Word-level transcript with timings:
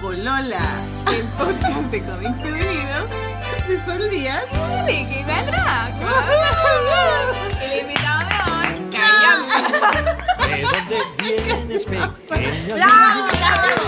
Polola, 0.00 0.60
El 1.12 1.26
podcast 1.36 1.90
de 1.90 2.02
cómic 2.02 2.34
femenino. 2.42 3.06
de 3.68 3.84
Sol 3.84 4.08
Díaz. 4.10 4.44
Líquida 4.86 5.42
Draco. 5.46 6.08
El 7.62 7.80
invitado 7.80 8.20
de 8.28 8.36
hoy, 8.50 8.90
Calla. 8.92 9.32
¿De 10.48 10.62
dónde 10.62 10.98
vienes, 11.44 11.84
pequeña? 11.84 12.74
¡Bravo! 12.74 13.28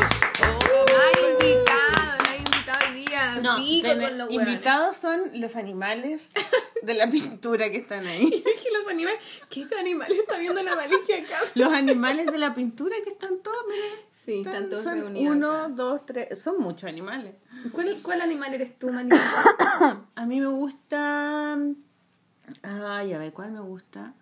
Es- 0.02 0.20
No 0.60 0.96
hay 1.00 1.16
invitado, 1.32 2.18
no 2.18 2.30
hay 2.30 2.38
invitado 2.38 2.78
hoy 2.86 2.94
día. 3.04 3.22
No, 3.42 3.56
Pico 3.56 3.88
ten- 3.88 4.00
con 4.00 4.18
los 4.18 4.30
invitados 4.32 4.96
son 4.98 5.40
los 5.40 5.56
animales 5.56 6.28
de 6.82 6.94
la 6.94 7.10
pintura 7.10 7.70
que 7.70 7.78
están 7.78 8.06
ahí. 8.06 8.44
Es 8.46 8.62
que 8.62 8.70
los 8.70 8.86
animales. 8.88 9.20
¿Qué 9.48 9.62
este 9.62 9.78
animal 9.78 10.12
está 10.12 10.36
viendo 10.38 10.62
la 10.62 10.76
malicia 10.76 11.16
acá? 11.18 11.38
Los 11.54 11.72
animales 11.72 12.26
de 12.26 12.38
la 12.38 12.52
pintura 12.54 12.96
que 13.02 13.10
están 13.10 13.38
todos, 13.42 13.64
miren. 13.68 14.11
Sí, 14.24 14.38
están- 14.38 14.54
están 14.54 14.68
todos 14.70 14.82
son 14.84 14.98
reunidos. 15.00 15.36
uno, 15.36 15.50
acá. 15.52 15.68
dos, 15.68 16.06
tres, 16.06 16.38
son 16.40 16.60
muchos 16.60 16.88
animales. 16.88 17.34
¿Cuál, 17.72 17.96
¿Cuál 18.02 18.20
animal 18.20 18.54
eres 18.54 18.78
tú, 18.78 18.90
Mani? 18.90 19.10
A 20.14 20.26
mí 20.26 20.40
me 20.40 20.46
gusta. 20.46 21.58
Ay, 22.62 23.12
a 23.12 23.18
ver, 23.18 23.32
¿cuál 23.32 23.52
me 23.52 23.60
gusta? 23.60 24.14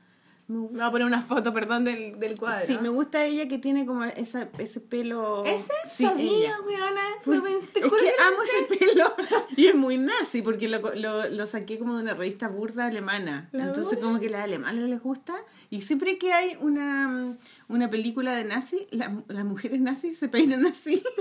Me 0.51 0.83
a 0.83 0.91
poner 0.91 1.07
una 1.07 1.23
foto, 1.23 1.53
perdón, 1.55 1.85
del, 1.85 2.19
del 2.19 2.37
cuadro. 2.37 2.67
Sí, 2.67 2.77
me 2.83 2.89
gusta 2.89 3.25
ella 3.25 3.47
que 3.47 3.59
tiene 3.59 3.87
como 3.87 4.03
esa, 4.05 4.49
ese 4.59 4.81
pelo. 4.81 5.45
¿Ese? 5.45 5.71
Sí, 5.85 6.05
sabía, 6.05 6.57
weona. 6.67 7.01
Fue- 7.23 7.37
No 7.37 7.45
pensé- 7.45 7.67
es 7.67 7.73
que 7.93 8.13
amo 8.21 8.43
ese 8.43 8.77
pelo 8.77 9.15
y 9.57 9.67
es 9.69 9.75
muy 9.77 9.97
nazi 9.97 10.43
porque 10.43 10.67
lo, 10.69 10.81
lo, 10.97 11.29
lo 11.29 11.47
saqué 11.47 11.79
como 11.79 11.97
de 11.97 12.03
una 12.03 12.15
revista 12.15 12.49
burda 12.49 12.87
alemana. 12.87 13.49
¿La 13.53 13.65
Entonces 13.67 13.99
como 14.01 14.19
que 14.19 14.27
a 14.27 14.31
los 14.31 14.41
alemanes 14.41 14.89
les 14.89 15.01
gusta 15.01 15.37
y 15.71 15.83
siempre 15.83 16.19
que 16.19 16.33
hay 16.33 16.57
una, 16.61 17.37
una 17.69 17.89
película 17.89 18.33
de 18.35 18.43
nazi, 18.45 18.87
la- 18.91 19.23
las 19.29 19.45
mujeres 19.45 19.81
nazis 19.81 20.19
se 20.19 20.29
peinan 20.29 20.67
así. 20.67 21.03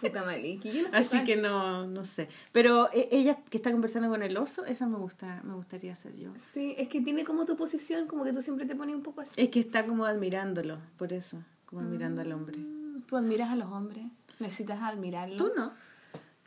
Puta 0.00 0.24
Maliki. 0.24 0.70
Yo 0.70 0.82
no 0.82 0.90
sé 0.90 0.96
Así 0.96 1.08
cuál. 1.10 1.24
que 1.24 1.36
no, 1.36 1.86
no 1.86 2.04
sé. 2.04 2.28
Pero 2.52 2.90
eh, 2.92 3.08
ella 3.12 3.38
que 3.48 3.56
está 3.56 3.70
conversando 3.70 4.08
con 4.08 4.22
el 4.22 4.36
oso, 4.36 4.64
esa 4.66 4.86
me 4.86 4.96
gusta, 4.96 5.40
me 5.44 5.54
gustaría 5.54 5.94
ser 5.96 6.16
yo. 6.16 6.30
Sí, 6.52 6.74
es 6.78 6.88
que 6.88 7.00
tiene 7.00 7.24
como 7.24 7.44
tu 7.46 7.56
posición, 7.56 8.06
como 8.06 8.24
que 8.24 8.32
tú 8.32 8.42
siempre 8.42 8.66
te 8.66 8.74
pones 8.74 8.94
un 8.94 9.02
poco 9.02 9.20
así. 9.20 9.32
Es 9.40 9.48
que 9.50 9.60
está 9.60 9.86
como 9.86 10.04
admirándolo, 10.04 10.78
por 10.98 11.12
eso, 11.12 11.38
como 11.66 11.80
admirando 11.82 12.20
al 12.22 12.32
hombre. 12.32 12.58
Mm, 12.58 13.02
¿Tú 13.02 13.16
admiras 13.16 13.50
a 13.50 13.56
los 13.56 13.70
hombres? 13.70 14.04
¿Necesitas 14.40 14.80
admirarlos? 14.82 15.38
¿Tú 15.38 15.52
no? 15.56 15.72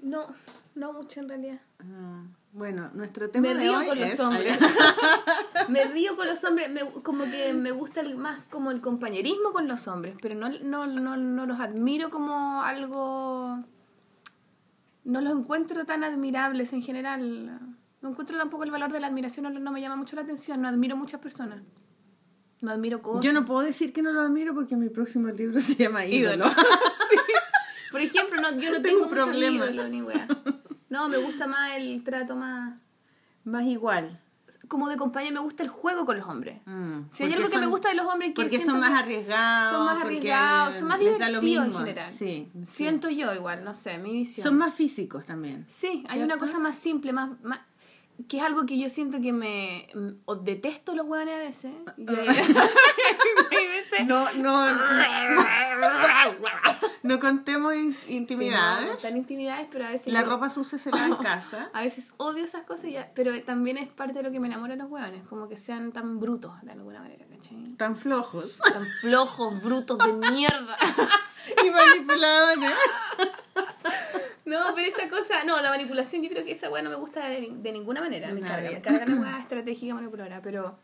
No, 0.01 0.25
no 0.75 0.93
mucho 0.93 1.21
en 1.21 1.29
realidad. 1.29 1.61
Ah, 1.79 2.23
bueno, 2.57 2.89
nuestro 2.93 3.29
tema 3.29 3.47
Me 3.49 3.53
de 3.53 3.59
río 3.61 3.77
hoy 3.77 3.85
con 3.87 3.97
es... 3.99 4.17
los 4.17 4.27
hombres. 4.27 4.57
me 5.69 5.83
río 5.85 6.15
con 6.15 6.27
los 6.27 6.43
hombres, 6.43 6.69
me- 6.71 7.01
como 7.03 7.23
que 7.25 7.53
me 7.53 7.71
gusta 7.71 8.01
el- 8.01 8.17
más 8.17 8.39
como 8.49 8.71
el 8.71 8.81
compañerismo 8.81 9.51
con 9.53 9.67
los 9.67 9.87
hombres, 9.87 10.15
pero 10.21 10.35
no, 10.35 10.49
no, 10.63 10.87
no, 10.87 11.17
no 11.17 11.45
los 11.45 11.59
admiro 11.59 12.09
como 12.09 12.61
algo... 12.61 13.63
No 15.03 15.21
los 15.21 15.33
encuentro 15.33 15.85
tan 15.85 16.03
admirables 16.03 16.73
en 16.73 16.81
general. 16.81 17.59
No 18.01 18.09
encuentro 18.09 18.37
tampoco 18.37 18.63
el 18.65 18.71
valor 18.71 18.91
de 18.91 18.99
la 18.99 19.07
admiración, 19.07 19.43
no, 19.53 19.59
no 19.59 19.71
me 19.71 19.79
llama 19.79 19.95
mucho 19.95 20.15
la 20.17 20.23
atención, 20.23 20.61
no 20.61 20.67
admiro 20.67 20.97
muchas 20.97 21.21
personas. 21.21 21.61
No 22.59 22.71
admiro 22.71 23.01
cosas. 23.01 23.23
Yo 23.23 23.33
no 23.33 23.45
puedo 23.45 23.61
decir 23.61 23.93
que 23.93 24.01
no 24.01 24.11
lo 24.11 24.21
admiro 24.21 24.53
porque 24.53 24.75
mi 24.75 24.89
próximo 24.89 25.27
libro 25.29 25.61
se 25.61 25.75
llama 25.75 26.05
Ídolo. 26.05 26.45
Ídolo. 26.45 26.55
Por 27.91 28.01
ejemplo, 28.01 28.41
no, 28.41 28.49
yo 28.51 28.71
no 28.71 28.81
Tengo 28.81 28.81
tengo, 28.81 28.99
muchos 29.09 29.25
problema. 29.27 29.65
ídolos 29.65 29.89
ni 29.89 30.01
wea. 30.01 30.27
No, 30.89 31.09
me 31.09 31.17
gusta 31.17 31.47
más 31.47 31.75
el 31.77 32.03
trato 32.03 32.35
más... 32.35 32.73
Más 33.43 33.63
igual. 33.65 34.19
Como 34.67 34.89
de 34.89 34.97
compañía, 34.97 35.31
me 35.31 35.39
gusta 35.39 35.63
el 35.63 35.69
juego 35.69 36.05
con 36.05 36.17
los 36.17 36.27
hombres. 36.27 36.59
Mm, 36.65 37.01
Si 37.11 37.23
hay 37.23 37.33
algo 37.33 37.49
que 37.49 37.57
me 37.59 37.67
gusta 37.67 37.89
de 37.89 37.95
los 37.95 38.05
hombres 38.07 38.31
que 38.33 38.41
Porque 38.41 38.59
son 38.59 38.79
más 38.79 38.91
arriesgados. 38.91 39.71
son 39.73 39.85
más 39.85 40.01
arriesgados, 40.03 40.75
son 40.77 40.87
más 40.87 40.99
divertidos 40.99 41.65
en 41.67 41.73
general. 41.75 42.11
Sí, 42.11 42.49
sí. 42.53 42.65
Siento 42.65 43.09
yo 43.09 43.33
igual, 43.33 43.63
no 43.63 43.73
sé, 43.73 43.97
mi 43.97 44.11
visión. 44.13 44.43
Son 44.43 44.57
más 44.57 44.73
físicos 44.73 45.25
también. 45.25 45.65
Sí, 45.69 46.03
hay 46.09 46.21
una 46.21 46.37
cosa 46.37 46.59
más 46.59 46.77
simple, 46.77 47.13
más, 47.13 47.29
más 47.43 47.59
que 48.27 48.37
es 48.37 48.43
algo 48.43 48.65
que 48.65 48.79
yo 48.79 48.89
siento 48.89 49.21
que 49.21 49.31
me 49.31 49.87
o 50.25 50.35
detesto 50.37 50.95
los 50.95 51.05
hueones 51.05 51.35
a 51.35 51.39
veces- 51.39 51.71
No, 54.05 54.31
no, 54.33 54.67
no 57.07 57.19
contemos 57.19 57.73
in- 57.75 57.93
Sí, 57.93 58.05
no, 58.09 58.15
intimidades. 58.17 58.85
no 58.87 58.93
están 58.93 59.17
intimidades, 59.17 59.67
pero 59.71 59.85
a 59.85 59.91
veces 59.91 60.11
La 60.13 60.21
yo- 60.23 60.29
ropa 60.29 60.49
sucia 60.49 60.77
se 60.77 60.91
lava 60.91 61.05
en 61.07 61.15
casa. 61.23 61.69
a 61.73 61.81
veces 61.81 62.13
odio 62.17 62.43
esas 62.43 62.63
cosas, 62.63 62.91
ya, 62.91 63.11
pero 63.15 63.31
también 63.43 63.77
es 63.77 63.89
parte 63.89 64.13
de 64.13 64.23
lo 64.23 64.31
que 64.31 64.39
me 64.39 64.47
enamora 64.47 64.75
de 64.75 64.81
los 64.83 64.91
hueones, 64.91 65.27
como 65.27 65.47
que 65.47 65.57
sean 65.57 65.91
tan 65.91 66.19
brutos 66.19 66.51
de 66.61 66.71
alguna 66.71 67.01
manera, 67.01 67.25
¿cachai? 67.29 67.63
Tan 67.77 67.95
flojos. 67.95 68.57
Tan 68.73 68.85
flojos, 69.01 69.61
brutos 69.63 69.97
de 69.99 70.13
mierda. 70.31 70.77
Y 71.65 71.69
manipuladores. 71.69 72.71
No, 74.45 74.59
pero 74.75 74.87
esa 74.87 75.09
cosa, 75.09 75.43
no, 75.45 75.61
la 75.61 75.69
manipulación, 75.69 76.21
yo 76.23 76.29
creo 76.29 76.45
que 76.45 76.51
esa 76.53 76.69
weá 76.69 76.81
no 76.81 76.89
me 76.89 76.95
gusta 76.95 77.27
de, 77.27 77.49
de 77.51 77.71
ninguna 77.71 78.01
manera. 78.01 78.29
Me 78.33 78.41
carga, 78.41 78.69
me 78.71 78.81
carga 78.81 79.05
la 79.05 79.15
weá 79.15 79.39
estratégica 79.39 79.93
manipuladora, 79.93 80.41
pero, 80.41 80.77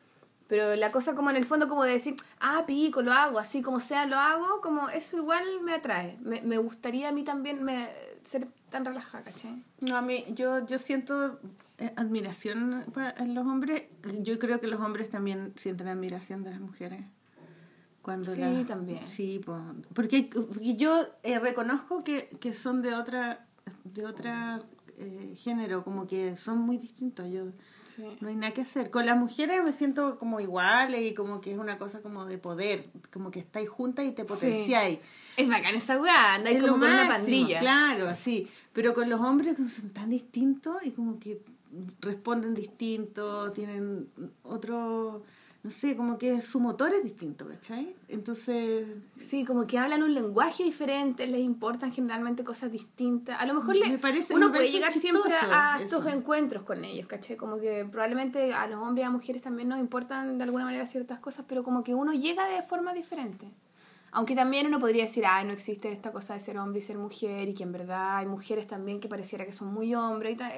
pero 0.48 0.76
la 0.76 0.92
cosa 0.92 1.16
como 1.16 1.30
en 1.30 1.36
el 1.36 1.46
fondo 1.46 1.68
como 1.68 1.84
de 1.84 1.92
decir, 1.92 2.16
ah, 2.40 2.64
pico, 2.66 3.02
lo 3.02 3.14
hago, 3.14 3.40
así 3.40 3.62
como 3.62 3.80
sea, 3.80 4.06
lo 4.06 4.18
hago, 4.18 4.62
como 4.62 4.90
eso 4.90 5.18
igual 5.18 5.44
me 5.64 5.74
atrae. 5.74 6.18
Me, 6.22 6.42
me 6.42 6.58
gustaría 6.58 7.10
a 7.10 7.12
mí 7.12 7.24
también 7.24 7.64
me, 7.64 7.90
ser 8.24 8.48
tan 8.70 8.86
relajada, 8.86 9.24
¿cachai? 9.24 9.64
No, 9.82 9.98
a 9.98 10.02
mí, 10.02 10.26
yo, 10.34 10.66
yo 10.66 10.80
siento 10.80 11.40
eh, 11.78 11.92
admiración 11.96 12.86
para 12.94 13.26
los 13.26 13.46
hombres. 13.46 13.84
Yo 14.22 14.40
creo 14.40 14.60
que 14.60 14.68
los 14.68 14.80
hombres 14.82 15.10
también 15.10 15.54
sienten 15.56 15.88
admiración 15.88 16.44
de 16.44 16.52
las 16.52 16.60
mujeres. 16.60 17.04
Cuando 18.02 18.34
Sí, 18.36 18.66
también. 18.68 19.08
Sí, 19.08 19.40
po. 19.40 19.58
porque, 19.94 20.30
porque 20.34 20.76
yo 20.76 21.08
eh, 21.24 21.40
reconozco 21.40 22.04
que, 22.04 22.28
que 22.42 22.54
son 22.54 22.82
de 22.82 22.94
otra 22.94 23.46
de 23.86 24.06
otra 24.06 24.62
eh, 24.98 25.36
género, 25.38 25.84
como 25.84 26.08
que 26.08 26.36
son 26.38 26.60
muy 26.60 26.78
distintos. 26.78 27.30
Yo 27.32 27.46
Sí. 27.86 28.04
no 28.22 28.30
hay 28.30 28.36
nada 28.36 28.54
que 28.54 28.62
hacer. 28.62 28.90
Con 28.90 29.06
las 29.06 29.18
mujeres 29.18 29.64
me 29.64 29.72
siento 29.72 30.18
como 30.18 30.40
iguales 30.40 31.02
y 31.04 31.14
como 31.14 31.42
que 31.42 31.52
es 31.52 31.58
una 31.58 31.78
cosa 31.78 32.02
como 32.02 32.26
de 32.26 32.38
poder, 32.38 32.86
como 33.12 33.32
que 33.32 33.40
estáis 33.40 33.70
juntas 33.70 34.06
y 34.06 34.12
te 34.12 34.26
potenciáis. 34.26 35.00
Es 35.38 35.48
bacán 35.48 35.76
esa 35.76 36.00
weá, 36.00 36.36
andáis 36.36 36.60
como 36.60 36.68
lo 36.78 36.80
con 36.80 36.84
una 36.90 37.06
máximo, 37.06 37.38
pandilla. 37.38 37.60
Claro, 37.60 38.16
sí. 38.16 38.48
Pero 38.74 38.94
con 38.94 39.10
los 39.10 39.20
hombres 39.22 39.56
que 39.56 39.66
son 39.68 39.90
tan 39.90 40.10
distintos 40.10 40.78
y 40.84 40.92
como 40.92 41.20
que 41.20 41.42
responden 42.02 42.54
distinto, 42.54 43.52
tienen 43.52 44.08
otro, 44.44 45.24
no 45.64 45.72
sé, 45.72 45.96
como 45.96 46.18
que 46.18 46.42
su 46.42 46.60
motor 46.60 46.94
es 46.94 47.04
distinto, 47.04 47.48
¿cachai? 47.48 47.96
Entonces, 48.10 48.86
Sí, 49.18 49.46
como 49.46 49.66
que 49.66 49.78
hablan 49.80 50.04
un 50.04 50.14
lenguaje 50.14 50.64
diferente, 50.64 51.26
les 51.26 51.40
importan 51.42 51.92
generalmente 51.94 52.44
cosas 52.44 52.70
distintas. 52.72 53.40
A 53.40 53.46
lo 53.46 53.54
mejor 53.54 53.80
Me 53.80 53.88
le- 53.88 53.98
parece- 53.98 54.36
uno 54.36 54.48
me 54.50 54.56
puede 54.58 54.72
llegar 54.72 54.92
siempre 54.92 55.32
a 55.34 55.80
estos 55.82 56.06
encuentros 56.08 56.64
con 56.64 56.84
ellos, 56.84 57.08
¿cachai? 57.08 57.38
Como 57.38 57.60
que 57.60 57.86
probablemente 57.90 58.54
a 58.54 58.68
los 58.68 58.80
hombres 58.82 59.04
y 59.04 59.08
a 59.08 59.10
mujeres 59.10 59.42
también 59.42 59.70
nos 59.70 59.80
importan 59.80 60.38
de 60.38 60.44
alguna 60.44 60.66
manera 60.66 60.86
ciertas 60.86 61.20
cosas, 61.20 61.46
pero 61.48 61.64
como 61.64 61.82
que 61.84 61.94
uno 61.96 62.12
llega 62.14 62.46
de 62.50 62.62
forma 62.62 62.94
diferente. 62.94 63.48
Aunque 64.12 64.36
también 64.36 64.68
uno 64.68 64.80
podría 64.80 65.04
decir, 65.04 65.24
ay, 65.26 65.46
no 65.46 65.54
existe 65.54 65.92
esta 65.92 66.12
cosa 66.12 66.34
de 66.34 66.40
ser 66.42 66.58
hombre 66.58 66.80
y 66.80 66.82
ser 66.84 66.98
mujer, 66.98 67.48
y 67.50 67.54
que 67.54 67.64
en 67.64 67.72
verdad 67.72 68.18
hay 68.18 68.26
mujeres 68.26 68.68
también 68.68 69.00
que 69.00 69.08
pareciera 69.08 69.46
que 69.46 69.54
son 69.54 69.74
muy 69.74 69.96
hombres 69.96 70.34
y 70.34 70.36
tal. 70.36 70.52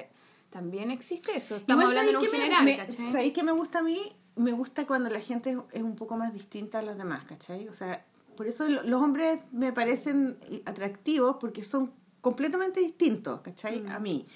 También 0.50 0.90
existe 0.90 1.36
eso. 1.36 1.56
Estamos 1.56 1.84
igual 1.84 1.96
hablando 1.98 2.10
en 2.10 2.16
un 2.16 2.24
¿sabéis 2.24 2.32
qué 2.32 2.38
me- 2.38 2.44
general, 2.56 2.64
me, 2.64 2.76
¿cachai? 2.76 3.12
¿sabéis 3.12 3.32
qué 3.32 3.42
me 3.44 3.52
gusta 3.52 3.78
a 3.78 3.82
mí? 3.82 4.00
Me 4.36 4.52
gusta 4.52 4.86
cuando 4.86 5.10
la 5.10 5.20
gente 5.20 5.56
es- 5.72 5.82
un 5.82 5.96
poco 5.96 6.16
más 6.16 6.32
distinta 6.34 6.78
a 6.78 6.82
los 6.82 6.96
demás, 6.96 7.24
¿cachai? 7.24 7.68
O 7.68 7.72
sea, 7.74 8.04
por 8.36 8.46
eso 8.46 8.68
lo- 8.68 8.82
los 8.82 9.02
hombres 9.02 9.40
me 9.52 9.72
parecen 9.72 10.36
atractivos 10.66 11.36
porque 11.40 11.62
son 11.62 11.92
completamente 12.20 12.80
distintos, 12.80 13.40
¿cachai? 13.40 13.80
Mm. 13.82 13.88
A 13.88 13.98
mí. 13.98 14.26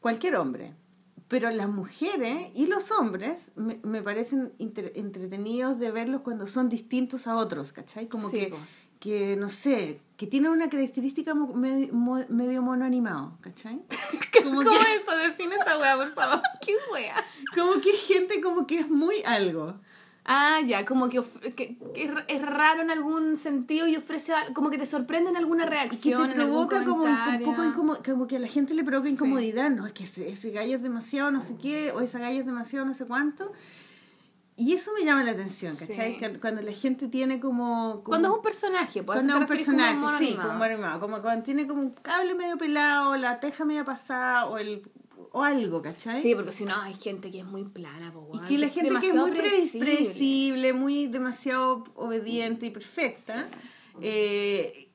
Cualquier 0.00 0.36
hombre. 0.36 0.74
Pero 1.28 1.50
las 1.50 1.68
mujeres 1.68 2.50
y 2.54 2.66
los 2.66 2.90
hombres 2.90 3.52
me, 3.54 3.80
me 3.82 4.02
parecen 4.02 4.52
inter- 4.58 4.92
entretenidos 4.96 5.78
de 5.78 5.90
verlos 5.90 6.20
cuando 6.22 6.46
son 6.46 6.68
distintos 6.68 7.26
a 7.26 7.36
otros, 7.36 7.72
¿cachai? 7.72 8.06
Como 8.08 8.28
Sí, 8.28 8.38
que. 8.38 8.54
Que, 9.02 9.34
no 9.36 9.50
sé, 9.50 9.98
que 10.16 10.28
tienen 10.28 10.52
una 10.52 10.70
característica 10.70 11.34
medio, 11.34 11.92
medio 12.28 12.62
mono 12.62 12.84
animado, 12.84 13.36
¿cachai? 13.40 13.80
Como 14.44 14.62
¿Cómo 14.62 14.70
que- 14.70 14.94
eso? 14.94 15.16
Define 15.28 15.56
esa 15.56 15.76
wea, 15.76 15.96
por 15.96 16.12
favor. 16.14 16.40
¿Qué 16.64 16.74
wea? 16.92 17.16
como 17.56 17.80
que 17.80 17.90
gente 17.92 18.40
como 18.40 18.64
que 18.66 18.78
es 18.78 18.88
muy 18.88 19.16
algo. 19.26 19.74
Ah, 20.24 20.60
ya, 20.64 20.84
como 20.84 21.08
que, 21.08 21.20
que- 21.56 21.76
que 21.94 22.04
es, 22.04 22.10
es 22.28 22.42
raro 22.42 22.80
en 22.80 22.92
algún 22.92 23.36
sentido 23.36 23.88
y 23.88 23.96
ofrece, 23.96 24.32
como 24.54 24.70
que 24.70 24.78
te 24.78 24.86
sorprende 24.86 25.30
en 25.30 25.36
alguna 25.36 25.64
Y 25.64 25.66
que 25.66 25.70
reacción. 25.74 26.28
te 26.28 26.34
en 26.34 26.40
algún 26.42 26.68
provoca 26.68 26.84
como 26.84 27.02
un 27.02 27.42
poco 27.42 27.64
incómodo, 27.64 28.02
como 28.04 28.26
que 28.28 28.36
a 28.36 28.38
la 28.38 28.46
gente 28.46 28.72
le 28.74 28.84
provoca 28.84 29.08
Sí. 29.08 29.14
incomodidad, 29.14 29.68
no, 29.70 29.84
es 29.84 29.92
que 29.92 30.04
ese, 30.04 30.28
ese 30.30 30.52
gallo 30.52 30.76
es 30.76 30.82
demasiado 30.82 31.32
no 31.32 31.42
sé 31.42 31.56
qué, 31.60 31.90
o 31.90 32.00
esa 32.00 32.20
galla 32.20 32.38
es 32.38 32.46
demasiado 32.46 32.86
no 32.86 32.94
sé 32.94 33.04
cuánto. 33.04 33.50
Y 34.56 34.74
eso 34.74 34.92
me 34.98 35.04
llama 35.04 35.24
la 35.24 35.30
atención, 35.32 35.74
¿cachai? 35.76 36.18
Sí. 36.20 36.38
Cuando 36.40 36.60
la 36.62 36.72
gente 36.72 37.08
tiene 37.08 37.40
como... 37.40 37.92
como- 37.94 38.04
Cuando 38.04 38.28
es 38.28 38.34
un 38.36 38.42
personaje, 38.42 39.02
pues, 39.02 39.16
cuando 39.16 39.32
¿a 39.34 39.36
es 39.36 39.40
un 39.40 39.46
como 39.46 39.56
personaje, 39.56 40.26
sí, 40.26 40.34
como 40.36 40.62
animado, 40.64 41.00
como 41.00 41.22
cuando 41.22 41.42
tiene 41.42 41.66
como 41.66 41.80
un 41.80 41.90
cable 41.90 42.34
medio 42.34 42.58
pelado, 42.58 43.16
la 43.16 43.40
teja 43.40 43.64
media 43.64 43.84
pasada, 43.84 44.46
o 44.46 44.58
el 44.58 44.82
o 45.34 45.42
algo, 45.42 45.80
¿cachai? 45.80 46.20
Sí, 46.20 46.34
porque 46.34 46.52
si 46.52 46.66
no 46.66 46.74
hay 46.82 46.92
gente 46.92 47.30
que 47.30 47.38
es 47.38 47.44
muy 47.46 47.64
plana, 47.64 48.12
po, 48.12 48.28
Y 48.34 48.36
weón, 48.36 48.46
que 48.48 48.58
la 48.58 48.68
gente 48.68 48.90
que 49.00 49.08
es 49.08 49.14
muy 49.14 49.30
predecible, 49.30 49.86
predecible. 49.96 50.72
muy 50.74 51.06
demasiado 51.06 51.84
obediente 51.94 52.66
y 52.66 52.70
perfecta, 52.70 53.46
eh, 54.02 54.90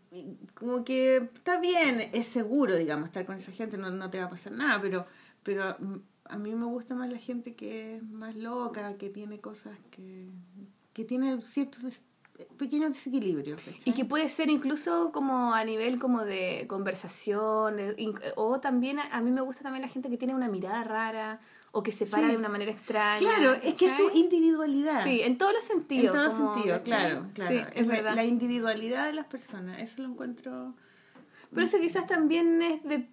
como 0.54 0.84
que 0.84 1.18
está 1.34 1.60
bien, 1.60 2.10
es 2.14 2.28
seguro, 2.28 2.76
digamos, 2.76 3.06
estar 3.10 3.26
con 3.26 3.36
esa 3.36 3.52
gente, 3.52 3.78
no, 3.78 3.90
no 3.90 4.10
te 4.12 4.20
va 4.20 4.26
a 4.26 4.30
pasar 4.30 4.54
nada, 4.54 4.80
pero, 4.82 5.06
pero 5.44 5.76
mm, 5.80 5.96
a 6.30 6.38
mí 6.38 6.54
me 6.56 6.66
gusta 6.66 6.96
más 6.96 7.10
la 7.12 7.18
gente 7.20 7.56
que 7.56 7.98
es 7.98 8.04
más 8.04 8.36
loca, 8.36 8.96
que 8.98 9.10
tiene 9.10 9.40
cosas 9.40 9.78
que, 9.92 10.28
que 10.94 11.04
tiene 11.06 11.42
ciertos 11.42 11.84
des- 11.84 12.02
pequeños 12.58 12.94
desequilibrios. 12.94 13.60
¿cachai? 13.62 13.82
Y 13.86 13.94
que 13.94 14.06
puede 14.06 14.30
ser 14.30 14.50
incluso 14.50 15.12
como 15.12 15.54
a 15.54 15.64
nivel 15.64 15.98
como 16.00 16.24
de 16.24 16.66
conversación, 16.68 17.78
de- 17.78 18.14
o 18.36 18.60
también 18.60 19.00
a, 19.00 19.04
a 19.18 19.22
mí 19.22 19.32
me 19.32 19.42
gusta 19.42 19.64
también 19.64 19.82
la 19.82 19.88
gente 19.88 20.10
que 20.10 20.18
tiene 20.18 20.36
una 20.36 20.48
mirada 20.48 20.84
rara 20.84 21.40
o 21.72 21.84
que 21.84 21.92
se 21.92 22.06
para 22.06 22.28
Sí. 22.28 22.32
de 22.32 22.38
una 22.38 22.50
manera 22.50 22.72
extraña. 22.72 23.20
Claro, 23.20 23.54
es 23.64 23.74
que 23.76 23.88
es 23.88 23.94
su 23.98 24.10
individualidad. 24.18 25.04
Sí, 25.04 25.22
en 25.22 25.38
todos 25.38 25.54
los 25.54 25.64
sentidos. 25.64 26.06
en 26.08 26.12
todos 26.12 26.26
los 26.26 26.54
sentidos, 26.56 26.82
claro, 26.84 27.28
claro. 27.34 27.52
Sí, 27.56 27.64
es 27.76 27.88
la, 27.88 27.94
verdad. 27.94 28.16
la 28.16 28.26
individualidad 28.26 29.06
de 29.08 29.14
las 29.14 29.26
personas, 29.28 29.82
eso 29.82 30.02
lo 30.02 30.10
encuentro... 30.10 30.76
Pero 31.52 31.66
eso 31.66 31.80
quizás 31.80 32.06
también 32.08 32.62
es 32.62 32.84
de, 32.84 33.08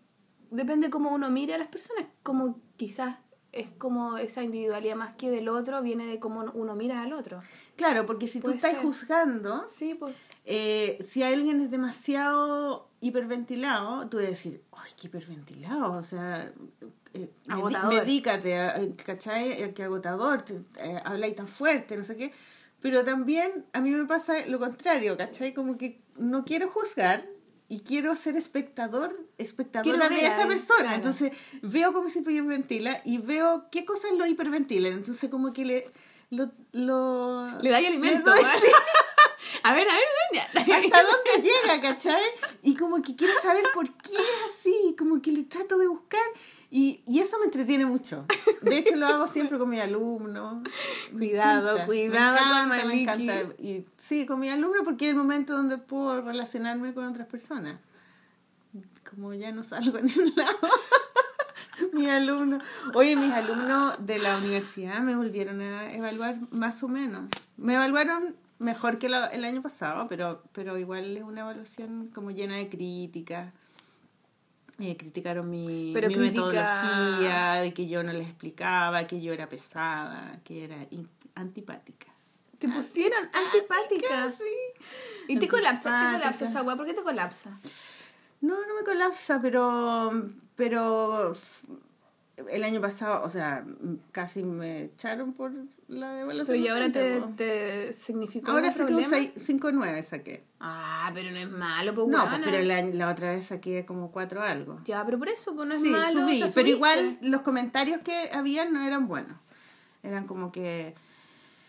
depende 0.55 0.91
cómo 0.91 1.11
uno 1.11 1.31
mire 1.31 1.55
a 1.55 1.59
las 1.59 1.69
personas, 1.69 2.05
como 2.23 2.59
quizás 2.77 3.17
es 3.53 3.69
como 3.79 4.19
esa 4.19 4.43
individualidad 4.43 4.97
más 4.97 5.15
que 5.15 5.31
del 5.31 5.49
otro, 5.49 5.81
viene 5.81 6.06
de 6.06 6.19
cómo 6.19 6.45
uno 6.55 6.75
mira 6.75 7.03
al 7.03 7.12
otro. 7.12 7.41
Claro, 7.77 8.05
porque 8.05 8.27
si 8.27 8.41
tú 8.41 8.51
estás 8.51 8.73
ser. 8.73 8.83
juzgando, 8.83 9.65
Sí, 9.69 9.95
pues. 9.95 10.17
eh, 10.45 10.99
si 11.06 11.23
alguien 11.23 11.61
es 11.61 11.71
demasiado 11.71 12.89
hiperventilado, 13.01 14.09
tú 14.09 14.19
a 14.19 14.23
decir, 14.23 14.62
¡ay, 14.73 14.91
qué 14.97 15.06
hiperventilado! 15.06 15.93
O 15.93 16.03
sea, 16.03 16.51
eh, 17.12 17.31
Agotador. 17.49 17.95
medícate, 17.95 18.55
eh, 18.57 18.95
¿cachai? 19.07 19.53
Eh, 19.53 19.73
Qué 19.73 19.85
agotador, 19.85 20.45
eh, 20.79 21.00
habláis 21.05 21.37
tan 21.37 21.47
fuerte, 21.47 21.97
no 21.97 22.03
sé 22.03 22.17
qué. 22.17 22.33
Pero 22.81 23.05
también 23.05 23.65
a 23.73 23.81
mí 23.81 23.91
me 23.91 24.05
pasa 24.05 24.35
lo 24.49 24.59
contrario, 24.59 25.17
¿cachai? 25.17 25.55
Como 25.55 25.79
que 25.79 26.00
no 26.19 26.45
quiero 26.45 26.69
juzgar 26.71 27.25
y 27.75 27.81
quiero 27.81 28.15
ser 28.15 28.37
espectador, 28.37 29.17
espectadora 29.38 29.82
Quiero 30.09 30.15
de 30.15 30.23
ver, 30.23 30.32
esa 30.32 30.47
persona. 30.47 30.79
claro. 30.81 30.94
Entonces 30.97 31.32
veo 31.62 31.93
cómo 31.93 32.09
se 32.09 32.21
hiperventila 32.21 33.00
y 33.05 33.19
veo 33.19 33.67
qué 33.73 33.85
cosas 33.85 34.12
lo 34.12 34.26
hiperventilan. 34.26 34.93
Entonces 34.93 35.29
como 35.31 35.53
que 35.53 35.65
le... 35.65 35.85
Lo, 36.31 36.50
lo- 36.73 37.59
Le 37.61 37.71
dais 37.71 37.87
alimento. 37.87 38.31
doy- 38.31 38.41
¿eh? 38.41 38.44
a 39.62 39.75
ver, 39.75 39.87
a 39.88 39.94
ver, 39.94 40.73
hasta 40.75 41.03
dónde 41.03 41.49
llega, 41.49 41.81
¿cachai? 41.81 42.23
Y 42.62 42.75
como 42.76 43.03
que 43.03 43.15
quiero 43.17 43.32
saber 43.43 43.65
por 43.75 43.87
qué 43.97 44.12
es 44.12 44.50
así, 44.53 44.94
como 44.99 45.21
que 45.21 45.32
le 45.32 45.44
trato 45.44 45.76
de 45.79 45.87
buscar 45.88 46.23
y, 46.76 47.05
y 47.06 47.21
eso 47.21 47.38
me 47.38 47.44
entretiene 47.44 47.87
mucho. 47.87 48.26
De 48.62 48.79
hecho, 48.79 48.97
lo 48.97 49.06
hago 49.06 49.29
siempre 49.29 49.59
con 49.59 49.71
mis 49.71 49.81
alumnos. 49.81 50.61
Cuidado, 51.12 51.87
cuidado 51.87 52.35
me 52.35 52.49
encanta, 52.49 52.67
me 52.67 52.85
Maliki. 52.85 53.29
encanta. 53.29 53.62
Y, 53.62 53.87
sí, 53.97 54.26
con 54.26 54.41
mis 54.41 54.50
alumnos 54.50 54.82
porque 54.85 55.05
es 55.05 55.12
el 55.12 55.17
momento 55.17 55.56
donde 55.56 55.79
puedo 55.79 56.21
relacionarme 56.23 56.93
con 56.93 57.05
otras 57.05 57.29
personas. 57.29 57.76
Como 59.09 59.32
ya 59.35 59.53
no 59.53 59.62
salgo 59.62 59.99
a 59.99 60.00
ningún 60.00 60.32
lado. 60.35 60.59
mis 61.93 62.09
alumnos. 62.09 62.61
Oye, 62.93 63.15
mis 63.15 63.32
alumnos 63.32 63.94
de 64.05 64.19
la 64.19 64.37
universidad 64.38 64.99
me 64.99 65.15
volvieron 65.15 65.61
a 65.61 65.93
evaluar 65.93 66.35
más 66.50 66.82
o 66.82 66.88
menos. 66.88 67.31
Me 67.56 67.75
evaluaron 67.75 68.35
mejor 68.59 68.99
que 68.99 69.06
el 69.06 69.44
año 69.44 69.62
pasado, 69.62 70.09
pero, 70.09 70.43
pero 70.50 70.76
igual 70.76 71.17
es 71.17 71.23
una 71.23 71.43
evaluación 71.43 72.11
como 72.12 72.32
llena 72.32 72.56
de 72.56 72.69
críticas. 72.69 73.53
Eh, 74.81 74.97
criticaron 74.97 75.49
mi, 75.50 75.93
Pero 75.94 76.09
mi 76.09 76.15
critica- 76.15 76.43
metodología, 76.47 77.55
de 77.62 77.73
que 77.73 77.87
yo 77.87 78.03
no 78.03 78.12
les 78.12 78.26
explicaba, 78.26 79.06
que 79.06 79.21
yo 79.21 79.32
era 79.32 79.49
pesada, 79.49 80.41
que 80.44 80.65
era 80.65 80.76
antipática. 81.37 82.09
Te 82.59 82.69
pusieron 82.69 83.19
antipática. 83.32 84.31
Sí. 84.31 84.44
Y 85.29 85.38
te 85.38 85.49
colapsa, 85.49 86.11
te 86.12 86.19
colapsa 86.19 86.44
esa 86.47 86.62
weá. 86.62 86.76
¿Por 86.76 86.87
qué 86.87 86.94
te 86.94 87.03
colapsa? 87.03 87.59
No, 88.41 88.55
no 88.67 88.75
me 88.79 88.85
colapsa, 88.85 89.41
pero, 89.41 90.25
pero 90.56 91.35
el 92.49 92.65
año 92.65 92.81
pasado, 92.81 93.23
o 93.25 93.29
sea, 93.29 93.65
casi 94.12 94.43
me 94.43 94.85
echaron 94.85 95.32
por 95.35 95.53
la 95.89 96.15
devaluación. 96.15 96.47
Pero 96.47 96.65
y 96.65 96.69
ahora 96.69 96.91
te, 96.91 97.21
te 97.37 97.93
significó 97.93 98.51
Ahora 98.51 98.69
algún 98.69 98.79
saqué 98.79 98.95
un 98.95 99.61
problema? 99.61 99.93
5-9 99.97 100.03
saqué. 100.03 100.45
Ah, 100.61 101.11
pero 101.15 101.31
no 101.31 101.39
es 101.39 101.51
malo, 101.51 101.95
pues 101.95 102.09
No, 102.09 102.29
pues, 102.29 102.41
pero 102.45 102.63
la, 102.63 102.83
la 102.83 103.11
otra 103.11 103.33
vez 103.33 103.47
saqué 103.47 103.85
como 103.85 104.11
4 104.11 104.43
algo. 104.43 104.81
Ya, 104.85 105.05
pero 105.05 105.19
por 105.19 105.29
eso, 105.29 105.55
pues 105.55 105.69
no 105.69 105.75
es 105.75 105.83
sí, 105.83 105.89
malo. 105.89 106.23
subí, 106.23 106.43
o 106.43 106.49
sea, 106.49 106.55
pero 106.55 106.69
igual 106.69 107.19
los 107.23 107.43
comentarios 107.43 108.03
que 108.03 108.31
habían 108.33 108.73
no 108.73 108.83
eran 108.83 109.07
buenos. 109.09 109.37
Eran 110.03 110.27
como 110.27 110.53
que... 110.53 110.95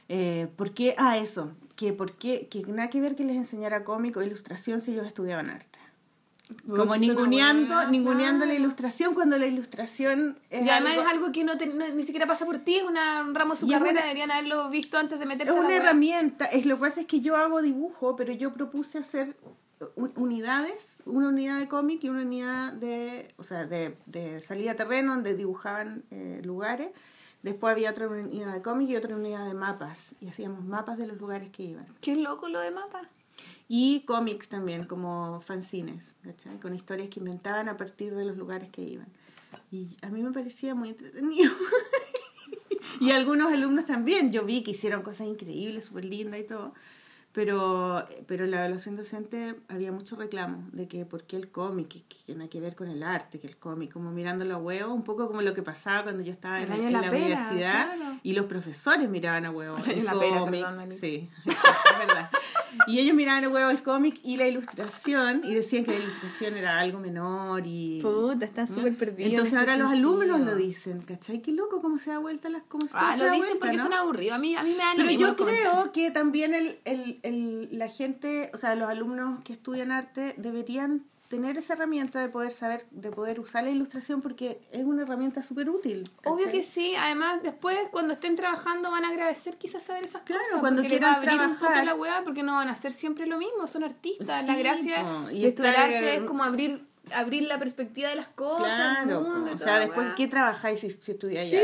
Eh, 0.07 0.47
¿Por 0.55 0.73
qué? 0.73 0.95
Ah, 0.97 1.17
eso. 1.17 1.51
Que 1.75 1.91
por 1.91 2.13
qué, 2.13 2.47
que 2.47 2.61
nada 2.67 2.89
que 2.89 3.01
ver 3.01 3.15
que 3.15 3.23
les 3.23 3.35
enseñara 3.35 3.83
cómic 3.83 4.15
o 4.17 4.23
ilustración 4.23 4.79
si 4.79 4.91
ellos 4.93 5.07
estudiaban 5.07 5.49
arte. 5.49 5.79
Como 6.67 6.95
ninguneando, 6.95 7.87
ninguneando 7.87 8.45
la 8.45 8.53
ilustración 8.53 9.13
cuando 9.15 9.37
la 9.37 9.47
ilustración 9.47 10.37
es 10.49 10.65
Y 10.65 10.69
además 10.69 10.91
algo- 10.93 11.01
es 11.01 11.07
algo 11.13 11.31
que 11.31 11.43
no, 11.43 11.57
te- 11.57 11.67
no- 11.67 11.87
ni 11.89 12.03
siquiera 12.03 12.27
pasa 12.27 12.45
por 12.45 12.59
ti, 12.59 12.75
es 12.77 12.83
una, 12.83 13.21
un 13.23 13.33
ramo 13.33 13.53
de 13.53 13.59
su 13.59 13.67
carrera, 13.67 13.91
una- 13.91 14.01
deberían 14.03 14.31
haberlo 14.31 14.69
visto 14.69 14.97
antes 14.97 15.19
de 15.19 15.25
meterse 15.25 15.51
es 15.53 15.57
a 15.57 15.61
la 15.61 15.65
una 15.65 15.75
herramienta. 15.75 16.45
Es 16.45 16.65
lo 16.65 16.75
que 16.75 16.81
pasa 16.81 17.01
es 17.01 17.07
que 17.07 17.19
yo 17.19 17.35
hago 17.35 17.61
dibujo, 17.61 18.15
pero 18.15 18.31
yo 18.33 18.53
propuse 18.53 18.99
hacer 18.99 19.35
un- 19.95 20.11
unidades, 20.15 20.97
una 21.05 21.29
unidad 21.29 21.59
de 21.59 21.67
cómic 21.67 22.03
y 22.03 22.09
una 22.09 22.21
unidad 22.21 22.73
de, 22.73 23.33
o 23.37 23.43
sea, 23.43 23.65
de, 23.65 23.97
de 24.05 24.39
salida 24.41 24.71
a 24.71 24.75
terreno 24.75 25.13
donde 25.13 25.35
dibujaban 25.35 26.03
eh, 26.11 26.41
lugares. 26.43 26.89
Después 27.43 27.71
había 27.71 27.91
otra 27.91 28.07
unidad 28.07 28.53
de 28.53 28.61
cómic 28.61 28.89
y 28.89 28.95
otra 28.95 29.15
unidad 29.15 29.45
de 29.45 29.53
mapas. 29.53 30.15
Y 30.19 30.29
hacíamos 30.29 30.63
mapas 30.65 30.97
de 30.97 31.05
los 31.07 31.17
lugares 31.19 31.49
que 31.51 31.61
iban. 31.63 31.85
Qué 32.01 32.15
loco 32.15 32.49
lo 32.49 32.59
de 32.59 32.71
mapa. 32.71 33.01
Y 33.67 34.01
cómics 34.01 34.47
también, 34.47 34.85
como 34.85 35.41
fanzines, 35.41 36.15
¿cachai? 36.23 36.59
Con 36.59 36.75
historias 36.75 37.09
que 37.09 37.19
inventaban 37.19 37.67
a 37.67 37.77
partir 37.77 38.13
de 38.13 38.25
los 38.25 38.37
lugares 38.37 38.69
que 38.69 38.81
iban. 38.83 39.07
Y 39.71 39.97
a 40.01 40.09
mí 40.09 40.21
me 40.21 40.31
parecía 40.31 40.75
muy 40.75 40.89
entretenido. 40.89 41.51
y 43.01 43.11
algunos 43.11 43.51
alumnos 43.51 43.85
también. 43.85 44.31
Yo 44.31 44.43
vi 44.43 44.61
que 44.61 44.71
hicieron 44.71 45.01
cosas 45.01 45.27
increíbles, 45.27 45.85
súper 45.85 46.05
lindas 46.05 46.39
y 46.39 46.43
todo. 46.43 46.73
Pero, 47.35 48.05
pero 48.27 48.45
en 48.45 48.51
la 48.51 48.59
evaluación 48.59 48.95
docente 48.95 49.55
había 49.67 49.91
mucho 49.91 50.15
reclamo 50.15 50.69
de 50.71 50.87
que 50.87 51.05
por 51.05 51.23
qué 51.25 51.35
el 51.35 51.49
cómic, 51.51 51.89
que, 51.89 52.03
que 52.25 52.33
nada 52.33 52.49
que 52.49 52.61
ver 52.61 52.75
con 52.75 52.87
el 52.87 53.03
arte, 53.03 53.41
que 53.41 53.47
el 53.47 53.57
cómic, 53.57 53.91
como 53.91 54.09
mirándolo 54.11 54.55
a 54.55 54.57
huevo, 54.57 54.93
un 54.93 55.03
poco 55.03 55.27
como 55.27 55.41
lo 55.41 55.53
que 55.53 55.61
pasaba 55.61 56.03
cuando 56.03 56.21
yo 56.23 56.31
estaba 56.31 56.61
en, 56.61 56.69
la 56.69 56.77
la, 57.01 57.09
pera, 57.09 57.11
universidad 57.11 57.93
claro. 57.97 58.19
y 58.23 58.31
los 58.31 58.45
profesores 58.45 59.09
miraban 59.09 59.43
a 59.45 59.51
huevo 59.51 59.77
El 59.85 59.99
el 59.99 60.05
la 60.05 60.13
pera, 60.17 60.39
cómic. 60.39 60.61
perdón, 60.63 60.77
Meli. 60.87 60.95
sí, 60.97 61.29
es 61.45 61.99
verdad. 62.07 62.29
Y 62.87 62.99
ellos 62.99 63.15
miraban 63.15 63.43
a 63.45 63.49
huevo 63.49 63.69
el 63.69 63.81
cómic 63.83 64.19
y 64.23 64.35
la 64.37 64.47
ilustración 64.47 65.41
y 65.45 65.53
decían 65.53 65.85
que 65.85 65.91
la 65.91 65.99
ilustración 66.03 66.57
era 66.57 66.79
algo 66.79 66.99
menor 66.99 67.63
y... 67.65 67.99
Puta, 68.01 68.45
están 68.45 68.65
¿no? 68.65 68.73
súper 68.73 68.97
perdidos. 68.97 69.31
Entonces 69.31 69.53
en 69.53 69.59
ahora 69.59 69.77
los 69.77 69.91
sentido. 69.91 70.11
alumnos 70.21 70.41
lo 70.41 70.55
dicen, 70.55 70.99
¿cachai? 71.01 71.41
Qué 71.41 71.51
loco 71.53 71.81
cómo 71.81 71.97
se 71.97 72.09
da 72.11 72.19
vuelta 72.19 72.49
las... 72.49 72.63
Cómo 72.67 72.85
Ah, 72.93 73.13
se 73.15 73.19
lo 73.23 73.25
dicen 73.31 73.39
vuelta, 73.39 73.59
porque 73.59 73.77
¿no? 73.77 73.83
son 73.83 73.93
aburridos. 73.93 74.35
A 74.35 74.39
mí, 74.39 74.55
a 74.55 74.63
mí 74.63 74.71
me 74.71 74.77
dan 74.77 74.97
Pero 74.97 75.09
yo 75.11 75.35
creo 75.37 75.91
que 75.93 76.11
también 76.11 76.53
el, 76.53 76.77
el, 76.83 77.19
el, 77.25 77.69
la 77.77 77.87
gente, 77.89 78.49
o 78.53 78.57
sea, 78.57 78.75
los 78.75 78.89
alumnos 78.89 79.43
que 79.43 79.53
estudian 79.53 79.91
arte 79.91 80.33
deberían 80.37 81.03
tener 81.27 81.57
esa 81.57 81.73
herramienta 81.73 82.21
de 82.21 82.29
poder 82.29 82.51
saber, 82.53 82.85
de 82.91 83.09
poder 83.11 83.39
usar 83.39 83.63
la 83.63 83.71
ilustración 83.71 84.21
porque 84.21 84.61
es 84.71 84.83
una 84.83 85.01
herramienta 85.01 85.41
súper 85.41 85.69
útil. 85.71 86.07
Obvio 86.23 86.49
que 86.49 86.61
sí, 86.61 86.93
además 86.99 87.41
después 87.41 87.77
cuando 87.91 88.13
estén 88.13 88.35
trabajando 88.35 88.91
van 88.91 89.03
a 89.05 89.09
agradecer 89.09 89.57
quizás 89.57 89.83
saber 89.83 90.03
esas 90.03 90.21
Claro, 90.21 90.43
cosas. 90.43 90.59
cuando 90.59 90.83
quieran 90.83 91.15
abrir 91.15 91.33
un 91.33 91.47
poco 91.55 91.57
trabajar. 91.61 91.85
la 91.85 91.95
weá, 91.95 92.21
porque 92.23 92.43
no 92.43 92.53
van 92.53 92.67
a 92.67 92.73
hacer 92.73 92.91
siempre 92.91 93.25
lo 93.25 93.39
mismo, 93.39 93.65
son 93.67 93.83
artistas. 93.83 94.45
la 94.45 94.55
gracia 94.55 95.03
y 95.31 95.41
de 95.41 95.47
estudiar 95.47 95.75
arte 95.75 96.15
es 96.17 96.23
como 96.25 96.43
abrir, 96.43 96.85
abrir 97.13 97.43
la 97.43 97.59
perspectiva 97.59 98.09
de 98.09 98.15
las 98.15 98.27
cosas, 98.29 98.65
Claro, 98.65 99.21
mundo 99.21 99.51
o 99.53 99.57
sea, 99.57 99.79
después, 99.79 100.07
weá. 100.07 100.15
¿qué 100.15 100.27
trabajáis 100.27 100.79
si, 100.79 100.89
si 100.89 101.11
estudiáis 101.11 101.49
Sí. 101.49 101.57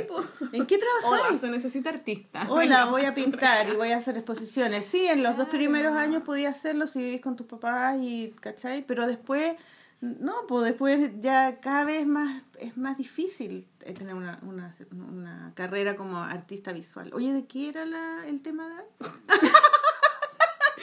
¿En 0.53 0.65
qué 0.65 0.75
Hola, 0.75 0.85
trabajáis? 1.01 1.39
se 1.39 1.49
necesita 1.49 1.89
artista. 1.89 2.45
Hola, 2.49 2.85
voy 2.85 3.05
a 3.05 3.13
pintar 3.13 3.67
y 3.69 3.75
voy 3.75 3.91
a 3.91 3.97
hacer 3.97 4.17
exposiciones. 4.17 4.85
Sí, 4.85 5.05
en 5.07 5.23
los 5.23 5.37
dos 5.37 5.47
primeros 5.49 5.95
años 5.95 6.23
podías 6.23 6.57
hacerlo 6.57 6.87
si 6.87 6.99
vivís 6.99 7.21
con 7.21 7.35
tus 7.35 7.47
papás 7.47 7.97
y, 7.99 8.33
¿cachai? 8.39 8.85
Pero 8.85 9.07
después, 9.07 9.55
no, 10.01 10.33
pues 10.47 10.65
después 10.65 11.11
ya 11.19 11.59
cada 11.59 11.83
vez 11.85 12.05
más 12.07 12.41
es 12.59 12.77
más 12.77 12.97
difícil 12.97 13.67
eh, 13.81 13.93
tener 13.93 14.13
una, 14.13 14.39
una, 14.43 14.71
una 15.09 15.51
carrera 15.55 15.95
como 15.95 16.17
artista 16.23 16.71
visual. 16.71 17.11
Oye, 17.13 17.33
¿de 17.33 17.45
qué 17.45 17.69
era 17.69 17.85
la, 17.85 18.25
el 18.27 18.41
tema 18.41 18.67
de 18.67 18.75
hoy? 18.75 19.09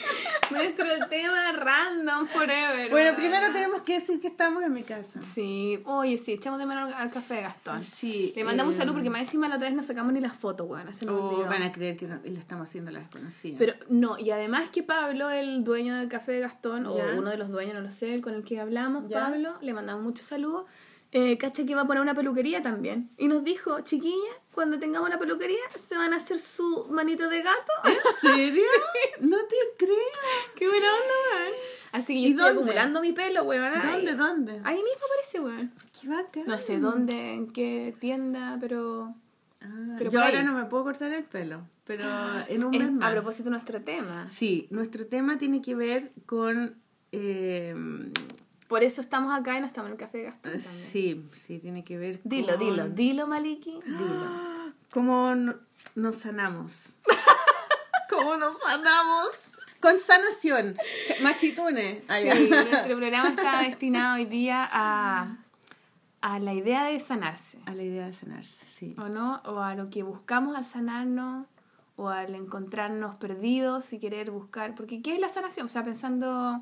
Nuestro 0.51 0.85
tema 1.09 1.51
random 1.51 2.25
forever. 2.25 2.89
Bueno, 2.89 3.15
primero 3.15 3.51
tenemos 3.51 3.81
que 3.83 3.99
decir 3.99 4.19
que 4.19 4.27
estamos 4.27 4.63
en 4.63 4.73
mi 4.73 4.81
casa. 4.83 5.21
Sí, 5.21 5.79
oye, 5.85 6.17
sí, 6.17 6.33
echamos 6.33 6.57
de 6.59 6.65
mano 6.65 6.91
al, 6.95 7.11
café 7.11 7.35
de 7.35 7.41
Gastón. 7.43 7.83
Sí. 7.83 8.33
Le 8.35 8.43
mandamos 8.43 8.73
eh, 8.75 8.79
salud 8.79 8.93
porque 8.93 9.09
más 9.11 9.21
encima 9.21 9.47
la 9.47 9.55
otra 9.57 9.67
vez 9.67 9.77
no 9.77 9.83
sacamos 9.83 10.11
ni 10.11 10.19
las 10.21 10.35
fotos, 10.35 10.67
weón. 10.67 10.91
Se 10.93 11.05
nos 11.05 11.15
o 11.15 11.29
olvidó. 11.29 11.49
van 11.49 11.63
a 11.63 11.71
creer 11.71 11.97
que 11.97 12.07
no- 12.07 12.19
le 12.23 12.39
estamos 12.39 12.67
haciendo 12.67 12.89
la 12.89 12.99
desconocida. 12.99 13.57
Pero 13.59 13.73
no, 13.89 14.17
y 14.17 14.31
además 14.31 14.69
que 14.71 14.81
Pablo, 14.81 15.29
el 15.29 15.63
dueño 15.63 15.95
del 15.95 16.09
café 16.09 16.31
de 16.31 16.39
Gastón, 16.39 16.83
Ya. 16.83 16.89
o 16.89 17.17
uno 17.19 17.29
de 17.29 17.37
los 17.37 17.49
dueños, 17.49 17.75
no 17.75 17.81
lo 17.81 17.91
sé, 17.91 18.13
el 18.15 18.21
con 18.21 18.33
el 18.33 18.43
que 18.43 18.59
hablamos, 18.59 19.07
Ya. 19.07 19.25
Pablo, 19.25 19.55
le 19.61 19.73
mandamos 19.73 20.03
muchos 20.03 20.25
saludos. 20.25 20.65
Eh, 21.11 21.37
cacha 21.37 21.65
que 21.65 21.75
va 21.75 21.81
a 21.81 21.87
poner 21.87 22.01
una 22.01 22.13
peluquería 22.13 22.61
también. 22.61 23.09
Y 23.17 23.27
nos 23.27 23.43
dijo, 23.43 23.79
chiquilla, 23.81 24.31
cuando 24.53 24.77
tengamos 24.79 25.09
una 25.09 25.17
peluquería, 25.19 25.57
se 25.77 25.95
van 25.95 26.13
a 26.13 26.17
hacer 26.17 26.37
su 26.39 26.87
manito 26.91 27.27
de 27.29 27.41
gato. 27.41 27.71
¿En 27.85 28.29
serio? 28.31 28.63
No 29.21 29.37
te 29.47 29.55
creo. 29.77 29.95
Qué 30.55 30.67
buena 30.67 30.85
onda, 30.87 31.13
weón. 31.35 31.53
Así 31.91 32.13
que 32.13 32.21
yo 32.21 32.27
¿Y 32.27 32.31
estoy 32.31 32.45
dónde? 32.45 32.59
acumulando 32.61 33.01
mi 33.01 33.11
pelo, 33.13 33.43
weón. 33.43 33.73
¿Dónde, 33.91 34.13
dónde? 34.15 34.51
Ahí 34.63 34.75
mismo 34.77 35.05
parece, 35.15 35.39
weón. 35.39 35.73
Qué 35.99 36.07
bacán. 36.07 36.43
No 36.45 36.57
sé 36.59 36.79
dónde, 36.79 37.33
en 37.33 37.51
qué 37.51 37.95
tienda, 37.99 38.57
pero... 38.61 39.13
Ah, 39.61 39.95
Pero 39.97 40.09
yo 40.09 40.21
ahora 40.21 40.41
no 40.41 40.53
me 40.53 40.65
puedo 40.65 40.85
cortar 40.85 41.11
el 41.11 41.25
pelo, 41.25 41.67
pero 41.83 42.05
en 42.47 42.63
un 42.63 42.73
Es 42.73 42.79
mes 42.79 42.91
más. 42.93 43.09
A 43.09 43.11
propósito 43.11 43.45
de 43.45 43.49
nuestro 43.51 43.81
tema. 43.81 44.25
Sí, 44.29 44.67
nuestro 44.69 45.05
tema 45.07 45.37
tiene 45.37 45.61
que 45.61 45.75
ver 45.75 46.13
con... 46.25 46.77
eh, 47.11 47.75
Por 48.69 48.83
eso 48.83 49.01
estamos 49.01 49.37
acá 49.37 49.57
y 49.57 49.59
no 49.61 49.67
estamos 49.67 49.87
en 49.89 49.93
el 49.93 49.99
café 49.99 50.19
de 50.19 50.23
Gastón 50.25 50.61
sí, 50.61 51.27
sí, 51.33 51.59
tiene 51.59 51.83
que 51.83 51.97
ver 51.97 52.21
Dilo, 52.23 52.49
con... 52.55 52.59
dilo, 52.59 52.89
dilo, 52.89 53.27
Maliki, 53.27 53.79
dilo. 53.85 54.73
¿Cómo 54.91 55.35
no- 55.35 55.55
nos 55.95 56.17
sanamos? 56.17 56.93
¿Cómo 58.09 58.37
nos 58.37 58.57
sanamos? 58.61 59.27
Con 59.81 59.97
sanación. 59.99 60.75
Ch-. 61.07 61.39
Sí, 61.39 61.55
nuestro 62.49 62.95
programa 62.97 63.29
está 63.29 63.61
destinado 63.61 64.15
hoy 64.15 64.25
día 64.25 64.67
a, 64.71 65.37
a 66.21 66.39
la 66.39 66.53
idea 66.53 66.83
de 66.85 66.99
sanarse, 66.99 67.59
A 67.65 67.73
la 67.73 67.83
idea 67.83 68.05
de 68.07 68.13
sanarse, 68.13 68.65
sí. 68.67 68.95
¿o 68.97 69.09
no? 69.09 69.41
O 69.45 69.59
a 69.61 69.75
lo 69.75 69.89
que 69.89 70.03
buscamos 70.03 70.55
al 70.55 70.65
sanarnos, 70.65 71.47
o 71.95 72.09
al 72.09 72.35
encontrarnos 72.35 73.15
perdidos 73.15 73.93
y 73.93 73.99
querer 73.99 74.31
buscar. 74.31 74.75
Porque, 74.75 75.01
¿qué 75.01 75.15
es 75.15 75.19
la 75.19 75.29
sanación? 75.29 75.65
O 75.65 75.69
sea, 75.69 75.83
pensando, 75.83 76.61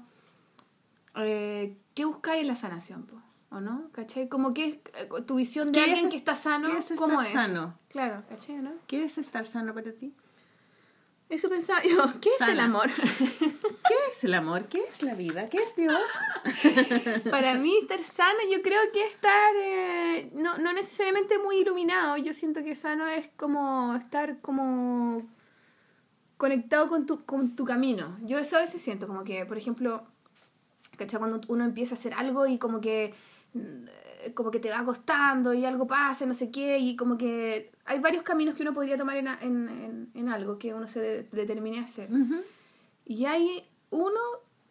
¿qué 1.97 2.05
buscáis 2.05 2.41
en 2.41 2.47
la 2.47 2.55
sanación? 2.55 3.07
po? 3.07 3.15
¿O 3.49 3.59
no? 3.59 3.89
¿Cachai? 3.91 4.29
Como 4.29 4.53
que 4.53 4.67
es 4.67 4.75
eh, 4.75 5.09
tu 5.25 5.35
visión 5.35 5.71
de 5.71 5.79
¿Qué 5.79 5.85
alguien 5.85 6.05
es- 6.05 6.11
que 6.11 6.17
está 6.17 6.35
sano, 6.35 6.67
qué 6.69 6.77
es 6.77 6.91
estar 6.91 6.97
¿cómo 6.97 7.21
es? 7.23 7.31
sano? 7.31 7.79
Claro, 7.89 8.23
¿cachai 8.29 8.57
no? 8.57 8.73
¿Qué 8.85 9.03
es 9.05 9.17
estar 9.17 9.47
sano 9.47 9.73
para 9.73 9.91
ti? 9.93 10.13
Eso 11.27 11.49
pensaba 11.49 11.81
yo, 11.83 11.97
¿qué 12.21 12.29
es 12.39 12.47
el 12.47 12.59
amor? 12.59 12.89
¿Qué 12.93 13.95
es 14.11 14.23
el 14.23 14.33
amor? 14.35 14.65
¿Qué 14.67 14.79
es 14.93 15.01
la 15.01 15.15
vida? 15.15 15.49
¿Qué 15.49 15.57
es 15.57 15.75
Dios? 15.75 15.99
Para 17.31 17.55
mí 17.55 17.75
estar 17.81 18.01
sano 18.03 18.39
yo 18.51 18.61
creo 18.61 18.79
que 18.93 19.03
estar 19.07 19.55
eh, 19.55 20.29
no, 20.35 20.57
no 20.59 20.71
necesariamente 20.73 21.39
muy 21.39 21.57
iluminado, 21.61 22.15
yo 22.17 22.31
siento 22.33 22.63
que 22.63 22.75
sano 22.75 23.07
es 23.07 23.27
como 23.37 23.95
estar 23.95 24.39
como 24.39 25.27
conectado 26.37 26.87
con 26.89 27.05
tu, 27.07 27.25
con 27.25 27.55
tu 27.55 27.65
camino. 27.65 28.17
Yo 28.21 28.37
eso 28.37 28.57
a 28.57 28.61
veces 28.61 28.81
siento, 28.81 29.07
como 29.07 29.23
que, 29.23 29.45
por 29.45 29.57
ejemplo, 29.57 30.05
¿cachai? 30.97 31.19
Cuando 31.19 31.39
uno 31.47 31.63
empieza 31.63 31.95
a 31.95 31.97
hacer 31.97 32.13
algo 32.13 32.45
y 32.47 32.57
como 32.57 32.81
que 32.81 33.13
mm, 33.53 34.31
como 34.33 34.51
que 34.51 34.59
te 34.59 34.69
va 34.69 34.83
costando 34.83 35.53
y 35.53 35.63
algo 35.63 35.87
pasa, 35.87 36.25
no 36.25 36.33
sé 36.33 36.51
qué, 36.51 36.79
y 36.79 36.95
como 36.97 37.17
que 37.17 37.71
hay 37.85 37.99
varios 37.99 38.23
caminos 38.23 38.55
que 38.55 38.63
uno 38.63 38.73
podría 38.73 38.97
tomar 38.97 39.15
en, 39.15 39.27
en, 39.27 39.69
en, 39.69 40.11
en 40.13 40.29
algo 40.29 40.57
que 40.59 40.73
uno 40.73 40.87
se 40.87 40.99
de- 40.99 41.23
determine 41.31 41.79
a 41.79 41.83
hacer. 41.83 42.09
Y 43.05 43.25
hay 43.25 43.63
uno, 43.89 44.19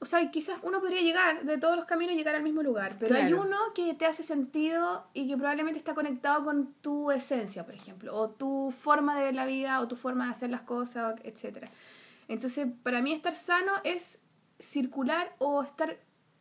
o 0.01 0.05
sea, 0.05 0.31
quizás 0.31 0.59
uno 0.63 0.81
podría 0.81 1.01
llegar, 1.01 1.45
de 1.45 1.57
todos 1.57 1.75
los 1.77 1.87
caminos, 1.87 2.15
llegar 2.17 2.35
al 2.35 2.43
mismo 2.43 2.63
lugar, 2.63 2.97
pero 2.99 3.15
hay 3.15 3.33
uno 3.33 3.57
que 3.75 3.95
te 3.95 4.05
hace 4.05 4.23
sentido 4.23 5.07
y 5.15 5.27
que 5.29 5.37
probablemente 5.39 5.79
está 5.79 5.95
conectado 5.95 6.45
con 6.45 6.75
tu 6.83 7.11
esencia, 7.11 7.65
por 7.65 7.75
ejemplo, 7.75 8.15
o 8.15 8.29
tu 8.29 8.75
forma 8.79 9.17
de 9.17 9.25
ver 9.25 9.35
la 9.35 9.47
vida, 9.47 9.81
o 9.81 9.89
tu 9.89 9.97
forma 9.97 10.27
de 10.27 10.33
hacer 10.33 10.51
las 10.51 10.63
cosas, 10.63 11.15
etc. 11.25 11.69
Entonces, 12.29 12.67
para 12.83 13.01
mí 13.01 13.13
estar 13.13 13.35
sano 13.35 13.73
es 13.85 14.19
circular 14.59 15.35
o 15.39 15.63
estar 15.63 15.99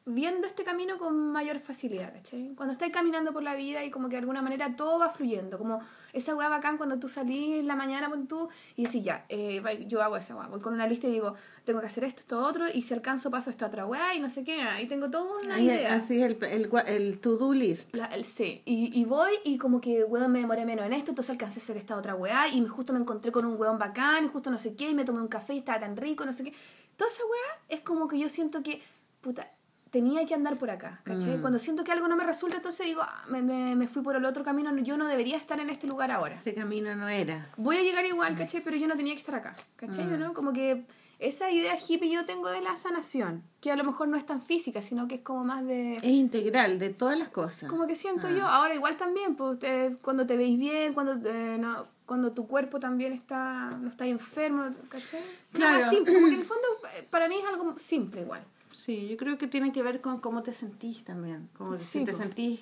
viendo 0.07 0.45
este 0.45 0.63
camino 0.63 0.99
con 0.99 1.31
mayor 1.31 1.59
facilidad, 1.59 2.13
¿cachai? 2.13 2.53
Cuando 2.55 2.73
estás 2.73 2.89
caminando 2.91 3.33
por 3.33 3.41
la 3.41 3.55
vida 3.55 3.83
y 3.83 3.89
como 3.89 4.07
que 4.07 4.13
de 4.13 4.19
alguna 4.19 4.43
manera 4.43 4.75
todo 4.75 4.99
va 4.99 5.09
fluyendo, 5.09 5.57
como 5.57 5.79
esa 6.13 6.35
weá 6.35 6.47
bacán 6.47 6.77
cuando 6.77 6.99
tú 6.99 7.09
salís 7.09 7.55
en 7.55 7.65
la 7.67 7.75
mañana 7.75 8.07
con 8.09 8.27
tú 8.27 8.47
y 8.75 8.85
decís, 8.85 9.03
ya, 9.03 9.25
eh, 9.29 9.63
yo 9.87 10.03
hago 10.03 10.15
esa 10.15 10.35
weá, 10.35 10.47
voy 10.47 10.61
con 10.61 10.73
una 10.75 10.85
lista 10.87 11.07
y 11.07 11.11
digo, 11.11 11.33
tengo 11.63 11.79
que 11.81 11.87
hacer 11.87 12.03
esto, 12.03 12.19
esto, 12.21 12.39
otro, 12.39 12.65
y 12.71 12.83
si 12.83 12.93
alcanzo 12.93 13.31
paso 13.31 13.49
esta 13.49 13.65
otra 13.65 13.87
weá 13.87 14.13
y 14.13 14.19
no 14.19 14.29
sé 14.29 14.43
qué, 14.43 14.61
ahí 14.61 14.85
tengo 14.85 15.09
toda 15.09 15.39
una 15.43 15.55
Ahí, 15.55 15.65
idea. 15.65 15.95
así 15.95 16.21
es 16.21 16.29
el, 16.29 16.43
el, 16.43 16.69
el 16.85 17.19
to-do 17.19 17.53
list. 17.55 17.95
La- 17.95 18.05
el 18.05 18.25
sí. 18.25 18.61
Y, 18.65 18.91
y 18.99 19.05
voy 19.05 19.31
y 19.43 19.57
como 19.57 19.81
que, 19.81 20.03
weón, 20.03 20.31
me 20.31 20.37
demoré 20.39 20.65
menos 20.65 20.85
en 20.85 20.93
esto, 20.93 21.09
entonces 21.11 21.31
alcancé 21.31 21.59
a 21.59 21.63
hacer 21.63 21.77
esta 21.77 21.97
otra 21.97 22.13
weá 22.13 22.47
y 22.47 22.63
justo 22.67 22.93
me 22.93 22.99
encontré 22.99 23.31
con 23.31 23.43
un 23.45 23.59
weón 23.59 23.79
bacán 23.79 24.23
y 24.25 24.27
justo 24.27 24.51
no 24.51 24.59
sé 24.59 24.75
qué 24.75 24.91
y 24.91 24.93
me 24.93 25.03
tomé 25.03 25.19
un 25.19 25.27
café 25.29 25.55
y 25.55 25.57
estaba 25.57 25.79
tan 25.79 25.97
rico, 25.97 26.25
no 26.27 26.31
sé 26.33 26.43
qué. 26.43 26.53
Toda 26.95 27.09
esa 27.09 27.23
weá 27.23 27.59
es 27.69 27.79
como 27.81 28.07
que 28.07 28.19
yo 28.19 28.29
siento 28.29 28.61
que, 28.61 28.81
puta, 29.21 29.49
tenía 29.95 30.25
que 30.25 30.33
andar 30.35 30.57
por 30.57 30.69
acá, 30.69 30.99
¿cachai? 31.05 31.37
Mm. 31.37 31.41
Cuando 31.41 31.57
siento 31.57 31.85
que 31.85 31.91
algo 31.93 32.09
no 32.09 32.17
me 32.17 32.25
resulta, 32.25 32.57
entonces 32.57 32.85
digo, 32.85 33.01
ah, 33.01 33.23
me, 33.29 33.41
me, 33.41 33.77
me 33.77 33.87
fui 33.87 34.01
por 34.01 34.17
el 34.17 34.25
otro 34.25 34.43
camino, 34.43 34.75
yo 34.79 34.97
no 34.97 35.07
debería 35.07 35.37
estar 35.37 35.57
en 35.57 35.69
este 35.69 35.87
lugar 35.87 36.11
ahora. 36.11 36.35
Este 36.35 36.53
camino 36.53 36.93
no 36.95 37.07
era. 37.07 37.47
Voy 37.55 37.77
a 37.77 37.81
llegar 37.81 38.05
igual, 38.05 38.37
¿cachai? 38.37 38.59
Pero 38.61 38.75
yo 38.75 38.87
no 38.89 38.97
tenía 38.97 39.13
que 39.13 39.19
estar 39.19 39.35
acá, 39.35 39.55
¿cachai? 39.77 40.03
Mm. 40.05 40.19
¿no? 40.19 40.33
Como 40.33 40.51
que 40.51 40.83
esa 41.19 41.49
idea 41.49 41.75
hippie 41.77 42.11
yo 42.11 42.25
tengo 42.25 42.49
de 42.49 42.59
la 42.59 42.75
sanación, 42.75 43.41
que 43.61 43.71
a 43.71 43.77
lo 43.77 43.85
mejor 43.85 44.09
no 44.09 44.17
es 44.17 44.25
tan 44.25 44.41
física, 44.41 44.81
sino 44.81 45.07
que 45.07 45.15
es 45.15 45.21
como 45.21 45.45
más 45.45 45.65
de... 45.65 45.95
Es 45.95 46.03
integral 46.03 46.77
de 46.77 46.89
todas 46.89 47.17
las 47.17 47.29
cosas. 47.29 47.69
Como 47.69 47.87
que 47.87 47.95
siento 47.95 48.27
Ah. 48.27 48.31
yo, 48.31 48.45
ahora 48.45 48.75
igual 48.75 48.97
también, 48.97 49.37
pues, 49.37 49.59
te- 49.59 49.95
cuando 50.01 50.25
te 50.27 50.35
veis 50.35 50.59
bien, 50.59 50.93
cuando, 50.93 51.13
eh, 51.29 51.57
no, 51.57 51.87
cuando 52.05 52.33
tu 52.33 52.47
cuerpo 52.47 52.81
también 52.81 53.13
está, 53.13 53.69
no 53.81 53.89
está 53.89 54.05
enfermo, 54.05 54.65
¿cachai? 54.89 55.21
Claro. 55.53 55.77
Claro. 55.77 55.89
simple, 55.89 56.13
como 56.15 56.27
que 56.27 56.33
en 56.33 56.39
el 56.41 56.45
fondo 56.53 56.67
eh, 56.97 57.07
para 57.09 57.29
mí 57.29 57.35
es 57.41 57.45
algo 57.47 57.79
simple 57.79 58.19
igual. 58.21 58.43
Sí, 58.85 59.07
yo 59.07 59.17
creo 59.17 59.37
que 59.39 59.47
tiene 59.47 59.71
que 59.71 59.81
ver 59.81 59.99
con 59.99 60.19
cómo 60.19 60.43
te 60.43 60.53
sentís 60.53 61.03
también. 61.03 61.49
Como 61.57 61.75
Sí, 61.79 61.99
si 61.99 62.05
te 62.05 62.11
po. 62.11 62.17
sentís 62.19 62.59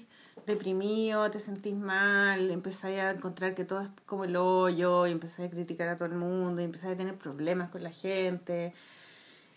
deprimido, 0.48 1.30
te 1.30 1.40
sentís 1.40 1.76
mal, 1.76 2.50
empezáis 2.50 3.00
a 3.00 3.12
encontrar 3.12 3.56
que 3.56 3.66
todo 3.66 3.82
es 3.82 3.90
como 4.06 4.24
el 4.24 4.36
hoyo, 4.38 5.06
y 5.06 5.12
empezáis 5.12 5.50
a 5.50 5.52
criticar 5.52 5.90
a 5.90 5.98
todo 5.98 6.08
el 6.08 6.16
mundo, 6.16 6.62
y 6.62 6.66
empezáis 6.66 6.94
a 6.94 6.98
tener 6.98 7.16
problemas 7.16 7.70
con 7.72 7.84
la 7.84 7.92
gente. 7.92 8.74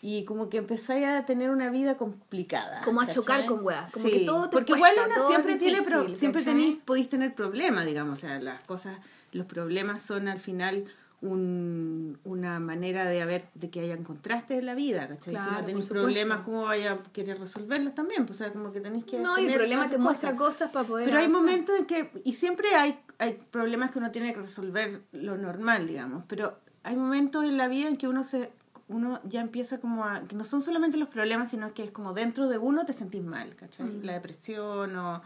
Y 0.03 0.25
como 0.25 0.49
que 0.49 0.59
empezáis 0.59 1.07
a 1.07 1.25
tener 1.25 1.51
una 1.51 1.71
vida 1.71 1.97
complicada. 1.97 2.83
Como 2.83 3.01
a 3.01 3.07
¿cachai? 3.07 3.15
chocar 3.23 3.47
con 3.47 3.65
weas, 3.65 3.93
como 3.93 4.07
Sí, 4.07 4.13
que 4.13 4.21
todo 4.21 4.49
te 4.51 4.57
Porque 4.57 4.73
cuesta, 4.73 4.93
igual 4.93 5.11
uno 5.17 5.27
siempre 5.29 5.53
es 5.53 5.59
tiene 5.61 5.83
pro- 5.83 6.01
difícil, 6.01 6.19
siempre 6.19 6.43
tenéis, 6.45 6.79
podéis 6.85 7.09
tener 7.09 7.33
problemas, 7.35 7.87
digamos. 7.87 8.19
O 8.19 8.21
sea, 8.21 8.41
las 8.41 8.61
cosas, 8.65 8.99
los 9.33 9.47
problemas 9.47 10.03
son 10.03 10.27
al 10.29 10.41
final 10.41 10.85
un, 11.23 12.19
una 12.25 12.61
manera 12.61 13.07
de 13.07 13.23
haber, 13.23 13.49
de 13.55 13.71
que 13.71 13.81
hayan 13.81 14.05
contrastes 14.05 14.59
en 14.59 14.67
la 14.67 14.75
vida, 14.75 15.09
¿cachai? 15.09 15.19
si 15.25 15.31
Claro, 15.31 15.51
no 15.51 15.57
por 15.57 15.65
tenéis 15.67 15.87
problemas, 15.89 16.43
¿cómo 16.43 16.63
vaya 16.65 16.93
a 16.93 17.03
querer 17.13 17.41
resolverlos 17.41 17.95
también? 17.95 18.27
Pues, 18.27 18.41
o 18.41 18.45
sea, 18.45 18.53
como 18.53 18.73
que 18.73 18.81
tenéis 18.81 19.05
que... 19.05 19.19
No, 19.19 19.39
y 19.39 19.47
el 19.47 19.55
problema 19.55 19.89
te 19.89 19.99
muestra 19.99 20.37
cosas. 20.37 20.55
cosas 20.55 20.71
para 20.73 20.87
poder 20.87 21.07
Pero 21.07 21.19
hay 21.19 21.29
momentos 21.29 21.79
en 21.79 21.87
que, 21.87 22.11
y 22.25 22.35
siempre 22.35 22.75
hay, 22.75 22.99
hay 23.19 23.41
problemas 23.51 23.91
que 23.91 23.99
uno 23.99 24.11
tiene 24.11 24.33
que 24.33 24.41
resolver 24.41 25.03
lo 25.13 25.37
normal, 25.37 25.87
digamos, 25.87 26.25
pero 26.29 26.59
hay 26.83 26.97
momentos 26.97 27.45
en 27.45 27.57
la 27.57 27.69
vida 27.69 27.89
en 27.89 27.97
que 27.97 28.09
uno 28.09 28.23
se 28.23 28.51
uno 28.89 29.21
ya 29.25 29.41
empieza 29.41 29.79
como 29.79 30.05
a, 30.05 30.21
que 30.21 30.37
no 30.37 30.45
son 30.45 30.63
solamente 30.63 30.97
los 30.97 31.09
problemas, 31.09 31.51
sino 31.51 31.75
que 31.75 31.85
es 31.85 31.91
como 31.91 32.13
dentro 32.13 32.49
de 32.49 32.59
uno 32.59 32.87
te 32.87 32.93
sentís 32.93 33.23
mal, 33.23 33.57
¿cachai? 33.57 33.87
Mm. 33.87 34.05
La 34.05 34.13
depresión 34.13 34.97
o... 34.97 35.23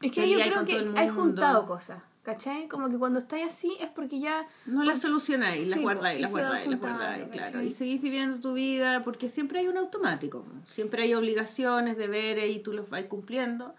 Es 0.00 0.12
que 0.12 0.28
yo 0.30 0.38
creo 0.40 0.64
que 0.64 0.82
mundo. 0.82 1.12
juntado 1.14 1.66
cosas, 1.66 2.02
¿cachai? 2.22 2.68
Como 2.68 2.88
que 2.88 2.98
cuando 2.98 3.18
estáis 3.18 3.46
así 3.46 3.76
es 3.80 3.90
porque 3.90 4.20
ya... 4.20 4.46
No 4.66 4.84
las 4.84 5.00
solucionáis, 5.00 5.68
las 5.68 5.80
guardáis, 5.80 6.20
las 6.20 6.30
guardáis, 6.30 6.68
las 6.68 6.80
guardáis, 6.80 7.28
claro. 7.28 7.62
Y 7.62 7.70
seguís 7.70 8.00
viviendo 8.00 8.40
tu 8.40 8.52
vida 8.52 9.02
porque 9.04 9.28
siempre 9.28 9.60
hay 9.60 9.68
un 9.68 9.76
automático, 9.76 10.44
siempre 10.66 11.02
hay 11.02 11.14
obligaciones, 11.14 11.96
deberes 11.96 12.54
y 12.54 12.60
tú 12.60 12.72
los 12.72 12.88
vas 12.88 13.04
cumpliendo. 13.04 13.74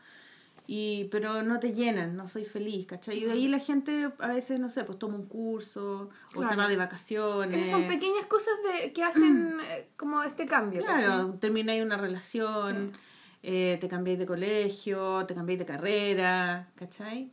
Y, 0.65 1.09
pero 1.11 1.43
no 1.43 1.59
te 1.59 1.73
llenan, 1.73 2.15
no 2.15 2.29
soy 2.29 2.45
feliz, 2.45 2.85
¿cachai? 2.85 3.17
Y 3.17 3.25
de 3.25 3.33
ahí 3.33 3.47
la 3.49 3.59
gente 3.59 4.09
a 4.17 4.27
veces, 4.29 4.61
no 4.61 4.69
sé, 4.69 4.85
pues 4.85 4.97
toma 4.97 5.15
un 5.15 5.25
curso 5.25 6.09
o 6.35 6.47
se 6.47 6.55
va 6.55 6.69
de 6.69 6.77
vacaciones. 6.77 7.57
Esas 7.57 7.71
son 7.71 7.87
pequeñas 7.87 8.25
cosas 8.27 8.53
de, 8.63 8.93
que 8.93 9.03
hacen 9.03 9.57
eh, 9.59 9.89
como 9.97 10.23
este 10.23 10.45
cambio. 10.45 10.81
Claro, 10.81 11.33
termináis 11.33 11.83
una 11.83 11.97
relación, 11.97 12.93
Sí. 12.93 12.99
eh, 13.43 13.77
te 13.81 13.89
cambiáis 13.89 14.17
de 14.19 14.25
colegio, 14.25 15.25
te 15.25 15.35
cambiáis 15.35 15.59
de 15.59 15.65
carrera, 15.65 16.69
¿cachai? 16.75 17.29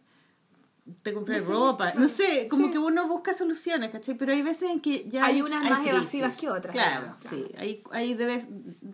Te 1.03 1.15
Decidí- 1.15 1.49
ropa, 1.53 1.95
no 1.95 2.09
sé, 2.09 2.47
como 2.51 2.67
Sí. 2.67 2.73
que 2.73 2.79
uno 2.79 3.07
busca 3.09 3.35
soluciones, 3.35 3.91
¿cachai? 3.91 4.15
Pero 4.17 4.33
hay 4.33 4.43
veces 4.43 4.71
en 4.71 4.81
que 4.81 5.09
ya 5.09 5.25
Hay 5.25 5.43
unas 5.43 5.63
más 5.69 5.87
evasivas 5.87 6.33
crisis. 6.33 6.37
que 6.41 6.49
otras, 6.51 6.73
Claro, 6.73 7.17
digamos, 7.23 7.25
sí, 7.49 7.55
hay, 7.59 7.83
hay 7.93 8.15
debes, 8.15 8.49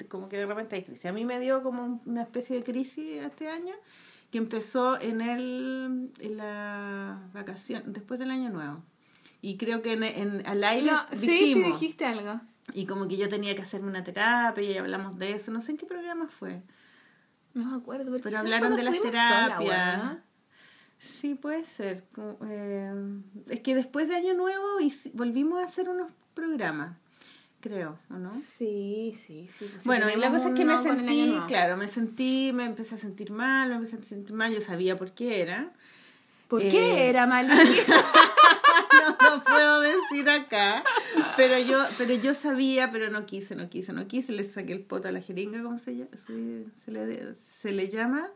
como 0.08 0.28
que 0.28 0.36
de 0.36 0.46
repente 0.46 0.76
hay 0.76 0.82
crisis. 0.84 1.06
A 1.06 1.12
mí 1.12 1.24
me 1.24 1.38
dio 1.40 1.62
como 1.62 2.00
una 2.06 2.22
especie 2.22 2.56
de 2.56 2.62
crisis 2.64 3.22
este 3.24 3.48
año 3.48 3.74
que 4.30 4.38
empezó 4.38 5.00
en 5.00 5.20
el 5.20 6.10
en 6.20 6.36
la 6.36 7.20
vacación, 7.32 7.82
después 7.86 8.18
del 8.20 8.30
año 8.30 8.50
nuevo. 8.50 8.82
Y 9.42 9.56
creo 9.58 9.82
que 9.82 9.92
en, 9.92 10.02
en 10.02 10.46
al 10.46 10.64
aire 10.64 10.90
No, 10.90 11.00
sí, 11.12 11.16
sí 11.18 11.30
dijimos, 11.30 11.80
dijiste 11.80 12.04
algo. 12.04 12.40
y 12.72 12.86
como 12.86 13.06
que 13.06 13.16
yo 13.16 13.28
tenía 13.28 13.54
que 13.54 13.62
hacerme 13.62 13.88
una 13.88 14.02
terapia 14.02 14.64
y 14.70 14.76
hablamos 14.76 15.16
de 15.18 15.32
eso, 15.32 15.52
no 15.52 15.60
sé 15.60 15.72
en 15.72 15.78
qué 15.78 15.86
programa 15.86 16.26
fue, 16.26 16.62
No 17.54 17.64
me 17.70 17.76
acuerdo. 17.76 18.06
pero 18.06 18.16
quizás 18.24 18.40
hablaron 18.40 18.74
de 18.76 18.82
las 18.82 18.96
sola, 18.96 19.10
terapias. 19.10 19.58
weona. 19.60 20.24
Sí, 20.98 21.34
puede 21.34 21.64
ser. 21.64 22.04
Eh, 22.48 22.92
es 23.48 23.60
que 23.60 23.74
después 23.74 24.08
de 24.08 24.16
Año 24.16 24.34
Nuevo 24.34 24.64
volvimos 25.12 25.60
a 25.60 25.64
hacer 25.64 25.88
unos 25.88 26.10
programas, 26.34 26.96
creo, 27.60 27.98
¿o 28.10 28.14
no? 28.14 28.34
Sí, 28.34 29.14
sí, 29.16 29.48
sí. 29.50 29.68
pues 29.70 29.84
Bueno, 29.84 30.06
y 30.10 30.16
la 30.18 30.30
cosa 30.30 30.48
es 30.48 30.54
que 30.54 30.64
me 30.64 30.82
sentí, 30.82 31.34
claro, 31.48 31.76
me 31.76 31.88
sentí, 31.88 32.50
me 32.54 32.64
empecé 32.64 32.94
a 32.94 32.98
sentir 32.98 33.30
mal, 33.30 33.68
me 33.68 33.74
empecé 33.76 33.96
a 33.96 34.02
sentir 34.02 34.34
mal, 34.34 34.52
yo 34.52 34.60
sabía 34.60 34.96
por 34.96 35.12
qué 35.12 35.40
era. 35.40 35.72
¿Por 36.48 36.62
Eh, 36.62 36.68
qué 36.70 37.08
era 37.08 37.26
mal? 37.26 37.46
no 37.48 39.16
lo 39.36 39.44
puedo 39.44 39.80
decir 39.80 40.28
acá, 40.30 40.84
pero 41.36 41.58
yo, 41.58 41.84
pero 41.98 42.14
yo 42.14 42.34
sabía, 42.34 42.90
pero 42.90 43.10
no 43.10 43.26
quise, 43.26 43.54
no 43.56 43.68
quise, 43.68 43.92
no 43.92 44.06
quise, 44.06 44.32
le 44.32 44.44
saqué 44.44 44.72
el 44.72 44.80
poto 44.80 45.08
a 45.08 45.12
la 45.12 45.20
jeringa, 45.20 45.62
¿cómo 45.62 45.78
se 45.78 45.96
llama? 45.96 46.10
Se, 46.16 46.64
se 46.84 46.90
le, 46.90 47.34
se 47.34 47.72
le 47.72 47.88
llama. 47.88 48.28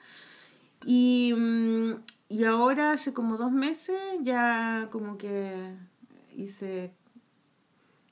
Y, 0.86 1.32
mm, 1.36 1.92
y 2.28 2.44
ahora 2.44 2.92
hace 2.92 3.12
como 3.12 3.36
dos 3.36 3.52
meses 3.52 3.98
ya 4.22 4.88
como 4.90 5.18
que 5.18 5.74
hice, 6.36 6.92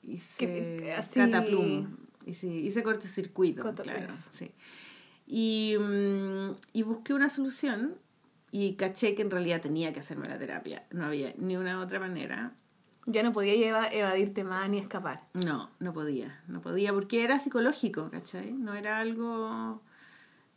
hice 0.03 0.37
Que- 0.37 0.93
así- 0.97 1.19
cataplum, 1.19 1.87
hice, 2.25 2.47
hice 2.47 2.83
cortocircuito, 2.83 3.61
Corto- 3.63 3.83
claro, 3.83 4.07
sí. 4.11 4.51
Y, 5.27 5.75
mm, 5.79 6.55
y 6.73 6.83
busqué 6.83 7.13
una 7.13 7.29
solución 7.29 7.95
y 8.51 8.73
caché 8.75 9.13
que 9.15 9.21
en 9.21 9.31
realidad 9.31 9.61
tenía 9.61 9.93
que 9.93 9.99
hacerme 9.99 10.27
la 10.27 10.37
terapia. 10.39 10.85
No 10.91 11.05
había 11.05 11.33
ni 11.37 11.55
una 11.55 11.79
otra 11.81 11.99
manera. 11.99 12.53
Ya 13.05 13.23
no 13.23 13.31
podía 13.31 13.53
eva- 13.53 13.87
evadirte 13.91 14.43
más 14.43 14.69
ni 14.69 14.77
escapar. 14.79 15.21
No, 15.45 15.69
no 15.79 15.93
podía. 15.93 16.41
No 16.47 16.61
podía 16.61 16.93
porque 16.93 17.23
era 17.23 17.39
psicológico, 17.39 18.09
¿cachai? 18.11 18.51
No 18.51 18.73
era 18.75 18.99
algo... 18.99 19.81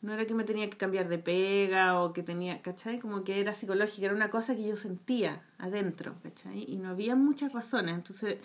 No 0.02 0.12
era 0.12 0.26
que 0.26 0.34
me 0.34 0.44
tenía 0.44 0.68
que 0.68 0.76
cambiar 0.76 1.08
de 1.08 1.18
pega 1.18 2.00
o 2.00 2.12
que 2.12 2.22
tenía, 2.22 2.60
¿cachai? 2.60 2.98
Como 2.98 3.24
que 3.24 3.40
era 3.40 3.54
psicológica, 3.54 4.06
era 4.06 4.14
una 4.14 4.30
cosa 4.30 4.54
que 4.54 4.66
yo 4.66 4.76
sentía 4.76 5.42
adentro, 5.58 6.16
¿cachai? 6.22 6.64
Y 6.68 6.76
no 6.76 6.88
había 6.90 7.14
muchas 7.14 7.52
razones. 7.52 7.94
Entonces 7.94 8.38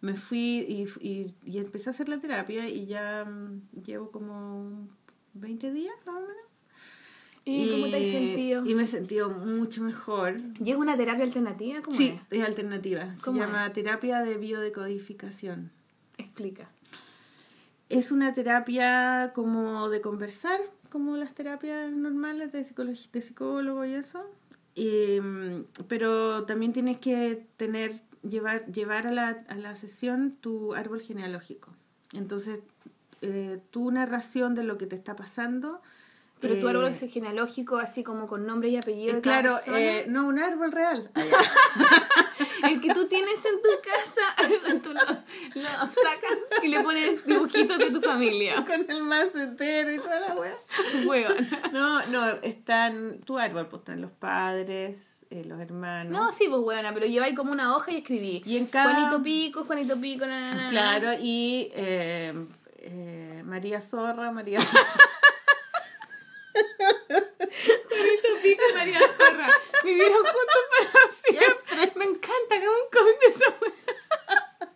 me 0.00 0.16
fui 0.16 0.66
y, 0.68 0.84
y, 1.00 1.34
y 1.44 1.58
empecé 1.58 1.90
a 1.90 1.92
hacer 1.92 2.08
la 2.08 2.18
terapia 2.18 2.68
y 2.68 2.86
ya 2.86 3.24
mm, 3.24 3.82
llevo 3.84 4.10
como 4.10 4.88
20 5.34 5.72
días, 5.72 5.94
más 6.04 6.16
o 6.16 6.20
menos. 6.20 6.46
¿Y, 7.48 7.70
cómo 7.70 7.86
te 7.86 7.96
has 7.96 8.10
sentido? 8.10 8.66
Y 8.66 8.74
me 8.74 8.82
he 8.82 8.86
sentido 8.88 9.30
mucho 9.30 9.80
mejor. 9.82 10.34
¿Y 10.58 10.72
es 10.72 10.76
una 10.76 10.96
terapia 10.96 11.24
alternativa? 11.24 11.80
¿Cómo 11.80 11.96
Sí, 11.96 12.18
es 12.30 12.44
alternativa. 12.44 13.14
Se 13.14 13.20
¿Cómo 13.20 13.38
llama 13.38 13.72
terapia 13.72 14.22
de 14.22 14.36
biodecodificación. 14.36 15.70
Explica. 16.18 16.68
Es 17.88 18.10
una 18.10 18.32
terapia 18.32 19.30
como 19.32 19.88
de 19.90 20.00
conversar, 20.00 20.58
como 20.96 21.14
las 21.18 21.34
terapias 21.34 21.92
normales 21.92 22.52
de, 22.52 22.64
de 23.12 23.20
psicólogo 23.20 23.84
y 23.84 23.92
eso. 23.92 24.24
Em, 24.76 25.66
pero 25.88 26.44
también 26.44 26.72
tienes 26.72 26.96
que 26.96 27.46
tener, 27.58 28.00
llevar, 28.26 28.64
llevar 28.72 29.06
a, 29.06 29.10
la, 29.10 29.44
a 29.48 29.56
la 29.56 29.76
sesión 29.76 30.32
tu 30.40 30.72
árbol 30.72 31.02
genealógico. 31.02 31.70
Entonces, 32.14 32.60
eh, 33.20 33.60
tu 33.70 33.90
narración 33.90 34.54
de 34.54 34.64
lo 34.64 34.78
que 34.78 34.86
te 34.86 34.96
está 34.96 35.14
pasando. 35.16 35.82
Pero 36.40 36.58
tu 36.58 36.66
eh, 36.66 36.70
árbol 36.70 36.86
es 36.86 37.00
genealógico, 37.00 37.76
así 37.76 38.02
como 38.02 38.26
con 38.26 38.46
nombre 38.46 38.70
y 38.70 38.78
apellido. 38.78 39.12
eh, 39.12 39.16
de 39.16 39.20
claro, 39.20 39.58
eh, 39.66 40.06
no 40.08 40.26
un 40.26 40.38
árbol 40.38 40.72
real. 40.72 41.10
El 42.68 42.80
que 42.80 42.92
tú 42.94 43.06
tienes 43.08 43.44
en 43.44 43.62
tu 43.62 43.68
casa, 43.82 44.80
tú 44.82 44.92
lo, 44.92 45.00
lo 45.62 45.68
sacas 45.68 46.38
y 46.62 46.68
le 46.68 46.80
pones 46.80 47.24
dibujitos 47.24 47.78
de 47.78 47.90
tu 47.90 48.00
familia. 48.00 48.56
Con 48.66 48.84
el 48.90 49.02
macetero 49.02 49.92
y 49.92 49.98
toda 49.98 50.20
la 50.20 50.34
wea. 50.34 50.56
Huevón. 51.06 51.48
No, 51.72 52.06
no, 52.06 52.26
están 52.42 53.20
tu 53.20 53.38
árbol, 53.38 53.66
pues 53.68 53.80
están 53.80 54.00
los 54.00 54.10
padres, 54.12 54.98
eh, 55.30 55.44
los 55.44 55.60
hermanos. 55.60 56.12
No, 56.12 56.32
sí, 56.32 56.46
pues 56.48 56.60
huevona, 56.62 56.92
pero 56.94 57.06
lleváis 57.06 57.34
como 57.36 57.52
una 57.52 57.76
hoja 57.76 57.90
y 57.92 57.96
escribí. 57.98 58.42
Y 58.46 58.56
en 58.56 58.66
cada- 58.66 58.92
Juanito 58.94 59.22
Pico, 59.22 59.64
Juanito 59.64 60.00
Pico, 60.00 60.26
na, 60.26 60.54
na. 60.54 60.70
Claro, 60.70 61.12
y 61.20 61.70
eh, 61.74 62.32
eh, 62.78 63.42
María 63.44 63.80
Zorra, 63.80 64.30
María 64.30 64.60
Zorra. 64.60 64.84
Juanito 67.88 68.28
Pico 68.42 68.62
María 68.74 69.00
Zorra. 69.18 69.48
Vivieron 69.86 70.18
juntos 70.18 70.62
para 70.92 71.12
siempre. 71.12 71.92
Me 71.98 72.04
encanta, 72.04 72.56
cómic 72.92 73.20
de 73.20 73.26
esa. 73.28 73.54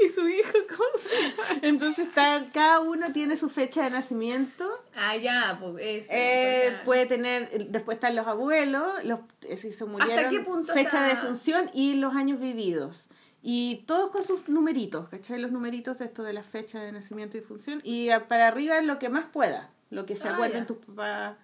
Y 0.00 0.08
su 0.08 0.26
hijo, 0.28 0.52
¿cómo 0.68 0.88
se 0.96 1.10
llama? 1.10 1.58
Entonces 1.62 2.06
está, 2.08 2.42
cada 2.54 2.80
uno 2.80 3.12
tiene 3.12 3.36
su 3.36 3.50
fecha 3.50 3.82
de 3.84 3.90
nacimiento. 3.90 4.66
Ah, 4.94 5.16
ya, 5.16 5.58
pues 5.60 5.74
eso. 5.84 6.12
Eh, 6.14 6.62
pues, 6.68 6.78
ya. 6.78 6.84
puede 6.84 7.06
tener, 7.06 7.66
después 7.68 7.96
están 7.96 8.14
los 8.16 8.26
abuelos, 8.26 9.04
los, 9.04 9.20
eh, 9.42 9.56
si 9.56 9.72
se 9.72 9.84
murieron, 9.84 10.30
qué 10.30 10.40
punto 10.40 10.72
fecha 10.72 11.06
está? 11.06 11.08
de 11.08 11.16
función 11.16 11.70
y 11.74 11.96
los 11.96 12.14
años 12.14 12.40
vividos. 12.40 13.08
Y 13.42 13.84
todos 13.86 14.10
con 14.10 14.24
sus 14.24 14.48
numeritos, 14.48 15.08
¿cachai? 15.08 15.38
Los 15.40 15.50
numeritos 15.52 15.98
de 15.98 16.06
esto 16.06 16.22
de 16.22 16.32
la 16.32 16.44
fecha 16.44 16.80
de 16.80 16.92
nacimiento 16.92 17.36
y 17.36 17.40
función. 17.40 17.80
Y 17.84 18.08
a- 18.10 18.26
para 18.28 18.48
arriba 18.48 18.80
lo 18.80 18.98
que 18.98 19.08
más 19.10 19.24
pueda, 19.26 19.70
lo 19.90 20.06
que 20.06 20.16
se 20.16 20.28
Ah, 20.28 20.34
acuerden 20.34 20.66
tus 20.66 20.78
papás 20.78 21.36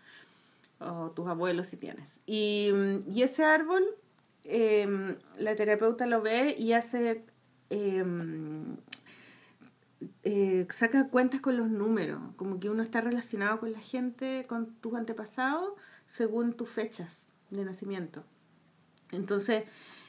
o 0.85 1.11
tus 1.11 1.27
abuelos 1.27 1.67
si 1.69 1.77
tienes. 1.77 2.21
Y, 2.27 2.71
y 3.09 3.23
ese 3.23 3.45
árbol, 3.45 3.85
eh, 4.45 5.17
la 5.39 5.57
terapeuta 5.57 6.07
lo 6.07 6.23
ve 6.23 6.55
y 6.59 6.73
hace... 6.73 7.25
eh, 7.71 8.05
eh, 10.23 10.67
saca 10.71 11.09
cuentas 11.09 11.41
con 11.41 11.57
los 11.57 11.69
números, 11.69 12.21
como 12.37 12.61
que 12.61 12.71
uno 12.71 12.83
está 12.83 13.01
relacionado 13.01 13.61
con 13.61 13.73
la 13.73 13.81
gente, 13.81 14.45
con 14.49 14.75
tus 14.77 14.95
antepasados, 14.95 15.75
según 16.07 16.55
tus 16.55 16.71
fechas 16.71 17.27
de 17.51 17.65
nacimiento. 17.65 18.25
Entonces, 19.13 19.65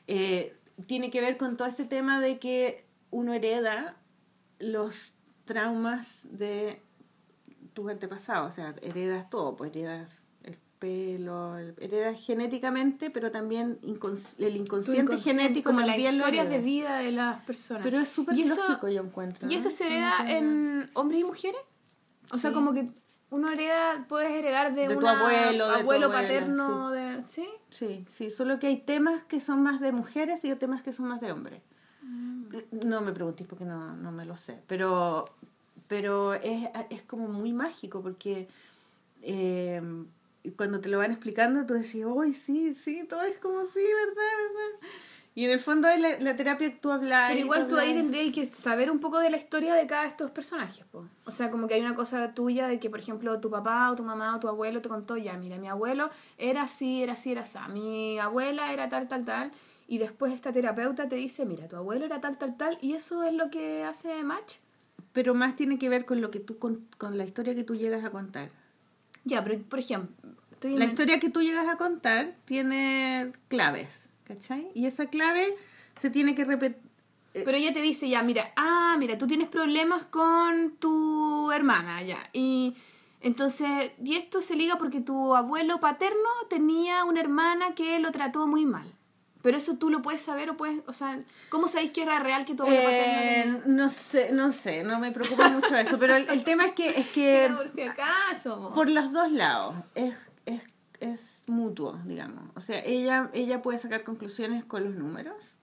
eh, 0.07 0.55
tiene 0.88 1.11
que 1.11 1.21
ver 1.21 1.38
con 1.38 1.57
todo 1.57 1.67
este 1.67 1.85
tema 1.85 2.19
de 2.19 2.39
que 2.39 2.85
uno 3.11 3.33
hereda 3.33 3.97
los 4.59 5.13
traumas 5.45 6.27
de 6.31 6.81
tus 7.73 7.89
antepasados, 7.89 8.53
o 8.53 8.55
sea, 8.55 8.75
heredas 8.81 9.29
todo, 9.29 9.55
pues 9.55 9.71
heredas 9.71 10.24
pelo, 10.85 11.57
el- 11.57 11.73
heredas 11.79 12.21
genéticamente, 12.21 13.09
pero 13.09 13.31
también 13.31 13.79
incons- 13.81 14.35
el 14.37 14.55
inconsciente, 14.55 15.13
inconsciente, 15.13 15.17
genético 15.43 15.71
como 15.71 15.85
las 15.85 15.97
historias 15.97 16.49
de 16.49 16.59
vida 16.59 16.97
de 16.99 17.11
las 17.11 17.43
personas. 17.43 17.83
Pero 17.83 17.99
es 17.99 18.09
súper 18.09 18.37
¿Y 18.37 18.43
eso- 18.43 18.55
lógico, 18.55 18.87
yo 18.89 19.01
encuentro. 19.01 19.47
¿Y 19.49 19.53
¿no? 19.53 19.59
eso 19.59 19.69
se 19.71 19.83
Como 19.85 19.95
hereda 19.95 20.13
en 20.27 20.89
hombres 20.93 21.21
y 21.21 21.23
mujeres? 21.23 21.61
O 22.31 22.37
sea, 22.37 22.51
Sí. 22.51 22.53
como 22.55 22.73
que 22.73 22.89
uno 23.31 23.51
hereda, 23.51 24.05
puedes 24.07 24.31
heredar 24.31 24.75
de, 24.75 24.87
De 24.87 24.95
tu 24.95 25.07
abuelo, 25.07 25.67
de 25.67 25.73
tu 25.73 25.79
abuelo 25.79 26.05
abuela, 26.05 26.21
paterno, 26.21 26.91
de, 26.91 27.23
¿sí? 27.23 27.47
Sí, 27.71 28.05
sí, 28.09 28.29
solo 28.29 28.59
que 28.59 28.67
hay 28.67 28.77
temas 28.77 29.23
que 29.23 29.41
son 29.41 29.63
más 29.63 29.79
de 29.79 29.91
mujeres 29.91 30.45
y 30.45 30.51
hay 30.51 30.55
temas 30.55 30.83
que 30.83 30.93
son 30.93 31.07
más 31.07 31.19
de 31.19 31.31
hombres. 31.31 31.61
No 32.71 33.01
me 33.01 33.11
preguntéis 33.11 33.49
porque 33.49 33.65
no, 33.65 33.95
no 33.97 34.11
me 34.11 34.23
lo 34.25 34.37
sé, 34.37 34.61
pero, 34.67 35.25
pero 35.87 36.35
es, 36.35 36.69
es 36.89 37.01
como 37.03 37.27
muy 37.27 37.51
mágico 37.51 38.01
porque 38.01 38.47
eh, 39.23 39.81
cuando 40.51 40.79
te 40.79 40.89
lo 40.89 40.97
van 40.97 41.12
explicando 41.12 41.65
tú 41.65 41.73
decís, 41.73 42.03
uy, 42.05 42.34
sí, 42.34 42.73
sí, 42.75 43.05
todo 43.08 43.21
es 43.23 43.38
como 43.38 43.63
sí, 43.63 43.79
¿verdad? 43.79 44.15
¿verdad? 44.15 44.89
Y 45.38 45.43
en 45.43 45.51
el 45.51 45.60
fondo 45.60 45.89
es 45.89 45.99
la, 45.99 46.17
la 46.19 46.38
terapia 46.38 46.71
que 46.71 46.77
tú 46.77 46.91
hablas. 46.91 47.29
Pero 47.29 47.41
igual 47.41 47.67
tú 47.67 47.75
ahí 47.75 47.93
tendrías 47.93 48.34
que 48.34 48.47
saber 48.47 48.89
un 48.89 48.99
poco 49.01 49.19
de 49.19 49.29
la 49.29 49.36
historia 49.36 49.73
de 49.75 49.86
cada 49.86 50.03
de 50.03 50.08
estos 50.08 50.31
personajes, 50.31 50.86
po. 50.86 51.05
O 51.25 51.31
sea, 51.31 51.51
como 51.51 51.67
que 51.67 51.73
hay 51.73 51.81
una 51.81 51.93
cosa 51.93 52.34
tuya 52.34 52.67
de 52.67 52.79
que, 52.79 52.89
por 52.89 52.99
ejemplo, 52.99 53.38
tu 53.41 53.49
papá 53.49 53.91
o 53.91 53.95
tu 53.97 54.03
mamá 54.03 54.38
o 54.38 54.39
tu 54.39 54.47
abuelo 54.47 54.81
te 54.81 54.88
contó, 54.88 55.17
ya, 55.17 55.38
mira, 55.38 55.58
mi 55.58 55.67
abuelo 55.67 56.10
era 56.38 56.63
así, 56.63 57.03
era 57.03 57.13
así, 57.13 57.34
era 57.34 57.41
así. 57.41 57.60
Mi 57.73 58.17
abuela 58.17 58.71
era 58.71 58.88
tal, 58.88 59.10
tal, 59.10 59.25
tal. 59.25 59.51
Y 59.89 59.97
después 59.97 60.31
esta 60.31 60.53
terapeuta 60.53 61.10
te 61.10 61.17
dice, 61.17 61.45
mira, 61.45 61.67
tu 61.67 61.75
abuelo 61.75 62.05
era 62.05 62.21
tal, 62.21 62.38
tal, 62.38 62.55
tal. 62.55 62.77
Y 62.79 62.93
eso 62.93 63.23
es 63.23 63.34
lo 63.34 63.49
que 63.49 63.84
hace 63.84 64.23
match. 64.23 64.60
Pero 65.12 65.34
más 65.34 65.58
tiene 65.58 65.77
que 65.77 65.89
ver 65.89 66.05
con 66.05 66.21
lo 66.21 66.31
que 66.31 66.39
tú 66.39 66.60
con, 66.60 66.88
con 66.97 67.17
la 67.17 67.25
historia 67.25 67.53
que 67.55 67.65
tú 67.65 67.75
llegas 67.75 68.05
a 68.05 68.10
contar. 68.10 68.51
Ya, 69.25 69.43
pero 69.43 69.59
por 69.63 69.79
ejemplo, 69.79 70.15
estoy 70.51 70.77
La 70.77 70.85
historia 70.85 71.19
que 71.19 71.29
tú 71.29 71.41
llegas 71.41 71.67
a 71.67 71.77
contar 71.77 72.35
tiene 72.45 73.31
claves, 73.49 74.09
¿cachai? 74.23 74.69
Y 74.73 74.85
esa 74.85 75.07
clave 75.07 75.55
se 75.97 76.09
tiene 76.09 76.35
que 76.35 76.45
repetir. 76.45 76.81
Pero 77.33 77.57
ella 77.57 77.73
te 77.73 77.81
dice 77.81 78.07
ya, 78.07 78.23
mira, 78.23 78.53
ah, 78.55 78.95
mira, 78.97 79.17
tú 79.17 79.27
tienes 79.27 79.49
problemas 79.49 80.05
con 80.05 80.77
tu 80.77 81.51
hermana, 81.51 82.01
ya. 82.01 82.17
Y 82.31 82.75
entonces, 83.19 83.91
y 84.01 84.15
esto 84.15 84.41
se 84.41 84.55
liga 84.55 84.77
porque 84.77 85.01
tu 85.01 85.35
abuelo 85.35 85.81
paterno 85.81 86.29
tenía 86.49 87.03
una 87.03 87.19
hermana 87.19 87.75
que 87.75 87.99
lo 87.99 88.11
trató 88.11 88.47
muy 88.47 88.65
mal. 88.65 88.94
Pero 89.45 89.58
eso 89.58 89.77
tú 89.77 89.91
lo 89.91 90.01
puedes 90.01 90.23
saber 90.23 90.49
o 90.49 90.58
puedes, 90.58 90.79
o 90.88 90.93
sea, 90.93 91.19
¿cómo 91.49 91.67
sabéis 91.67 91.91
que 91.91 92.01
era 92.01 92.17
real 92.19 92.45
que 92.45 92.55
tu 92.55 92.63
abuelo 92.63 92.81
paterno 92.81 93.58
Eh, 93.60 93.62
no 93.67 93.89
sé, 93.91 94.31
no 94.31 94.51
sé, 94.51 94.84
no 94.84 94.97
me 94.97 95.12
preocupa 95.12 95.49
mucho 95.49 95.75
eso, 95.75 95.99
pero 95.99 96.15
el, 96.15 96.27
el 96.29 96.43
tema 96.43 96.65
es 96.65 96.71
que 96.71 96.89
es 96.89 97.10
que? 97.10 97.53
Por 97.55 97.69
si 97.69 97.84
acaso. 97.84 98.60
po. 98.60 98.73
por 98.73 98.89
los 98.89 99.13
dos 99.13 99.31
lados 99.31 99.75
es, 99.93 100.15
es, 100.47 100.63
es 100.99 101.43
mutuo, 101.45 101.99
digamos. 102.05 102.43
O 102.55 102.62
sea, 102.62 102.79
ella, 102.84 103.29
ella 103.36 103.62
puede 103.62 103.77
sacar 103.77 104.03
conclusiones 104.03 104.65
con 104.65 104.84
los 104.84 104.95
números 104.95 105.60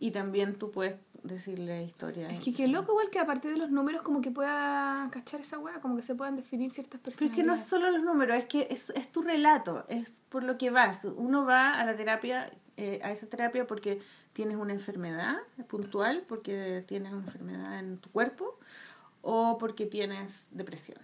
y 0.00 0.12
también 0.12 0.54
tú 0.58 0.70
puedes 0.70 0.96
decirle 1.22 1.84
historias. 1.84 2.32
Es 2.32 2.40
que 2.40 2.54
qué 2.54 2.68
loco 2.68 2.92
igual 2.92 3.10
que 3.10 3.18
a 3.18 3.26
partir 3.26 3.50
de 3.50 3.58
los 3.58 3.70
números 3.70 4.00
como 4.00 4.22
que 4.22 4.30
pueda 4.30 5.10
cachar 5.12 5.40
esa 5.40 5.58
weá, 5.58 5.78
como 5.82 5.96
que 5.96 6.02
se 6.02 6.14
puedan 6.14 6.36
definir 6.36 6.70
ciertas 6.70 7.00
Pero 7.02 7.12
personas. 7.12 7.32
es 7.32 7.36
que 7.36 7.42
no 7.42 7.52
es 7.52 7.64
solo 7.64 7.90
los 7.90 8.02
números, 8.02 8.38
es 8.38 8.46
que 8.46 8.68
es, 8.70 8.88
es 8.96 9.12
tu 9.12 9.20
relato, 9.20 9.84
es 9.88 10.14
por 10.30 10.42
lo 10.42 10.56
que 10.56 10.70
vas. 10.70 11.04
Uno 11.16 11.44
va 11.44 11.78
a 11.78 11.84
la 11.84 11.94
terapia 11.96 12.50
eh, 12.76 13.00
a 13.02 13.10
esa 13.12 13.26
terapia 13.28 13.66
porque 13.66 14.00
tienes 14.32 14.56
una 14.56 14.72
enfermedad 14.72 15.36
puntual, 15.68 16.24
porque 16.28 16.84
tienes 16.86 17.12
una 17.12 17.22
enfermedad 17.22 17.78
en 17.78 17.98
tu 17.98 18.10
cuerpo 18.10 18.58
o 19.22 19.58
porque 19.58 19.86
tienes 19.86 20.48
depresión. 20.52 20.98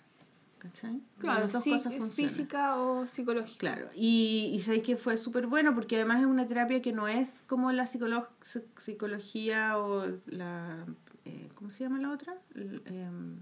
¿Cachai? 0.59 1.01
Claro, 1.19 1.41
Las 1.41 1.53
dos 1.55 1.63
sí, 1.65 1.71
cosas 1.71 1.93
funcionan. 1.97 2.13
física 2.31 2.77
o 2.77 3.07
psicológica. 3.09 3.59
Claro, 3.59 3.91
y, 3.97 4.53
y 4.55 4.61
sabéis 4.61 4.85
que 4.85 4.97
fue 4.97 5.17
súper 5.17 5.49
bueno 5.49 5.75
porque 5.75 5.97
además 5.97 6.21
es 6.21 6.27
una 6.27 6.47
terapia 6.47 6.81
que 6.81 6.93
no 6.93 7.09
es 7.09 7.43
como 7.49 7.73
la 7.73 7.85
psicolo- 7.85 8.29
psi- 8.45 8.63
psicología 8.79 9.77
o 9.79 10.07
la... 10.27 10.87
eh, 11.25 11.49
¿Cómo 11.57 11.69
se 11.71 11.83
llama 11.83 11.99
la 11.99 12.13
otra? 12.13 12.37
L- 12.55 12.81
em, 12.87 13.39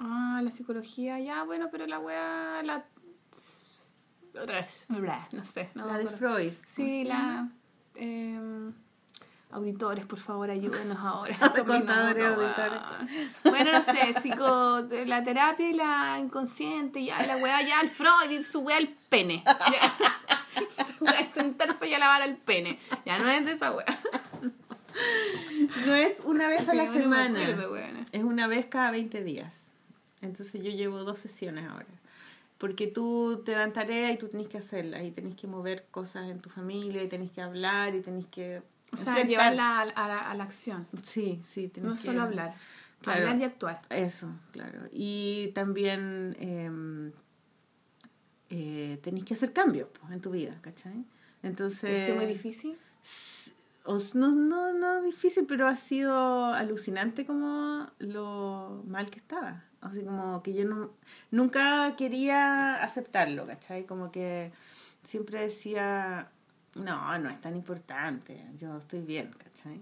Ah, 0.00 0.40
la 0.44 0.50
psicología, 0.50 1.18
ya, 1.20 1.42
bueno, 1.44 1.68
pero 1.70 1.86
la 1.86 1.98
wea, 2.00 2.60
la... 2.64 2.84
Otra 4.40 4.60
vez, 4.60 4.86
bla, 4.88 5.28
no 5.32 5.44
sé. 5.44 5.70
No 5.74 5.86
la 5.86 5.98
de. 5.98 6.06
Freud. 6.06 6.52
¿cómo 6.52 6.66
Sí, 6.68 7.04
la... 7.04 7.48
em, 7.96 8.72
auditores, 9.52 10.04
por 10.06 10.18
favor, 10.18 10.50
ayúdenos 10.50 10.98
ahora. 11.00 11.36
Contadores, 11.66 12.24
auditores. 12.24 12.80
Bueno, 13.44 13.72
no 13.72 13.82
sé, 13.82 14.14
psico, 14.20 14.80
la 15.06 15.22
terapia 15.22 15.70
y 15.70 15.74
la 15.74 16.18
inconsciente, 16.18 17.04
ya, 17.04 17.22
la 17.26 17.36
weá, 17.36 17.62
ya, 17.62 17.80
el 17.80 17.88
Freud 17.88 18.30
y 18.30 18.42
su 18.42 18.60
weá, 18.60 18.78
el 18.78 18.88
pene. 18.88 19.42
Ya. 19.46 20.84
Su 20.98 21.04
weá, 21.04 21.28
sentarse 21.32 21.88
y 21.88 21.94
a 21.94 21.98
lavar 21.98 22.22
el 22.22 22.36
pene. 22.36 22.78
Ya 23.06 23.18
no 23.18 23.28
es 23.28 23.44
de 23.44 23.52
esa 23.52 23.72
weá. 23.72 23.86
No 25.86 25.94
es 25.94 26.20
una 26.24 26.48
vez 26.48 26.68
a 26.68 26.74
la 26.74 26.84
no 26.86 26.92
semana. 26.92 27.40
acuerdo. 27.40 27.76
Es 28.12 28.22
una 28.22 28.46
vez 28.46 28.66
cada 28.66 28.90
20 28.92 29.22
días. 29.24 29.64
Entonces 30.20 30.62
yo 30.62 30.70
llevo 30.70 31.04
dos 31.04 31.18
sesiones 31.18 31.68
ahora. 31.68 31.86
Porque 32.58 32.86
tú 32.86 33.42
te 33.44 33.52
dan 33.52 33.72
tarea 33.72 34.12
y 34.12 34.16
tú 34.18 34.28
tenés 34.28 34.48
que 34.48 34.58
hacerla. 34.58 35.02
Y 35.02 35.10
tenés 35.10 35.34
que 35.36 35.46
mover 35.46 35.86
cosas 35.90 36.30
en 36.30 36.38
tu 36.40 36.50
familia 36.50 37.02
y 37.02 37.08
tenés 37.08 37.30
que 37.30 37.40
hablar 37.42 37.94
y 37.94 38.00
tenés 38.00 38.26
que... 38.26 38.62
O 38.92 38.96
sea, 38.96 39.12
enfrentar- 39.18 39.28
llevarla 39.28 39.78
a, 39.80 39.82
a 39.82 40.08
la, 40.08 40.18
a 40.30 40.34
la 40.34 40.44
acción. 40.44 40.86
Sí, 41.02 41.40
sí. 41.44 41.68
tenés 41.68 41.88
No 41.88 41.94
que- 41.94 42.00
solo 42.00 42.22
hablar. 42.22 42.54
Claro. 43.02 43.20
Hablar 43.28 43.38
y 43.40 43.44
actuar. 43.44 43.82
Eso, 43.90 44.30
claro. 44.52 44.78
Y 44.92 45.48
también 45.54 46.36
eh, 46.38 47.12
eh, 48.50 48.98
tenés 49.02 49.24
que 49.24 49.34
hacer 49.34 49.52
cambios 49.52 49.88
pues, 50.00 50.12
en 50.12 50.20
tu 50.20 50.30
vida, 50.30 50.56
¿cachai? 50.62 51.04
Entonces... 51.42 52.00
¿Ha 52.02 52.04
sido 52.04 52.16
muy 52.16 52.26
difícil? 52.26 52.76
No, 54.14 54.30
no, 54.34 54.72
no 54.72 55.02
difícil, 55.02 55.44
pero 55.46 55.66
ha 55.66 55.76
sido 55.76 56.46
alucinante 56.46 57.26
como 57.26 57.86
lo 57.98 58.82
mal 58.86 59.10
que 59.10 59.18
estaba. 59.18 59.64
Así 59.84 60.02
como 60.02 60.42
que 60.42 60.54
yo 60.54 60.64
no, 60.64 60.90
nunca 61.30 61.94
quería 61.96 62.82
aceptarlo, 62.82 63.46
¿cachai? 63.46 63.84
Como 63.84 64.10
que 64.10 64.50
siempre 65.02 65.40
decía, 65.40 66.28
no, 66.74 67.18
no 67.18 67.28
es 67.30 67.40
tan 67.40 67.54
importante, 67.54 68.44
yo 68.58 68.78
estoy 68.78 69.02
bien, 69.02 69.30
¿cachai? 69.36 69.80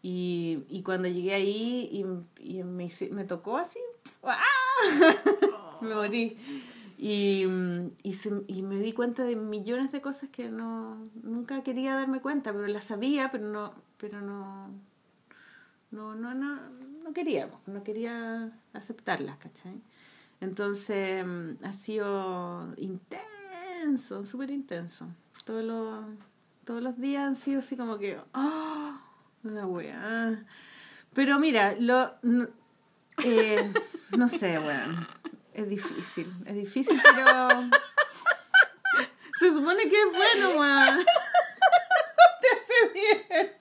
Y, 0.00 0.64
y 0.68 0.82
cuando 0.82 1.08
llegué 1.08 1.34
ahí 1.34 1.88
y, 2.40 2.58
y 2.58 2.62
me, 2.64 2.88
me 3.10 3.24
tocó 3.24 3.56
así, 3.58 3.80
¡ah! 4.24 4.38
me 5.80 5.94
morí. 5.94 6.36
Y, 6.98 7.46
y, 8.04 8.14
se- 8.14 8.44
y 8.46 8.62
me 8.62 8.78
di 8.78 8.92
cuenta 8.92 9.24
de 9.24 9.34
millones 9.34 9.90
de 9.90 10.00
cosas 10.00 10.30
que 10.30 10.48
no 10.50 11.02
nunca 11.24 11.62
quería 11.64 11.96
darme 11.96 12.20
cuenta, 12.20 12.52
pero 12.52 12.68
las 12.68 12.84
sabía, 12.84 13.30
pero 13.32 13.44
no, 13.48 13.74
pero 13.98 14.20
no, 14.20 14.68
no, 15.90 16.14
no, 16.14 16.32
no, 16.34 16.60
no 17.02 17.12
quería, 17.12 17.50
po, 17.50 17.60
no 17.66 17.82
quería 17.82 18.50
aceptarlas, 18.72 19.36
¿cachai? 19.38 19.80
Entonces 20.40 21.24
mm, 21.24 21.64
ha 21.64 21.72
sido 21.72 22.74
intenso, 22.76 24.26
súper 24.26 24.50
intenso. 24.50 25.06
Todos 25.44 25.64
los, 25.64 26.04
todos 26.64 26.82
los 26.82 26.98
días 26.98 27.24
han 27.24 27.36
sido 27.36 27.60
así 27.60 27.76
como 27.76 27.98
que, 27.98 28.18
¡ah! 28.34 29.00
Una 29.44 29.66
weá. 29.66 30.44
Pero 31.14 31.38
mira, 31.38 31.74
lo, 31.78 32.14
eh, 33.24 33.72
no 34.16 34.28
sé, 34.28 34.58
weón. 34.58 35.06
Es 35.52 35.68
difícil, 35.68 36.32
es 36.46 36.54
difícil, 36.54 37.00
pero 37.02 37.48
se 39.38 39.50
supone 39.50 39.88
que 39.88 39.96
es 39.96 40.06
bueno, 40.12 40.58
weón. 40.58 41.04
Te 42.40 42.48
hace 42.56 42.92
bien. 42.94 43.52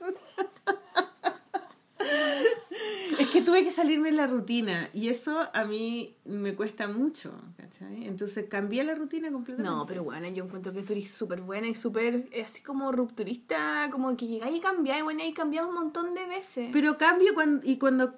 Es 3.20 3.28
que 3.28 3.41
tuve 3.52 3.66
que 3.66 3.72
salirme 3.72 4.12
de 4.12 4.18
la 4.18 4.28
rutina 4.28 4.90
y 4.94 5.10
eso 5.10 5.38
a 5.54 5.64
mí 5.66 6.16
me 6.26 6.56
cuesta 6.56 6.88
mucho, 6.88 7.34
¿cachai? 7.58 8.08
Entonces 8.08 8.46
cambié 8.50 8.84
la 8.84 8.96
rutina 8.96 9.30
completamente. 9.32 9.70
No, 9.70 9.86
pero 9.86 10.04
bueno, 10.06 10.28
yo 10.30 10.46
encuentro 10.46 10.72
que 10.72 10.84
tú 10.84 10.94
eres 10.94 11.12
súper 11.12 11.42
buena 11.42 11.68
y 11.68 11.76
súper 11.76 12.28
eh, 12.32 12.44
así 12.46 12.62
como 12.62 12.92
rupturista, 12.94 13.90
como 13.92 14.16
que 14.16 14.28
llegáis 14.28 14.56
y 14.56 14.60
cambiáis, 14.62 15.04
bueno, 15.04 15.22
y 15.26 15.34
cambiado 15.34 15.68
un 15.68 15.76
montón 15.76 16.14
de 16.14 16.26
veces. 16.28 16.70
Pero 16.72 16.98
cambio 16.98 17.34
cuando, 17.34 17.62
y 17.68 17.78
cuando 17.78 18.14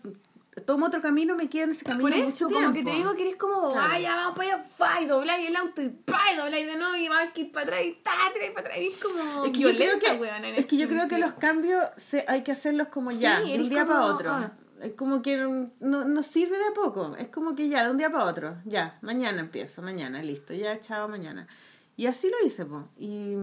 tomo 0.68 0.86
otro 0.86 1.02
camino 1.02 1.36
me 1.36 1.50
quedo 1.50 1.64
en 1.64 1.72
ese 1.72 1.84
camino 1.84 2.04
Por 2.04 2.14
eso, 2.16 2.46
mucho 2.46 2.56
como 2.56 2.74
que 2.74 2.84
te 2.84 2.92
digo 2.92 3.16
que 3.16 3.24
eres 3.24 3.36
como, 3.38 3.72
Claro. 3.72 3.90
vaya, 3.90 4.16
vamos 4.16 4.38
para 4.38 4.54
allá, 4.54 4.64
fa, 4.64 5.02
y 5.02 5.08
dobláis 5.08 5.50
el 5.50 5.56
auto 5.56 5.82
y 5.82 5.90
pa, 5.90 6.20
y 6.32 6.38
dobláis 6.38 6.68
de 6.68 6.78
nuevo 6.78 6.96
y 6.96 7.10
vas 7.10 7.34
que 7.34 7.42
ir 7.42 7.52
para 7.52 7.66
atrás 7.66 7.82
y 7.86 7.94
ta, 8.04 8.12
tiráis 8.34 8.52
para 8.52 8.68
atrás. 8.68 8.78
Y 8.80 8.88
es 8.88 8.98
como 9.02 9.46
Es 9.46 9.52
que 9.52 9.60
yo 9.60 9.70
creo 9.74 9.98
que, 9.98 10.60
es 10.60 10.66
que, 10.68 10.78
yo 10.78 10.88
creo 10.88 11.08
que 11.08 11.18
los 11.18 11.34
cambios 11.34 11.84
se, 11.98 12.24
hay 12.28 12.44
que 12.44 12.52
hacerlos 12.52 12.90
como 12.90 13.10
Sí, 13.10 13.18
ya, 13.18 13.42
de 13.42 13.60
un 13.60 13.68
día 13.70 13.86
como, 13.86 13.94
para 14.00 14.06
otro. 14.14 14.30
ah. 14.32 14.52
Es 14.84 14.94
como 14.94 15.22
que 15.22 15.38
no, 15.38 15.72
no 16.06 16.24
sirve 16.24 16.58
de 16.58 16.66
a 16.68 16.74
poco. 16.74 17.16
Es 17.18 17.30
como 17.30 17.56
que 17.56 17.70
ya, 17.70 17.86
de 17.86 17.92
un 17.92 17.98
día 17.98 18.12
para 18.12 18.26
otro. 18.26 18.58
Ya, 18.66 18.98
mañana 19.02 19.40
empiezo, 19.40 19.82
mañana, 19.82 20.22
listo. 20.22 20.54
Ya, 20.54 20.80
chao, 20.82 21.08
mañana. 21.08 21.48
Y 21.96 22.08
así 22.08 22.30
lo 22.30 22.46
hice, 22.46 22.66
po. 22.66 22.88
Y, 22.98 23.36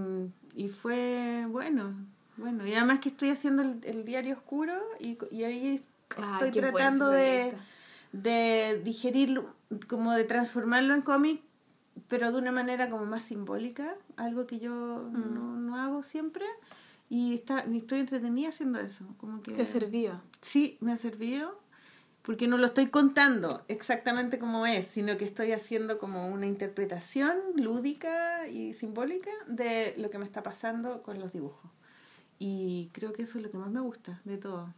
y 0.55 0.68
fue 0.68 1.46
bueno, 1.48 1.94
bueno. 2.37 2.66
Y 2.66 2.74
además 2.74 2.98
que 3.00 3.09
estoy 3.09 3.31
haciendo 3.31 3.62
el, 3.62 3.81
el 3.85 4.05
diario 4.05 4.35
oscuro 4.35 4.74
y, 4.98 5.16
y 5.31 5.44
ahí 5.44 5.81
estoy 6.11 6.50
tratando 6.50 7.09
de, 7.11 7.55
de 8.12 8.81
digerirlo, 8.85 9.55
como 9.88 10.12
de 10.12 10.24
transformarlo 10.24 10.94
en 10.94 11.03
cómic, 11.03 11.42
pero 12.09 12.33
de 12.33 12.38
una 12.38 12.50
manera 12.53 12.90
como 12.90 13.07
más 13.07 13.22
simbólica, 13.22 13.94
algo 14.16 14.46
que 14.46 14.59
yo 14.59 14.70
Mm. 15.12 15.35
no, 15.35 15.57
no 15.57 15.76
hago 15.76 16.03
siempre. 16.03 16.44
Y 17.11 17.35
está, 17.35 17.59
estoy 17.61 17.99
entretenida 17.99 18.49
haciendo 18.51 18.79
eso. 18.79 19.05
Como 19.18 19.42
que 19.42 19.53
Te 19.53 19.66
sirvió. 19.66 20.23
Sí, 20.40 20.79
me 20.81 20.92
ha 20.92 20.96
servido 20.96 21.61
porque 22.23 22.46
no 22.46 22.57
lo 22.57 22.66
estoy 22.66 22.87
contando 22.87 23.64
exactamente 23.66 24.38
como 24.38 24.64
es, 24.64 24.87
sino 24.87 25.16
que 25.16 25.25
estoy 25.25 25.51
haciendo 25.51 25.99
como 25.99 26.29
una 26.29 26.46
interpretación 26.46 27.37
lúdica 27.57 28.46
y 28.46 28.75
simbólica 28.75 29.33
de 29.49 29.94
lo 29.96 30.09
que 30.11 30.18
me 30.18 30.25
está 30.25 30.44
pasando 30.44 31.03
con 31.03 31.18
los 31.18 31.33
dibujos. 31.33 31.70
Y 32.38 32.90
creo 32.92 33.12
que 33.12 33.23
eso 33.23 33.38
es 33.38 33.44
lo 33.44 33.51
que 33.51 33.59
más 33.59 33.70
me 33.70 33.81
gusta 33.81 34.20
de 34.25 34.38
todo. 34.38 34.73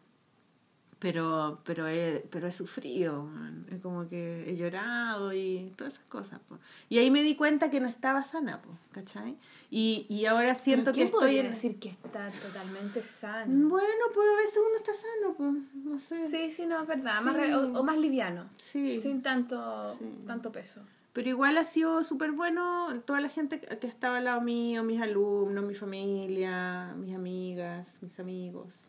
Pero, 1.03 1.59
pero, 1.65 1.89
he, 1.89 2.25
pero 2.31 2.47
he 2.47 2.53
sufrido, 2.53 3.25
man. 3.25 3.67
Como 3.83 4.09
que 4.09 4.49
he 4.49 4.57
llorado 4.57 5.33
y 5.33 5.73
todas 5.77 5.95
esas 5.95 6.05
cosas. 6.07 6.39
po. 6.49 6.61
Y 6.89 6.99
ahí 6.99 7.11
me 7.11 7.25
di 7.25 7.35
cuenta 7.35 7.71
que 7.73 7.81
no 7.81 7.89
estaba 7.89 8.23
sana, 8.23 8.63
po, 8.63 8.69
¿cachai? 8.93 9.37
Y, 9.69 10.07
y 10.09 10.27
ahora 10.27 10.55
siento 10.55 10.93
Pero 10.93 10.95
que 10.95 11.01
¿quién 11.01 11.07
estoy 11.09 11.39
en... 11.39 11.51
decir 11.51 11.81
que 11.81 11.89
está 11.89 12.31
totalmente 12.31 13.03
sano? 13.03 13.69
Bueno, 13.69 14.05
pues 14.15 14.29
a 14.33 14.37
veces 14.37 14.59
uno 14.65 14.77
está 14.77 14.93
sano, 14.95 15.35
pues, 15.37 15.85
no 15.85 15.99
sé. 15.99 16.23
Sí, 16.23 16.53
sí, 16.53 16.67
no, 16.67 16.81
es 16.81 16.87
verdad. 16.87 17.21
Más 17.21 17.35
Sí. 17.35 17.41
re- 17.41 17.55
o, 17.57 17.81
o 17.81 17.83
más 17.83 17.99
liviano. 17.99 18.49
Sí. 18.59 18.97
Sin 18.97 19.23
tanto, 19.23 19.93
Sí. 19.99 20.05
tanto 20.25 20.53
peso. 20.53 20.83
Pero 21.13 21.29
igual 21.29 21.59
ha 21.59 21.65
sido 21.65 22.05
súper 22.05 22.31
bueno 22.31 23.01
toda 23.05 23.21
la 23.21 23.29
gente 23.29 23.59
que 23.61 23.77
que 23.77 23.89
estaba 23.89 24.19
al 24.19 24.25
lado 24.27 24.41
mío, 24.41 24.85
mis 24.85 25.03
alumnos, 25.03 25.65
mi 25.65 25.75
familia, 25.75 26.95
mis 26.97 27.15
amigas, 27.15 27.99
mis 28.01 28.19
amigos, 28.21 28.85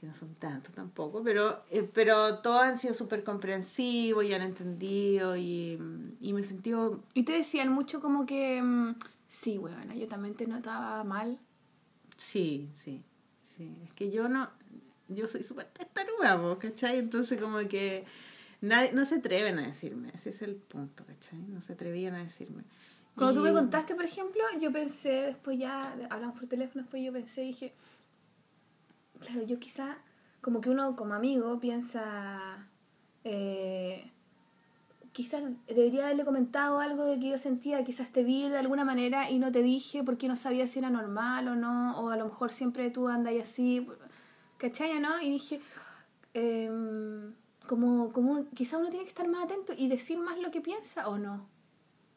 que 0.00 0.06
no 0.06 0.14
son 0.14 0.34
tantos 0.36 0.74
tampoco, 0.74 1.22
pero, 1.22 1.62
eh, 1.70 1.86
pero 1.92 2.38
todos 2.38 2.62
han 2.62 2.78
sido 2.78 2.94
súper 2.94 3.22
comprensivos 3.22 4.24
y 4.24 4.32
han 4.32 4.40
entendido 4.40 5.36
y, 5.36 5.78
y 6.22 6.32
me 6.32 6.42
sentido, 6.42 7.02
Y 7.12 7.24
te 7.24 7.32
decían 7.32 7.70
mucho 7.70 8.00
como 8.00 8.24
que, 8.24 8.62
mm, 8.62 8.94
sí, 9.28 9.58
weona, 9.58 9.94
yo 9.94 10.08
también 10.08 10.34
te 10.34 10.46
notaba 10.46 11.04
mal. 11.04 11.38
sí, 12.16 12.70
sí, 12.74 13.02
sí, 13.56 13.76
es 13.84 13.92
que 13.92 14.10
yo 14.10 14.26
no, 14.28 14.48
yo 15.08 15.26
soy 15.26 15.42
súper 15.42 15.66
testaruda, 15.66 16.40
po, 16.40 16.58
¿cachai? 16.58 16.98
Entonces 16.98 17.38
como 17.38 17.58
que 17.68 18.04
nadie, 18.62 18.92
no 18.94 19.04
se 19.04 19.16
atreven 19.16 19.58
a 19.58 19.66
decirme, 19.66 20.10
ese 20.14 20.30
es 20.30 20.40
el 20.40 20.54
punto, 20.54 21.04
¿cachai? 21.04 21.40
No 21.40 21.60
se 21.60 21.74
atrevían 21.74 22.14
a 22.14 22.24
decirme. 22.24 22.62
Cuando 23.16 23.40
tú 23.40 23.44
me 23.44 23.50
Y- 23.50 23.54
contaste, 23.54 23.94
por 23.94 24.04
ejemplo, 24.06 24.40
yo 24.60 24.72
pensé, 24.72 25.10
después 25.26 25.58
ya 25.58 25.92
hablamos 26.08 26.38
por 26.38 26.48
teléfono, 26.48 26.84
después 26.84 27.02
yo 27.04 27.12
pensé, 27.12 27.42
dije, 27.42 27.74
claro, 29.20 29.42
yo 29.42 29.58
quizá, 29.58 29.98
como 30.40 30.60
que 30.60 30.70
uno 30.70 30.96
como 30.96 31.14
amigo 31.14 31.60
piensa, 31.60 32.68
eh, 33.24 34.10
quizás 35.12 35.42
debería 35.66 36.06
haberle 36.06 36.24
comentado 36.24 36.80
algo 36.80 37.04
de 37.04 37.18
que 37.18 37.30
yo 37.30 37.38
sentía, 37.38 37.84
quizás 37.84 38.10
te 38.12 38.24
vi 38.24 38.48
de 38.48 38.58
alguna 38.58 38.84
manera 38.84 39.30
y 39.30 39.38
no 39.38 39.52
te 39.52 39.62
dije 39.62 40.02
porque 40.02 40.28
no 40.28 40.36
sabía 40.36 40.66
si 40.66 40.78
era 40.78 40.90
normal 40.90 41.48
o 41.48 41.56
no, 41.56 42.00
o 42.00 42.10
a 42.10 42.16
lo 42.16 42.26
mejor 42.26 42.52
siempre 42.52 42.90
tú 42.90 43.08
andas 43.08 43.34
así, 43.40 43.86
¿cachai? 44.58 44.98
¿no? 45.00 45.20
Y 45.20 45.30
dije, 45.30 45.60
em, 46.34 47.34
como, 47.66 48.12
como 48.12 48.48
quizá 48.50 48.78
uno 48.78 48.90
tiene 48.90 49.04
que 49.04 49.10
estar 49.10 49.28
más 49.28 49.44
atento 49.44 49.72
y 49.76 49.88
decir 49.88 50.18
más 50.18 50.38
lo 50.38 50.50
que 50.50 50.60
piensa 50.60 51.08
o 51.08 51.18
no. 51.18 51.46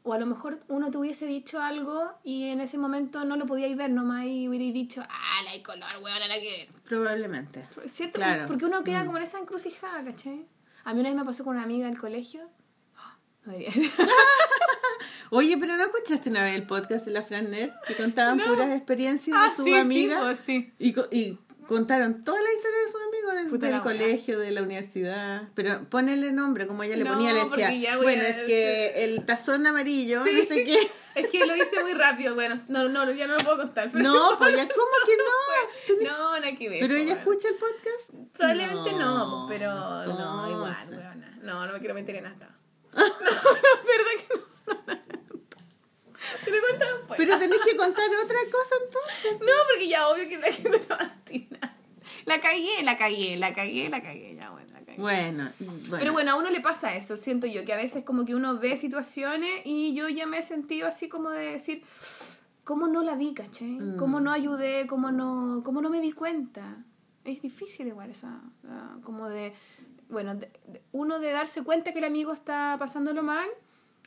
O 0.06 0.12
a 0.13 0.20
lo 0.20 0.26
mejor 0.26 0.60
uno 0.68 0.92
te 0.92 0.98
hubiese 0.98 1.26
dicho 1.26 1.62
algo 1.62 2.12
y 2.26 2.50
en 2.50 2.60
ese 2.60 2.78
momento 2.78 3.24
no 3.24 3.38
lo 3.38 3.46
podíais 3.46 3.78
ver 3.78 3.89
nomás 3.89 4.26
y 4.26 4.50
hubierais 4.50 4.74
dicho, 4.74 5.02
ah, 5.10 5.42
la 5.46 5.52
hay 5.52 5.63
color, 5.63 5.88
weón, 6.02 6.20
la 6.28 6.39
que 6.42 6.68
ver. 6.70 6.82
Probablemente. 6.84 7.66
¿Cierto? 7.86 8.16
Claro. 8.16 8.46
Porque 8.46 8.66
uno 8.66 8.84
queda 8.84 9.04
Mm. 9.04 9.06
como 9.06 9.18
en 9.18 9.24
esa 9.24 9.39
encrucijada, 9.39 10.04
¿cachai? 10.04 10.46
A 10.84 10.94
mí 10.94 11.00
una 11.00 11.10
vez 11.10 11.18
me 11.18 11.24
pasó 11.26 11.44
con 11.46 11.56
una 11.56 11.63
amiga 11.63 11.88
del 11.88 11.98
colegio. 11.98 12.50
No 13.46 13.54
diría. 13.54 13.72
Oye, 15.32 15.58
pero 15.58 15.76
¿no 15.78 15.84
escuchaste 15.86 16.30
una 16.30 16.44
vez 16.44 16.56
el 16.56 16.68
podcast 16.68 17.06
de 17.06 17.12
la 17.12 17.24
Fran 17.24 17.50
Nerd? 17.50 17.72
Que 17.88 17.96
contaban 17.96 18.38
No. 18.38 18.46
puras 18.46 18.72
experiencias 18.76 19.36
ah, 19.39 19.50
de 19.50 19.56
sus 19.56 19.66
sí, 19.66 19.74
amigas. 19.74 20.39
sí, 20.39 20.74
pues, 20.78 20.94
sí. 21.00 21.08
Y 21.12 21.39
contaron 21.67 22.23
toda 22.23 22.41
la 22.41 22.52
historia 22.54 22.78
de 22.80 22.91
sus 22.91 23.02
amigos 23.08 23.36
desde 23.36 23.49
Puta 23.49 23.65
el 23.67 23.71
la 23.73 23.78
wea. 23.82 23.84
colegio, 23.84 24.39
de 24.39 24.52
la 24.52 24.62
universidad. 24.62 25.43
Pero 25.56 25.89
ponele 25.89 26.32
nombre, 26.32 26.67
como 26.67 26.84
ella 26.84 26.95
le 26.95 27.04
No, 27.04 27.13
ponía, 27.13 27.34
le 27.34 27.43
decía, 27.43 27.97
bueno, 27.97 28.23
a- 28.23 28.28
es 28.28 28.38
que 28.45 29.04
el 29.04 29.26
tazón 29.26 29.65
amarillo, 29.67 30.23
Sí. 30.23 30.32
no 30.34 30.45
sé 30.56 30.63
qué. 30.63 30.91
Es 31.13 31.28
que 31.28 31.45
lo 31.45 31.56
hice 31.56 31.84
muy 31.84 31.93
rápido, 31.93 32.34
bueno, 32.34 32.56
no, 32.69 32.89
no, 32.89 33.12
ya 33.12 33.28
no 33.28 33.36
lo 33.38 33.43
puedo 33.43 33.58
contar. 33.60 33.88
Pero 33.91 34.04
No, 34.04 34.36
pues 34.39 34.56
ya, 34.56 34.67
¿cómo 34.67 34.91
que 35.06 35.15
no? 35.15 36.10
No, 36.10 36.39
nada 36.39 36.56
que 36.58 36.69
ver. 36.69 36.80
¿Pero 36.80 36.95
pues, 36.95 37.04
ella 37.04 37.13
escucha 37.19 37.47
el 37.49 37.56
podcast? 37.56 38.36
Probablemente 38.36 38.93
no, 38.93 39.45
pero 39.47 39.73
no, 40.06 40.49
igual. 40.52 40.76
No, 41.43 41.67
no 41.67 41.73
me 41.73 41.80
quiero 41.80 41.93
meter 41.93 42.15
en 42.15 42.26
hasta. 42.26 42.47
No, 42.93 42.99
no, 42.99 43.06
verdad 43.06 44.13
que 44.17 44.36
no. 44.36 45.03
Te 46.46 46.52
lo. 46.52 46.58
Pero 47.17 47.38
tenés 47.39 47.60
que 47.65 47.76
contar 47.76 48.06
otra 48.24 48.38
cosa 48.52 48.76
entonces. 48.86 49.39
No, 49.39 49.54
porque 49.72 49.88
ya 49.88 50.08
obvio 50.10 50.28
que 50.30 50.38
la 50.38 50.52
gente 50.52 50.69
no 50.80 50.88
va 50.89 50.96
a. 51.04 51.13
La 52.26 52.39
cagué, 52.39 52.84
la 52.84 52.98
cagué, 52.98 53.38
la 53.38 53.54
cagué, 53.54 53.89
la 53.89 54.02
cagué, 54.02 54.36
ya 54.36 54.50
bueno, 54.52 54.72
la 54.74 54.80
cagué. 54.86 54.98
Bueno, 54.98 55.52
bueno. 55.60 55.98
Pero 56.00 56.13
bueno, 56.13 56.32
a 56.32 56.36
uno 56.36 56.50
le 56.50 56.62
pasa 56.62 56.96
eso, 56.96 57.17
siento 57.17 57.48
yo, 57.48 57.65
que 57.65 57.74
a 57.74 57.78
veces 57.78 58.06
como 58.06 58.24
que 58.26 58.34
uno 58.36 58.58
ve 58.60 58.78
situaciones 58.78 59.50
y 59.65 59.93
yo 59.93 60.08
ya 60.10 60.26
me 60.26 60.38
he 60.39 60.43
sentido 60.43 60.88
así 60.88 61.10
como 61.10 61.32
de 61.32 61.52
decir, 61.52 61.84
¿cómo 62.63 62.88
no 62.88 63.04
la 63.04 63.15
vi, 63.15 63.34
cachai? 63.34 63.67
Mm. 63.72 63.98
¿Cómo 63.98 64.19
no 64.22 64.32
ayudé? 64.32 64.88
¿Cómo 64.88 65.12
no, 65.12 65.62
cómo 65.65 65.82
no 65.82 65.89
me 65.89 66.00
di 66.00 66.12
cuenta? 66.13 66.78
Es 67.26 67.41
difícil 67.41 67.88
igual 67.88 68.12
esa, 68.12 68.41
ah, 68.69 68.98
como 69.04 69.28
de, 69.30 69.54
bueno, 70.10 70.36
de- 70.36 70.52
de- 70.67 70.82
uno 70.93 71.19
de 71.19 71.32
darse 71.32 71.63
cuenta 71.63 71.91
que 71.91 72.00
el 72.00 72.06
amigo 72.06 72.32
está 72.34 72.76
pasándolo 72.80 73.22
mal 73.24 73.50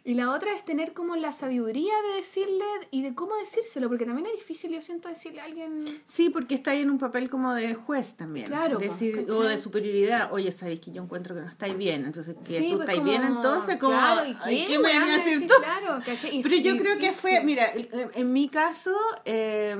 y 0.06 0.14
la 0.14 0.30
otra 0.32 0.54
es 0.54 0.64
tener 0.64 0.94
como 0.94 1.16
la 1.16 1.32
sabiduría 1.32 1.92
de 2.10 2.16
decirle 2.18 2.64
y 2.92 3.02
de 3.02 3.14
cómo 3.14 3.34
decírselo, 3.36 3.88
porque 3.88 4.06
también 4.06 4.24
es 4.26 4.32
difícil, 4.34 4.70
yo 4.70 4.80
siento, 4.80 5.08
decirle 5.08 5.40
a 5.40 5.44
alguien... 5.44 5.84
Sí, 6.06 6.30
porque 6.30 6.54
está 6.54 6.70
ahí 6.70 6.82
en 6.82 6.90
un 6.90 6.98
papel 6.98 7.28
como 7.28 7.52
de 7.52 7.74
juez 7.74 8.14
también. 8.14 8.46
Claro, 8.46 8.78
Decir- 8.78 9.26
po, 9.26 9.34
o 9.38 9.42
de 9.42 9.58
superioridad. 9.58 10.32
Oye, 10.32 10.52
sabéis 10.52 10.80
que 10.80 10.92
yo 10.92 11.02
encuentro 11.02 11.34
que 11.34 11.40
no 11.40 11.48
estáis 11.48 11.76
bien. 11.76 12.04
Entonces, 12.04 12.36
que 12.46 12.58
Sí, 12.60 12.70
tú 12.70 12.76
pues 12.76 12.80
estáis 12.88 12.98
como- 13.00 13.10
bien, 13.10 13.24
entonces, 13.24 13.76
como. 13.78 13.92
Claro, 13.98 14.26
¿y 14.30 14.36
ay, 14.44 14.58
qué, 14.60 14.66
¿qué 14.68 14.78
me 14.78 14.88
venía 14.88 15.02
a 15.14 15.16
decir 15.18 15.46
tú? 15.48 15.54
Claro, 15.58 16.00
¿cachai? 16.06 16.40
Pero 16.42 16.56
yo 16.56 16.76
creo 16.78 16.98
que 16.98 17.12
fue, 17.12 17.40
mira, 17.42 17.72
en, 17.74 17.88
en 18.14 18.32
mi 18.32 18.48
caso, 18.48 18.94
eh, 19.24 19.76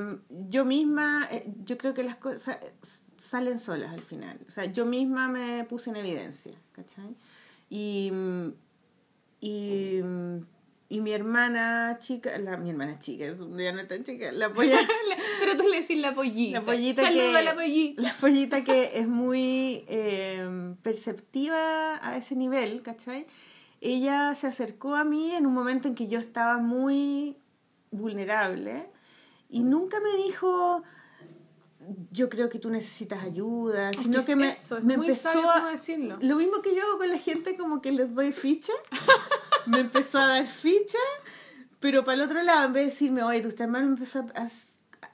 yo 0.48 0.64
misma, 0.64 1.28
eh, 1.30 1.46
yo 1.64 1.78
creo 1.78 1.94
que 1.94 2.02
las 2.02 2.16
cosas 2.16 2.58
salen 3.16 3.58
solas 3.60 3.92
al 3.92 4.02
final. 4.02 4.38
O 4.48 4.50
sea, 4.50 4.64
yo 4.64 4.86
misma 4.86 5.28
me 5.28 5.64
puse 5.64 5.90
en 5.90 5.96
evidencia, 5.96 6.52
¿cachai? 6.72 7.14
Y, 7.70 8.10
mm, 8.12 8.48
y, 9.40 10.01
mm, 10.03 10.38
y 10.88 11.01
mi 11.01 11.12
hermana 11.12 11.99
chica, 12.01 12.38
la, 12.38 12.57
mi 12.57 12.70
hermana 12.70 12.99
chica, 12.99 13.25
es 13.25 13.40
un 13.40 13.57
día 13.57 13.72
no 13.72 13.87
tan 13.87 14.05
chica, 14.05 14.31
la 14.33 14.53
polla, 14.53 14.79
Pero 15.40 15.57
tú 15.57 15.68
le 15.68 15.81
decís 15.81 16.01
la 16.01 16.14
pollita. 16.14 16.61
la 16.61 16.64
pollita 16.64 17.03
que, 17.11 17.37
a 17.37 17.42
la 17.42 17.55
pollita. 17.55 18.03
la 18.03 18.14
pollita 18.14 18.64
que 18.64 18.99
es 18.99 19.09
muy 19.09 19.85
eh, 19.88 20.75
perceptiva 20.83 21.99
a 22.07 22.16
ese 22.16 22.37
nivel, 22.37 22.83
¿cachai? 22.83 23.27
Ella 23.81 24.35
se 24.35 24.46
acercó 24.46 24.94
a 24.94 25.05
mí 25.05 25.33
en 25.33 25.46
un 25.46 25.53
momento 25.55 25.88
en 25.88 25.94
que 25.94 26.07
yo 26.07 26.18
estaba 26.18 26.59
muy 26.59 27.37
vulnerable 27.90 28.87
y 29.49 29.61
nunca 29.61 29.99
me 30.01 30.16
dijo 30.22 30.83
yo 32.11 32.29
creo 32.29 32.49
que 32.49 32.59
tú 32.59 32.70
necesitas 32.70 33.22
ayuda, 33.22 33.92
sino 33.92 34.25
que 34.25 34.37
me, 34.37 34.51
eso, 34.53 34.79
es 34.79 34.85
me 34.85 34.96
muy 34.96 35.07
empezó 35.07 35.33
sabio 35.33 35.51
a, 35.51 35.70
decirlo. 35.72 36.18
lo 36.20 36.37
mismo 36.37 36.61
que 36.62 36.75
yo 36.75 36.83
hago 36.83 36.99
con 36.99 37.09
la 37.09 37.18
gente, 37.18 37.57
como 37.57 37.81
que 37.81 37.92
les 37.92 38.14
doy 38.14 38.33
ficha. 38.33 38.72
me 39.66 39.81
empezó 39.81 40.18
a 40.18 40.27
dar 40.27 40.46
ficha, 40.46 40.99
pero 41.81 42.05
para 42.05 42.16
el 42.16 42.22
otro 42.22 42.42
lado, 42.42 42.66
en 42.66 42.72
vez 42.72 42.85
de 42.87 42.90
decirme, 42.90 43.22
oye, 43.22 43.40
tu 43.42 43.62
hermano 43.62 43.87
empezó 43.87 44.20
a, 44.35 44.42
a- 44.42 44.49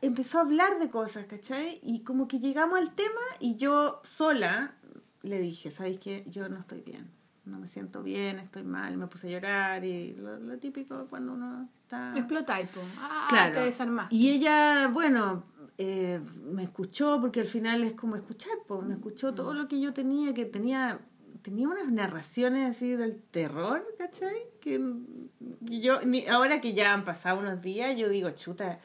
empezó 0.01 0.39
a 0.39 0.43
hablar 0.43 0.79
de 0.79 0.91
cosas, 0.91 1.27
¿cachai? 1.27 1.79
Y 1.83 2.03
como 2.05 2.27
que 2.29 2.39
llegamos 2.41 2.79
al 2.79 2.95
tema 2.95 3.21
y 3.41 3.57
yo 3.57 4.01
sola 4.05 4.75
le 5.23 5.39
dije, 5.39 5.71
¿sabes 5.71 5.99
qué? 5.99 6.25
Yo 6.27 6.49
no 6.49 6.59
estoy 6.59 6.81
bien. 6.81 7.11
No 7.45 7.59
me 7.59 7.67
siento 7.67 8.03
bien, 8.03 8.39
estoy 8.39 8.63
mal, 8.63 8.97
me 8.97 9.09
puse 9.09 9.27
a 9.27 9.31
llorar 9.31 9.85
y 9.85 10.15
lo, 10.15 10.39
lo 10.39 10.59
típico 10.59 11.07
cuando 11.11 11.33
uno 11.33 11.69
está... 11.83 12.15
Explotáis, 12.17 12.69
po. 12.69 12.81
Ah, 12.99 13.27
Claro. 13.29 13.55
te 13.55 13.61
desarmaste. 13.65 14.15
Y 14.15 14.31
ella, 14.31 14.89
bueno, 14.89 15.43
eh, 15.77 16.21
me 16.53 16.63
escuchó 16.63 17.21
porque 17.21 17.41
al 17.41 17.49
final 17.49 17.83
es 17.83 17.95
como 17.95 18.15
escuchar, 18.15 18.53
pues, 18.69 18.83
me 18.83 18.95
escuchó 18.95 19.35
todo 19.35 19.55
lo 19.55 19.67
que 19.67 19.81
yo 19.81 19.93
tenía, 19.93 20.33
que 20.35 20.45
tenía 20.45 21.01
tenía 21.43 21.69
unas 21.69 21.91
narraciones 21.91 22.71
así 22.71 22.91
del 22.91 23.21
terror, 23.21 23.85
¿cachai? 23.99 24.37
Que, 24.61 24.81
yo, 25.61 26.03
ni, 26.03 26.27
ahora 26.27 26.61
que 26.61 26.73
ya 26.73 26.95
han 26.95 27.05
pasado 27.05 27.41
unos 27.41 27.61
días, 27.61 27.97
yo 27.97 28.09
digo, 28.09 28.31
chuta, 28.31 28.79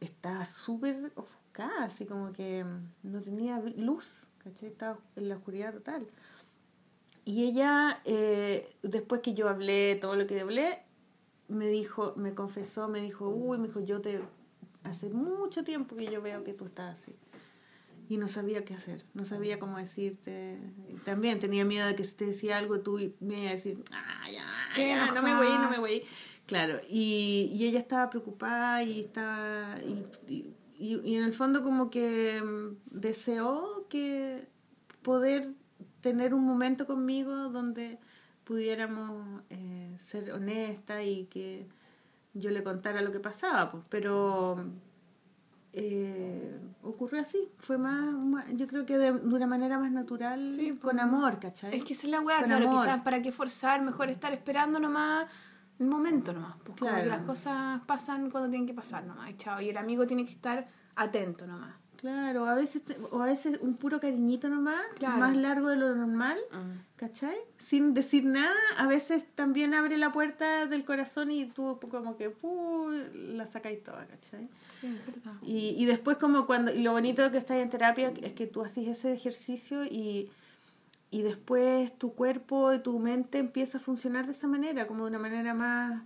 estaba 0.00 0.44
súper 0.44 1.12
ofuscada, 1.14 1.84
así 1.84 2.04
como 2.06 2.32
que 2.32 2.64
no 3.02 3.20
tenía 3.22 3.60
luz, 3.76 4.26
¿cachai? 4.44 4.68
Estaba 4.68 4.98
en 5.16 5.28
la 5.28 5.36
oscuridad 5.36 5.72
total. 5.72 6.06
Y 7.26 7.44
ella, 7.44 8.00
eh, 8.04 8.72
después 8.82 9.20
que 9.20 9.34
yo 9.34 9.48
hablé 9.48 9.96
todo 9.96 10.14
lo 10.16 10.26
que 10.26 10.40
hablé, 10.40 10.78
me 11.48 11.66
dijo, 11.66 12.14
me 12.16 12.34
confesó, 12.34 12.88
me 12.88 13.00
dijo, 13.02 13.28
uy, 13.28 13.58
me 13.58 13.66
dijo, 13.66 13.80
yo 13.80 14.00
te, 14.00 14.20
hace 14.84 15.10
mucho 15.10 15.64
tiempo 15.64 15.96
que 15.96 16.06
yo 16.06 16.22
veo 16.22 16.44
que 16.44 16.54
tú 16.54 16.66
estás 16.66 16.98
así. 17.00 17.12
Y 18.08 18.18
no 18.18 18.28
sabía 18.28 18.64
qué 18.64 18.74
hacer, 18.74 19.04
no 19.14 19.24
sabía 19.24 19.58
cómo 19.58 19.76
decirte. 19.78 20.56
También 21.04 21.40
tenía 21.40 21.64
miedo 21.64 21.88
de 21.88 21.96
que 21.96 22.04
si 22.04 22.14
te 22.14 22.26
decía 22.26 22.56
algo 22.58 22.78
tú 22.80 22.98
me 23.18 23.40
ibas 23.40 23.48
a 23.48 23.54
decir, 23.54 23.82
ah, 23.90 24.30
ya, 24.30 24.46
ya, 24.86 25.06
no 25.12 25.22
me 25.22 25.34
voy, 25.36 25.48
no 25.58 25.68
me 25.70 25.78
voy. 25.80 26.02
Claro, 26.46 26.78
y, 26.88 27.50
y 27.52 27.66
ella 27.66 27.80
estaba 27.80 28.08
preocupada 28.08 28.84
y 28.84 29.00
estaba, 29.00 29.76
y, 29.82 30.04
y, 30.32 30.54
y- 30.78 31.00
y 31.04 31.16
en 31.16 31.24
el 31.24 31.32
fondo 31.32 31.60
como 31.64 31.90
que 31.90 32.40
mm, 32.40 32.76
deseó 32.92 33.86
que 33.88 34.46
poder 35.02 35.50
tener 36.10 36.34
un 36.34 36.44
momento 36.44 36.86
conmigo 36.86 37.32
donde 37.50 37.98
pudiéramos 38.44 39.42
eh, 39.50 39.96
ser 39.98 40.30
honestas 40.32 41.02
y 41.04 41.24
que 41.24 41.66
yo 42.34 42.50
le 42.50 42.62
contara 42.62 43.00
lo 43.02 43.10
que 43.10 43.18
pasaba, 43.18 43.70
pues, 43.72 43.84
pero 43.88 44.56
eh, 45.72 46.58
ocurrió 46.82 47.20
así, 47.20 47.48
fue 47.58 47.76
más, 47.76 48.12
más- 48.14 48.46
yo 48.54 48.66
creo 48.66 48.86
que 48.86 48.96
de, 48.98 49.12
de 49.12 49.34
una 49.34 49.46
manera 49.46 49.78
más 49.78 49.90
natural, 49.90 50.46
Sí, 50.48 50.68
con 50.70 50.92
pues. 50.92 50.98
amor, 50.98 51.38
¿cachai? 51.40 51.76
Es 51.76 51.84
que 51.84 51.92
esa 51.92 52.06
es 52.06 52.10
la 52.10 52.20
weá, 52.20 52.42
claro, 52.42 52.68
amor. 52.68 52.80
quizás 52.82 53.02
para 53.02 53.20
qué 53.20 53.32
forzar, 53.32 53.82
mejor 53.82 54.08
estar 54.08 54.32
esperando 54.32 54.78
nomás 54.78 55.26
el 55.78 55.88
momento 55.88 56.32
nomás. 56.32 56.54
Pues 56.64 56.78
como 56.78 56.90
Claro. 56.92 57.02
que 57.04 57.08
las 57.10 57.22
cosas 57.22 57.80
pasan 57.84 58.30
cuando 58.30 58.48
tienen 58.48 58.66
que 58.66 58.74
pasar 58.74 59.04
nomás, 59.04 59.28
y 59.30 59.34
chao. 59.36 59.60
Y 59.60 59.68
el 59.70 59.76
amigo 59.76 60.06
tiene 60.06 60.24
que 60.24 60.32
estar 60.32 60.66
atento 60.94 61.46
nomás. 61.46 61.74
Claro, 62.06 62.46
a 62.46 62.54
veces, 62.54 62.82
te- 62.84 62.96
o 63.10 63.20
a 63.20 63.26
veces 63.26 63.58
un 63.62 63.74
puro 63.74 63.98
cariñito 63.98 64.48
nomás, 64.48 64.80
Claro. 64.96 65.18
más 65.18 65.36
largo 65.36 65.68
de 65.68 65.76
lo 65.76 65.92
normal, 65.94 66.38
¿cachai? 66.94 67.36
Sin 67.58 67.94
decir 67.94 68.24
nada, 68.24 68.54
a 68.78 68.86
veces 68.86 69.24
también 69.34 69.74
abre 69.74 69.96
la 69.96 70.12
puerta 70.12 70.66
del 70.66 70.84
corazón 70.84 71.32
y 71.32 71.46
tú 71.46 71.80
como 71.90 72.16
que 72.16 72.30
¡pu! 72.30 72.90
la 73.34 73.44
sacáis 73.46 73.82
toda, 73.82 74.06
¿cachai? 74.06 74.48
Sí, 74.80 74.86
es 74.86 75.06
verdad. 75.06 75.32
Y, 75.42 75.70
y 75.76 75.84
después 75.86 76.16
como 76.16 76.46
cuando, 76.46 76.72
y 76.72 76.80
lo 76.82 76.92
bonito 76.92 77.28
que 77.32 77.38
estás 77.38 77.56
en 77.56 77.70
terapia 77.70 78.12
es 78.22 78.34
que 78.34 78.46
tú 78.46 78.62
haces 78.62 78.86
ese 78.86 79.12
ejercicio 79.12 79.84
y, 79.84 80.30
y 81.10 81.22
después 81.22 81.96
tu 81.98 82.14
cuerpo 82.14 82.72
y 82.72 82.78
tu 82.78 83.00
mente 83.00 83.38
empieza 83.38 83.78
a 83.78 83.80
funcionar 83.80 84.26
de 84.26 84.30
esa 84.32 84.46
manera, 84.46 84.86
como 84.86 85.04
de 85.04 85.10
una 85.10 85.18
manera 85.18 85.54
más, 85.54 86.02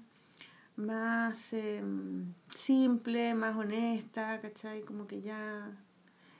más 0.76 1.52
em, 1.52 2.32
simple, 2.54 3.34
más 3.34 3.54
honesta, 3.56 4.40
¿cachai? 4.40 4.80
Como 4.82 5.06
que 5.06 5.20
ya 5.20 5.70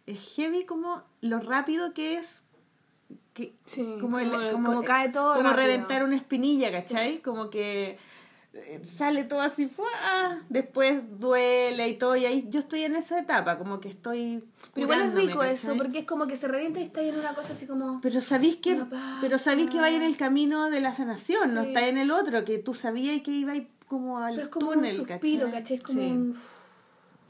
es 0.07 0.21
heavy 0.37 0.65
como 0.65 1.03
lo 1.21 1.41
rápido 1.41 1.93
que 1.95 2.15
es 2.17 2.43
que, 3.35 3.55
Sí, 3.65 3.97
como, 4.01 4.19
el- 4.19 4.31
como- 4.31 4.51
como- 4.53 4.67
como 4.67 4.83
cae 4.85 5.09
todo 5.11 5.35
como 5.35 5.51
rápido. 5.51 5.67
reventar 5.67 6.03
una 6.05 6.17
espinilla, 6.17 6.71
¿cachai? 6.73 7.21
Como 7.23 7.49
que 7.51 7.97
eh, 8.53 8.81
sale 8.85 9.23
todo 9.23 9.41
así, 9.43 9.69
¡fua! 9.69 9.87
después 10.49 11.03
duele 11.21 11.89
y 11.89 11.97
todo, 11.97 12.17
y 12.17 12.25
ahí 12.25 12.47
yo 12.51 12.59
estoy 12.59 12.83
en 12.83 12.97
esa 12.97 13.21
etapa, 13.21 13.57
como 13.57 13.79
que 13.79 13.89
estoy... 13.89 14.45
Pero 14.75 14.87
igual 14.87 15.03
es 15.07 15.15
rico 15.15 15.45
eso, 15.45 15.69
¿cachai? 15.69 15.79
porque 15.79 15.99
es 16.01 16.05
como 16.05 16.27
que 16.27 16.37
se 16.37 16.49
revienta 16.49 16.81
y 16.81 16.83
está 16.83 17.01
en 17.01 17.17
una 17.17 17.33
cosa 17.35 17.53
así 17.53 17.69
como... 17.69 18.01
Pero 18.01 18.21
sabéis 18.21 18.57
que, 18.57 18.83
pero 19.21 19.39
sabéis 19.39 19.71
que 19.71 19.79
va 19.81 19.89
en 19.91 20.03
el 20.03 20.17
camino 20.17 20.69
de 20.69 20.81
la 20.81 20.93
sanación, 20.93 21.55
no 21.55 21.63
Sí. 21.63 21.69
está 21.69 21.87
en 21.87 21.97
el 21.99 22.11
otro, 22.11 22.45
que 22.45 22.59
tú 22.59 22.75
sabías 22.75 23.21
que 23.23 23.31
iba 23.31 23.53
como 23.87 24.19
al 24.19 24.35
Pero 24.35 24.47
es 24.47 24.51
como 24.53 24.73
túnel, 24.73 24.91
un 25.01 25.07
suspiro, 25.07 25.47
¿cachai? 25.47 25.61
¿cachai? 25.61 25.77
Es 25.77 25.83
como 25.85 26.01
Sí. 26.01 26.07
un... 26.09 26.37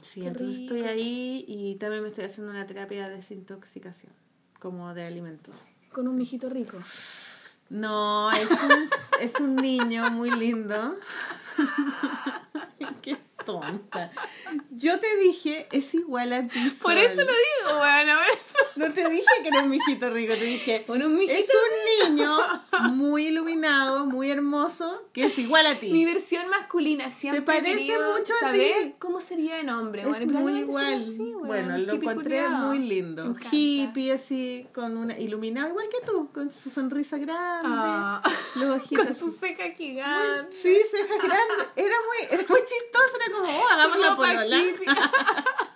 Sí, 0.03 0.21
Qué 0.23 0.29
entonces 0.29 0.57
rico. 0.57 0.75
estoy 0.75 0.89
ahí 0.91 1.45
y 1.47 1.75
también 1.77 2.03
me 2.03 2.09
estoy 2.09 2.25
haciendo 2.25 2.51
una 2.53 2.67
terapia 2.67 3.09
de 3.09 3.17
desintoxicación, 3.17 4.13
como 4.59 4.93
de 4.95 5.07
alimentos. 5.07 5.55
con 5.93 6.09
un 6.09 6.17
mijito 6.17 6.49
rico. 6.49 6.79
No, 7.69 8.31
es 8.33 8.51
un, 8.51 8.91
es 9.21 9.35
un 9.41 9.57
niño 9.57 10.11
muy 10.11 10.31
lindo. 10.31 10.97
Qué 13.03 13.17
tonta. 13.45 14.11
Yo 14.71 14.99
te 14.99 15.17
dije, 15.19 15.69
es 15.73 15.95
igual 15.95 16.33
a 16.33 16.47
ti. 16.49 16.71
Por 16.83 16.97
eso 16.97 17.17
lo 17.17 17.33
digo, 17.33 17.79
bueno. 17.79 18.15
No 18.77 18.93
te 18.93 19.09
dije 19.09 19.25
que 19.43 19.49
era 19.49 19.63
un 19.63 19.71
mijito 19.71 20.11
rico, 20.11 20.35
te 20.35 20.45
dije. 20.45 20.85
Bueno, 20.87 21.07
un 21.07 21.17
mijito 21.17 21.39
es 21.39 21.49
un 21.49 21.80
niño 22.09 22.37
muy 22.93 23.27
iluminado, 23.29 24.07
muy 24.07 24.31
hermoso, 24.31 25.03
que 25.13 25.25
es 25.25 25.39
igual 25.39 25.67
a 25.67 25.75
ti. 25.75 25.91
Mi 25.91 26.05
versión 26.05 26.49
masculina 26.49 27.11
siempre 27.11 27.41
Se 27.41 27.47
parece 27.63 27.93
mucho 27.99 28.33
a 28.45 28.53
ti. 28.53 28.95
cómo 28.99 29.21
sería 29.21 29.59
en 29.61 29.69
hombre. 29.71 30.03
es 30.03 30.09
bueno, 30.09 30.41
muy 30.41 30.59
igual. 30.61 30.95
así, 31.03 31.33
bueno, 31.45 31.79
lo 31.79 31.93
encontré 31.93 32.49
muy 32.49 32.79
lindo. 32.79 33.25
encanta. 33.27 33.49
Hippie, 33.53 34.13
así, 34.13 34.67
con 34.75 34.97
una 34.97 35.19
iluminado, 35.19 35.69
igual 35.69 35.89
que 35.91 36.05
tú, 36.07 36.31
con 36.33 36.51
su 36.51 36.71
sonrisa 36.71 37.19
grande, 37.19 37.69
Ah, 37.71 38.23
los 38.57 38.81
ojitos. 38.83 39.05
con 39.07 39.15
su 39.15 39.27
así. 39.27 39.37
ceja 39.41 39.71
gigante. 39.75 40.53
Sí, 40.57 40.77
cejas 40.91 41.19
grandes. 41.19 41.69
Era 41.77 41.95
muy, 42.07 42.39
era 42.39 42.45
muy 42.49 42.61
chistoso, 42.61 43.17
era 43.17 43.33
como, 43.39 43.59
oh, 43.59 43.69
hagamos 43.69 43.99
la 43.99 44.17
polola. 44.17 44.61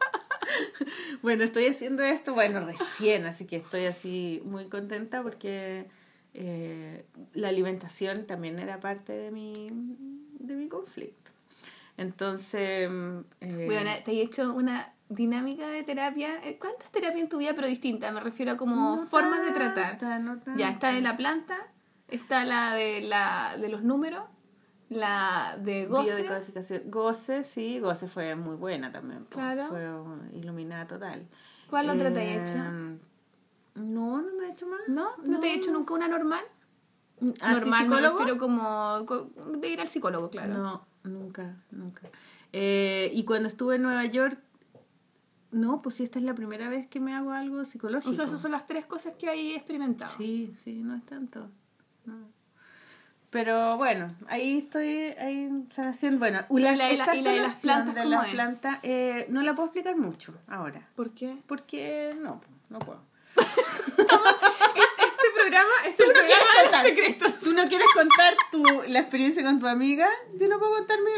Bueno, 1.23 1.43
estoy 1.45 1.67
haciendo 1.67 2.03
esto, 2.03 2.35
bueno, 2.35 2.61
recién, 2.61 3.25
así 3.27 3.47
que 3.47 3.57
estoy 3.57 3.87
así 3.87 4.43
muy 4.45 4.67
contenta 4.69 5.23
porque 5.23 5.87
eh, 6.35 7.07
la 7.33 7.49
alimentación 7.49 8.27
también 8.27 8.59
era 8.59 8.81
parte 8.81 9.13
de 9.13 9.31
mi, 9.31 9.71
de 10.41 10.57
mi 10.57 10.69
conflicto. 10.69 11.31
Entonces, 11.97 12.91
mm, 12.91 13.19
eh, 13.41 13.63
Bueno, 13.67 13.91
te 14.05 14.13
he 14.13 14.23
hecho 14.23 14.53
una 14.53 14.93
dinámica 15.09 15.69
de 15.69 15.85
terapia. 15.85 16.41
Eh, 16.45 16.59
¿Cuántas 16.59 16.91
terapias 16.91 17.23
en 17.23 17.29
tu 17.29 17.39
vida, 17.39 17.53
pero 17.55 17.69
distintas? 17.69 18.13
Me 18.13 18.21
refiero 18.21 18.53
a 18.53 18.57
como 18.57 18.97
no 18.97 19.07
formas 19.07 19.45
de 19.45 19.53
tratar. 19.53 20.21
no 20.21 20.39
Ya, 20.57 20.71
está 20.71 20.93
de 20.93 21.01
la 21.03 21.17
planta, 21.17 21.57
está 22.09 22.45
la 22.45 22.75
de, 22.75 23.03
la 23.03 23.57
de 23.61 23.69
los 23.69 23.85
números, 23.85 24.25
la 24.89 25.57
de 25.61 25.87
goce. 25.87 26.29
Goce, 26.87 27.45
sí, 27.45 27.79
Goce 27.79 28.09
fue 28.09 28.35
muy 28.35 28.57
buena 28.57 28.91
también. 28.91 29.25
Claro. 29.31 29.69
Fue 29.69 30.37
iluminada 30.37 30.87
total. 30.89 31.29
¿Cuál 31.71 31.91
otra 31.91 32.13
te 32.13 32.23
he 32.23 32.43
hecho? 32.43 32.57
No, 33.75 34.21
no 34.23 34.35
me 34.39 34.47
he 34.47 34.51
hecho 34.53 34.67
más. 34.67 34.81
¿No? 34.89 35.11
¿No, 35.23 35.41
te 35.41 35.49
he 35.49 35.55
hecho 35.55 35.73
nunca 35.73 35.95
una 35.95 36.09
normal? 36.09 36.43
¿Así 37.41 37.61
normal 37.61 37.83
psicólogo? 37.85 38.19
refiero 38.19 38.39
como 38.39 39.07
co- 39.07 39.31
de 39.57 39.69
ir 39.69 39.81
al 39.81 39.89
psicólogo, 39.89 40.31
claro. 40.31 40.55
No, 40.55 40.87
nunca, 41.05 41.57
nunca. 41.71 42.03
Eh, 42.53 43.11
y 43.13 43.25
cuando 43.25 43.49
estuve 43.49 43.77
en 43.77 43.83
Nueva 43.83 44.05
York, 44.05 44.39
no, 45.51 45.83
pues 45.83 45.95
sí, 45.97 46.03
esta 46.05 46.19
es 46.19 46.25
la 46.25 46.35
primera 46.35 46.69
vez 46.69 46.87
que 46.89 46.99
me 47.01 47.15
hago 47.15 47.31
algo 47.33 47.65
psicológico. 47.65 48.11
O 48.11 48.13
sea, 48.13 48.25
esas 48.25 48.41
son 48.41 48.51
las 48.53 48.67
tres 48.67 48.87
cosas 48.87 49.15
que 49.19 49.29
hay 49.29 49.55
experimentado. 49.55 50.13
Sí, 50.17 50.53
sí, 50.59 50.83
no 50.83 50.95
es 50.97 51.05
tanto. 51.07 51.49
no. 52.05 52.33
Pero 53.31 53.77
bueno, 53.77 54.07
ahí 54.29 54.59
estoy, 54.59 54.87
ahí 55.19 55.67
sanación. 55.71 56.21
Bueno, 56.21 56.45
¿Y 56.51 56.61
la- 56.61 56.77
la, 56.77 56.93
y 56.93 56.97
la- 56.97 57.05
esta 57.05 57.17
y 57.17 57.23
la 57.23 57.31
de 57.33 57.41
las 57.41 57.61
plantas 57.61 57.95
de 57.97 58.05
las 58.05 58.29
plantas, 58.31 58.79
eh, 58.85 59.27
no 59.29 59.43
la 59.43 59.55
puedo 59.57 59.67
explicar 59.67 59.97
mucho 59.97 60.35
ahora. 60.47 60.89
¿Por 60.95 61.11
qué? 61.11 61.37
Porque 61.49 62.17
no, 62.21 62.41
no 62.71 62.79
puedo. 62.79 63.01
Este 63.37 65.29
programa 65.35 65.71
es 65.87 65.99
el 66.01 66.07
¿Tú 66.07 66.13
no 66.13 66.21
quieres 66.21 66.37
programa 66.39 66.55
de 66.55 66.63
contar? 66.63 66.87
secretos. 66.87 67.41
¿Tú 67.45 67.53
no 67.53 67.69
quieres 67.69 67.87
contar 67.95 68.37
tu, 68.51 68.65
la 68.89 68.99
experiencia 69.01 69.43
con 69.43 69.59
tu 69.61 69.67
amiga? 69.67 70.09
Yo 70.39 70.49
no 70.49 70.59
puedo 70.59 70.73
contarme 70.73 71.11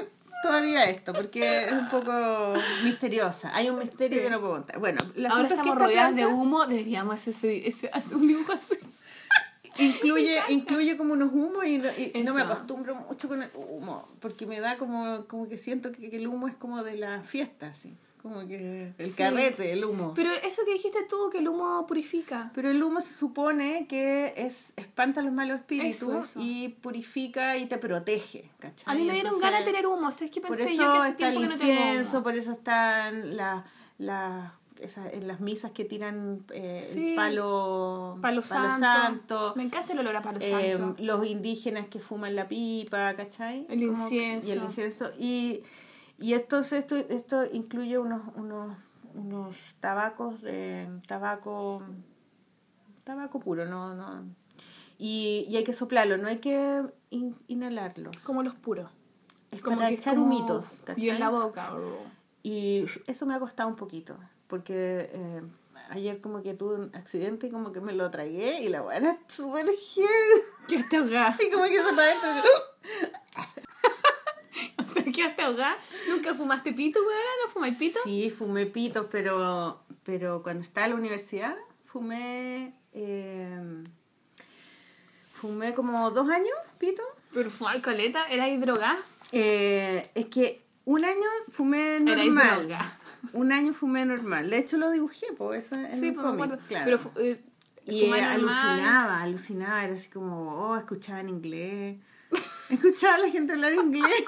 todavía 0.43 0.85
esto, 0.85 1.13
porque 1.13 1.65
es 1.65 1.73
un 1.73 1.89
poco 1.89 2.55
misteriosa. 2.85 3.51
Hay 3.55 3.71
un 3.71 3.79
misterio 3.79 4.19
Sí. 4.19 4.25
que 4.25 4.31
no 4.31 4.41
puedo 4.41 4.53
contar. 4.55 4.79
Bueno, 4.79 4.99
Ahora 5.03 5.29
asunto 5.29 5.43
es 5.43 5.49
que 5.49 5.55
estamos 5.55 5.73
esta 5.75 5.85
rodeadas 5.87 6.17
de 6.17 6.27
humo, 6.27 6.67
deberíamos 6.67 7.15
hacer, 7.15 7.35
ese, 7.35 7.69
ese- 7.69 7.91
hacer 7.93 8.15
un 8.17 8.27
dibujo 8.29 8.53
así. 8.53 8.77
Incluye, 9.79 10.41
incluye 10.49 10.97
como 10.97 11.13
unos 11.13 11.33
humos 11.33 11.67
y, 11.67 11.79
no- 11.79 11.91
y- 11.91 12.13
y 12.15 12.23
no 12.23 12.33
me 12.33 12.43
acostumbro 12.43 12.95
mucho 12.95 13.29
con 13.29 13.43
el 13.43 13.51
humo, 13.55 14.09
porque 14.21 14.47
me 14.47 14.59
da 14.61 14.77
como, 14.77 15.27
como 15.27 15.49
que 15.49 15.59
siento 15.59 15.93
que, 15.93 16.09
que 16.11 16.17
el 16.17 16.27
humo 16.29 16.49
es 16.49 16.55
como 16.55 16.83
de 16.83 16.97
la 16.97 17.23
fiesta, 17.23 17.67
así. 17.69 17.95
Como 18.27 18.47
que 18.47 18.93
el 18.99 19.07
Sí. 19.11 19.13
carrete, 19.13 19.73
el 19.73 19.85
humo. 19.85 20.13
Pero 20.15 20.31
eso 20.33 20.63
que 20.67 20.73
dijiste 20.73 21.01
tú, 21.09 21.31
que 21.31 21.39
el 21.39 21.49
humo 21.49 21.87
purifica. 21.87 22.51
Pero 22.55 22.71
el 22.71 22.83
humo 22.83 23.01
se 23.01 23.15
supone 23.15 23.87
que 23.89 24.33
es 24.37 24.73
espanta 24.77 25.23
los 25.23 25.33
malos 25.33 25.61
espíritus 25.61 25.95
Eso, 26.03 26.19
eso. 26.21 26.41
y 26.43 26.69
purifica 26.81 27.57
y 27.57 27.67
te 27.67 27.79
protege, 27.79 28.51
¿cachai? 28.59 28.93
A 28.95 28.97
mí 28.99 29.05
me 29.05 29.13
dieron 29.13 29.35
Entonces, 29.35 29.43
ganas 29.43 29.61
de 29.61 29.67
tener 29.73 29.87
humo, 29.87 30.11
¿sabes 30.11 30.31
qué 30.31 30.41
Por 30.41 30.57
pensé 30.57 30.73
eso 30.75 30.83
yo 30.83 30.93
que 30.93 30.99
hace 30.99 31.09
está 31.11 31.29
el 31.29 31.35
tiempo 31.39 31.57
que 31.57 31.65
no 31.67 31.71
incienso, 31.73 32.23
por 32.23 32.35
eso 32.35 32.53
están 32.53 33.37
las 33.37 33.65
las 33.99 34.53
esas- 34.79 35.11
en 35.15 35.27
las 35.27 35.41
misas 35.41 35.71
que 35.71 35.87
tiran 35.87 36.45
eh, 36.53 36.87
Sí. 36.87 37.11
el 37.11 37.17
palo, 37.17 38.19
Palo, 38.21 38.43
santo. 38.43 38.81
santo. 38.85 39.53
Me 39.57 39.63
encanta 39.63 39.95
el 39.95 40.01
olor 40.01 40.17
a 40.17 40.21
palo 40.21 40.39
eh, 40.43 40.77
santo. 40.77 41.03
los 41.03 41.25
indígenas 41.27 41.89
que 41.89 41.99
fuman 41.99 42.37
la 42.37 42.47
pipa, 42.47 43.15
¿cachai? 43.17 43.61
El 43.71 43.79
Como- 43.87 43.93
incienso. 44.03 44.49
Y 44.49 44.53
el 44.53 44.63
incienso. 44.65 45.11
Y, 45.19 45.63
y 46.19 46.35
esto, 46.35 46.59
esto, 46.61 46.97
esto 46.97 47.45
incluye 47.53 47.99
unos, 47.99 48.23
unos, 48.35 48.77
unos 49.15 49.75
tabacos 49.81 50.41
de 50.43 50.89
tabaco, 51.07 51.83
tabaco 53.05 53.41
puro, 53.41 53.65
no, 53.67 53.95
no. 53.95 54.25
Y, 54.99 55.47
y 55.49 55.57
hay 55.57 55.65
que 55.65 55.73
soplarlo, 55.75 56.17
no 56.17 56.29
hay 56.29 56.39
que 56.39 56.83
in- 57.11 57.37
inhalarlos. 57.49 58.17
Como 58.25 58.43
los 58.43 58.55
puros. 58.55 58.91
Es 59.51 59.61
Como 59.61 59.77
para 59.77 59.91
echar 59.91 60.19
humitos, 60.19 60.83
Y 60.97 61.09
en 61.11 61.21
la 61.21 61.29
boca. 61.31 61.73
Y 62.43 62.87
eso 63.07 63.27
me 63.27 63.35
ha 63.35 63.39
costado 63.39 63.69
un 63.69 63.77
poquito, 63.77 64.17
porque 64.47 65.11
eh, 65.13 65.43
ayer 65.91 66.21
como 66.21 66.43
que 66.43 66.55
tuve 66.55 66.77
un 66.77 66.95
accidente 66.97 67.49
y 67.49 67.51
como 67.51 67.73
que 67.73 67.81
me 67.81 67.93
lo 67.93 68.11
tragué 68.11 68.61
y 68.63 68.69
la 68.69 68.83
buena 68.83 69.11
es 69.13 69.19
súper 69.35 69.67
heavy. 69.67 70.43
Que 70.69 70.83
te. 70.83 70.97
Y 71.47 71.51
como 71.51 71.65
que 71.65 71.77
se 71.83 71.93
para 71.95 72.03
adentro. 72.13 72.51
Quedaste 75.17 75.43
ahogada. 75.43 75.77
¿Nunca 76.09 76.35
fumaste 76.35 76.73
pito, 76.73 77.01
weón? 77.01 77.21
¿No 77.45 77.53
fumáis 77.53 77.77
pito? 77.77 77.99
Sí, 78.05 78.31
fumé 78.31 78.67
pitos, 78.67 79.07
pero, 79.11 79.83
pero 80.05 80.43
cuando 80.43 80.63
estaba 80.63 80.87
en 80.87 80.93
la 80.93 80.99
universidad 80.99 81.57
fumé... 81.85 82.75
eh, 82.93 83.85
fumé 85.37 85.75
como 85.75 86.11
dos 86.11 86.29
años 86.31 86.57
pito. 86.79 87.03
Pero 87.33 87.51
fumar 87.51 87.81
caleta, 87.81 88.25
era 88.31 88.47
droga. 88.59 88.97
Eh, 89.33 90.11
es 90.15 90.27
que 90.27 90.63
un 90.85 91.05
año 91.05 91.29
fumé 91.51 92.01
normal. 92.01 92.77
Un 93.33 93.53
año 93.53 93.73
fumé 93.73 94.07
normal. 94.07 94.51
De 94.51 94.59
hecho 94.59 94.77
lo 94.77 94.91
dibujé, 94.91 95.27
pues 95.37 95.67
eso 95.67 95.75
en 95.75 95.91
Sí, 95.91 96.13
pues 96.13 96.61
claro. 96.69 96.85
Pero 96.85 97.13
eh, 97.17 97.43
Y 97.87 98.05
eh, 98.05 98.23
alucinaba, 98.23 99.23
alucinaba, 99.23 99.85
era 99.85 99.95
así 99.95 100.09
como, 100.09 100.71
oh, 100.71 100.77
escuchaba 100.77 101.21
en 101.21 101.29
inglés. 101.29 101.97
Escuchaba 102.71 103.15
a 103.15 103.19
la 103.19 103.31
gente 103.31 103.53
hablar 103.53 103.75
inglés. 103.75 104.25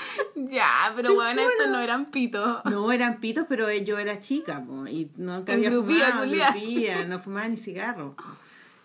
Ya, 0.36 0.92
pero 0.96 1.14
bueno, 1.14 1.42
eso 1.42 1.70
no 1.70 1.78
eran 1.80 2.10
pitos. 2.10 2.64
No, 2.64 2.90
eran 2.92 3.20
pitos, 3.20 3.44
pero 3.48 3.70
yo 3.72 3.98
era 3.98 4.20
chica, 4.20 4.64
po, 4.64 4.86
y 4.86 5.10
no 5.16 5.34
había 5.34 5.70
fumado, 5.70 6.24
engrupía, 6.24 7.04
no 7.08 7.18
fumaba 7.18 7.48
ni 7.48 7.56
cigarro, 7.56 8.16
po, 8.16 8.24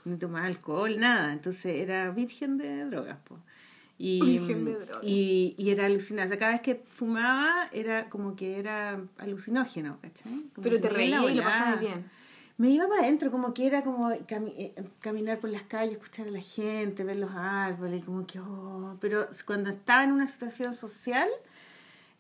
ni 0.04 0.18
tomaba 0.18 0.46
alcohol, 0.46 1.00
nada. 1.00 1.34
Entonces 1.34 1.78
era 1.78 2.12
virgen 2.12 2.58
de 2.58 2.86
drogas, 2.86 3.18
po. 3.24 3.40
Y, 3.98 4.22
Virgen 4.22 4.66
de 4.66 4.74
drogas. 4.76 5.04
y, 5.04 5.56
y 5.58 5.70
era 5.70 5.86
alucinante. 5.86 6.28
O 6.28 6.30
sea, 6.32 6.38
cada 6.40 6.52
vez 6.52 6.62
que 6.62 6.84
fumaba 6.90 7.70
era 7.72 8.10
como 8.10 8.36
que 8.36 8.60
era 8.60 9.00
alucinógeno, 9.18 10.00
¿cachai? 10.02 10.44
Como 10.54 10.64
Pero 10.64 10.82
te 10.82 10.90
me 10.90 11.06
iba 11.06 11.20
reía 11.20 11.32
y 11.32 11.36
lo 11.38 11.44
pasabas 11.44 11.80
bien. 11.80 12.06
Me 12.58 12.70
iba 12.70 12.88
para 12.88 13.02
adentro, 13.02 13.32
como 13.32 13.54
que 13.54 13.68
era 13.68 13.84
como 13.84 14.12
eh, 14.12 14.74
caminar 15.02 15.40
por 15.40 15.50
las 15.50 15.64
calles, 15.64 15.96
escuchar 15.96 16.28
a 16.28 16.32
la 16.32 16.40
gente, 16.40 17.04
ver 17.04 17.18
los 17.18 17.32
árboles, 17.32 18.06
como 18.06 18.26
que, 18.26 18.40
oh. 18.40 18.98
Pero 19.02 19.28
cuando 19.46 19.70
estaba 19.70 20.06
en 20.06 20.14
una 20.14 20.26
situación 20.26 20.74
social, 20.74 21.28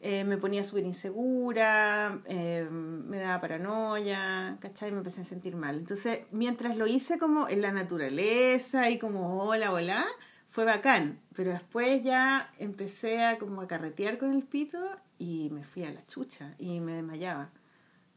eh, 0.02 0.26
me 0.26 0.38
ponía 0.38 0.64
súper 0.66 0.84
insegura, 0.84 2.22
eh, 2.26 2.68
me 2.70 3.18
daba 3.18 3.40
paranoia, 3.40 4.58
¿cachai? 4.60 4.92
Me 4.92 4.98
empecé 4.98 5.22
a 5.22 5.26
sentir 5.26 5.56
mal. 5.56 5.78
Entonces, 5.78 6.22
mientras 6.32 6.76
lo 6.76 6.86
hice 6.86 7.18
como 7.18 7.48
en 7.48 7.62
la 7.62 7.72
naturaleza 7.72 8.90
y 8.90 9.00
como 9.00 9.42
hola, 9.44 9.72
hola, 9.72 10.06
fue 10.50 10.66
bacán. 10.66 11.20
Pero 11.34 11.52
después 11.52 12.04
ya 12.04 12.52
empecé 12.60 13.24
a 13.24 13.38
como 13.38 13.62
a 13.62 13.68
carretear 13.68 14.18
con 14.18 14.34
el 14.34 14.44
pito 14.44 14.78
y 15.18 15.50
me 15.52 15.64
fui 15.64 15.86
a 15.86 15.92
la 15.92 16.06
chucha 16.06 16.56
y 16.60 16.82
me 16.82 16.94
desmayaba. 16.94 17.50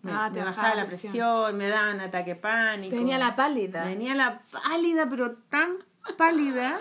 Me, 0.08 0.18
Ah, 0.18 0.30
me 0.30 0.42
bajaba 0.44 0.74
la 0.74 0.86
presión. 0.86 1.12
presión, 1.12 1.56
me 1.56 1.68
daba 1.68 1.92
un 1.94 2.00
ataque 2.00 2.34
pánico. 2.36 2.90
Te 2.90 2.96
venía 2.98 3.18
la 3.18 3.36
pálida. 3.36 3.84
Me 3.84 3.94
venía 3.94 4.14
la 4.14 4.42
pálida, 4.50 5.08
pero 5.08 5.32
tan 5.48 5.72
pálida 6.16 6.78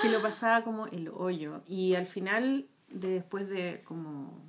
que 0.00 0.08
lo 0.08 0.22
pasaba 0.22 0.62
como 0.64 0.86
el 0.86 1.08
hoyo. 1.14 1.62
Y 1.66 1.94
al 1.94 2.06
final, 2.06 2.66
de- 2.88 3.08
después 3.10 3.48
de 3.48 3.82
como, 3.84 4.40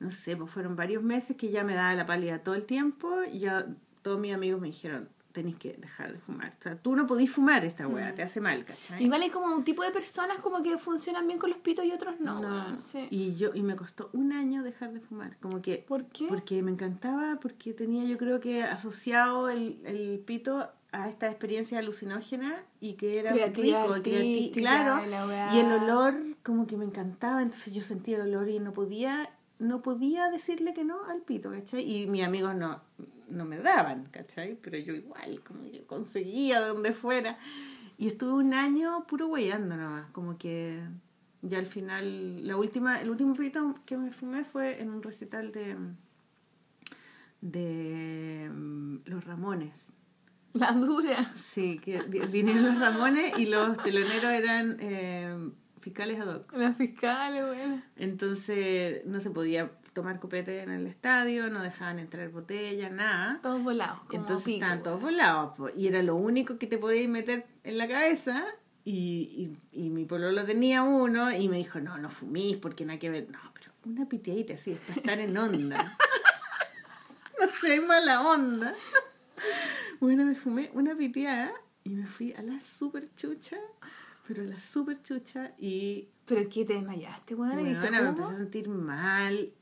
no 0.00 0.10
sé, 0.10 0.36
pues 0.36 0.50
fueron 0.50 0.76
varios 0.76 1.02
meses 1.02 1.36
que 1.36 1.50
ya 1.50 1.64
me 1.64 1.74
daba 1.74 1.94
la 1.94 2.06
pálida 2.06 2.40
todo 2.40 2.54
el 2.54 2.64
tiempo, 2.64 3.22
ya 3.32 3.66
todos 4.02 4.18
mis 4.20 4.34
amigos 4.34 4.60
me 4.60 4.66
dijeron, 4.68 5.08
tenés 5.32 5.56
que 5.56 5.72
dejar 5.72 6.12
de 6.12 6.18
fumar. 6.18 6.54
O 6.58 6.62
sea, 6.62 6.76
tú 6.76 6.94
no 6.94 7.06
podís 7.06 7.30
fumar 7.30 7.64
esta 7.64 7.88
weá, 7.88 8.14
te 8.14 8.22
hace 8.22 8.40
mal, 8.40 8.64
¿cachai? 8.64 9.02
Igual 9.02 9.22
hay 9.22 9.30
como 9.30 9.54
un 9.54 9.64
tipo 9.64 9.82
de 9.82 9.90
personas 9.90 10.38
como 10.38 10.62
que 10.62 10.78
funcionan 10.78 11.26
bien 11.26 11.38
con 11.38 11.50
los 11.50 11.58
pitos 11.58 11.84
y 11.84 11.92
otros 11.92 12.20
no. 12.20 12.40
No, 12.40 12.78
sí. 12.78 13.06
y 13.10 13.34
yo 13.34 13.50
y 13.54 13.62
me 13.62 13.76
costó 13.76 14.10
un 14.12 14.32
año 14.32 14.62
dejar 14.62 14.92
de 14.92 15.00
fumar 15.00 15.36
como 15.38 15.62
que 15.62 15.84
¿Por 15.86 16.06
qué? 16.06 16.26
porque 16.28 16.62
me 16.62 16.70
encantaba 16.70 17.38
porque 17.40 17.72
tenía 17.72 18.04
yo 18.04 18.18
creo 18.18 18.40
que 18.40 18.62
asociado 18.62 19.48
el, 19.48 19.80
el 19.84 20.22
pito 20.24 20.68
a 20.92 21.08
esta 21.08 21.28
experiencia 21.28 21.78
alucinógena 21.78 22.62
y 22.80 22.94
que 22.94 23.18
era 23.18 23.32
Creativa, 23.32 23.86
rico, 23.96 24.52
claro, 24.52 25.00
y 25.54 25.58
el 25.58 25.72
olor 25.72 26.14
como 26.42 26.66
que 26.66 26.76
me 26.76 26.84
encantaba, 26.84 27.42
entonces 27.42 27.72
yo 27.72 27.82
sentía 27.82 28.16
el 28.16 28.22
olor 28.22 28.48
y 28.48 28.60
no 28.60 28.72
podía 28.72 29.30
no 29.58 29.80
podía 29.80 30.28
decirle 30.28 30.74
que 30.74 30.84
no 30.84 31.04
al 31.04 31.22
pito, 31.22 31.50
¿cachai? 31.50 31.88
Y 31.88 32.06
mis 32.08 32.24
amigos 32.24 32.54
no, 32.56 32.82
no 33.32 33.44
me 33.44 33.58
daban, 33.58 34.06
¿cachai? 34.10 34.56
Pero 34.62 34.78
yo 34.78 34.94
igual, 34.94 35.40
como 35.46 35.62
que 35.70 35.82
conseguía 35.84 36.60
de 36.60 36.68
donde 36.68 36.92
fuera. 36.92 37.38
Y 37.98 38.06
estuve 38.08 38.32
un 38.32 38.54
año 38.54 39.06
puro 39.06 39.28
hueando 39.28 39.76
nomás, 39.76 40.10
como 40.12 40.36
que 40.38 40.80
ya 41.42 41.58
al 41.58 41.66
final, 41.66 42.46
la 42.46 42.56
última, 42.56 43.00
el 43.00 43.10
último 43.10 43.34
pito 43.34 43.74
que 43.86 43.96
me 43.96 44.10
fumé 44.12 44.44
fue 44.44 44.80
en 44.80 44.90
un 44.90 45.02
recital 45.02 45.52
de, 45.52 45.76
de 47.40 48.50
mm, 48.52 48.96
Los 49.06 49.24
Ramones. 49.24 49.92
La 50.54 50.72
dura. 50.72 51.24
Sí, 51.34 51.78
que 51.82 52.02
vi- 52.02 52.20
vinieron 52.20 52.64
los 52.64 52.78
Ramones 52.78 53.38
y 53.38 53.46
los 53.46 53.76
teloneros 53.82 54.30
eran 54.32 54.76
eh, 54.80 55.50
fiscales 55.80 56.20
ad 56.20 56.28
hoc. 56.36 56.52
La 56.52 56.72
fiscal, 56.74 57.46
bueno. 57.46 57.82
Entonces 57.96 59.04
no 59.06 59.20
se 59.20 59.30
podía 59.30 59.70
tomar 59.92 60.20
copete 60.20 60.62
en 60.62 60.70
el 60.70 60.86
estadio, 60.86 61.50
no 61.50 61.62
dejaban 61.62 61.98
entrar 61.98 62.30
botella, 62.30 62.88
nada. 62.90 63.40
Todos 63.42 63.62
volados. 63.62 64.00
como 64.06 64.20
Entonces 64.20 64.44
pico, 64.44 64.56
estaban 64.56 64.82
todos 64.82 65.00
volados. 65.00 65.56
po, 65.56 65.68
Y 65.76 65.86
era 65.86 66.02
lo 66.02 66.16
único 66.16 66.58
que 66.58 66.66
te 66.66 66.78
podías 66.78 67.08
meter 67.08 67.46
en 67.64 67.78
la 67.78 67.88
cabeza. 67.88 68.44
Y, 68.84 69.56
y, 69.72 69.84
y 69.84 69.90
mi 69.90 70.04
pololo 70.04 70.44
tenía 70.44 70.82
uno 70.82 71.30
y 71.30 71.48
me 71.48 71.56
dijo, 71.56 71.80
no, 71.80 71.98
no 71.98 72.10
fumís 72.10 72.56
porque 72.56 72.84
nada 72.84 72.98
que 72.98 73.10
ver. 73.10 73.30
No, 73.30 73.38
pero 73.54 73.70
una 73.84 74.08
piteadita 74.08 74.54
así, 74.54 74.72
es 74.72 74.78
para 74.78 74.94
estar 74.94 75.18
en 75.18 75.36
onda. 75.36 75.76
no 77.40 77.46
sé, 77.60 77.80
mala 77.80 78.22
onda. 78.28 78.74
bueno, 80.00 80.24
me 80.24 80.34
fumé 80.34 80.70
una 80.74 80.96
piteada 80.96 81.52
y 81.84 81.90
me 81.90 82.06
fui 82.06 82.32
a 82.32 82.42
la 82.42 82.60
super 82.60 83.08
chucha, 83.14 83.58
pero 84.26 84.42
a 84.42 84.46
la 84.46 84.58
super 84.58 85.00
chucha 85.02 85.52
y 85.58 86.08
¿Pero 86.24 86.48
qué 86.48 86.64
te 86.64 86.74
desmayaste, 86.74 87.34
weón? 87.34 87.66
¿Y 87.66 87.74
bueno, 87.74 88.02
me 88.02 88.08
empecé 88.08 88.32
a 88.32 88.36
sentir 88.36 88.68
mal. 88.68 89.52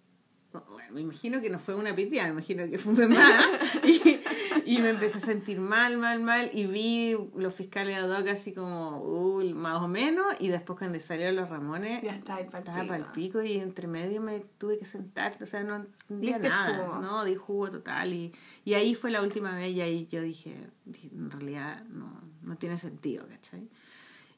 Bueno, 0.52 0.92
me 0.92 1.00
imagino 1.00 1.40
que 1.40 1.48
no 1.48 1.60
fue 1.60 1.76
una 1.76 1.94
pitiada, 1.94 2.28
me 2.28 2.34
imagino 2.34 2.68
que 2.68 2.76
fumé 2.76 3.06
más. 3.06 3.44
y, 3.84 4.20
y 4.66 4.78
me 4.78 4.90
empecé 4.90 5.18
a 5.18 5.20
sentir 5.20 5.60
mal, 5.60 5.96
mal, 5.96 6.20
mal. 6.20 6.50
Y 6.52 6.66
vi 6.66 7.16
los 7.36 7.54
fiscales 7.54 7.96
ad 7.96 8.10
hoc 8.10 8.26
así 8.28 8.52
como, 8.52 9.00
uh, 9.00 9.44
más 9.54 9.80
o 9.80 9.86
menos. 9.86 10.26
Y 10.40 10.48
después 10.48 10.78
cuando 10.78 10.98
salieron 10.98 11.36
los 11.36 11.48
Ramones, 11.48 12.02
Ya 12.02 12.16
estaba 12.16 12.44
para 12.64 12.96
el 12.96 13.04
pico. 13.06 13.40
Y 13.42 13.54
entre 13.54 13.86
medio 13.86 14.20
me 14.20 14.40
tuve 14.58 14.76
que 14.78 14.84
sentar. 14.84 15.36
O 15.40 15.46
sea, 15.46 15.62
no 15.62 15.76
entendía 15.76 16.38
nada. 16.38 16.84
jugo. 16.86 17.00
No, 17.00 17.24
di 17.24 17.36
jugo 17.36 17.70
total. 17.70 18.12
Y, 18.12 18.32
y 18.64 18.74
ahí 18.74 18.96
fue 18.96 19.12
la 19.12 19.22
última 19.22 19.54
vez. 19.54 19.70
Y 19.70 19.80
ahí 19.80 20.08
yo 20.10 20.20
dije, 20.20 20.56
dije, 20.84 21.10
en 21.12 21.30
realidad 21.30 21.84
no, 21.84 22.20
no 22.42 22.56
tiene 22.56 22.76
sentido, 22.76 23.24
¿cachai? 23.28 23.68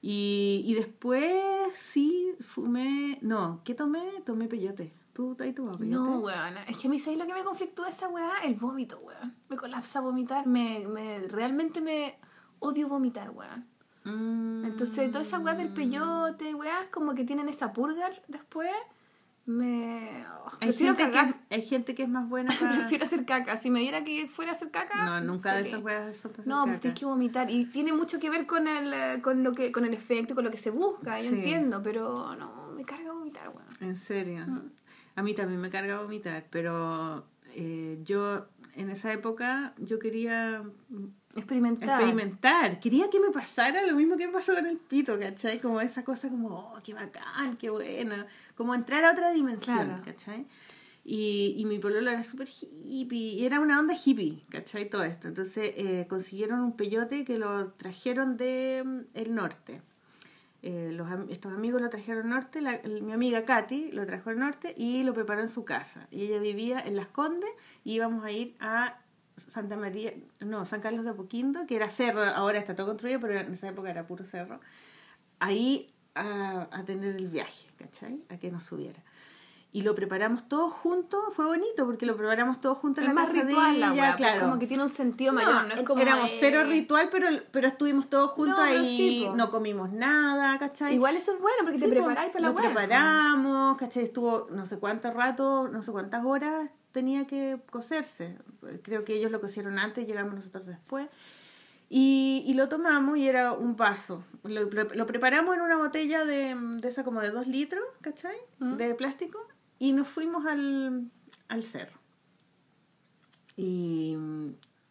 Y, 0.03 0.63
y 0.67 0.75
después 0.75 1.33
sí 1.75 2.35
fumé. 2.41 3.19
No, 3.23 3.63
¿qué 3.65 3.75
tomé? 3.75 4.03
Tomé 4.27 4.47
peyote. 4.47 4.93
¿Tú 5.13 5.37
ahí? 5.41 5.55
No, 5.81 6.21
weón. 6.21 6.55
Es 6.69 6.79
que 6.79 6.87
a 6.89 6.91
mí, 6.91 6.99
¿sabes 6.99 7.19
lo 7.19 7.27
que 7.27 7.35
me 7.35 7.45
conflictúa 7.45 7.89
esa 7.89 8.09
weá? 8.09 8.31
El 8.45 8.55
vómito, 8.55 8.99
weón. 9.01 9.35
Me 9.49 9.57
colapsa 9.57 10.01
vomitar. 10.01 10.47
Me, 10.47 10.87
me, 10.89 11.21
realmente 11.29 11.81
me 11.81 12.19
odio 12.61 12.89
vomitar, 12.89 13.31
weón. 13.31 13.67
Mm. 14.05 14.65
Entonces, 14.65 15.11
toda 15.11 15.23
esa 15.23 15.39
weá 15.39 15.55
del 15.55 15.69
peyote, 15.73 16.55
weá, 16.55 16.91
como 16.91 17.15
que 17.15 17.25
tienen 17.25 17.49
esa 17.49 17.73
purga 17.73 18.11
después. 18.29 18.71
Me. 19.45 20.25
oh, 20.45 20.49
Hay 20.61 20.69
prefiero 20.69 20.95
gente, 20.95 21.13
cagar. 21.13 21.35
que, 21.49 21.55
hay 21.57 21.63
gente 21.63 21.95
que 21.97 22.05
es 22.05 22.09
más 22.09 22.29
buena 22.29 22.55
para. 22.61 22.79
Prefiero 22.79 23.05
hacer 23.05 23.25
caca. 23.27 23.57
Si 23.57 23.71
me 23.71 23.81
diera 23.81 24.05
que 24.05 24.29
fuera 24.29 24.53
a 24.53 24.55
hacer 24.55 24.71
caca. 24.71 25.05
No, 25.05 25.21
nunca 25.21 25.55
de 25.55 25.63
esas 25.63 25.83
weas 25.83 26.27
No, 26.45 26.65
pues 26.65 26.81
tienes 26.81 26.99
que 26.99 27.07
vomitar. 27.07 27.51
Y 27.51 27.67
tiene 27.67 27.93
mucho 27.93 28.19
que 28.21 28.31
ver 28.31 28.47
con 28.47 28.69
el, 28.69 28.93
eh, 28.95 29.21
con 29.21 29.43
lo 29.43 29.53
que, 29.53 29.73
con 29.73 29.85
el 29.85 29.95
efecto, 29.95 30.35
con 30.35 30.45
lo 30.45 30.51
que 30.51 30.59
se 30.59 30.71
busca, 30.71 31.21
yo 31.21 31.29
Sí. 31.31 31.35
entiendo, 31.37 31.83
pero 31.83 32.35
no, 32.37 32.69
me 32.75 32.85
carga 32.85 33.13
vomitar, 33.13 33.49
weón. 33.49 33.67
En 33.81 33.97
serio. 33.97 34.47
Mm. 34.47 34.71
A 35.15 35.23
mí 35.23 35.35
también 35.35 35.61
me 35.61 35.71
carga 35.71 36.01
vomitar, 36.01 36.47
pero 36.51 37.27
eh, 37.55 37.99
yo 38.05 38.47
en 38.77 38.89
esa 38.91 39.13
época 39.13 39.75
yo 39.79 39.99
quería 39.99 40.63
Experimentar. 41.35 42.01
experimentar. 42.01 42.81
Quería 42.81 43.09
que 43.11 43.21
me 43.21 43.31
pasara 43.31 43.87
lo 43.87 43.95
mismo 43.95 44.17
que 44.17 44.27
me 44.27 44.33
pasó 44.33 44.55
con 44.55 44.67
el 44.67 44.77
pito, 44.79 45.19
¿cachai? 45.19 45.61
Como 45.61 45.81
esa 45.81 46.05
cosa 46.05 46.29
como, 46.29 46.49
oh, 46.49 46.79
qué 46.83 46.95
bacán, 46.95 47.57
qué 47.59 47.71
buena. 47.71 48.27
Como 48.55 48.75
entrar 48.75 49.05
a 49.05 49.13
otra 49.13 49.33
dimensión, 49.33 49.77
Claro. 49.87 50.03
¿cachai? 50.05 50.47
Y, 51.05 51.57
y 51.59 51.65
mi 51.65 51.79
pololo 51.79 52.11
era 52.11 52.23
súper 52.23 52.49
hippie, 52.49 53.35
y 53.35 53.45
era 53.45 53.61
una 53.61 53.81
onda 53.81 53.95
hippie, 53.95 54.45
¿cachai? 54.51 54.89
Todo 54.89 55.03
esto. 55.05 55.27
Entonces 55.29 55.73
eh, 55.77 56.07
consiguieron 56.09 56.61
un 56.61 56.77
peyote 56.77 57.25
que 57.25 57.39
lo 57.39 57.73
trajeron 57.73 58.37
de 58.37 58.83
mm, 58.85 59.01
el 59.15 59.35
norte. 59.35 59.83
Eh, 60.63 60.91
los, 60.93 61.09
estos 61.29 61.53
amigos 61.53 61.83
lo 61.83 61.91
trajeron 61.91 62.25
al 62.25 62.29
norte, 62.31 62.61
la- 62.61 62.81
mi 62.85 63.13
amiga 63.13 63.45
Katy 63.45 63.91
lo 63.93 64.07
trajo 64.07 64.31
al 64.31 64.39
norte 64.39 64.75
y 64.77 65.03
lo 65.03 65.13
preparó 65.13 65.41
en 65.43 65.49
su 65.49 65.65
casa. 65.65 66.07
Y 66.11 66.23
ella 66.23 66.39
vivía 66.39 66.81
en 66.81 66.95
Las 66.97 67.09
Condes 67.09 67.51
y 67.85 67.95
íbamos 67.95 68.25
a 68.25 68.31
ir 68.31 68.55
a 68.61 68.99
Santa 69.37 69.77
María, 69.77 70.13
no, 70.41 70.65
San 70.65 70.81
Carlos 70.81 71.05
de 71.05 71.11
Apoquindo, 71.11 71.67
que 71.67 71.75
era 71.77 71.89
cerro, 71.91 72.23
ahora 72.23 72.59
está 72.59 72.77
todo 72.77 72.87
construido, 72.87 73.19
pero 73.19 73.41
en 73.41 73.53
esa 73.53 73.69
época 73.69 73.91
era 73.91 74.07
puro 74.07 74.25
cerro. 74.25 74.61
Ahí 75.41 75.93
a, 76.15 76.69
a 76.71 76.85
tener 76.85 77.17
el 77.17 77.29
viaje, 77.29 77.67
¿cachai? 77.79 78.23
A 78.29 78.37
que 78.37 78.51
nos 78.53 78.65
subiera. 78.65 79.03
Y 79.75 79.83
lo 79.83 79.95
preparamos 79.95 80.47
todos 80.49 80.71
juntos, 80.71 81.19
fue 81.35 81.47
bonito 81.47 81.87
porque 81.87 82.05
lo 82.05 82.15
preparamos 82.15 82.61
todos 82.61 82.77
juntos 82.77 83.03
en 83.05 83.11
Es 83.11 83.15
la 83.17 83.23
más 83.23 83.31
casa 83.31 83.43
ritual 83.43 83.73
de 83.73 83.79
la 83.81 83.87
ella, 83.93 84.03
weá, 84.03 84.17
pues, 84.17 84.29
claro. 84.29 84.41
como 84.43 84.59
que 84.59 84.67
tiene 84.67 84.83
un 84.83 84.91
sentido 84.91 85.33
No, 85.33 85.41
mayor, 85.41 85.67
no 85.67 85.75
es 85.75 85.83
como... 85.83 86.03
éramos 86.03 86.31
eh, 86.31 86.37
cero 86.41 86.65
ritual, 86.65 87.09
pero, 87.11 87.27
pero 87.51 87.69
estuvimos 87.69 88.11
todos 88.11 88.31
juntos 88.33 88.59
No, 88.59 88.63
ahí, 88.63 88.97
sí, 88.99 89.29
no 89.35 89.51
comimos 89.51 89.91
nada, 89.91 90.59
¿cachai? 90.59 90.93
Igual 90.95 91.17
eso 91.17 91.33
es 91.33 91.41
bueno 91.41 91.57
porque 91.63 91.79
te 91.79 91.87
Sí, 91.87 91.91
preparáis 91.91 92.31
para 92.33 92.43
la 92.43 92.49
Lo 92.49 92.55
weá. 92.55 92.65
preparamos, 92.67 93.79
¿cachai? 93.79 94.03
Estuvo 94.03 94.47
no 94.51 94.67
sé 94.67 94.79
cuánto 94.79 95.11
rato, 95.11 95.67
no 95.69 95.83
sé 95.83 95.91
cuántas 95.91 96.23
horas 96.23 96.71
tenía 96.93 97.27
que 97.27 97.59
cocerse. 97.71 98.37
Creo 98.83 99.07
que 99.07 99.15
ellos 99.15 99.31
lo 99.31 99.41
cocieron 99.41 99.79
antes, 99.79 100.07
llegamos 100.07 100.35
nosotros 100.35 100.67
después. 100.67 101.09
Y, 101.89 102.43
y 102.47 102.53
lo 102.55 102.69
tomamos 102.69 103.17
y 103.17 103.27
era 103.27 103.53
un 103.53 103.77
vaso. 103.77 104.23
Lo, 104.45 104.65
lo 104.65 105.07
preparamos 105.07 105.57
en 105.57 105.63
una 105.63 105.77
botella 105.79 106.25
de, 106.27 106.55
de 106.55 106.89
esa 106.89 107.05
como 107.05 107.23
de 107.23 107.31
dos 107.31 107.47
litros, 107.47 107.83
¿cachai? 108.03 108.37
¿Mm? 108.59 108.77
De 108.77 108.95
plástico. 108.95 109.47
Y 109.83 109.95
nos 109.95 110.07
fuimos 110.07 110.47
al, 110.47 111.11
al 111.49 111.63
cerro. 111.65 111.99
Y, 113.57 114.17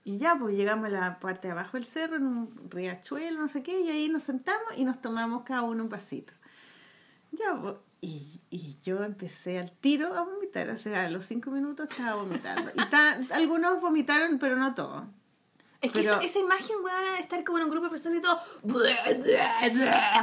y 0.04 0.18
ya, 0.18 0.38
pues 0.38 0.54
llegamos 0.54 0.88
a 0.88 0.90
la 0.90 1.18
parte 1.18 1.48
de 1.48 1.54
abajo 1.54 1.78
del 1.78 1.86
cerro, 1.86 2.18
en 2.18 2.28
un 2.28 2.70
riachuelo, 2.70 3.40
no 3.40 3.48
sé 3.48 3.64
qué, 3.64 3.80
y 3.80 3.90
ahí 3.90 4.10
nos 4.10 4.24
sentamos 4.24 4.66
y 4.76 4.84
nos 4.84 5.02
tomamos 5.02 5.44
cada 5.44 5.62
uno 5.62 5.86
un 5.86 5.90
vasito. 5.90 6.34
Ya, 7.32 7.58
pues, 7.62 7.76
y, 8.02 8.42
y 8.50 8.80
yo 8.84 9.02
empecé 9.06 9.60
al 9.60 9.72
tiro 9.72 10.14
a 10.14 10.24
vomitar, 10.24 10.70
o 10.70 10.78
sea, 10.78 11.06
a 11.06 11.10
los 11.10 11.26
cinco 11.26 11.52
minutos 11.52 11.88
estaba 11.90 12.22
vomitando. 12.22 12.70
Y 12.76 13.32
algunos 13.34 13.80
vomitaron, 13.80 14.40
pero 14.40 14.58
no 14.58 14.74
todos. 14.74 15.06
Es 15.82 15.92
que 15.92 16.02
Pero- 16.02 16.18
esa, 16.20 16.26
esa 16.28 16.40
imagen, 16.40 16.76
weón, 16.84 17.04
de 17.16 17.20
estar 17.22 17.44
como 17.44 17.58
en 17.58 17.64
un 17.64 17.70
grupo 17.72 17.86
de 17.86 17.90
personas 17.90 18.20
y 18.20 18.22
todo. 18.22 18.38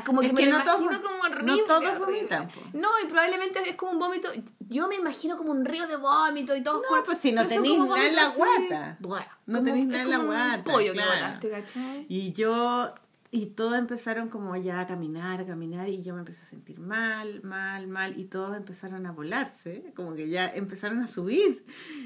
Como 0.04 0.20
que 0.20 0.26
Es 0.28 0.32
me 0.32 0.42
que 0.44 0.50
lo 0.50 0.58
no 0.58 0.64
todos- 0.64 0.80
imagino 0.82 1.02
como 1.02 1.16
no 1.16 1.22
horrible. 1.34 1.62
todos 1.66 1.84
horrible. 1.84 2.04
vomitan. 2.06 2.48
No, 2.72 2.88
y 3.02 3.06
probablemente 3.06 3.60
es 3.68 3.74
como 3.74 3.92
un 3.92 3.98
vómito. 3.98 4.28
Yo 4.60 4.86
me 4.88 4.94
imagino 4.96 5.36
como 5.36 5.50
un 5.50 5.64
río 5.64 5.86
de 5.86 5.96
vómito 5.96 6.54
y 6.56 6.62
todo. 6.62 6.82
No, 6.90 7.02
pues 7.04 7.18
si 7.18 7.32
no 7.32 7.42
como 7.46 7.86
nada 7.96 8.06
en 8.08 8.16
la 8.16 8.26
así, 8.26 8.36
guata. 8.38 8.96
buah, 9.00 9.24
No 9.46 9.58
como- 9.60 9.74
es 9.74 9.84
nada 9.86 10.02
en 10.02 10.10
la 10.10 10.16
como 10.18 10.28
un 10.30 10.34
guata, 10.36 10.72
pollo 10.72 10.92
claro. 10.92 11.10
que 11.10 11.16
botaste, 11.18 11.50
¿cachai? 11.50 12.06
Y 12.08 12.32
yo, 12.32 12.94
y 13.30 13.46
todos 13.46 13.78
empezaron 13.78 14.28
como 14.28 14.56
ya 14.56 14.80
a 14.80 14.86
caminar, 14.86 15.40
a 15.40 15.46
caminar, 15.46 15.88
y 15.88 16.02
yo 16.02 16.14
me 16.14 16.20
empecé 16.20 16.42
a 16.42 16.46
sentir 16.46 16.78
mal, 16.78 17.42
mal, 17.42 17.86
mal, 17.86 18.18
y 18.18 18.24
todos 18.24 18.56
empezaron 18.56 19.04
a 19.06 19.12
volarse, 19.12 19.92
como 19.94 20.14
que 20.14 20.28
ya 20.28 20.48
empezaron 20.48 21.00
a 21.00 21.06
subir, 21.06 21.64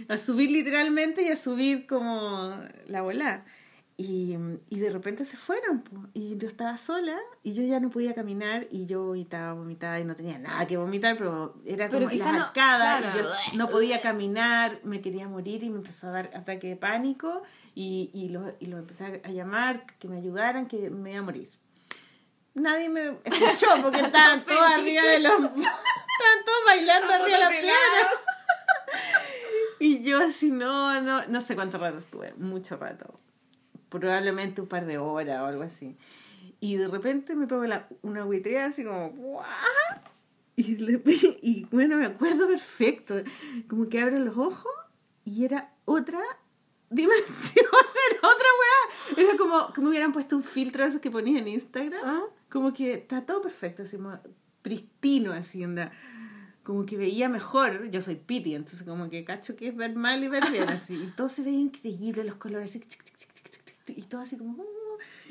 a 0.09 0.19
subir 0.19 0.51
literalmente 0.51 1.23
y 1.23 1.29
a 1.29 1.37
subir 1.37 1.87
como 1.87 2.57
la 2.87 3.03
volada. 3.03 3.45
Y, 4.05 4.37
y 4.69 4.81
de 4.81 4.91
repente 4.91 5.25
se 5.25 5.37
fueron, 5.37 5.83
po, 5.83 6.09
y 6.13 6.37
yo 6.37 6.49
estaba 6.49 6.77
sola, 6.77 7.17
y 7.45 7.53
yo 7.53 7.63
ya 7.63 7.79
no 7.79 7.89
podía 7.89 8.15
caminar, 8.15 8.67
y 8.71 8.87
yo 8.87 9.05
vomitaba, 9.05 9.53
vomitaba, 9.53 10.01
y 10.01 10.05
no 10.05 10.17
tenía 10.17 10.39
nada 10.41 10.67
que 10.67 10.77
vomitar, 10.77 11.17
pero 11.17 11.55
era 11.65 11.89
Pero 11.89 12.09
como 12.09 12.19
las 12.19 12.33
no- 12.33 12.43
arcadas, 12.43 13.01
claro. 13.03 13.21
y 13.21 13.23
yo 13.53 13.59
no 13.59 13.67
podía 13.69 14.01
caminar, 14.01 14.81
me 14.83 15.01
quería 15.01 15.29
morir, 15.29 15.63
y 15.63 15.71
me 15.71 15.77
empezó 15.77 16.09
a 16.09 16.11
dar 16.11 16.31
ataque 16.35 16.67
de 16.69 16.77
pánico, 16.77 17.43
y, 17.77 18.11
y 18.13 18.31
los 18.31 18.53
y 18.59 18.67
los 18.67 18.81
empecé 18.81 19.23
a 19.25 19.31
llamar, 19.31 19.87
que 20.01 20.09
me 20.09 20.17
ayudaran, 20.17 20.67
que 20.67 20.91
me 20.91 21.13
iba 21.13 21.21
a 21.21 21.23
morir. 21.23 21.49
Nadie 22.55 22.89
me 22.89 23.19
escuchó 23.25 23.69
porque 23.83 24.01
estaban 24.01 24.41
todos 24.43 24.71
arriba 24.73 25.03
de 25.05 25.21
los... 25.21 25.33
Estaban 25.35 26.45
todos 26.45 26.59
bailando 26.67 27.13
arriba 27.15 27.39
de 27.39 27.45
la 27.45 27.49
piedra. 27.51 27.71
Y 29.79 30.05
yo 30.05 30.19
así, 30.19 30.51
no, 30.53 31.01
no, 31.01 31.27
no 31.27 31.41
sé 31.41 31.57
cuánto 31.57 31.77
rato 31.79 31.99
estuve, 31.99 32.35
mucho 32.35 32.77
rato. 32.77 33.19
Probablemente 34.01 34.61
un 34.61 34.69
par 34.69 34.87
de 34.87 34.99
horas 34.99 35.41
o 35.41 35.47
algo 35.47 35.63
así. 35.63 35.97
Y 36.61 36.77
de 36.77 36.89
repente 36.89 37.35
me 37.35 37.47
pego 37.47 37.65
la, 37.65 37.89
una 38.03 38.25
buitrea 38.25 38.67
así 38.67 38.85
como, 38.85 39.11
"Guau". 39.11 39.45
Y, 40.57 40.77
le- 40.77 41.03
y 41.43 41.65
bueno, 41.71 41.97
me 41.97 42.07
acuerdo 42.07 42.47
perfecto. 42.47 43.15
Como 43.69 43.89
que 43.89 44.01
abro 44.01 44.19
los 44.19 44.37
ojos 44.37 44.73
y 45.25 45.45
era 45.45 45.73
otra 45.85 46.21
dimensión, 46.91 47.67
era 48.11 48.19
otra 48.29 48.49
weá. 49.17 49.25
Era 49.29 49.37
como 49.39 49.73
me 49.79 49.89
hubieran 49.89 50.13
puesto 50.13 50.37
un 50.37 50.43
filtro 50.45 50.83
de 50.83 50.91
esos 50.91 51.01
que 51.01 51.11
ponías 51.11 51.41
en 51.41 51.49
Instagram. 51.49 52.01
¿Ah? 52.05 52.23
Como 52.51 52.73
que 52.73 52.95
está 52.95 53.25
todo 53.25 53.41
perfecto, 53.43 53.83
así 53.83 53.97
como 53.97 54.19
pristino, 54.63 55.33
así, 55.33 55.65
onda. 55.65 55.91
Como 56.63 56.87
que 56.87 56.97
veía 56.97 57.29
mejor, 57.29 57.91
yo 57.91 58.01
soy 58.03 58.15
piti, 58.15 58.55
entonces 58.55 58.85
como 58.87 59.11
que 59.11 59.25
cacho 59.25 59.57
que 59.57 59.69
es 59.69 59.75
ver 59.77 59.97
mal 59.97 60.23
y 60.23 60.29
ver 60.29 60.45
bien, 60.53 60.69
así. 60.69 60.95
Y 60.95 61.07
todo 61.17 61.29
se 61.29 61.43
veía 61.43 61.59
increíble, 61.59 62.23
los 62.23 62.37
colores, 62.37 62.71
así, 62.71 62.81
y 63.89 64.03
todo 64.03 64.21
así 64.21 64.37
como... 64.37 64.53
uh, 64.63 64.65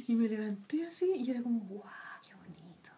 y 0.08 0.16
me 0.16 0.28
levanté 0.28 0.86
así 0.86 1.12
y 1.16 1.30
era 1.30 1.42
como, 1.42 1.60
wow, 1.62 1.82
qué 2.28 2.34
bonito. 2.36 2.92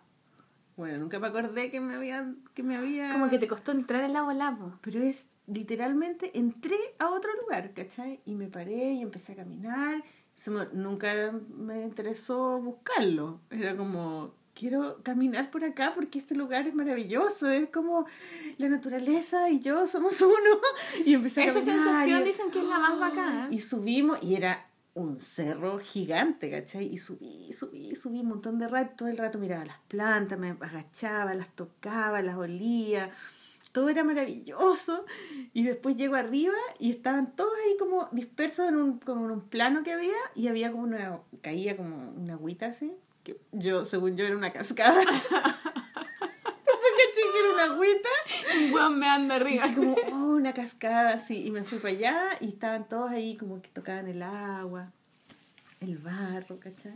Bueno, 0.75 0.97
nunca 0.99 1.19
me 1.19 1.27
acordé 1.27 1.69
que 1.69 1.79
me 1.79 1.93
había... 1.93 2.33
Que 2.55 2.63
me 2.63 2.75
había... 2.75 3.11
Como 3.13 3.29
que 3.29 3.37
te 3.37 3.47
costó 3.47 3.71
entrar 3.71 4.03
en 4.03 4.13
la 4.13 4.23
bola, 4.23 4.55
po. 4.57 4.73
Pero 4.81 5.01
es 5.01 5.27
literalmente 5.45 6.37
entré 6.39 6.77
a 6.99 7.09
otro 7.09 7.29
lugar, 7.41 7.73
¿cachai? 7.73 8.21
Y 8.25 8.33
me 8.35 8.47
paré 8.47 8.93
y 8.93 9.01
empecé 9.01 9.33
a 9.33 9.35
caminar. 9.35 10.03
Me- 10.47 10.67
nunca 10.73 11.31
me 11.55 11.83
interesó 11.83 12.59
buscarlo. 12.59 13.39
Era 13.51 13.77
como, 13.77 14.33
quiero 14.55 15.03
caminar 15.03 15.51
por 15.51 15.63
acá 15.63 15.91
porque 15.93 16.17
este 16.17 16.33
lugar 16.33 16.65
es 16.67 16.73
maravilloso. 16.73 17.47
Es 17.49 17.67
como 17.67 18.07
la 18.57 18.67
naturaleza 18.69 19.51
y 19.51 19.59
yo 19.59 19.85
somos 19.85 20.19
uno. 20.21 20.33
Y 21.05 21.13
empecé 21.13 21.43
a 21.43 21.45
Esa 21.49 21.59
caminar. 21.59 21.83
sensación 21.85 22.21
y- 22.21 22.23
dicen 22.23 22.49
que 22.49 22.59
es 22.59 22.65
la 22.65 22.79
más 22.79 22.99
bacán. 22.99 23.53
Y 23.53 23.59
subimos 23.59 24.17
y 24.23 24.35
era 24.35 24.65
un 24.95 25.19
cerro 25.19 25.79
gigante, 25.79 26.51
¿cachai? 26.51 26.85
Y 26.85 26.97
subí, 26.97 27.51
subí, 27.53 27.95
subí 27.95 28.19
un 28.19 28.27
montón 28.27 28.59
de 28.59 28.67
rato. 28.67 28.93
Todo 28.97 29.09
el 29.09 29.17
rato 29.17 29.39
miraba 29.39 29.65
las 29.65 29.79
plantas, 29.87 30.37
me 30.37 30.51
agachaba, 30.51 31.33
las 31.33 31.49
tocaba, 31.49 32.21
las 32.21 32.37
olía. 32.37 33.09
Todo 33.71 33.89
era 33.89 34.03
maravilloso. 34.03 35.05
Y 35.53 35.63
después 35.63 35.97
llego 35.97 36.15
arriba 36.15 36.57
y 36.79 36.91
estaban 36.91 37.35
todos 37.35 37.53
ahí 37.65 37.75
como 37.77 38.07
dispersos 38.11 38.69
en 38.69 38.77
un, 38.77 38.99
como 38.99 39.25
un 39.25 39.41
plano 39.41 39.83
que 39.83 39.93
había. 39.93 40.17
Y 40.35 40.47
había 40.47 40.71
como 40.71 40.83
una, 40.83 41.19
caía 41.41 41.75
como 41.75 42.11
una 42.11 42.33
agüita 42.33 42.67
así. 42.67 42.93
Que 43.23 43.39
yo, 43.51 43.85
según 43.85 44.15
yo, 44.15 44.25
era 44.25 44.37
una 44.37 44.53
cascada. 44.53 45.01
Era 47.39 47.53
una 47.53 47.63
agüita. 47.73 48.09
Un 48.57 48.73
weón 48.73 48.99
me 48.99 49.07
anda 49.07 49.35
Y 49.37 49.41
arriba. 49.41 49.63
así 49.65 49.73
como, 49.75 49.95
oh, 50.11 50.35
una 50.35 50.53
cascada, 50.53 51.13
así. 51.13 51.45
Y 51.45 51.51
me 51.51 51.63
fui 51.63 51.79
para 51.79 51.93
allá 51.93 52.29
y 52.39 52.49
estaban 52.49 52.87
todos 52.87 53.11
ahí 53.11 53.35
como 53.37 53.61
que 53.61 53.69
tocaban 53.69 54.07
el 54.07 54.21
agua, 54.23 54.91
el 55.81 55.97
barro, 55.97 56.59
¿cachai? 56.59 56.93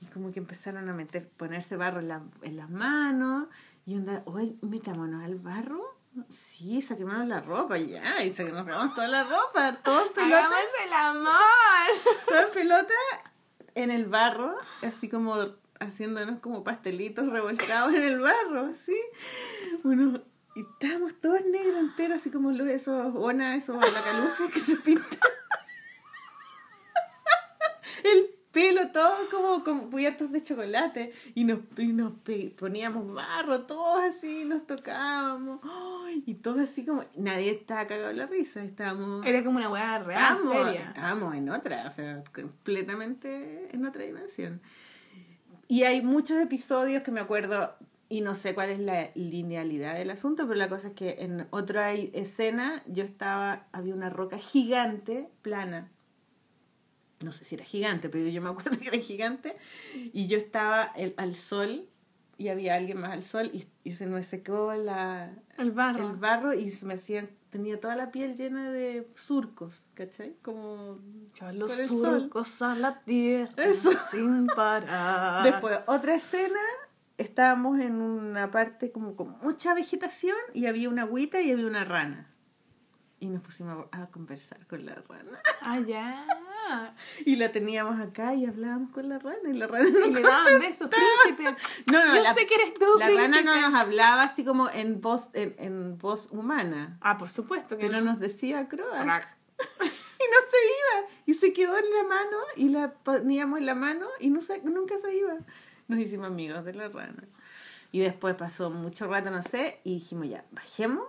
Y 0.00 0.06
como 0.06 0.32
que 0.32 0.38
empezaron 0.38 0.88
a 0.88 0.92
meter, 0.92 1.28
ponerse 1.28 1.76
barro 1.76 2.00
en, 2.00 2.08
la- 2.08 2.22
en 2.42 2.56
las 2.56 2.70
manos. 2.70 3.48
Y 3.86 3.94
onda, 3.96 4.22
oye, 4.26 4.54
metámonos 4.62 5.24
al 5.24 5.36
barro. 5.36 5.96
Sí, 6.28 6.82
saquémonos 6.82 7.26
la 7.28 7.40
ropa 7.40 7.78
ya. 7.78 8.22
Y 8.24 8.30
saquémonos 8.32 8.94
toda 8.94 9.08
la 9.08 9.24
ropa, 9.24 9.72
todo 9.82 10.06
en 10.06 10.12
pelota, 10.12 10.38
Hagamos 10.38 10.58
el 10.86 10.92
amor. 10.92 11.32
todo 12.28 12.38
en 12.40 12.50
pelota 12.52 12.94
en 13.74 13.90
el 13.92 14.06
barro, 14.06 14.56
así 14.82 15.08
como 15.08 15.36
haciéndonos 15.80 16.40
como 16.40 16.64
pastelitos 16.64 17.28
revolcados 17.28 17.94
en 17.94 18.02
el 18.02 18.20
barro, 18.20 18.72
¿sí? 18.74 18.96
Bueno, 19.82 20.22
y 20.54 20.60
estábamos 20.60 21.14
todos 21.20 21.44
negros 21.44 21.76
enteros, 21.78 22.18
así 22.18 22.30
como 22.30 22.50
los, 22.50 22.68
esos 22.68 23.14
ona, 23.14 23.54
esos 23.54 23.76
la 23.76 24.02
calufa 24.02 24.48
que 24.52 24.60
se 24.60 24.76
pintan. 24.76 25.18
El 28.04 28.38
pelo 28.50 28.88
todo 28.88 29.14
como, 29.30 29.90
cubiertos 29.90 30.32
de 30.32 30.42
chocolate 30.42 31.12
y 31.34 31.44
nos, 31.44 31.60
y 31.76 31.92
nos 31.92 32.14
poníamos 32.56 33.14
barro 33.14 33.62
todos 33.62 34.00
así, 34.02 34.44
nos 34.44 34.66
tocábamos 34.66 35.60
y 36.26 36.34
todos 36.34 36.58
así 36.60 36.84
como 36.84 37.04
nadie 37.16 37.50
estaba 37.50 37.86
cagado 37.86 38.12
la 38.12 38.26
risa, 38.26 38.64
estábamos 38.64 39.24
Era 39.26 39.44
como 39.44 39.58
una 39.58 39.68
weá 39.68 39.98
real, 40.00 40.36
estábamos, 40.36 40.66
seria. 40.66 40.88
estábamos 40.88 41.34
en 41.34 41.50
otra, 41.50 41.86
o 41.86 41.90
sea, 41.90 42.24
completamente 42.34 43.68
en 43.70 43.86
otra 43.86 44.02
dimensión. 44.02 44.60
Y 45.68 45.84
hay 45.84 46.00
muchos 46.02 46.40
episodios 46.40 47.02
que 47.02 47.10
me 47.10 47.20
acuerdo, 47.20 47.74
y 48.08 48.22
no 48.22 48.34
sé 48.34 48.54
cuál 48.54 48.70
es 48.70 48.80
la 48.80 49.10
linealidad 49.14 49.94
del 49.94 50.10
asunto, 50.10 50.44
pero 50.48 50.54
la 50.58 50.68
cosa 50.70 50.88
es 50.88 50.94
que 50.94 51.16
en 51.20 51.46
otra 51.50 51.92
escena 51.92 52.82
yo 52.86 53.04
estaba, 53.04 53.66
había 53.72 53.94
una 53.94 54.08
roca 54.08 54.38
gigante, 54.38 55.28
plana. 55.42 55.90
No 57.20 57.32
sé 57.32 57.44
si 57.44 57.54
era 57.56 57.64
gigante, 57.64 58.08
pero 58.08 58.28
yo 58.28 58.40
me 58.40 58.48
acuerdo 58.48 58.70
que 58.80 58.88
era 58.88 58.98
gigante. 58.98 59.56
Y 59.94 60.26
yo 60.28 60.38
estaba 60.38 60.84
el- 60.96 61.14
al 61.18 61.34
sol, 61.34 61.86
y 62.38 62.48
había 62.48 62.74
alguien 62.76 62.98
más 63.00 63.10
al 63.12 63.24
sol, 63.24 63.50
y, 63.52 63.66
y 63.84 63.92
se 63.92 64.06
me 64.06 64.22
secó 64.22 64.72
la, 64.74 65.34
El 65.58 65.72
barro. 65.72 66.08
el 66.08 66.16
barro 66.16 66.54
y 66.54 66.70
se 66.70 66.86
me 66.86 66.94
hacían, 66.94 67.28
tenía 67.50 67.80
toda 67.80 67.96
la 67.96 68.10
piel 68.10 68.36
llena 68.36 68.70
de 68.70 69.08
surcos, 69.14 69.82
¿cachai? 69.94 70.36
Como 70.42 70.98
Yo 71.34 71.52
los 71.52 71.72
surcos 71.72 72.62
a 72.62 72.74
la 72.74 73.00
tierra 73.00 73.64
Eso. 73.64 73.90
sin 74.10 74.46
parar. 74.46 75.42
Después, 75.44 75.80
otra 75.86 76.14
escena, 76.14 76.60
estábamos 77.16 77.78
en 77.80 78.00
una 78.00 78.50
parte 78.50 78.92
como 78.92 79.16
con 79.16 79.38
mucha 79.42 79.74
vegetación 79.74 80.36
y 80.54 80.66
había 80.66 80.88
una 80.88 81.02
agüita 81.02 81.40
y 81.40 81.50
había 81.52 81.66
una 81.66 81.84
rana. 81.84 82.28
Y 83.20 83.26
nos 83.26 83.42
pusimos 83.42 83.86
a 83.90 84.06
conversar 84.06 84.64
con 84.68 84.86
la 84.86 84.94
rana. 84.94 85.40
Ah, 85.62 85.78
ya. 85.80 86.26
Y 87.24 87.36
la 87.36 87.50
teníamos 87.50 87.98
acá 87.98 88.34
y 88.34 88.44
hablábamos 88.44 88.90
con 88.90 89.08
la 89.08 89.18
rana 89.18 89.38
y 89.50 89.54
la 89.54 89.66
rana 89.66 89.88
no 89.88 90.04
Y 90.06 90.12
le 90.12 90.20
daban 90.20 90.58
besos, 90.60 90.90
príncipe. 90.90 91.56
No, 91.90 92.04
no, 92.04 92.16
Yo 92.16 92.22
la, 92.22 92.34
sé 92.34 92.46
que 92.46 92.54
eres 92.56 92.74
tú, 92.74 92.84
la 92.98 93.06
príncipe. 93.06 93.30
rana 93.38 93.42
no 93.42 93.70
nos 93.70 93.80
hablaba 93.80 94.20
así 94.22 94.44
como 94.44 94.68
en 94.68 95.00
voz, 95.00 95.28
en, 95.32 95.54
en 95.58 95.96
voz 95.96 96.28
humana, 96.30 96.98
Ah, 97.00 97.16
por 97.16 97.30
supuesto 97.30 97.78
que 97.78 97.86
pero 97.86 98.00
no. 98.00 98.10
nos 98.10 98.18
decía. 98.20 98.68
Crack. 98.68 99.34
Y 100.20 100.24
no 100.30 100.40
se 100.50 100.56
iba. 100.66 101.08
Y 101.26 101.34
se 101.34 101.52
quedó 101.54 101.78
en 101.78 101.90
la 101.90 102.02
mano 102.02 102.36
y 102.56 102.68
la 102.68 102.92
poníamos 102.92 103.60
en 103.60 103.66
la 103.66 103.74
mano 103.74 104.06
y 104.20 104.28
no 104.30 104.42
se, 104.42 104.60
nunca 104.62 104.96
se 104.98 105.16
iba. 105.16 105.36
Nos 105.86 106.00
hicimos 106.00 106.26
amigos 106.26 106.64
de 106.66 106.74
la 106.74 106.88
rana. 106.88 107.22
Y 107.92 108.00
después 108.00 108.34
pasó 108.34 108.68
mucho 108.68 109.06
rato, 109.06 109.30
no 109.30 109.40
sé, 109.42 109.80
y 109.84 109.94
dijimos 109.94 110.28
ya, 110.28 110.44
bajemos 110.50 111.04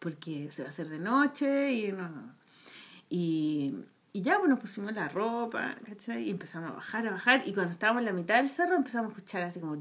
porque 0.00 0.50
se 0.50 0.62
va 0.62 0.68
a 0.68 0.70
hacer 0.70 0.88
de 0.88 0.98
noche 0.98 1.72
y 1.72 1.92
no. 1.92 2.34
Y, 3.08 3.84
y 4.12 4.22
ya, 4.22 4.38
pues 4.38 4.50
nos 4.50 4.58
pusimos 4.58 4.92
la 4.92 5.08
ropa, 5.08 5.76
¿cachai? 5.86 6.24
Y 6.24 6.30
empezamos 6.30 6.72
a 6.72 6.74
bajar, 6.74 7.06
a 7.06 7.12
bajar. 7.12 7.42
Y 7.46 7.52
cuando 7.52 7.72
estábamos 7.72 8.00
en 8.00 8.06
la 8.06 8.12
mitad 8.12 8.36
del 8.38 8.48
cerro 8.48 8.74
empezamos 8.74 9.12
a 9.12 9.16
escuchar 9.16 9.42
así 9.42 9.60
como... 9.60 9.80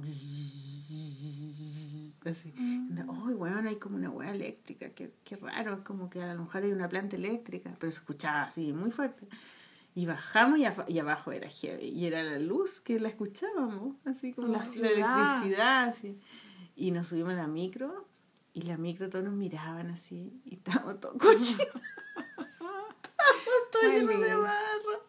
Así. 2.26 2.54
Uy, 3.08 3.34
weón, 3.34 3.66
hay 3.66 3.78
como 3.78 3.96
una 3.96 4.10
weá 4.10 4.32
eléctrica, 4.32 4.90
qué, 4.90 5.12
qué 5.24 5.36
raro, 5.38 5.74
es 5.74 5.80
como 5.80 6.10
que 6.10 6.22
a 6.22 6.34
lo 6.34 6.42
mejor 6.42 6.64
hay 6.64 6.72
una 6.72 6.90
planta 6.90 7.16
eléctrica, 7.16 7.74
pero 7.80 7.92
se 7.92 8.00
escuchaba 8.00 8.44
así, 8.44 8.74
muy 8.74 8.92
fuerte. 8.92 9.28
Y 9.96 10.06
bajamos 10.06 10.60
y, 10.60 11.00
abajo 11.00 11.32
era 11.32 11.50
heavy, 11.50 11.88
y 11.88 12.06
era 12.06 12.22
la 12.22 12.38
luz 12.38 12.82
que 12.82 13.00
la 13.00 13.10
escuchábamos, 13.10 13.96
así 14.06 14.34
como 14.34 14.50
La 14.50 14.64
electricidad, 14.64 15.88
así. 15.88 16.20
Y 16.76 16.92
nos 16.92 17.08
subimos 17.08 17.34
a 17.34 17.38
la 17.38 17.48
micro, 17.48 18.08
y 18.54 18.64
la 18.64 18.78
micro 18.78 19.10
todos 19.10 19.26
nos 19.26 19.34
miraban 19.34 19.90
así, 19.92 20.42
y 20.46 20.56
estábamos 20.56 21.00
todos 21.00 21.18
cochinos. 21.18 21.60
estábamos 22.16 23.72
todos 23.72 23.94
llenos 23.94 24.22
de 24.22 24.36
barro, 24.36 25.08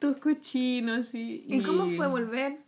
todos 0.00 0.16
cochinos, 0.18 1.00
así. 1.00 1.44
¿Y 1.48 1.62
cómo 1.62 1.90
fue 1.90 2.06
volver? 2.06 2.60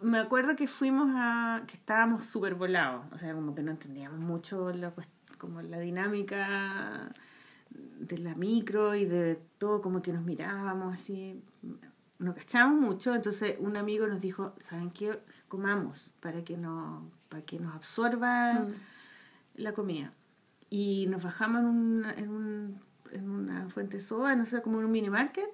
Me 0.00 0.18
acuerdo 0.18 0.56
que 0.56 0.66
fuimos 0.66 1.10
a. 1.14 1.62
que 1.66 1.74
estábamos 1.74 2.26
súper 2.26 2.54
volados. 2.54 3.04
O 3.12 3.18
sea, 3.18 3.34
como 3.34 3.54
que 3.54 3.62
no 3.62 3.70
entendíamos 3.70 4.18
mucho 4.18 4.72
la, 4.72 4.92
como 5.38 5.62
la 5.62 5.78
dinámica 5.78 7.12
de 7.70 8.18
la 8.18 8.34
micro 8.34 8.94
y 8.94 9.04
de 9.04 9.40
todo, 9.58 9.80
como 9.80 10.02
que 10.02 10.12
nos 10.12 10.24
mirábamos 10.24 10.94
así. 10.94 11.42
No 12.18 12.34
cachábamos 12.34 12.80
mucho. 12.80 13.14
Entonces, 13.14 13.56
un 13.60 13.76
amigo 13.76 14.06
nos 14.06 14.20
dijo: 14.20 14.54
¿Saben 14.64 14.90
qué? 14.90 15.20
Comamos 15.48 16.14
para 16.20 16.42
que, 16.42 16.56
no, 16.56 17.10
para 17.28 17.42
que 17.42 17.58
nos 17.58 17.74
absorba 17.74 18.54
Mm. 18.54 18.74
La 19.54 19.72
comida. 19.74 20.12
Y 20.70 21.06
nos 21.08 21.22
bajamos 21.22 21.60
en 21.60 21.66
una, 21.66 22.12
en 22.14 22.30
un, 22.30 22.80
en 23.10 23.28
una 23.30 23.68
fuente 23.68 24.00
soba, 24.00 24.34
no 24.36 24.46
sé, 24.46 24.62
como 24.62 24.78
en 24.80 24.86
un 24.86 24.92
mini 24.92 25.10
market, 25.10 25.48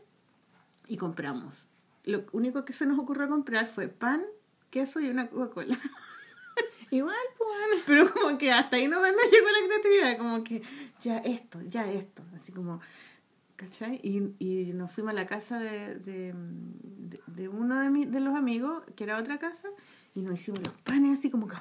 y 0.86 0.96
compramos. 0.96 1.66
Lo 2.04 2.24
único 2.32 2.64
que 2.64 2.72
se 2.72 2.86
nos 2.86 2.98
ocurrió 2.98 3.28
comprar 3.28 3.66
fue 3.66 3.88
pan, 3.88 4.22
queso 4.70 5.00
y 5.00 5.08
una 5.10 5.28
Coca-Cola. 5.28 5.76
Igual, 6.90 7.14
pues. 7.36 7.82
Pero 7.86 8.12
como 8.14 8.38
que 8.38 8.50
hasta 8.50 8.76
ahí 8.76 8.88
no 8.88 9.00
me 9.02 9.08
llegó 9.08 9.46
la 9.60 9.66
creatividad, 9.66 10.16
como 10.18 10.42
que 10.44 10.62
ya 11.00 11.18
esto, 11.18 11.60
ya 11.62 11.90
esto, 11.90 12.22
así 12.34 12.50
como, 12.52 12.80
¿cachai? 13.56 14.00
Y, 14.02 14.32
y 14.38 14.72
nos 14.72 14.90
fuimos 14.92 15.10
a 15.10 15.14
la 15.14 15.26
casa 15.26 15.58
de, 15.58 15.96
de, 15.96 16.32
de- 16.34 17.20
de 17.26 17.48
uno 17.48 17.78
de, 17.80 17.90
mi- 17.90 18.06
de 18.06 18.20
los 18.20 18.34
amigos, 18.34 18.82
que 18.96 19.04
era 19.04 19.18
otra 19.18 19.38
casa, 19.38 19.68
y 20.14 20.22
nos 20.22 20.34
hicimos 20.40 20.60
los 20.62 20.72
panes 20.80 21.18
así 21.18 21.30
como 21.30 21.46
que... 21.48 21.56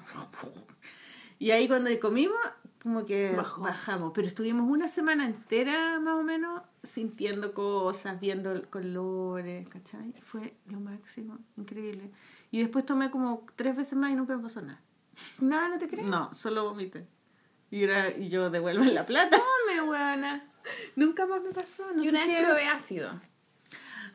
Y 1.39 1.51
ahí 1.51 1.67
cuando 1.67 1.89
comimos, 1.99 2.38
como 2.81 3.05
que 3.05 3.33
Bajó. 3.35 3.61
bajamos, 3.61 4.11
pero 4.13 4.27
estuvimos 4.27 4.69
una 4.69 4.88
semana 4.88 5.25
entera 5.25 5.99
más 5.99 6.15
o 6.15 6.23
menos 6.23 6.61
sintiendo 6.83 7.53
cosas, 7.53 8.19
viendo 8.19 8.69
colores, 8.69 9.67
¿cachai? 9.69 10.13
Fue 10.23 10.55
lo 10.67 10.79
máximo, 10.79 11.38
increíble. 11.57 12.11
Y 12.51 12.59
después 12.59 12.85
tomé 12.85 13.11
como 13.11 13.45
tres 13.55 13.75
veces 13.75 13.93
más 13.97 14.11
y 14.11 14.15
nunca 14.15 14.35
me 14.38 14.43
pasó 14.43 14.61
nada. 14.61 14.81
No, 15.39 15.67
no 15.69 15.77
te 15.79 15.88
crees. 15.88 16.07
No, 16.07 16.33
solo 16.33 16.63
vomité. 16.65 17.07
Y, 17.69 17.83
era, 17.83 18.09
y 18.15 18.29
yo 18.29 18.49
devuelvo 18.49 18.83
la 18.85 19.05
plata. 19.05 19.38
Tome, 19.38 19.73
nieve, 19.73 19.89
weona. 19.89 20.41
Nunca 20.95 21.25
más 21.25 21.41
me 21.41 21.51
pasó. 21.51 21.83
No 21.93 22.01
y 22.01 22.05
sé 22.05 22.11
una 22.11 22.21
si 22.23 22.27
vez 22.29 22.39
era- 22.39 22.47
probé 22.49 22.67
ácido. 22.67 23.09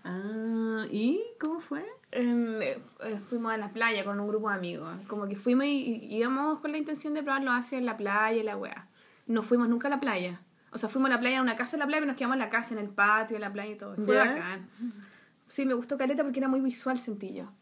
Ah, 0.05 0.85
¿y 0.91 1.21
cómo 1.41 1.61
fue? 1.61 1.85
Em, 2.11 2.61
eh, 2.61 2.79
eh, 3.05 3.21
fuimos 3.29 3.53
a 3.53 3.57
la 3.57 3.73
playa 3.73 4.05
con 4.05 4.19
un 4.21 4.27
grupo 4.27 4.49
de 4.49 4.57
amigos. 4.57 4.91
Como 5.07 5.29
que 5.29 5.37
fuimos 5.37 5.65
y 5.67 6.07
íbamos 6.11 6.59
con 6.61 6.73
la 6.73 6.79
intención 6.79 7.15
de 7.15 7.23
probar 7.23 7.43
los 7.43 7.55
ácidos 7.55 7.81
en 7.81 7.87
la 7.87 7.97
playa 7.97 8.37
y 8.39 8.43
la 8.43 8.57
weá. 8.57 8.89
No 9.27 9.43
fuimos 9.43 9.69
nunca 9.69 9.89
a 9.89 9.91
la 9.91 10.01
playa. 10.01 10.41
O 10.73 10.79
sea, 10.79 10.89
fuimos 10.89 11.11
a 11.11 11.15
la 11.15 11.21
playa, 11.21 11.39
a 11.39 11.43
una 11.43 11.55
casa 11.57 11.77
en 11.77 11.81
la 11.81 11.87
playa, 11.87 12.01
pero 12.01 12.11
nos 12.13 12.17
quedamos 12.17 12.35
en 12.37 12.41
la 12.41 12.51
casa, 12.51 12.75
en 12.75 12.81
el 12.81 12.89
patio, 12.89 13.37
en 13.37 13.43
la 13.43 13.53
playa 13.53 13.73
y 13.73 13.77
todo. 13.77 13.95
Fue 13.97 14.15
¿Ya? 14.15 14.25
bacán. 14.27 14.69
Sí, 15.47 15.67
me 15.67 15.75
gustó 15.75 15.99
Caleta 15.99 16.23
porque 16.25 16.41
era 16.41 16.49
muy 16.49 16.61
visual, 16.61 16.99
sentí 16.99 17.33
yo. 17.35 17.53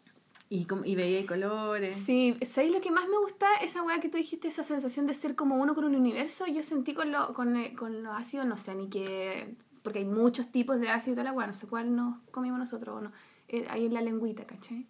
Y, 0.48 0.66
y 0.84 0.96
veía 0.96 1.26
colores. 1.26 1.94
Sí, 1.96 2.36
¿sabéis 2.46 2.72
lo 2.72 2.80
que 2.80 2.90
más 2.90 3.04
me 3.08 3.18
gusta? 3.18 3.46
Esa 3.62 3.82
weá 3.82 4.00
que 4.00 4.08
tú 4.08 4.16
dijiste, 4.16 4.48
esa 4.48 4.62
sensación 4.64 5.06
de 5.06 5.14
ser 5.14 5.34
como 5.36 5.56
uno 5.56 5.74
con 5.74 5.84
el 5.84 5.94
universo. 5.94 6.44
Yo 6.46 6.62
sentí 6.62 6.94
con, 6.94 7.12
lo, 7.12 7.34
con, 7.34 7.54
el- 7.56 7.76
con 7.76 8.02
los 8.02 8.16
ácidos, 8.16 8.46
no 8.46 8.56
sé, 8.56 8.74
ni 8.74 8.88
que. 8.88 9.54
Porque 9.82 10.00
hay 10.00 10.04
muchos 10.04 10.50
tipos 10.52 10.78
de 10.80 10.90
ácido 10.90 11.12
y 11.12 11.16
toda 11.16 11.24
la 11.24 11.32
weá, 11.32 11.46
no 11.46 11.54
sé 11.54 11.66
cuál 11.66 11.94
nos 11.96 12.18
comimos 12.30 12.58
nosotros 12.58 12.96
o 12.96 13.00
no. 13.00 13.12
Eh, 13.48 13.66
Ahí 13.70 13.86
en 13.86 13.94
la 13.94 14.02
lengüita, 14.02 14.46
¿cachai? 14.46 14.86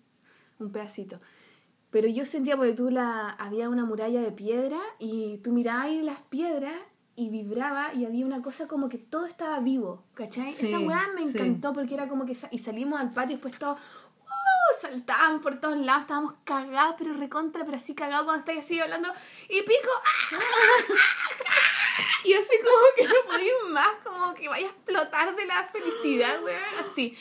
Un 0.59 0.71
pedacito. 0.73 1.19
Pero 1.91 2.09
yo 2.09 2.25
sentía 2.27 2.57
porque 2.57 2.73
tú 2.73 2.91
la. 2.91 3.31
Había 3.31 3.69
una 3.69 3.85
muralla 3.85 4.21
de 4.21 4.33
piedra 4.33 4.79
y 4.99 5.39
tú 5.39 5.53
mirabas 5.53 5.87
ahí 5.87 6.03
las 6.03 6.21
piedras 6.23 6.75
y 7.17 7.31
vibraba 7.31 7.93
y 7.95 8.05
había 8.05 8.25
una 8.25 8.43
cosa 8.43 8.67
como 8.69 8.89
que 8.89 8.97
todo 8.99 9.27
estaba 9.27 9.59
vivo, 9.61 10.05
¿cachai? 10.15 10.53
Sí, 10.53 10.69
Esa 10.69 10.79
weá 10.81 11.01
me 11.15 11.23
sí. 11.23 11.29
encantó 11.37 11.73
porque 11.73 11.95
era 11.95 12.09
como 12.09 12.27
que. 12.27 12.35
sa- 12.35 12.49
Y 12.53 12.59
salimos 12.59 13.01
al 13.01 13.11
patio 13.13 13.33
y 13.33 13.35
después 13.35 13.59
todo. 13.59 13.77
Saltaban 14.81 15.41
por 15.41 15.61
todos 15.61 15.79
lados, 15.79 16.03
estábamos 16.03 16.35
cagados, 16.45 16.97
pero 16.99 17.15
recontra, 17.15 17.65
pero 17.65 17.77
así 17.77 17.95
cagados 17.95 18.25
cuando 18.25 18.41
estáis 18.41 18.65
así 18.65 18.81
hablando, 18.81 19.13
y 19.49 19.63
pico, 19.63 19.91
¡ah! 20.05 20.39
y 22.25 22.35
así 22.35 22.57
como 22.59 22.87
que 22.97 23.05
no 23.07 23.15
podéis 23.27 23.53
más, 23.69 23.91
como 24.05 24.35
que 24.35 24.49
vaya 24.49 24.67
a 24.67 24.71
explotar 24.71 25.35
de 25.35 25.47
la 25.47 25.69
felicidad, 25.73 26.43
weón, 26.43 26.91
así. 26.91 27.17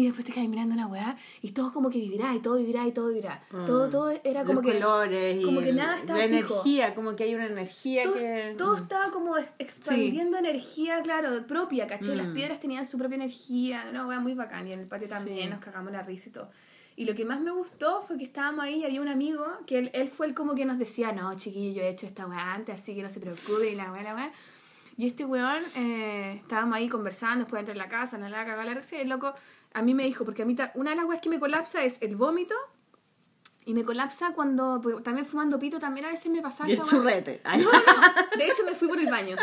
Y 0.00 0.04
después 0.06 0.24
te 0.24 0.32
caes 0.32 0.48
mirando 0.48 0.72
una 0.72 0.86
weá 0.86 1.14
y 1.42 1.50
todo 1.50 1.72
como 1.74 1.90
que 1.90 1.98
vivirá 1.98 2.34
y 2.34 2.38
todo 2.40 2.56
vivirá 2.56 2.86
y 2.86 2.92
todo 2.92 3.08
vivirá. 3.08 3.38
Todo, 3.50 3.90
todo 3.90 4.10
era 4.24 4.44
como 4.44 4.62
Los 4.62 4.72
que. 4.72 4.78
colores 4.80 5.38
y 5.38 5.44
como 5.44 5.60
que 5.60 5.68
el- 5.68 5.76
nada 5.76 5.98
estaba 5.98 6.18
la 6.20 6.24
fijo. 6.28 6.54
energía, 6.54 6.94
como 6.94 7.14
que 7.16 7.24
hay 7.24 7.34
una 7.34 7.44
energía 7.46 8.04
todo, 8.04 8.14
que... 8.14 8.54
todo 8.56 8.76
estaba 8.76 9.10
como 9.10 9.36
ex- 9.36 9.50
expandiendo 9.58 10.38
energía, 10.38 11.02
claro, 11.02 11.46
propia. 11.46 11.86
Las 11.86 12.28
Mm. 12.28 12.32
piedras 12.34 12.60
tenían 12.60 12.86
su 12.86 12.96
propia 12.96 13.16
energía, 13.16 13.84
una 13.90 14.06
wea 14.06 14.20
muy 14.20 14.32
bacán, 14.34 14.66
y 14.68 14.72
en 14.72 14.80
el 14.80 14.86
patio 14.86 15.06
también 15.08 15.44
Sí. 15.44 15.48
nos 15.50 15.60
cagamos 15.60 15.92
la 15.92 16.00
risa 16.02 16.30
y 16.30 16.32
todo. 16.32 16.48
Y 16.96 17.04
lo 17.04 17.14
que 17.14 17.26
más 17.26 17.40
me 17.42 17.50
gustó 17.50 18.00
fue 18.00 18.16
que 18.16 18.24
estábamos 18.24 18.64
ahí 18.64 18.76
y 18.80 18.84
había 18.86 19.02
un 19.02 19.08
amigo 19.08 19.44
que 19.66 19.78
él, 19.80 19.90
él 19.92 20.08
fue 20.08 20.26
el 20.28 20.34
como 20.34 20.54
que 20.54 20.64
nos 20.64 20.78
decía, 20.78 21.12
no, 21.12 21.34
chiquillo, 21.36 21.74
yo 21.76 21.82
he 21.82 21.90
hecho 21.90 22.06
esta 22.06 22.26
weá 22.26 22.54
antes, 22.54 22.80
así 22.80 22.94
que 22.94 23.02
no 23.02 23.10
se 23.10 23.20
preocupe, 23.20 23.70
y 23.70 23.74
la 23.74 23.92
weá, 23.92 24.02
la 24.02 24.14
weá. 24.14 24.32
Y 24.96 25.06
este 25.06 25.24
weón, 25.24 25.62
eh, 25.76 26.32
estábamos 26.42 26.76
ahí 26.76 26.88
conversando, 26.88 27.44
después 27.44 27.64
de 27.64 27.72
entrar 27.72 27.86
a 27.86 27.88
la 27.88 27.98
casa, 28.00 28.18
la 28.18 28.28
la 28.28 28.44
cagó 28.44 28.62
la 28.62 28.74
risa, 28.74 28.96
y 28.96 29.00
el 29.00 29.08
loco 29.08 29.32
a 29.74 29.82
mí 29.82 29.94
me 29.94 30.04
dijo, 30.04 30.24
porque 30.24 30.42
a 30.42 30.46
mí 30.46 30.56
una 30.74 30.90
de 30.90 30.96
las 30.96 31.04
weas 31.04 31.20
que 31.20 31.28
me 31.30 31.38
colapsa 31.38 31.84
es 31.84 31.98
el 32.00 32.16
vómito, 32.16 32.54
y 33.66 33.74
me 33.74 33.84
colapsa 33.84 34.32
cuando, 34.32 34.80
porque 34.82 35.02
también 35.02 35.26
fumando 35.26 35.58
pito, 35.58 35.78
también 35.78 36.06
a 36.06 36.08
veces 36.08 36.32
me 36.32 36.40
pasaba 36.40 36.68
Y 36.68 36.72
el 36.72 36.82
churrete. 36.82 37.40
Ay, 37.44 37.62
No, 37.62 37.70
no, 37.70 37.78
de 38.36 38.46
hecho 38.46 38.64
me 38.64 38.74
fui 38.74 38.88
por 38.88 38.98
el 38.98 39.06
baño. 39.06 39.36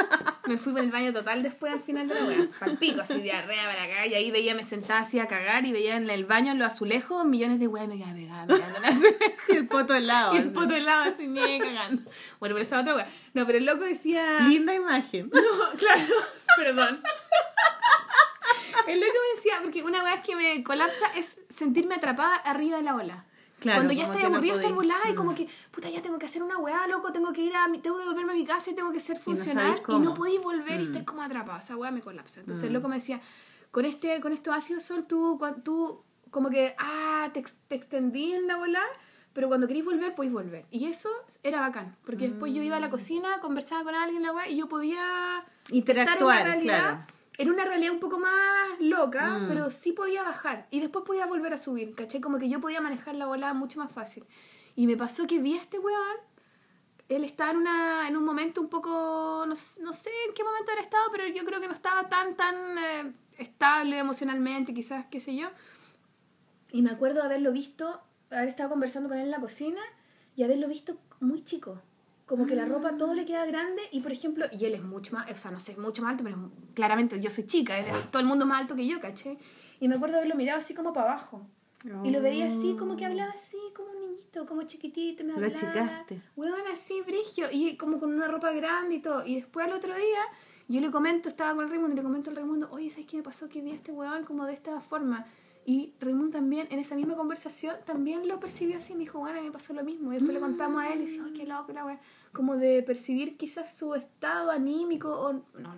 Me 0.48 0.58
fui 0.58 0.74
por 0.74 0.82
el 0.82 0.92
baño 0.92 1.14
total 1.14 1.44
después 1.44 1.72
al 1.72 1.80
final 1.80 2.08
de 2.08 2.16
la 2.16 2.26
wea. 2.26 2.50
Palpico, 2.60 3.02
así 3.02 3.22
diarrea 3.22 3.64
para 3.66 3.88
cagar. 3.88 4.08
Y 4.08 4.16
ahí 4.16 4.32
veía, 4.32 4.56
me 4.56 4.66
sentaba 4.66 5.02
así 5.02 5.20
a 5.20 5.28
cagar 5.28 5.66
y 5.66 5.72
veía 5.72 5.96
en 5.98 6.10
el 6.10 6.26
baño, 6.26 6.52
en 6.52 6.60
los 6.60 6.68
azulejos, 6.68 7.26
millones 7.26 7.60
de 7.60 7.68
weas 7.68 7.88
me 7.88 7.98
quedaba 7.98 8.14
pegada 8.16 8.46
mirando 8.46 8.78
el 8.78 8.86
azulejo. 8.86 9.34
y 9.50 9.56
el 9.56 9.68
poto 9.68 9.94
helado. 9.94 10.34
Y 10.34 10.38
el 10.38 10.44
así. 10.44 10.52
poto 10.52 10.76
helado 10.76 11.14
así, 11.14 11.28
ni 11.28 11.60
cagando. 11.60 12.02
Bueno, 12.40 12.56
pero 12.56 12.60
esa 12.60 12.82
otra 12.82 12.96
wea. 12.96 13.08
No, 13.34 13.46
pero 13.46 13.60
el 13.60 13.66
loco 13.66 13.84
decía. 13.84 14.42
Linda 14.42 14.74
imagen. 14.74 15.30
No, 15.32 15.78
claro, 15.78 16.16
perdón. 16.58 17.02
El 18.88 19.00
loco 19.00 19.14
me 19.30 19.36
decía, 19.36 19.60
porque 19.62 19.84
una 19.84 20.04
wea 20.04 20.22
que 20.24 20.36
me 20.36 20.64
colapsa 20.64 21.08
es 21.16 21.38
sentirme 21.50 21.96
atrapada 21.96 22.36
arriba 22.38 22.78
de 22.78 22.84
la 22.84 22.96
ola. 22.96 23.26
Claro, 23.60 23.80
Cuando 23.80 23.94
ya 23.94 24.04
estoy 24.06 24.22
que 24.22 24.30
no 24.30 24.36
aburrida, 24.36 24.54
estoy 24.56 24.72
volada 24.74 25.10
y 25.10 25.14
Mm. 25.14 25.16
como 25.16 25.34
que, 25.36 25.48
puta, 25.72 25.90
ya 25.90 26.02
tengo 26.02 26.20
que 26.20 26.28
hacer 26.28 26.44
una 26.44 26.58
weá, 26.60 26.86
loco, 26.88 27.12
tengo 27.12 27.34
que 27.34 27.42
ir 27.42 27.56
a 27.56 27.68
mi, 27.68 27.80
tengo 27.80 27.98
que 27.98 28.06
volverme 28.06 28.34
a 28.34 28.36
mi 28.36 28.46
casa 28.46 28.70
y 28.70 28.76
tengo 28.76 28.92
que 28.92 29.00
ser 29.00 29.18
no 29.18 29.24
funcional 29.24 29.78
y, 29.80 29.82
cómo. 29.82 30.00
no 30.00 30.14
podéis 30.14 30.42
volver 30.42 30.80
y 30.80 30.84
Mm. 30.84 30.88
estáis 30.88 31.06
como 31.06 31.24
atrapada. 31.24 31.58
Esa 31.60 31.76
weá 31.76 31.90
me 31.92 32.02
colapsa. 32.02 32.40
Entonces 32.42 32.64
Mm. 32.64 32.68
el 32.68 32.74
loco 32.74 32.88
me 32.88 32.96
decía, 32.96 33.20
con 33.72 33.86
este, 33.86 34.22
con 34.22 34.32
estos 34.32 34.56
ácidos 34.56 34.84
sol, 34.84 35.06
tú, 35.08 35.40
tú 35.64 36.04
como 36.30 36.50
que, 36.52 36.76
ah, 36.78 37.30
te, 37.34 37.44
te 37.68 37.76
extendí 37.76 38.34
en 38.34 38.46
la 38.48 38.58
bola, 38.58 38.84
pero 39.34 39.48
cuando 39.48 39.66
queréis 39.68 39.86
volver, 39.86 40.14
podéis 40.14 40.34
volver. 40.34 40.66
Y 40.70 40.86
eso 40.86 41.10
era 41.42 41.60
bacán, 41.60 41.96
porque 42.06 42.28
después 42.30 42.54
yo 42.54 42.62
iba 42.62 42.76
Mm. 42.76 42.78
a 42.78 42.82
la 42.82 42.90
cocina, 42.92 43.40
conversaba 43.42 43.84
con 43.84 43.96
alguien, 43.96 44.22
la 44.22 44.34
weá, 44.34 44.48
y 44.48 44.58
yo 44.58 44.70
podía 44.70 45.44
Interactuar, 45.72 46.18
estar 46.18 46.18
en 46.22 46.26
una 46.26 46.44
realidad, 46.44 46.80
claro. 46.80 47.06
En 47.38 47.50
una 47.50 47.66
realidad 47.66 47.94
un 47.94 48.00
poco 48.00 48.20
más 48.20 48.70
loca, 48.80 49.38
Mm. 49.40 49.48
pero 49.48 49.70
sí 49.70 49.92
podía 49.94 50.24
bajar 50.24 50.68
y 50.72 50.80
después 50.80 51.06
podía 51.06 51.26
volver 51.28 51.54
a 51.54 51.58
subir, 51.58 51.94
¿cachai? 51.96 52.20
Como 52.22 52.38
que 52.40 52.50
yo 52.50 52.60
podía 52.60 52.82
manejar 52.82 53.16
la 53.16 53.28
bola 53.28 53.54
mucho 53.54 53.80
más 53.80 53.92
fácil. 53.92 54.26
Y 54.76 54.88
me 54.88 54.98
pasó 54.98 55.28
que 55.28 55.40
vi 55.40 55.56
a 55.58 55.62
este 55.62 55.80
weón, 55.80 56.18
él 57.10 57.24
estaba 57.24 57.52
en, 57.52 57.58
una, 57.58 58.08
en 58.08 58.18
un 58.18 58.26
momento 58.26 58.60
un 58.60 58.70
poco, 58.70 59.46
no, 59.48 59.54
no 59.54 59.94
sé 59.94 60.10
en 60.28 60.34
qué 60.36 60.44
momento 60.44 60.72
era 60.72 60.82
estado, 60.82 61.04
pero 61.12 61.26
yo 61.28 61.46
creo 61.46 61.62
que 61.62 61.68
no 61.68 61.74
estaba 61.74 62.10
tan, 62.10 62.36
tan 62.36 62.78
eh, 62.78 63.14
estable 63.38 63.98
emocionalmente, 63.98 64.74
quizás, 64.74 65.06
qué 65.10 65.20
sé 65.20 65.36
yo. 65.36 65.48
Y 66.72 66.82
me 66.82 66.90
acuerdo 66.90 67.20
de 67.22 67.28
haberlo 67.28 67.52
visto, 67.54 68.02
haber 68.30 68.50
estado 68.50 68.70
conversando 68.70 69.08
con 69.10 69.18
él 69.18 69.26
en 69.26 69.32
la 69.32 69.40
cocina 69.40 69.82
y 70.36 70.44
haberlo 70.44 70.68
visto 70.68 71.00
muy 71.22 71.44
chico. 71.44 71.82
Como 72.28 72.46
que 72.46 72.56
la 72.56 72.66
ropa 72.66 72.98
todo 72.98 73.14
le 73.16 73.26
queda 73.26 73.46
grande 73.46 73.82
y, 73.92 74.02
por 74.02 74.12
ejemplo, 74.12 74.46
y 74.52 74.66
él 74.66 74.74
es 74.76 74.84
mucho 74.84 75.14
más, 75.16 75.32
o 75.32 75.36
sea, 75.36 75.50
no 75.50 75.60
sé, 75.60 75.76
mucho 75.78 76.04
más 76.04 76.12
alto, 76.12 76.24
pero 76.26 76.36
es- 76.36 76.74
claramente 76.76 77.20
yo 77.20 77.32
soy 77.32 77.46
chica, 77.48 77.80
él 77.80 77.86
es- 77.88 78.12
todo 78.12 78.20
el 78.22 78.28
mundo 78.28 78.44
es 78.46 78.50
más 78.50 78.62
alto 78.62 78.76
que 78.76 78.86
yo, 78.86 79.00
¿caché? 79.00 79.38
Y 79.80 79.88
me 79.88 79.96
acuerdo 79.96 80.16
de 80.16 80.20
haberlo 80.20 80.36
mirado 80.36 80.60
así 80.60 80.74
como 80.76 80.92
para 80.94 81.12
abajo. 81.14 81.48
Y 82.04 82.10
lo 82.12 82.22
veía 82.22 82.48
así, 82.48 82.76
como 82.78 82.98
que 82.98 83.06
hablaba 83.06 83.32
así, 83.32 83.58
como 83.76 83.92
un 83.92 84.00
niñito, 84.02 84.46
como 84.46 84.64
chiquitito, 84.64 85.24
me 85.24 85.30
Lo 85.30 85.36
hablaba. 85.46 85.56
achicaste. 85.56 86.22
Huevón 86.36 86.60
así, 86.74 87.02
brigio, 87.02 87.48
y 87.52 87.78
como 87.78 87.98
con 88.00 88.14
una 88.14 88.28
ropa 88.28 88.52
grande 88.52 88.96
y 88.96 89.00
todo. 89.00 89.26
Y 89.26 89.36
después 89.36 89.66
al 89.68 89.74
otro 89.74 89.96
día, 89.96 90.20
yo 90.68 90.82
le 90.82 90.92
comento, 90.92 91.30
estaba 91.30 91.54
con 91.56 91.64
el 91.64 91.70
Raimundo, 91.70 91.94
y 91.94 91.98
le 91.98 92.04
comento 92.04 92.30
al 92.32 92.36
Raimundo, 92.36 92.68
oye, 92.72 92.90
¿sabes 92.90 93.06
qué 93.06 93.16
me 93.18 93.24
pasó? 93.24 93.48
Que 93.48 93.62
vi 93.62 93.72
a 93.72 93.76
este 93.76 93.92
huevón 93.94 94.26
como 94.26 94.46
de 94.46 94.54
esta 94.54 94.82
forma. 94.82 95.24
Y 95.66 95.94
Raimundo 96.00 96.32
también, 96.38 96.68
en 96.72 96.80
esa 96.80 96.96
misma 96.96 97.16
conversación, 97.16 97.76
también 97.86 98.28
lo 98.28 98.40
percibió 98.40 98.78
así. 98.80 98.94
Me 98.94 99.02
dijo, 99.02 99.20
bueno, 99.20 99.42
me 99.42 99.52
pasó 99.52 99.74
lo 99.74 99.84
mismo. 99.84 100.12
Y 100.12 100.16
después 100.16 100.34
le 100.34 100.40
contamos 100.40 100.82
a 100.82 100.92
él 100.94 101.02
y 101.02 101.06
dice, 101.06 101.22
ay, 101.24 101.34
qué 101.34 101.46
loco 101.46 101.72
la 101.74 101.86
wea. 101.86 102.00
Como 102.38 102.56
de 102.56 102.84
percibir 102.84 103.36
quizás 103.36 103.76
su 103.78 103.96
estado 103.96 104.52
anímico 104.52 105.10
o, 105.10 105.34
no, 105.34 105.76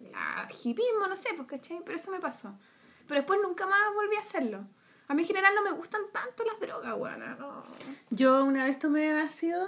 la 0.00 0.48
hipismo, 0.62 1.06
no 1.08 1.16
sé, 1.16 1.28
pues, 1.36 1.48
¿cachai? 1.48 1.80
Pero 1.84 1.96
eso 1.96 2.10
me 2.10 2.20
pasó. 2.20 2.58
Pero 3.06 3.20
después 3.20 3.40
nunca 3.42 3.66
más 3.66 3.80
volví 3.94 4.16
a 4.16 4.20
hacerlo. 4.20 4.66
A 5.08 5.14
mí 5.14 5.22
en 5.22 5.28
general 5.28 5.54
no 5.54 5.62
me 5.62 5.72
gustan 5.72 6.02
tanto 6.12 6.44
las 6.44 6.60
drogas, 6.60 6.94
weona, 6.98 7.34
no. 7.36 7.62
Yo 8.10 8.44
una 8.44 8.64
vez 8.64 8.78
tomé 8.78 9.10
ácido 9.20 9.64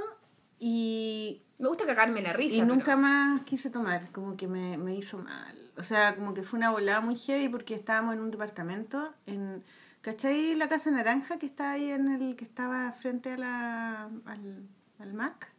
y, 0.59 1.43
Me 1.59 1.68
gusta 1.68 1.86
cagarme 1.86 2.22
la 2.22 2.32
risa. 2.32 2.57
y 2.57 2.62
nunca 2.62 2.84
pero- 2.97 2.99
más 2.99 3.43
quise 3.45 3.70
tomar, 3.70 4.11
como 4.12 4.36
que 4.36 4.47
me, 4.49 4.76
me 4.78 4.95
hizo 4.95 5.18
mal. 5.18 5.59
O 5.76 5.82
sea, 5.84 6.14
como 6.16 6.34
que 6.34 6.43
fue 6.43 6.59
una 6.59 6.70
volada 6.70 7.01
muy 7.01 7.16
heavy 7.16 7.49
porque 7.49 7.74
estábamos 7.74 8.14
en 8.14 8.20
un 8.20 8.30
departamento 8.30 9.14
en... 9.26 9.64
¿Cachai 10.03 10.57
la 10.57 10.68
Casa 10.68 10.90
Naranja 10.90 11.38
que 11.38 11.47
está 11.47 11.70
ahí 11.72 11.90
en 11.93 12.09
el... 12.09 12.34
que 12.36 12.45
estaba 12.45 12.90
frente 12.93 13.30
a 13.32 13.36
la, 13.38 14.05
al, 14.26 14.68
al 14.99 15.14
Mac? 15.14 15.51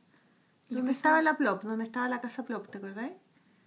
¿La 0.70 0.78
Donde 0.78 0.91
casa? 0.91 0.97
estaba 0.97 1.22
la 1.22 1.38
Plop, 1.38 1.64
donde 1.64 1.84
estaba 1.84 2.07
la 2.07 2.22
casa 2.22 2.43
Plop, 2.43 2.68
¿te 2.70 2.78
acordáis? 2.80 3.11
¿Por 3.11 3.20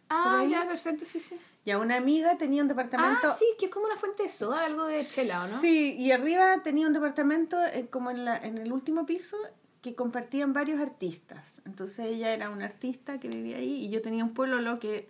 Ah, 0.09 0.45
ya, 0.49 0.67
perfecto, 0.67 1.05
sí, 1.05 1.19
sí. 1.21 1.37
Ya 1.65 1.79
una 1.79 1.97
amiga 1.97 2.39
tenía 2.39 2.63
un 2.63 2.69
departamento... 2.69 3.29
Ah, 3.29 3.37
sí, 3.37 3.45
que 3.59 3.67
es 3.67 3.71
como 3.73 3.87
una 3.87 3.97
fuente 3.97 4.23
de 4.23 4.29
soda, 4.31 4.65
algo 4.65 4.87
de 4.87 5.05
chela, 5.05 5.45
¿o 5.45 5.49
no? 5.49 5.61
Sí, 5.61 5.97
y 5.99 6.13
arriba 6.13 6.63
tenía 6.63 6.87
un 6.87 6.93
departamento 6.93 7.61
eh, 7.65 7.89
como 7.91 8.11
en, 8.13 8.25
la, 8.25 8.37
en 8.39 8.57
el 8.59 8.73
último 8.73 9.05
piso 9.05 9.37
que 9.83 9.95
compartían 9.97 10.53
varios 10.53 10.81
artistas. 10.81 11.61
Entonces 11.65 12.07
ella 12.07 12.33
era 12.33 12.51
una 12.51 12.65
artista 12.67 13.19
que 13.19 13.29
vivía 13.29 13.57
ahí 13.57 13.85
y 13.85 13.89
yo 13.91 14.01
tenía 14.01 14.23
un 14.25 14.33
pueblo 14.33 14.79
que 14.79 15.09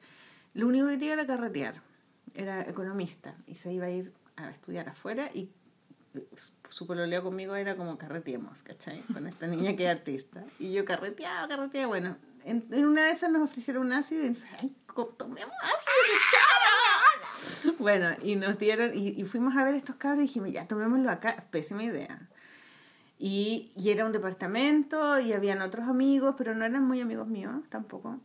lo 0.55 0.67
único 0.67 0.87
que 0.87 0.95
quería 0.95 1.13
era 1.13 1.27
carretear. 1.27 1.83
Era 2.35 2.63
economista 2.63 3.35
y 3.47 3.55
se 3.57 3.73
iba 3.73 3.87
a 3.87 3.91
ir 3.91 4.13
a 4.37 4.51
estudiar 4.51 4.89
afuera 4.89 5.31
y 5.33 5.51
su 6.69 6.87
pololeo 6.87 7.23
conmigo 7.23 7.57
era 7.57 7.77
como 7.77 7.99
carreteemos, 7.99 8.63
¿cachai? 8.63 9.01
Con 9.13 9.27
esta 9.27 9.47
niña 9.47 9.77
que 9.77 9.85
es 9.85 9.91
artista. 9.91 10.45
Y 10.59 10.73
yo 10.73 10.85
carreteaba, 10.85 11.49
carreteaba. 11.49 11.87
Bueno, 11.89 12.17
en, 12.45 12.65
una 12.85 13.05
de 13.05 13.11
esas 13.11 13.31
nos 13.31 13.43
ofrecieron 13.43 13.87
un 13.87 13.93
ácido 13.93 14.25
y 14.25 14.29
dice, 14.29 14.47
ay, 14.61 14.77
tomemos 15.17 15.55
ácido, 15.63 16.17
chara". 16.31 17.77
Bueno, 17.79 18.09
y 18.23 18.37
nos 18.37 18.59
dieron, 18.59 18.93
y, 18.95 19.23
fuimos 19.25 19.57
a 19.57 19.65
ver 19.65 19.75
estos 19.75 19.97
cabros 19.97 20.25
y 20.25 20.27
dijimos, 20.27 20.53
ya, 20.53 20.67
tomémoslo 20.67 21.11
acá. 21.11 21.47
Pésima 21.51 21.85
idea. 21.85 22.29
Y, 23.19 23.73
y 23.77 23.91
era 23.91 24.05
un 24.07 24.13
departamento 24.13 25.19
y 25.19 25.33
habían 25.33 25.63
otros 25.63 25.89
amigos, 25.89 26.35
pero 26.37 26.55
no 26.55 26.65
eran 26.65 26.85
muy 26.85 27.01
amigos 27.01 27.27
míos 27.29 27.63
tampoco. 27.69 28.21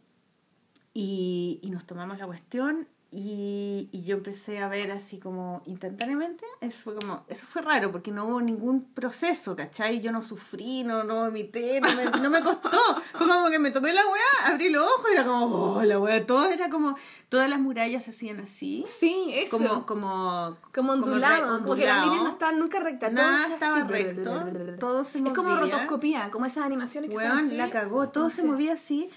Y 0.93 1.61
nos 1.71 1.85
tomamos 1.85 2.17
la 2.17 2.25
cuestión 2.25 2.87
y, 3.13 3.89
y 3.91 4.03
yo 4.03 4.15
empecé 4.15 4.59
a 4.59 4.69
ver 4.69 4.89
así 4.93 5.19
como 5.19 5.61
instantáneamente, 5.65 6.45
eso 6.61 6.77
fue 6.81 6.95
como, 6.95 7.25
eso 7.27 7.45
fue 7.45 7.61
raro 7.61 7.91
porque 7.91 8.09
no 8.09 8.25
hubo 8.25 8.39
ningún 8.41 8.85
proceso, 8.85 9.53
¿cachai? 9.53 9.99
Yo 9.99 10.13
no 10.13 10.23
sufrí, 10.23 10.85
no, 10.85 11.03
no 11.03 11.15
vomité, 11.25 11.81
no 11.81 11.93
me, 11.93 12.05
no 12.05 12.29
me 12.29 12.41
costó. 12.41 12.69
Fue 13.17 13.27
como 13.27 13.49
que 13.49 13.59
me 13.59 13.71
tomé 13.71 13.91
la 13.91 14.01
weá, 14.07 14.53
abrí 14.53 14.69
los 14.69 14.83
ojos 14.85 15.07
y 15.09 15.13
era 15.13 15.25
como, 15.25 15.45
oh, 15.47 15.83
la 15.83 15.99
weá, 15.99 16.25
todo 16.25 16.47
era 16.49 16.69
como, 16.69 16.95
todas 17.27 17.49
las 17.49 17.59
murallas 17.59 18.05
se 18.05 18.11
hacían 18.11 18.39
así. 18.39 18.85
Sí, 18.87 19.31
eso. 19.33 19.57
Como, 19.57 19.85
como, 19.85 20.55
Como 20.73 20.93
ondulado, 20.93 21.57
re- 21.57 21.65
porque 21.65 21.85
las 21.85 22.05
líneas 22.05 22.23
no 22.23 22.29
estaban 22.29 22.59
nunca 22.59 22.79
rectas. 22.79 23.11
Nada 23.11 23.53
estaba 23.53 23.79
así. 23.81 23.87
recto, 23.91 24.31
todo 24.79 25.03
se 25.03 25.17
Es 25.17 25.23
como 25.33 25.49
movía. 25.49 25.59
rotoscopía, 25.59 26.31
como 26.31 26.45
esas 26.45 26.63
animaciones 26.65 27.09
que 27.09 27.17
son 27.17 27.25
Weón, 27.25 27.45
así. 27.47 27.57
la 27.57 27.69
cagó, 27.69 28.07
todo 28.07 28.23
No 28.25 28.29
se 28.29 28.43
sé. 28.43 28.47
movía 28.47 28.71
así. 28.73 29.09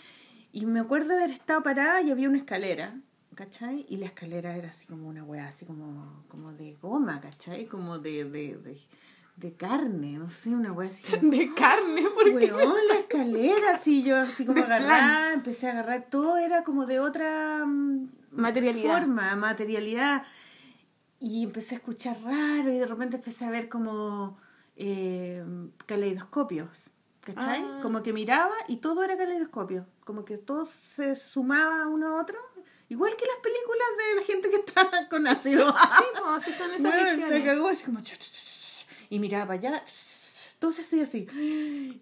Y 0.53 0.67
me 0.67 0.81
acuerdo 0.81 1.15
haber 1.15 1.31
estado 1.31 1.63
parada 1.63 2.01
y 2.03 2.11
había 2.11 2.29
una 2.29 2.39
escalera, 2.39 2.95
¿cachai? 3.35 3.85
Y 3.89 3.97
la 3.97 4.07
escalera 4.07 4.57
era 4.57 4.69
así 4.71 4.87
como 4.87 5.09
una 5.09 5.25
weá, 5.25 5.49
así 5.49 5.65
como, 5.65 6.25
como 6.29 6.53
de 6.53 6.77
goma, 6.81 7.21
¿cachai? 7.21 7.67
Como 7.67 7.99
de, 7.99 8.25
de, 8.25 8.57
de, 8.57 8.81
de 9.37 9.53
carne, 9.55 10.19
no 10.19 10.31
sé, 10.31 10.51
una 10.51 10.73
weá 10.73 10.89
así 10.89 11.03
como... 11.05 11.31
De 11.37 11.55
carne, 11.55 12.05
porque 12.15 12.53
Weón, 12.53 12.75
la 12.89 12.95
escalera, 12.97 13.75
así 13.75 14.03
yo, 14.03 14.17
así 14.17 14.45
como 14.47 14.63
agarrada, 14.63 15.33
empecé 15.33 15.69
a 15.69 15.73
agarrar, 15.73 16.07
todo 16.11 16.37
era 16.39 16.65
como 16.65 16.87
de 16.87 17.01
otra 17.01 17.65
mm, 17.67 18.09
Materialidad. 18.33 18.99
forma, 18.99 19.35
materialidad. 19.37 20.25
Y 21.21 21.43
empecé 21.45 21.75
a 21.77 21.79
escuchar 21.79 22.17
raro 22.23 22.73
y 22.73 22.79
de 22.79 22.87
repente 22.87 23.17
empecé 23.17 23.45
a 23.47 23.51
ver 23.51 23.69
como 23.69 24.37
eh, 24.77 25.43
caleidoscopios, 25.87 26.91
¿cachai? 27.23 27.63
Ah. 27.65 27.79
Como 27.83 28.03
que 28.03 28.13
miraba 28.13 28.53
y 28.69 28.77
todo 28.79 29.03
era 29.03 29.17
caleidoscopio, 29.17 29.87
como 30.05 30.25
que 30.25 30.37
todo 30.37 30.67
se 30.67 31.17
sumaba 31.17 31.87
uno 31.89 32.09
a 32.19 32.21
otro, 32.21 32.37
igual 32.95 33.13
que 33.17 33.27
las 33.27 33.37
películas 33.43 33.89
de 33.99 34.15
la 34.21 34.23
gente 34.23 34.51
que 34.51 34.57
está 34.57 35.09
con 35.11 35.27
ácido. 35.27 35.67
Sí, 35.69 36.05
así 36.27 36.53
son 36.53 36.71
esas 36.71 36.83
Bueno, 36.83 37.29
me 37.29 37.45
cagó 37.45 37.69
así 37.69 37.85
como... 37.85 38.01
Y 39.11 39.19
miraba 39.19 39.47
para 39.49 39.59
allá, 39.59 39.85
todo 40.59 40.73
se 40.73 40.83
hacía 40.83 41.03
así. 41.03 41.27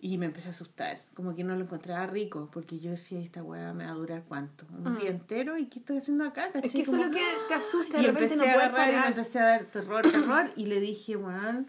Y 0.00 0.18
me 0.18 0.26
empecé 0.26 0.48
a 0.48 0.50
asustar, 0.52 1.02
como 1.14 1.34
que 1.34 1.42
no 1.44 1.56
lo 1.56 1.62
encontraba 1.64 2.06
rico, 2.06 2.48
porque 2.52 2.78
yo 2.78 2.90
decía, 2.92 3.18
esta 3.20 3.42
weá 3.42 3.72
me 3.72 3.84
va 3.84 3.90
a 3.90 3.94
durar 3.94 4.22
cuánto, 4.28 4.64
un 4.72 4.94
Mm. 4.94 4.98
día 4.98 5.10
entero, 5.10 5.58
¿y 5.58 5.66
qué 5.66 5.80
estoy 5.80 5.96
haciendo 5.98 6.24
acá? 6.24 6.46
Es 6.62 6.72
que 6.72 6.82
eso 6.82 6.96
es 6.96 7.06
lo 7.06 7.10
que 7.10 7.22
te 7.48 7.54
asusta, 7.54 7.98
y 7.98 8.02
de 8.02 8.06
repente 8.12 8.34
empecé 8.34 8.36
no 8.36 8.42
puedes 8.54 8.68
agarrar 8.68 8.88
y 8.88 8.92
me 8.92 8.96
parar. 8.98 9.08
empecé 9.08 9.38
a 9.40 9.44
dar 9.46 9.64
terror, 9.66 10.02
terror, 10.10 10.52
y 10.56 10.66
le 10.66 10.78
dije, 10.80 11.16
weón, 11.16 11.66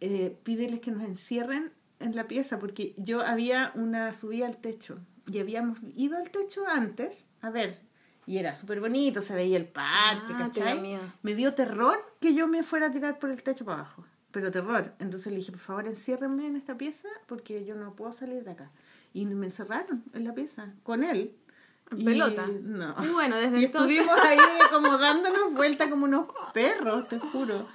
eh, 0.00 0.36
pídeles 0.42 0.80
que 0.80 0.90
nos 0.90 1.04
encierren 1.04 1.72
en 2.00 2.16
la 2.16 2.26
pieza, 2.26 2.58
porque 2.58 2.94
yo 2.96 3.20
había 3.20 3.70
una 3.76 4.12
subida 4.12 4.46
al 4.46 4.56
techo, 4.58 4.98
y 5.30 5.38
habíamos 5.38 5.78
ido 5.94 6.16
al 6.18 6.28
techo 6.30 6.66
antes, 6.66 7.28
a 7.40 7.50
ver, 7.50 7.78
y 8.26 8.38
era 8.38 8.54
súper 8.54 8.80
bonito, 8.80 9.20
se 9.22 9.34
veía 9.34 9.56
el 9.56 9.66
parque, 9.66 10.32
Ah, 10.34 10.38
¿cachai? 10.38 10.98
Me 11.22 11.34
dio 11.34 11.54
terror 11.54 11.96
que 12.20 12.34
yo 12.34 12.46
me 12.48 12.62
fuera 12.62 12.86
a 12.86 12.90
tirar 12.90 13.18
por 13.18 13.30
el 13.30 13.42
techo 13.42 13.64
para 13.64 13.78
abajo, 13.80 14.04
pero 14.30 14.50
terror. 14.50 14.94
Entonces 14.98 15.32
le 15.32 15.38
dije, 15.38 15.52
por 15.52 15.60
favor, 15.60 15.86
enciérrenme 15.86 16.46
en 16.46 16.56
esta 16.56 16.76
pieza, 16.76 17.08
porque 17.26 17.64
yo 17.64 17.74
no 17.74 17.94
puedo 17.94 18.12
salir 18.12 18.44
de 18.44 18.50
acá. 18.52 18.70
Y 19.12 19.26
me 19.26 19.46
encerraron 19.46 20.04
en 20.12 20.24
la 20.24 20.34
pieza, 20.34 20.72
con 20.82 21.02
él. 21.02 21.34
Y- 21.96 22.04
pelota. 22.04 22.46
No. 22.46 22.94
Y 23.02 23.08
bueno, 23.08 23.36
desde 23.36 23.58
Y 23.60 23.64
entonces- 23.64 23.98
estuvimos 23.98 24.24
ahí 24.24 24.38
como 24.70 24.96
dándonos 24.96 25.52
vueltas 25.54 25.88
como 25.88 26.04
unos 26.04 26.26
perros, 26.54 27.08
te 27.08 27.18
juro. 27.18 27.66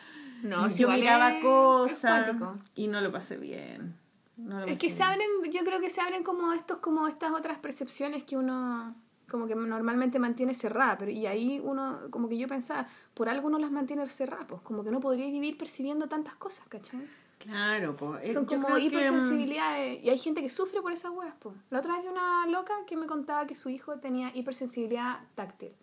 No, 0.44 0.70
yo 0.70 0.76
igual 0.82 1.00
miraba 1.00 1.40
cosas 1.42 2.36
y 2.76 2.88
no 2.88 3.02
lo 3.02 3.12
pasé 3.12 3.36
bien. 3.38 3.96
No 4.38 4.60
lo 4.60 4.66
Es 4.68 4.78
que 4.80 4.90
se 4.92 5.02
abren, 5.02 5.28
yo 5.52 5.64
creo 5.66 5.80
que 5.80 5.90
se 5.90 6.02
abren 6.02 6.24
como 6.24 6.54
estos, 6.54 6.78
como 6.78 7.08
estas 7.08 7.32
otras 7.32 7.58
percepciones 7.58 8.24
que 8.26 8.38
uno 8.38 8.96
como 9.30 9.48
que 9.48 9.56
normalmente 9.56 10.20
mantiene 10.20 10.54
cerrada, 10.54 10.98
pero 10.98 11.12
y 11.12 11.26
ahí 11.26 11.62
uno, 11.64 12.00
como 12.10 12.30
que 12.30 12.38
yo 12.38 12.48
pensaba, 12.48 12.88
por 13.14 13.30
algo 13.30 13.48
uno 13.48 13.60
las 13.60 13.72
mantiene 13.72 14.08
cerradas, 14.08 14.46
pues 14.48 14.62
como 14.62 14.84
que 14.84 14.92
no 14.92 15.00
podría 15.00 15.28
vivir 15.28 15.58
percibiendo 15.58 16.08
tantas 16.08 16.36
cosas, 16.36 16.68
¿cachai? 16.68 17.08
Claro, 17.38 17.96
pues. 17.96 18.34
Son 18.34 18.46
como 18.46 18.78
hipersensibilidades 18.78 20.04
y 20.04 20.10
hay 20.10 20.18
gente 20.18 20.42
que 20.42 20.50
sufre 20.50 20.82
por 20.82 20.92
esas 20.92 21.12
weas, 21.12 21.34
pues. 21.40 21.56
La 21.70 21.80
otra 21.80 21.94
vez 21.94 22.04
vi 22.04 22.10
una 22.10 22.48
loca 22.48 22.74
que 22.88 22.98
me 22.98 23.08
contaba 23.08 23.46
que 23.46 23.56
su 23.56 23.70
hijo 23.70 24.00
tenía 24.00 24.32
hipersensibilidad 24.36 25.20
táctil. 25.36 25.74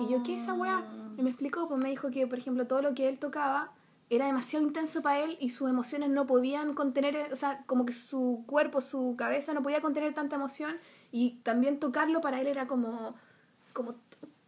Y 0.00 0.08
yo, 0.10 0.24
¿qué 0.24 0.34
es 0.34 0.42
esa 0.42 0.54
weá? 0.54 0.78
Ah. 0.78 1.14
Y 1.16 1.22
me 1.22 1.30
explicó, 1.30 1.68
pues 1.68 1.80
me 1.80 1.90
dijo 1.90 2.10
que, 2.10 2.26
por 2.26 2.38
ejemplo, 2.38 2.66
todo 2.66 2.82
lo 2.82 2.92
que 2.92 3.08
él 3.08 3.20
tocaba 3.20 3.72
era 4.08 4.26
demasiado 4.26 4.66
intenso 4.66 5.00
para 5.00 5.20
él 5.20 5.36
y 5.40 5.50
sus 5.50 5.70
emociones 5.70 6.10
no 6.10 6.26
podían 6.26 6.74
contener, 6.74 7.28
o 7.32 7.36
sea, 7.36 7.62
como 7.66 7.86
que 7.86 7.92
su 7.92 8.42
cuerpo, 8.46 8.80
su 8.80 9.14
cabeza 9.16 9.54
no 9.54 9.62
podía 9.62 9.80
contener 9.80 10.12
tanta 10.12 10.34
emoción 10.34 10.76
y 11.12 11.32
también 11.42 11.78
tocarlo 11.78 12.20
para 12.20 12.40
él 12.40 12.46
era 12.46 12.66
como, 12.66 13.14
como 13.72 13.94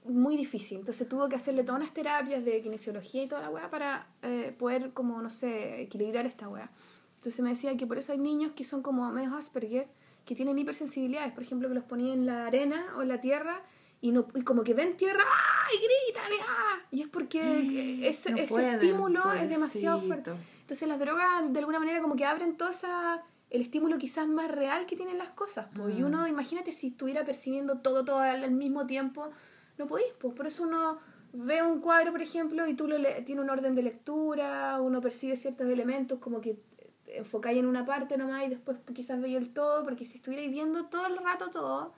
muy 0.04 0.36
difícil. 0.36 0.78
Entonces 0.78 1.08
tuvo 1.08 1.28
que 1.28 1.36
hacerle 1.36 1.64
todas 1.64 1.80
unas 1.80 1.94
terapias 1.94 2.44
de 2.44 2.60
kinesiología 2.62 3.22
y 3.24 3.28
toda 3.28 3.42
la 3.42 3.50
weá 3.50 3.70
para 3.70 4.06
eh, 4.22 4.54
poder, 4.58 4.92
como, 4.92 5.20
no 5.22 5.30
sé, 5.30 5.80
equilibrar 5.82 6.26
esta 6.26 6.48
weá. 6.48 6.70
Entonces 7.16 7.40
me 7.40 7.50
decía 7.50 7.76
que 7.76 7.86
por 7.86 7.98
eso 7.98 8.12
hay 8.12 8.18
niños 8.18 8.52
que 8.52 8.64
son 8.64 8.82
como 8.82 9.08
medio 9.12 9.34
Asperger, 9.36 9.86
que 10.24 10.34
tienen 10.34 10.58
hipersensibilidades, 10.58 11.32
por 11.32 11.42
ejemplo, 11.42 11.68
que 11.68 11.74
los 11.74 11.84
ponía 11.84 12.12
en 12.14 12.26
la 12.26 12.46
arena 12.46 12.84
o 12.96 13.02
en 13.02 13.08
la 13.08 13.20
tierra 13.20 13.62
y, 14.00 14.10
no, 14.10 14.26
y 14.34 14.42
como 14.42 14.64
que 14.64 14.74
ven 14.74 14.96
tierra 14.96 15.22
¡ah! 15.24 15.66
y 15.72 15.76
gritan 16.10 16.30
¡ah! 16.48 16.80
y 16.90 17.02
es 17.02 17.08
porque 17.08 17.40
eh, 17.40 18.08
ese, 18.08 18.30
No 18.32 18.36
ese 18.38 18.46
pueden, 18.48 18.74
estímulo 18.74 19.32
es 19.32 19.48
demasiado 19.48 20.00
pobrecito. 20.00 20.30
fuerte. 20.32 20.46
Entonces 20.62 20.88
las 20.88 20.98
drogas 20.98 21.52
de 21.52 21.58
alguna 21.60 21.78
manera 21.78 22.00
como 22.00 22.16
que 22.16 22.24
abren 22.24 22.56
todo 22.56 22.70
esa, 22.70 23.22
el 23.52 23.60
estímulo 23.60 23.98
quizás 23.98 24.26
más 24.26 24.50
real 24.50 24.86
que 24.86 24.96
tienen 24.96 25.18
las 25.18 25.28
cosas. 25.30 25.66
Y 25.76 26.02
Mm. 26.02 26.06
uno, 26.06 26.26
imagínate 26.26 26.72
si 26.72 26.88
estuviera 26.88 27.22
percibiendo 27.24 27.78
todo, 27.78 28.02
todo 28.04 28.18
al, 28.18 28.50
mismo 28.50 28.86
tiempo, 28.86 29.30
no 29.76 29.86
podís, 29.86 30.06
pues 30.18 30.34
por 30.34 30.46
eso 30.46 30.62
uno 30.62 30.98
ve 31.34 31.62
un 31.62 31.80
cuadro, 31.80 32.12
por 32.12 32.22
ejemplo, 32.22 32.66
y 32.66 32.74
tú 32.74 32.88
lo 32.88 32.96
le- 32.96 33.20
tiene 33.22 33.42
un 33.42 33.50
orden 33.50 33.74
de 33.74 33.82
lectura, 33.82 34.80
uno 34.80 35.00
percibe 35.02 35.36
ciertos 35.36 35.68
elementos 35.68 36.18
como 36.18 36.40
que 36.40 36.58
enfocáis 37.06 37.58
en 37.58 37.66
una 37.66 37.84
parte 37.84 38.16
nomás 38.16 38.46
y 38.46 38.48
después 38.48 38.78
quizás 38.94 39.20
veis 39.20 39.36
el 39.36 39.52
todo, 39.52 39.84
porque 39.84 40.06
si 40.06 40.16
estuvierais 40.16 40.50
viendo 40.50 40.86
todo 40.86 41.06
el 41.06 41.18
rato 41.18 41.50
todo, 41.50 41.92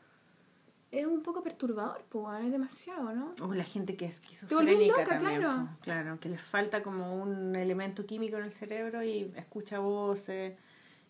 es 0.91 1.07
un 1.07 1.23
poco 1.23 1.43
perturbador, 1.43 2.05
pues, 2.09 2.45
es 2.45 2.51
demasiado, 2.53 3.13
¿no? 3.13 3.33
O 3.43 3.55
la 3.55 3.65
gente 3.65 3.97
que 3.97 4.07
es 4.07 4.17
esquizofrénica 4.17 5.03
loca, 5.03 5.19
también, 5.19 5.41
claro. 5.41 5.69
po. 5.73 5.79
claro, 5.83 6.21
que 6.21 6.29
les 6.29 6.43
falta 6.43 6.83
como 6.83 7.21
un 7.23 7.55
elemento 7.55 8.07
químico 8.07 8.37
en 8.39 8.45
el 8.45 8.53
cerebro 8.53 9.03
y 9.05 9.33
escucha 9.37 9.79
voces 9.79 10.55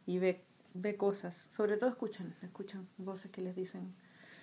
y 0.07 0.19
ve, 0.19 0.43
ve 0.75 0.97
cosas. 0.97 1.49
Sobre 1.57 1.77
todo 1.77 1.91
escuchan, 1.91 2.35
escuchan 2.43 2.89
voces 2.99 3.31
que 3.31 3.41
les 3.43 3.55
dicen. 3.55 3.95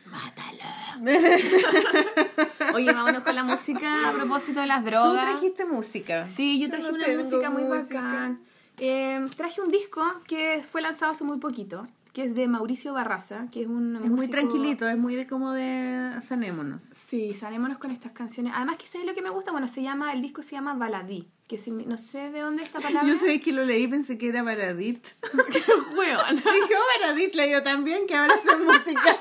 Oye, 2.74 2.91
vámonos 2.93 3.24
con 3.24 3.36
la 3.36 3.43
música 3.43 4.09
a 4.09 4.14
propósito 4.14 4.62
de 4.62 4.68
las 4.68 4.84
Tú 4.84 4.89
drogas. 4.89 5.26
trajiste 5.32 5.66
música. 5.66 6.26
Sí, 6.26 6.59
yo 6.59 6.68
Yo 6.68 6.72
traje 6.72 6.91
no 6.91 6.97
una 6.97 7.24
música 7.24 7.49
muy 7.49 7.64
música. 7.64 8.01
bacán. 8.01 8.41
Eh, 8.78 9.28
traje 9.38 9.62
un 9.62 9.72
disco 9.72 10.01
que 10.28 10.64
fue 10.70 10.82
lanzado 10.82 11.12
hace 11.12 11.24
muy 11.24 11.38
poquito, 11.38 11.88
que 12.14 12.24
es 12.24 12.36
de 12.36 12.47
Mauricio 12.47 12.93
Barraza, 12.93 13.47
que 13.51 13.62
es 13.62 13.68
un 13.68 13.95
Es 14.03 14.09
muy 14.09 14.28
tranquilito, 14.28 14.88
es 14.88 14.97
muy 14.97 15.16
de 15.16 15.28
como 15.28 15.51
de 15.51 16.22
sanémonos. 16.22 16.82
Sí, 16.93 17.34
sanémonos 17.34 17.78
con 17.78 17.91
estas 17.91 18.12
canciones. 18.12 18.53
Además 18.55 18.78
que 18.78 18.88
sabes 18.88 19.07
lo 19.07 19.14
que 19.14 19.22
me 19.22 19.30
gusta, 19.30 19.51
bueno, 19.51 19.68
se 19.68 19.82
llama, 19.82 20.12
el 20.12 20.22
disco 20.22 20.41
se 20.41 20.51
llama 20.51 20.74
Baladí, 20.74 21.30
que 21.47 21.57
no 21.86 21.97
sé 21.97 22.30
de 22.32 22.41
dónde 22.41 22.64
esta 22.64 22.80
palabra. 22.80 23.07
Yo 23.07 23.18
sé 23.18 23.39
que 23.39 23.53
lo 23.53 23.64
leí 23.64 23.88
pensé 23.88 24.18
que 24.18 24.28
era 24.28 24.43
Baradit. 24.43 25.05
Weona. 25.97 26.32
Dije, 26.34 26.76
oh, 26.76 26.99
Baradit 26.99 27.34
leído 27.34 27.64
también, 27.64 28.05
que 28.07 28.16
ahora 28.16 28.36
hace 28.36 28.55
música. 28.57 29.18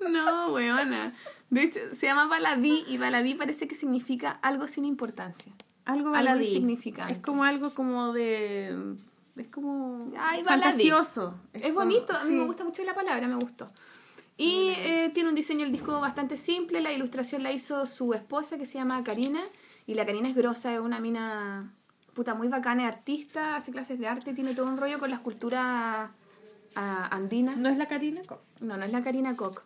No, 0.10 0.54
weona. 0.54 1.14
De 1.50 1.62
hecho, 1.62 1.78
se 1.92 2.06
llama 2.06 2.26
Baladí 2.26 2.84
y 2.88 2.98
Baladí 2.98 3.34
parece 3.34 3.68
que 3.68 3.74
significa 3.74 4.30
algo 4.42 4.66
sin 4.66 4.84
importancia. 4.84 5.52
Algo 5.84 6.10
baladí. 6.10 6.46
insignificante. 6.46 7.12
Es 7.12 7.18
como 7.18 7.44
algo 7.44 7.74
como 7.74 8.12
de... 8.12 8.74
Es 9.40 9.48
como 9.48 10.10
Ay, 10.18 10.44
fantasioso. 10.44 11.34
Es, 11.52 11.62
como- 11.62 11.74
bonito, 11.74 12.12
a 12.16 12.24
mí 12.24 12.34
me 12.34 12.44
gusta 12.44 12.64
mucho 12.64 12.82
la 12.84 12.94
palabra, 12.94 13.26
me 13.28 13.36
gustó. 13.36 13.70
Y 14.36 14.70
eh, 14.78 15.10
tiene 15.12 15.28
un 15.28 15.34
diseño 15.34 15.60
del 15.60 15.72
disco 15.72 16.00
bastante 16.00 16.36
simple, 16.36 16.80
la 16.80 16.92
ilustración 16.92 17.42
la 17.42 17.52
hizo 17.52 17.84
su 17.86 18.14
esposa 18.14 18.56
que 18.58 18.64
se 18.66 18.74
llama 18.78 19.02
Karina, 19.04 19.40
y 19.86 19.94
la 19.94 20.06
Karina 20.06 20.28
es 20.28 20.34
grosa, 20.34 20.72
es 20.74 20.80
una 20.80 20.98
mina 21.00 21.74
puta 22.14 22.34
muy 22.34 22.48
bacana, 22.48 22.82
es 22.88 22.88
artista, 22.96 23.56
hace 23.56 23.70
clases 23.70 23.98
de 23.98 24.06
arte, 24.08 24.32
tiene 24.32 24.54
todo 24.54 24.66
un 24.66 24.76
rollo 24.78 24.98
con 24.98 25.10
las 25.10 25.20
culturas 25.20 26.10
ah, 26.74 27.08
andinas. 27.10 27.56
¿No 27.58 27.68
es 27.68 27.76
la 27.76 27.86
Karina? 27.86 28.22
Co- 28.26 28.40
no, 28.60 28.76
no 28.76 28.84
es 28.84 28.92
la 28.92 29.02
Karina 29.02 29.36
Koch. 29.36 29.60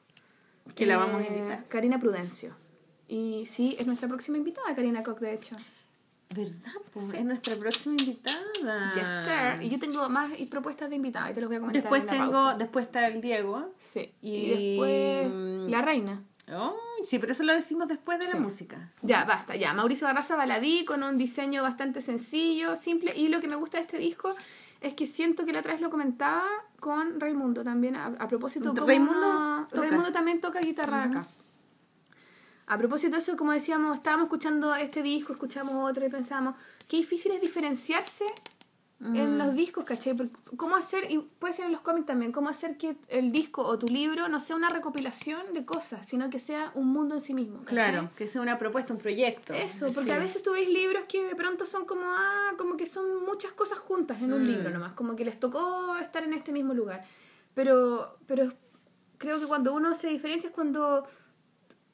Que 0.74 0.86
la 0.86 0.96
vamos 0.96 1.16
a 1.16 1.24
Eh, 1.24 1.28
invitar. 1.36 1.64
Karina 1.68 1.98
Prudencio. 2.00 2.54
Y 3.06 3.44
sí, 3.46 3.76
es 3.78 3.86
nuestra 3.86 4.08
próxima 4.08 4.38
invitada, 4.38 4.74
Karina 4.74 5.02
Koch, 5.02 5.18
de 5.20 5.34
hecho. 5.34 5.56
¿Verdad? 6.34 6.72
po? 6.92 7.00
Sí. 7.00 7.16
Es 7.16 7.24
nuestra 7.24 7.56
próxima 7.56 7.94
invitada. 7.98 8.92
Yes, 8.94 9.08
sir. 9.24 9.62
Y 9.62 9.68
yo 9.70 9.78
tengo 9.78 10.08
más 10.08 10.30
y 10.38 10.46
propuestas 10.46 10.90
de 10.90 10.96
invitada, 10.96 11.30
y 11.30 11.34
te 11.34 11.40
los 11.40 11.48
voy 11.48 11.56
a 11.56 11.60
comentar 11.60 11.82
Después 11.82 12.00
en 12.02 12.06
la 12.06 12.12
tengo, 12.12 12.32
pausa. 12.32 12.56
después 12.58 12.86
está 12.86 13.06
el 13.08 13.20
Diego. 13.20 13.72
Sí. 13.78 14.12
Y, 14.22 14.30
y- 14.36 14.76
después 14.78 15.70
la 15.70 15.82
reina. 15.82 16.22
Oh, 16.52 16.74
sí, 17.04 17.18
pero 17.18 17.32
eso 17.32 17.42
lo 17.42 17.54
decimos 17.54 17.88
después 17.88 18.18
de 18.18 18.26
Sí. 18.26 18.32
la 18.34 18.40
música. 18.40 18.92
Ya, 19.00 19.24
basta, 19.24 19.56
ya. 19.56 19.72
Mauricio 19.72 20.06
Barraza 20.06 20.36
Baladí 20.36 20.84
con 20.84 21.02
un 21.02 21.16
diseño 21.16 21.62
bastante 21.62 22.00
sencillo, 22.02 22.76
simple. 22.76 23.14
Y 23.16 23.28
lo 23.28 23.40
que 23.40 23.48
me 23.48 23.56
gusta 23.56 23.78
de 23.78 23.82
este 23.84 23.96
disco 23.96 24.34
es 24.82 24.92
que 24.92 25.06
siento 25.06 25.46
que 25.46 25.52
la 25.54 25.60
otra 25.60 25.72
vez 25.72 25.80
lo 25.80 25.88
comentaba 25.88 26.44
con 26.80 27.18
Raimundo 27.18 27.64
también, 27.64 27.96
a, 27.96 28.06
a 28.18 28.28
propósito 28.28 28.74
Raimundo. 28.74 29.66
Raimundo 29.72 30.12
también 30.12 30.42
toca 30.42 30.60
guitarra 30.60 31.04
acá. 31.04 31.26
A 32.66 32.78
propósito 32.78 33.12
de 33.16 33.18
eso, 33.22 33.36
como 33.36 33.52
decíamos, 33.52 33.96
estábamos 33.96 34.24
escuchando 34.24 34.74
este 34.74 35.02
disco, 35.02 35.32
escuchamos 35.32 35.90
otro 35.90 36.04
y 36.06 36.08
pensábamos, 36.08 36.54
qué 36.88 36.96
difícil 36.98 37.32
es 37.32 37.40
diferenciarse 37.40 38.24
en 39.00 39.36
los 39.36 39.54
discos, 39.54 39.84
¿cachai? 39.84 40.16
¿Cómo 40.56 40.76
hacer, 40.76 41.10
y 41.10 41.18
puede 41.18 41.52
ser 41.52 41.66
en 41.66 41.72
los 41.72 41.82
cómics 41.82 42.06
también, 42.06 42.32
cómo 42.32 42.48
hacer 42.48 42.78
que 42.78 42.96
el 43.08 43.32
disco 43.32 43.60
o 43.62 43.78
tu 43.78 43.86
libro 43.86 44.28
no 44.28 44.40
sea 44.40 44.56
una 44.56 44.70
recopilación 44.70 45.52
de 45.52 45.66
cosas, 45.66 46.06
sino 46.06 46.30
que 46.30 46.38
sea 46.38 46.70
un 46.74 46.86
mundo 46.88 47.14
en 47.14 47.20
sí 47.20 47.34
mismo? 47.34 47.58
¿cachai? 47.64 47.74
Claro, 47.92 48.10
que 48.16 48.26
sea 48.28 48.40
una 48.40 48.56
propuesta, 48.56 48.94
un 48.94 48.98
proyecto. 48.98 49.52
Eso, 49.52 49.86
porque 49.92 50.10
Sí. 50.12 50.16
a 50.16 50.18
veces 50.18 50.42
tú 50.42 50.52
ves 50.52 50.66
libros 50.70 51.04
que 51.06 51.22
de 51.26 51.34
pronto 51.36 51.66
son 51.66 51.84
como, 51.84 52.04
ah, 52.06 52.52
como 52.56 52.78
que 52.78 52.86
son 52.86 53.24
muchas 53.26 53.52
cosas 53.52 53.78
juntas 53.78 54.22
en 54.22 54.32
un 54.32 54.42
Mm. 54.42 54.46
libro 54.46 54.70
nomás, 54.70 54.92
como 54.94 55.14
que 55.16 55.24
les 55.26 55.38
tocó 55.38 55.96
estar 55.98 56.24
en 56.24 56.32
este 56.32 56.52
mismo 56.52 56.72
lugar. 56.72 57.04
Pero, 57.52 58.16
pero 58.26 58.54
creo 59.18 59.38
que 59.38 59.46
cuando 59.46 59.74
uno 59.74 59.94
se 59.94 60.08
diferencia 60.08 60.48
es 60.48 60.54
cuando 60.54 61.06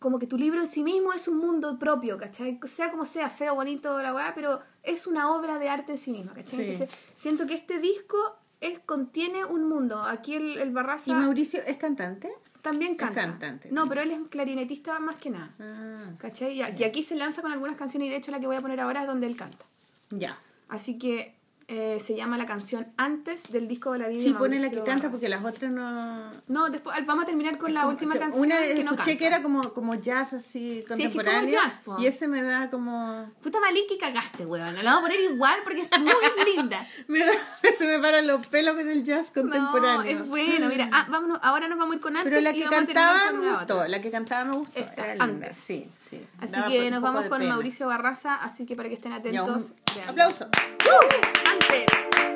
como 0.01 0.19
que 0.19 0.27
tu 0.27 0.37
libro 0.37 0.61
en 0.61 0.67
sí 0.67 0.83
mismo 0.83 1.13
es 1.13 1.29
un 1.29 1.37
mundo 1.39 1.79
propio, 1.79 2.19
¿cachai? 2.19 2.59
Sea 2.65 2.91
como 2.91 3.07
sea, 3.07 3.31
feo, 3.31 3.55
bonito, 3.55 4.01
la 4.03 4.13
weá, 4.13 4.33
pero 4.35 4.61
es 4.83 5.07
una 5.07 5.31
obra 5.31 5.59
de 5.59 5.69
arte 5.69 5.93
en 5.93 5.99
sí 5.99 6.11
misma, 6.11 6.33
¿cachai? 6.35 6.57
Sí. 6.67 6.73
Entonces, 6.73 6.99
siento 7.15 7.47
que 7.47 7.55
este 7.55 7.79
disco 7.79 8.17
es, 8.61 8.81
contiene 8.81 9.45
un 9.45 9.69
mundo. 9.69 10.03
Aquí 10.03 10.35
el, 10.35 10.59
el 10.59 10.71
Barraza 10.73 11.11
¿Y 11.11 11.15
Mauricio 11.15 11.61
es 11.65 11.77
cantante? 11.77 12.29
también 12.63 12.95
canta. 12.95 13.15
cantante. 13.23 13.69
No, 13.73 13.87
pero 13.89 14.01
él 14.03 14.11
es 14.11 14.19
clarinetista 14.29 14.99
más 14.99 15.17
que 15.17 15.31
nada. 15.31 15.55
Ah, 15.61 16.13
¿Cachai? 16.19 16.53
Y, 16.61 16.63
y 16.79 16.85
aquí 16.85 17.03
se 17.03 17.15
lanza 17.17 17.41
con 17.43 17.53
algunas 17.53 17.77
canciones 17.77 18.09
y 18.09 18.11
de 18.11 18.17
hecho 18.17 18.31
la 18.33 18.41
que 18.41 18.47
voy 18.47 18.57
a 18.57 18.61
poner 18.61 18.81
ahora 18.81 19.03
es 19.03 19.07
donde 19.07 19.27
él 19.27 19.37
canta. 19.37 19.65
ya. 20.11 20.39
Así 20.69 20.99
que 20.99 21.35
eh, 21.73 22.01
se 22.01 22.17
llama 22.17 22.37
la 22.37 22.47
canción 22.47 22.89
Antes 22.97 23.45
del 23.53 23.69
disco 23.69 23.93
de 23.93 24.21
Sí, 24.21 24.35
pone 24.35 24.59
la 24.59 24.71
que 24.71 24.83
canta 24.83 25.09
porque 25.09 25.29
las 25.29 25.45
otras 25.45 25.73
no... 25.73 26.33
No, 26.49 26.69
después 26.69 26.97
vamos 27.07 27.23
a 27.23 27.27
terminar 27.27 27.59
con 27.59 27.73
la 27.73 27.87
última 27.87 28.15
que 28.15 28.19
canción 28.19 28.45
Una 28.45 28.59
que 28.59 28.83
no 28.83 28.91
escuché 28.91 28.97
canta. 29.13 29.17
que 29.19 29.27
era 29.27 29.43
como, 29.43 29.73
como 29.73 29.95
jazz 29.95 30.33
así 30.33 30.79
es 30.81 30.85
que 30.85 30.89
como 30.89 31.03
contemporáneo. 31.03 31.53
jazz, 31.53 31.79
po. 31.85 31.97
y 32.01 32.07
ese 32.09 32.27
me 32.27 32.43
da 32.43 32.71
como... 32.71 33.31
Puta 33.41 33.61
malí 33.61 33.87
que 33.89 33.97
cagaste, 33.99 34.45
weón. 34.45 34.75
La 34.77 34.83
vamos 34.95 34.99
a 34.99 35.03
poner 35.13 35.21
igual 35.33 35.61
porque 35.63 35.83
es 35.83 35.99
muy 36.01 36.13
linda. 36.57 36.85
Me 37.07 37.21
da- 37.21 37.33
se 37.79 37.87
me 37.87 37.99
paran 38.01 38.27
los 38.27 38.45
pelos 38.49 38.75
con 38.75 38.89
el 38.89 39.05
jazz 39.05 39.31
contemporáneo. 39.31 40.03
No, 40.03 40.03
es 40.03 40.29
bueno. 40.29 40.69
Mira, 40.69 40.91
ah, 40.93 41.07
vámonos, 41.09 41.39
ahora 41.43 41.69
nos 41.69 41.79
vamos 41.79 41.93
a 41.93 41.97
ir 41.97 42.03
con 42.03 42.17
antes 42.17 42.31
Pero 42.31 42.41
la 42.43 42.51
y 42.51 42.55
que 42.55 42.61
terminar 42.69 42.87
cantaba 42.87 43.33
me 43.33 43.47
la 43.47 43.53
gustó, 43.59 43.85
la 43.87 44.01
que 44.01 44.11
cantaba 44.11 44.45
me 44.45 44.57
gustó. 44.57 44.81
Esta, 44.81 45.05
era 45.05 45.25
linda, 45.25 45.25
antes. 45.47 45.57
sí, 45.57 45.89
sí. 46.11 46.27
Así 46.41 46.53
Daba 46.53 46.69
que 46.69 46.85
un 46.85 46.91
nos 46.91 47.03
vamos 47.03 47.27
con 47.27 47.39
pena. 47.39 47.53
Mauricio 47.55 47.87
Barraza, 47.87 48.35
así 48.37 48.67
que 48.67 48.77
para 48.77 48.89
que 48.89 48.97
estén 48.97 49.13
un 49.13 49.19
atentos. 49.19 49.73
vean. 49.95 50.09
aplauso. 50.09 50.47
¡Uh! 50.47 51.49
Antes 51.51 52.30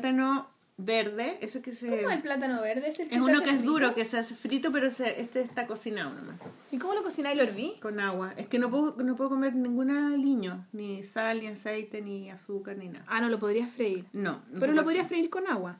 plátano 0.00 0.48
verde. 0.78 1.38
Ese 1.40 1.62
que 1.62 1.72
se... 1.72 1.88
¿Cómo 1.88 2.10
el 2.10 2.20
plátano 2.22 2.60
verde? 2.60 2.88
Es 2.88 3.00
el 3.00 3.08
que 3.08 3.14
Es 3.16 3.20
se 3.22 3.24
uno 3.30 3.36
hace 3.38 3.44
que 3.44 3.50
es 3.50 3.56
frito? 3.56 3.72
duro, 3.72 3.94
que 3.94 4.04
se 4.04 4.18
hace 4.18 4.34
frito, 4.34 4.70
pero 4.72 4.90
se- 4.90 5.20
este 5.20 5.40
está 5.40 5.66
cocinado 5.66 6.10
nomás. 6.14 6.36
¿Y 6.70 6.78
cómo 6.78 6.92
lo 6.94 7.02
cocináis? 7.02 7.36
¿Lo 7.36 7.42
herví? 7.44 7.74
Con 7.80 7.98
agua. 7.98 8.34
Es 8.36 8.46
que 8.46 8.58
no 8.58 8.70
puedo, 8.70 8.94
no 9.02 9.16
puedo 9.16 9.30
comer 9.30 9.54
ningún 9.54 9.90
aliño. 9.90 10.66
Ni 10.72 11.02
sal, 11.02 11.40
ni 11.40 11.46
aceite, 11.46 12.02
ni 12.02 12.30
azúcar, 12.30 12.76
ni 12.76 12.88
nada. 12.88 13.04
Ah, 13.08 13.20
no, 13.20 13.28
lo 13.30 13.38
podrías 13.38 13.70
freír. 13.70 14.04
No. 14.12 14.42
no 14.50 14.60
Pero 14.60 14.72
lo 14.74 14.84
podrías 14.84 15.08
freír 15.08 15.30
con 15.30 15.46
agua. 15.46 15.78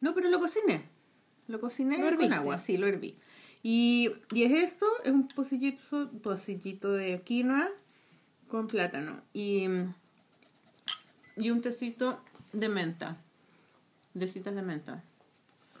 No, 0.00 0.14
pero 0.14 0.28
lo 0.28 0.38
cociné. 0.38 0.82
Lo 1.48 1.58
cociné 1.60 1.98
¿Lo 1.98 2.16
con 2.16 2.32
agua, 2.32 2.58
sí, 2.58 2.76
lo 2.76 2.86
herví. 2.86 3.16
Y, 3.62 4.10
y 4.32 4.44
es 4.44 4.52
esto, 4.72 4.86
es 5.04 5.10
un 5.10 5.28
pocillito, 5.28 6.10
pocillito 6.22 6.92
de 6.92 7.20
quinoa 7.22 7.68
con 8.48 8.66
plátano. 8.66 9.20
Y, 9.34 9.64
y 11.36 11.50
un 11.50 11.60
tecito 11.62 12.20
de 12.52 12.68
menta. 12.68 13.16
De 14.14 14.26
hojitas 14.26 14.54
de 14.54 14.62
menta. 14.62 15.02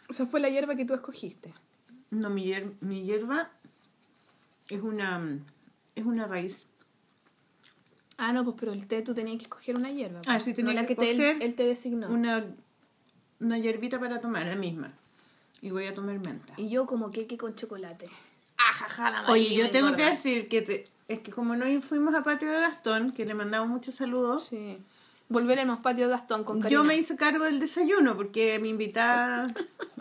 O 0.08 0.12
sea, 0.12 0.26
fue 0.26 0.40
la 0.40 0.48
hierba 0.48 0.74
que 0.76 0.84
tú 0.84 0.94
escogiste. 0.94 1.52
No, 2.10 2.30
mi, 2.30 2.44
hier- 2.44 2.72
mi 2.80 3.04
hierba 3.04 3.50
es 4.68 4.80
una, 4.82 5.38
es 5.94 6.04
una 6.04 6.26
raíz. 6.26 6.64
Ah, 8.18 8.32
no, 8.32 8.44
pues 8.44 8.56
pero 8.58 8.72
el 8.72 8.86
té 8.86 9.02
tú 9.02 9.14
tenías 9.14 9.38
que 9.38 9.44
escoger 9.44 9.76
una 9.78 9.90
hierba. 9.90 10.20
Ah, 10.26 10.34
pues. 10.34 10.44
sí, 10.44 10.54
tenía 10.54 10.74
no 10.74 10.80
la 10.82 10.86
que 10.86 10.94
que 10.96 11.14
te, 11.14 11.44
él, 11.44 11.54
te 11.54 11.64
designó. 11.64 12.08
Una, 12.08 12.44
una 13.40 13.58
hierbita 13.58 13.98
para 13.98 14.20
tomar, 14.20 14.46
la 14.46 14.56
misma. 14.56 14.92
Y 15.62 15.70
voy 15.70 15.86
a 15.86 15.94
tomar 15.94 16.18
menta. 16.18 16.54
Y 16.56 16.68
yo 16.68 16.86
como 16.86 17.10
queque 17.10 17.36
con 17.38 17.54
chocolate. 17.54 18.08
Ajaja, 18.58 19.10
la 19.10 19.30
Oye, 19.30 19.54
yo 19.54 19.70
tengo 19.70 19.96
que 19.96 20.04
decir 20.04 20.48
que 20.48 20.62
te- 20.62 20.88
es 21.08 21.20
que 21.20 21.30
como 21.30 21.56
no 21.56 21.64
fuimos 21.80 22.14
a 22.14 22.22
Patio 22.22 22.50
de 22.50 22.60
Gastón, 22.60 23.12
que 23.12 23.24
le 23.24 23.34
mandamos 23.34 23.68
muchos 23.68 23.94
saludos, 23.94 24.46
Sí. 24.48 24.78
Volveremos 25.30 25.78
patio 25.80 26.06
de 26.06 26.10
Gastón 26.10 26.44
con 26.44 26.60
Karina. 26.60 26.80
yo 26.80 26.84
me 26.84 26.96
hice 26.96 27.16
cargo 27.16 27.44
del 27.44 27.60
desayuno 27.60 28.16
porque 28.16 28.58
mi 28.58 28.68
invitada 28.68 29.46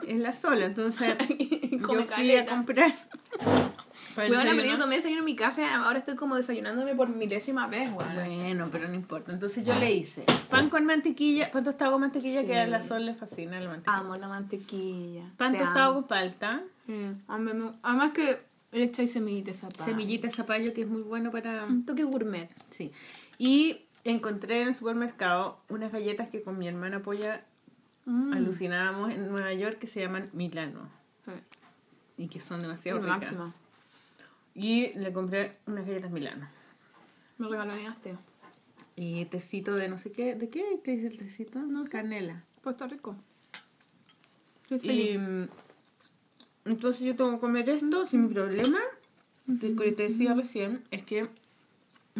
es 0.08 0.18
la 0.18 0.34
sola, 0.34 0.66
entonces 0.66 1.16
yo 1.72 1.80
fui 1.88 2.04
caleta. 2.06 2.52
a 2.52 2.56
comprar. 2.58 2.94
Weona, 4.18 4.42
pero 4.42 4.44
yo 4.44 4.54
desayuno. 4.56 4.78
tomé 4.80 4.96
desayuno 4.96 5.20
en 5.20 5.26
mi 5.26 5.36
casa, 5.36 5.84
ahora 5.86 6.00
estoy 6.00 6.16
como 6.16 6.36
desayunándome 6.36 6.96
por 6.96 7.10
milésima 7.10 7.68
vez, 7.68 7.90
weón. 7.94 8.16
Bueno, 8.16 8.70
pero 8.72 8.88
no 8.90 8.96
importa. 8.96 9.32
Entonces 9.32 9.64
yo 9.66 9.76
le 9.76 9.94
hice 9.94 10.24
pan 10.50 10.70
con 10.70 10.84
mantequilla, 10.86 11.52
pan 11.52 11.64
tostado 11.64 11.92
con 11.94 12.02
mantequilla, 12.02 12.42
Sí. 12.42 12.48
que 12.48 12.58
a 12.58 12.68
la 12.68 12.82
sol 12.84 13.06
le 13.06 13.14
fascina 13.14 13.60
la 13.60 13.70
mantequilla. 13.70 13.98
Amo 13.98 14.16
la 14.16 14.28
mantequilla. 14.28 15.24
pan 15.38 15.54
Te 15.54 15.60
tostado 15.60 15.92
amo. 15.92 16.00
con 16.02 16.08
palta, 16.08 16.64
me- 16.88 17.72
Además 17.84 18.12
que 18.14 18.40
le 18.72 18.84
echáis 18.86 19.12
semillita 19.12 19.52
esa 19.52 19.70
semillita 19.72 20.28
de 20.28 20.34
zapallo, 20.34 20.74
que 20.74 20.82
es 20.82 20.88
muy 20.88 21.02
bueno 21.02 21.32
para... 21.32 21.66
Un 21.66 21.86
toque 21.86 22.04
gourmet. 22.04 22.50
Sí. 22.72 22.92
Y 23.38 23.86
encontré 24.12 24.62
en 24.62 24.70
el 24.70 24.76
supermercado 24.76 25.60
unas 25.70 25.92
galletas 25.92 26.30
que 26.30 26.42
con 26.42 26.58
mi 26.58 26.68
hermana 26.68 26.98
apoya 26.98 27.46
Mm. 28.06 28.34
alucinábamos 28.34 29.12
en 29.12 29.30
Nueva 29.30 29.54
York 29.54 29.78
que 29.78 29.86
se 29.86 30.00
llaman 30.02 30.28
Milano 30.34 30.90
y 32.18 32.28
que 32.28 32.40
son 32.40 32.62
demasiado 32.62 33.00
ricas. 33.00 33.34
Y 34.56 34.94
le 34.98 35.14
compré 35.14 35.58
unas 35.68 35.86
galletas 35.86 36.12
Milano. 36.12 36.50
Me 37.38 37.48
regalaste. 37.48 38.18
Y 38.96 39.24
tecito 39.26 39.76
de 39.76 39.88
no 39.88 39.98
sé 39.98 40.12
qué. 40.12 40.36
¿De 40.36 40.50
qué 40.50 40.64
te 40.84 40.92
dice 40.92 41.08
el 41.08 41.18
tecito? 41.18 41.60
No, 41.60 41.86
canela. 41.88 42.44
Pues 42.62 42.76
está 42.76 42.88
rico. 42.88 43.16
Estoy 44.64 44.80
feliz. 44.80 45.10
Y 45.10 45.18
mm, 45.18 45.48
entonces 46.66 47.02
yo 47.02 47.16
tengo 47.16 47.32
que 47.32 47.40
comer 47.40 47.70
esto 47.70 48.06
sin 48.06 48.28
problema. 48.34 48.80
Que 49.60 49.92
te 49.94 50.04
decía 50.04 50.34
recién, 50.34 50.84
es 50.92 51.04
que 51.04 51.30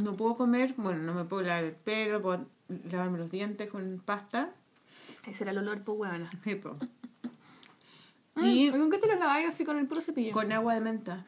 no 0.04 0.16
puedo 0.16 0.36
comer, 0.36 0.74
bueno, 0.78 1.02
no 1.04 1.14
me 1.14 1.26
puedo 1.26 1.44
lavar 1.44 1.64
el 1.66 1.74
pelo, 1.74 2.22
puedo 2.22 2.46
lavarme 2.92 3.18
los 3.20 3.32
dientes 3.32 3.70
con 3.70 4.02
pasta. 4.06 4.52
Ese 5.26 5.44
era 5.44 5.52
el 5.52 5.60
olor, 5.60 5.82
pues, 5.84 5.98
huevona. 5.98 6.30
Y 6.46 6.56
po. 6.56 6.78
¿Y 8.38 8.68
Y 8.68 8.72
con 8.72 8.90
qué 8.90 8.98
te 8.98 9.08
los 9.08 9.20
laváis 9.20 9.48
así 9.50 9.66
con 9.66 9.78
el 9.78 9.88
puro 9.88 10.02
cepillo? 10.02 10.32
con 10.32 10.52
agua 10.52 10.74
de 10.74 10.82
menta. 10.82 11.26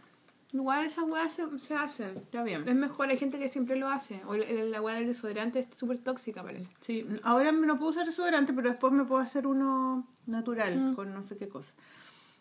Igual 0.53 0.85
esas 0.85 1.05
huevas 1.05 1.31
se, 1.33 1.43
se 1.59 1.73
hacen. 1.75 2.17
Está 2.17 2.43
bien. 2.43 2.67
Es 2.67 2.75
mejor, 2.75 3.09
hay 3.09 3.17
gente 3.17 3.39
que 3.39 3.47
siempre 3.47 3.77
lo 3.77 3.87
hace. 3.87 4.21
O 4.25 4.33
el- 4.35 4.71
la 4.71 4.81
hueá 4.81 4.95
del 4.95 5.07
desodorante 5.07 5.59
es 5.59 5.67
súper 5.75 5.99
tóxica, 5.99 6.43
parece. 6.43 6.69
Sí, 6.81 7.05
ahora 7.23 7.51
no 7.53 7.77
puedo 7.77 7.91
usar 7.91 8.05
desodorante, 8.05 8.51
pero 8.53 8.69
después 8.69 8.91
me 8.93 9.05
puedo 9.05 9.21
hacer 9.21 9.47
uno 9.47 10.05
natural 10.25 10.93
con 10.95 11.13
no 11.13 11.23
sé 11.25 11.37
qué 11.37 11.47
cosa. 11.47 11.73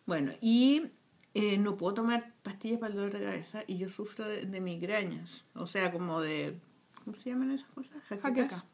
Bueno, 0.06 0.32
y 0.40 0.90
eh, 1.34 1.58
no 1.58 1.76
puedo 1.76 1.94
tomar 1.94 2.32
pastillas 2.42 2.80
para 2.80 2.90
el 2.92 2.96
dolor 2.96 3.12
de 3.12 3.24
cabeza 3.24 3.62
y 3.66 3.78
yo 3.78 3.88
sufro 3.88 4.26
de, 4.28 4.46
de 4.46 4.60
migrañas. 4.60 5.44
O 5.54 5.66
sea, 5.66 5.92
como 5.92 6.20
de. 6.20 6.56
¿Cómo 7.04 7.16
se 7.16 7.30
llaman 7.30 7.50
esas 7.52 7.68
cosas? 7.72 8.02
Jaquecas. 8.08 8.22
Jaqueca. 8.22 8.64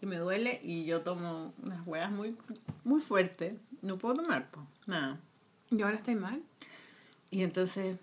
Que 0.00 0.06
me 0.06 0.16
duele 0.16 0.60
y 0.62 0.84
yo 0.84 1.02
tomo 1.02 1.54
unas 1.62 1.86
huevas 1.86 2.10
muy, 2.10 2.36
muy 2.82 3.00
fuertes. 3.00 3.54
No 3.80 3.96
puedo 3.96 4.16
tomar, 4.16 4.50
po, 4.50 4.66
nada. 4.86 5.20
¿Y 5.70 5.80
ahora 5.82 5.96
estáis 5.96 6.18
mal? 6.18 6.42
Y 7.30 7.42
entonces 7.42 7.96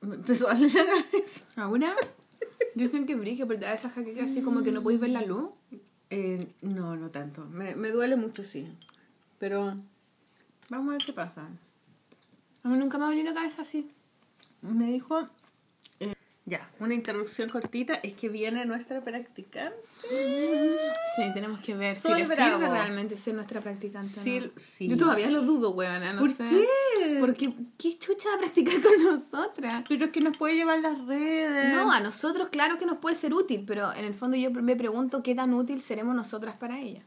me 0.00 0.16
empezó 0.16 0.48
a 0.48 0.54
doler 0.54 0.72
la 0.74 0.84
cabeza. 0.86 1.44
¿Ahora? 1.56 1.94
Yo 2.74 2.86
sé 2.86 3.04
que 3.04 3.16
brilla, 3.16 3.46
pero 3.46 3.60
te 3.60 3.66
da 3.66 3.74
esa 3.74 3.90
jaqueca 3.90 4.24
así 4.24 4.40
como 4.40 4.62
que 4.62 4.72
no 4.72 4.82
podéis 4.82 5.00
ver 5.00 5.10
la 5.10 5.22
luz. 5.22 5.50
Eh, 6.10 6.48
no, 6.62 6.96
no 6.96 7.10
tanto. 7.10 7.44
Me, 7.46 7.74
me 7.74 7.90
duele 7.90 8.16
mucho, 8.16 8.42
sí. 8.42 8.66
Pero 9.38 9.76
vamos 10.70 10.88
a 10.88 10.92
ver 10.92 11.02
qué 11.04 11.12
pasa. 11.12 11.48
A 12.64 12.68
mí 12.68 12.76
nunca 12.78 12.98
me 12.98 13.04
ha 13.04 13.08
dolido 13.08 13.26
la 13.26 13.34
cabeza 13.34 13.62
así. 13.62 13.90
Me 14.62 14.86
dijo, 14.86 15.28
eh, 16.00 16.14
ya, 16.44 16.68
una 16.80 16.94
interrupción 16.94 17.48
cortita, 17.48 17.94
es 17.94 18.14
que 18.14 18.28
viene 18.28 18.64
nuestra 18.66 19.00
practicante. 19.02 19.76
Sí, 21.16 21.22
tenemos 21.34 21.60
que 21.60 21.74
ver 21.74 21.94
si 21.94 22.08
le 22.12 22.24
Bravo. 22.24 22.58
sirve 22.58 22.68
realmente 22.68 23.16
ser 23.16 23.34
nuestra 23.34 23.60
practicante. 23.60 24.18
o 24.18 24.22
Sí, 24.22 24.40
no. 24.40 24.50
sí. 24.56 24.88
Yo 24.88 24.96
todavía 24.96 25.30
lo 25.30 25.42
dudo, 25.42 25.70
weona, 25.70 26.12
no 26.12 26.20
¿Por 26.20 26.32
sé. 26.32 26.44
qué? 26.48 27.16
Porque, 27.20 27.52
¿qué 27.78 27.98
chucha 27.98 28.28
va 28.30 28.34
a 28.36 28.38
practicar 28.38 28.80
con 28.82 29.02
nosotras? 29.04 29.84
Pero 29.88 30.06
es 30.06 30.10
que 30.10 30.20
nos 30.20 30.36
puede 30.36 30.54
llevar 30.56 30.80
las 30.80 30.98
redes. 31.06 31.74
No, 31.74 31.90
a 31.92 32.00
nosotros 32.00 32.48
claro 32.50 32.78
que 32.78 32.86
nos 32.86 32.98
puede 32.98 33.16
ser 33.16 33.32
útil, 33.34 33.64
pero 33.66 33.92
en 33.94 34.04
el 34.04 34.14
fondo 34.14 34.36
yo 34.36 34.50
me 34.50 34.76
pregunto 34.76 35.22
qué 35.22 35.34
tan 35.34 35.54
útil 35.54 35.80
seremos 35.80 36.14
nosotras 36.14 36.56
para 36.56 36.78
ella. 36.80 37.02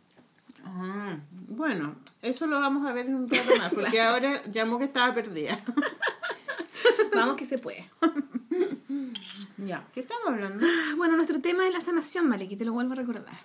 Ah, 0.74 1.18
bueno, 1.50 1.96
eso 2.22 2.48
lo 2.48 2.60
vamos 2.60 2.88
a 2.88 2.94
ver 2.94 3.08
en 3.08 3.16
un 3.16 3.30
rato 3.30 3.50
más, 3.58 3.74
porque 3.74 4.00
ahora 4.02 4.42
llamó 4.52 4.80
que 4.80 4.86
estaba 4.86 5.14
perdida. 5.14 5.60
Vamos 7.14 7.36
que 7.36 7.46
se 7.46 7.60
puede. 7.60 7.90
ya, 9.58 9.86
¿qué 9.94 10.00
estamos 10.00 10.28
hablando? 10.28 10.66
Bueno, 10.96 11.16
nuestro 11.18 11.42
tema 11.42 11.68
es 11.68 11.74
la 11.74 11.82
sanación, 11.82 12.28
Maliki, 12.30 12.56
te 12.56 12.64
lo 12.66 12.72
vuelvo 12.74 12.94
a 12.94 12.96
recordar. 12.96 13.36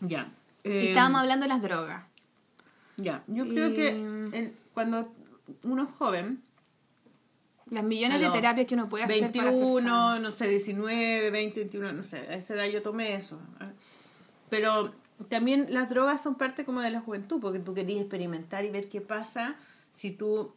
Ya. 0.00 0.30
Eh, 0.64 0.88
estábamos 0.90 1.20
hablando 1.22 1.44
de 1.44 1.48
las 1.48 1.60
drogas. 1.60 2.04
Ya, 2.96 3.24
yo 3.26 3.48
creo 3.48 3.74
que 3.74 3.88
en- 3.88 4.56
cuando 4.74 5.12
uno 5.64 5.82
es 5.84 5.90
joven, 5.98 6.42
Las 7.70 7.82
millones 7.84 8.20
de 8.20 8.30
terapias 8.30 8.66
que 8.66 8.74
uno 8.74 8.88
puede 8.88 9.04
hacer 9.04 9.32
para 9.32 9.52
ser 9.52 9.62
21, 9.64 9.80
sano. 9.88 10.18
no 10.20 10.30
sé, 10.30 10.48
19, 10.48 11.30
20, 11.30 11.60
21, 11.60 11.92
no 11.92 12.02
sé, 12.02 12.18
a 12.18 12.34
esa 12.34 12.54
edad 12.54 12.66
yo 12.66 12.80
tomé 12.82 13.14
eso. 13.14 13.40
Pero 14.50 14.92
también 15.28 15.66
las 15.70 15.90
drogas 15.90 16.22
son 16.22 16.34
parte 16.36 16.64
como 16.64 16.80
de 16.80 16.90
la 16.90 17.00
juventud, 17.00 17.40
porque 17.40 17.58
tú 17.58 17.74
querías 17.74 18.00
experimentar 18.00 18.64
y 18.64 18.70
ver 18.70 18.88
qué 18.88 19.00
pasa 19.00 19.56
si 19.92 20.10
tú 20.10 20.54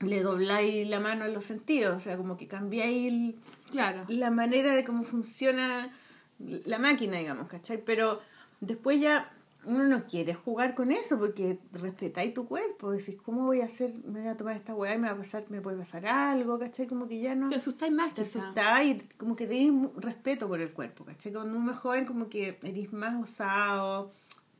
le 0.00 0.22
dobláis 0.22 0.88
la 0.88 1.00
mano 1.00 1.24
en 1.24 1.34
los 1.34 1.44
sentidos, 1.44 1.96
o 1.96 2.00
sea, 2.00 2.16
como 2.16 2.36
que 2.36 2.46
cambiáis 2.46 3.08
el- 3.12 3.36
Claro. 3.70 4.04
la 4.08 4.30
manera 4.30 4.74
de 4.74 4.84
cómo 4.84 5.02
funciona 5.04 5.90
la 6.38 6.78
máquina, 6.78 7.18
digamos, 7.18 7.48
¿cachai? 7.48 7.82
Pero 7.84 8.20
después 8.60 9.00
ya 9.00 9.32
uno 9.64 9.84
no 9.84 10.06
quiere 10.06 10.34
jugar 10.34 10.74
con 10.74 10.92
eso 10.92 11.18
porque 11.18 11.58
respetáis 11.72 12.32
tu 12.32 12.46
cuerpo, 12.46 12.90
decís, 12.92 13.16
¿cómo 13.22 13.44
voy 13.44 13.60
a 13.60 13.66
hacer? 13.66 13.92
Me 14.04 14.20
voy 14.20 14.28
a 14.28 14.36
tomar 14.36 14.56
esta 14.56 14.74
weá 14.74 14.94
y 14.94 14.98
me 14.98 15.08
va 15.08 15.14
a 15.14 15.18
pasar, 15.18 15.44
me 15.48 15.60
puede 15.60 15.76
pasar 15.76 16.06
algo, 16.06 16.58
¿cachai? 16.58 16.86
Como 16.86 17.06
que 17.08 17.20
ya 17.20 17.34
no 17.34 17.48
Te 17.50 17.56
asustáis 17.56 17.92
más, 17.92 18.14
te 18.14 18.22
asustáis 18.22 18.96
y 19.02 19.16
como 19.18 19.36
que 19.36 19.46
tenéis 19.46 19.72
respeto 19.96 20.48
por 20.48 20.60
el 20.60 20.72
cuerpo, 20.72 21.04
¿cachai? 21.04 21.32
Cuando 21.32 21.56
uno 21.58 21.72
es 21.72 21.78
joven 21.78 22.06
como 22.06 22.28
que 22.28 22.58
eres 22.62 22.92
más 22.92 23.22
osado, 23.22 24.10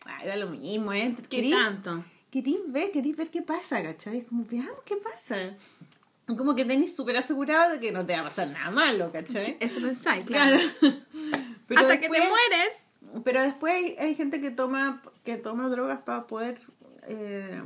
ay, 0.04 0.26
da 0.26 0.36
lo 0.36 0.50
mismo, 0.50 0.92
¿eh? 0.92 1.14
¿Qué 1.30 1.42
Querís- 1.42 1.50
tanto? 1.52 2.04
querís 2.30 2.58
ver, 2.66 2.90
querís 2.90 3.16
ver 3.16 3.30
qué 3.30 3.40
pasa, 3.42 3.82
¿cachai? 3.82 4.22
Como, 4.22 4.44
veamos 4.44 4.82
qué 4.84 4.96
pasa. 4.96 5.54
Como 6.26 6.54
que 6.54 6.66
tenéis 6.66 6.94
súper 6.94 7.16
asegurado 7.16 7.72
de 7.72 7.80
que 7.80 7.90
no 7.90 8.04
te 8.04 8.12
va 8.12 8.20
a 8.20 8.24
pasar 8.24 8.48
nada 8.48 8.70
malo, 8.70 9.10
¿cachai? 9.10 9.56
Eso 9.60 9.80
pensáis, 9.80 10.26
claro. 10.26 10.58
Claro. 10.80 10.96
Pero 11.66 11.80
Hasta 11.80 12.00
que 12.00 12.08
te 12.10 12.18
mueres. 12.18 12.84
Pero 13.24 13.42
después 13.42 13.72
hay, 13.74 13.96
hay 13.98 14.14
gente 14.14 14.40
que 14.40 14.50
toma 14.50 15.02
que 15.24 15.36
toma 15.36 15.68
drogas 15.68 16.00
para 16.00 16.26
poder... 16.26 16.60
eh, 17.06 17.62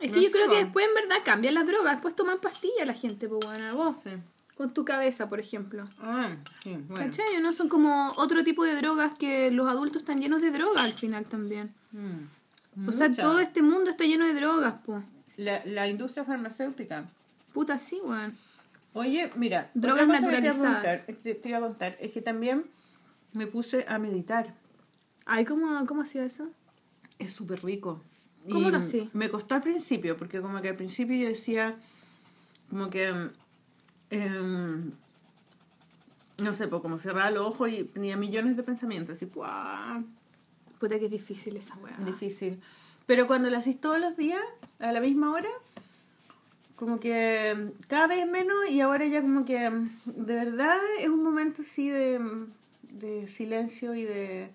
Es 0.00 0.08
no 0.10 0.14
que 0.14 0.22
yo 0.22 0.30
creo 0.30 0.48
que 0.50 0.56
después 0.64 0.86
en 0.86 0.94
verdad 0.94 1.16
cambian 1.24 1.54
las 1.54 1.66
drogas. 1.66 1.92
Después 1.94 2.14
toman 2.16 2.40
pastillas 2.40 2.86
la 2.86 2.94
gente, 2.94 3.28
pues 3.28 3.40
bueno, 3.44 3.76
vos. 3.76 3.96
sí. 4.02 4.10
Con 4.56 4.74
tu 4.74 4.84
cabeza, 4.84 5.28
por 5.28 5.40
ejemplo. 5.40 5.84
Ah, 6.00 6.36
sí, 6.62 6.70
bueno. 6.76 6.94
¿Cachai? 6.94 7.40
¿No? 7.40 7.52
Son 7.52 7.68
como 7.68 8.12
otro 8.16 8.44
tipo 8.44 8.64
de 8.64 8.76
drogas 8.76 9.14
que 9.18 9.50
los 9.50 9.66
adultos 9.68 10.02
están 10.02 10.20
llenos 10.20 10.42
de 10.42 10.50
drogas 10.50 10.82
al 10.84 10.92
final 10.92 11.24
también. 11.26 11.72
Mm. 11.92 12.88
O 12.88 12.92
sea, 12.92 13.08
Mucha. 13.08 13.22
todo 13.22 13.40
este 13.40 13.62
mundo 13.62 13.90
está 13.90 14.04
lleno 14.04 14.26
de 14.26 14.34
drogas, 14.34 14.74
pues. 14.84 15.02
La, 15.38 15.62
la 15.64 15.88
industria 15.88 16.24
farmacéutica. 16.24 17.06
Puta, 17.54 17.78
sí, 17.78 17.98
weón. 18.04 18.36
Oye, 18.94 19.30
mira, 19.36 19.70
Drogas 19.74 20.06
naturalizadas. 20.06 21.06
Te, 21.06 21.34
te 21.34 21.48
iba 21.48 21.58
a 21.58 21.62
contar, 21.62 21.96
es 21.98 22.12
que 22.12 22.20
también 22.20 22.64
me 23.32 23.46
puse 23.46 23.84
a 23.88 23.98
meditar. 23.98 24.54
Ay, 25.26 25.44
¿cómo, 25.44 25.84
cómo 25.86 26.02
ha 26.02 26.06
sido 26.06 26.24
eso? 26.24 26.48
Es 27.18 27.32
súper 27.32 27.62
rico. 27.64 28.02
¿Cómo 28.50 28.68
Y 28.68 28.72
lo 28.72 28.78
hacía? 28.78 29.08
Me 29.12 29.30
costó 29.30 29.54
al 29.54 29.62
principio, 29.62 30.16
porque 30.16 30.40
como 30.40 30.60
que 30.60 30.70
al 30.70 30.76
principio 30.76 31.16
yo 31.16 31.28
decía, 31.28 31.76
como 32.70 32.90
que, 32.90 33.30
em, 34.10 34.92
no 36.38 36.52
sé, 36.52 36.66
pues 36.66 36.82
como 36.82 36.98
cerraba 36.98 37.30
los 37.30 37.46
ojos 37.46 37.70
y 37.70 37.84
tenía 37.84 38.16
millones 38.16 38.56
de 38.56 38.62
pensamientos, 38.62 39.14
así, 39.14 39.26
¡puah! 39.26 40.02
Puta 40.80 40.98
que 40.98 41.04
es 41.04 41.10
difícil 41.10 41.56
esa 41.56 41.76
weá. 41.76 41.96
difícil. 41.98 42.60
Pero 43.06 43.28
cuando 43.28 43.48
lo 43.48 43.56
haces 43.56 43.80
todos 43.80 44.00
los 44.00 44.16
días, 44.16 44.42
a 44.80 44.90
la 44.90 45.00
misma 45.00 45.30
hora, 45.30 45.48
como 46.74 46.98
que 46.98 47.50
em, 47.50 47.72
cada 47.86 48.08
vez 48.08 48.26
menos 48.26 48.56
y 48.68 48.80
ahora 48.80 49.06
ya 49.06 49.22
como 49.22 49.44
que 49.44 49.64
em, 49.64 49.90
de 50.06 50.34
verdad 50.34 50.78
es 50.98 51.08
un 51.08 51.22
momento 51.22 51.62
así 51.62 51.88
de, 51.88 52.18
de 52.92 53.28
silencio 53.28 53.94
y 53.94 54.02
de... 54.04 54.50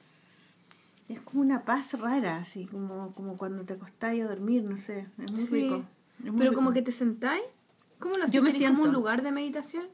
Es 1.09 1.21
como 1.21 1.41
una 1.41 1.63
paz 1.63 1.97
rara, 1.99 2.37
así 2.37 2.65
como, 2.65 3.13
como 3.13 3.37
cuando 3.37 3.63
te 3.63 3.73
acostás 3.73 4.19
a 4.19 4.23
dormir, 4.25 4.63
no 4.63 4.77
sé, 4.77 5.07
es 5.17 5.31
muy 5.31 5.39
Sí. 5.41 5.53
rico. 5.53 5.85
es 6.23 6.31
muy 6.31 6.39
Pero 6.39 6.53
como 6.53 6.73
que 6.73 6.81
te 6.81 6.91
sentáis. 6.91 7.43
¿Cómo 7.99 8.15
lo 8.17 8.23
haces? 8.25 8.33
Yo 8.33 8.41
me 8.43 8.51
¿Tenés 8.51 8.67
como 8.69 8.79
un 8.81 8.85
siento. 8.87 8.99
lugar 8.99 9.21
de 9.23 9.31
meditación? 9.31 9.85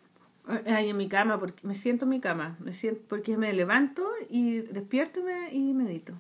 Ay, 0.66 0.90
en 0.90 0.98
mi 0.98 1.08
cama, 1.08 1.40
porque 1.40 1.66
me 1.66 1.76
siento 1.76 2.04
en 2.06 2.10
mi 2.10 2.20
cama, 2.20 2.58
me 2.60 2.74
siento, 2.74 3.02
porque 3.08 3.38
me 3.38 3.54
levanto 3.54 4.04
y 4.30 4.60
despierto 4.60 5.22
y, 5.22 5.24
me, 5.24 5.54
y 5.54 5.74
medito. 5.74 6.14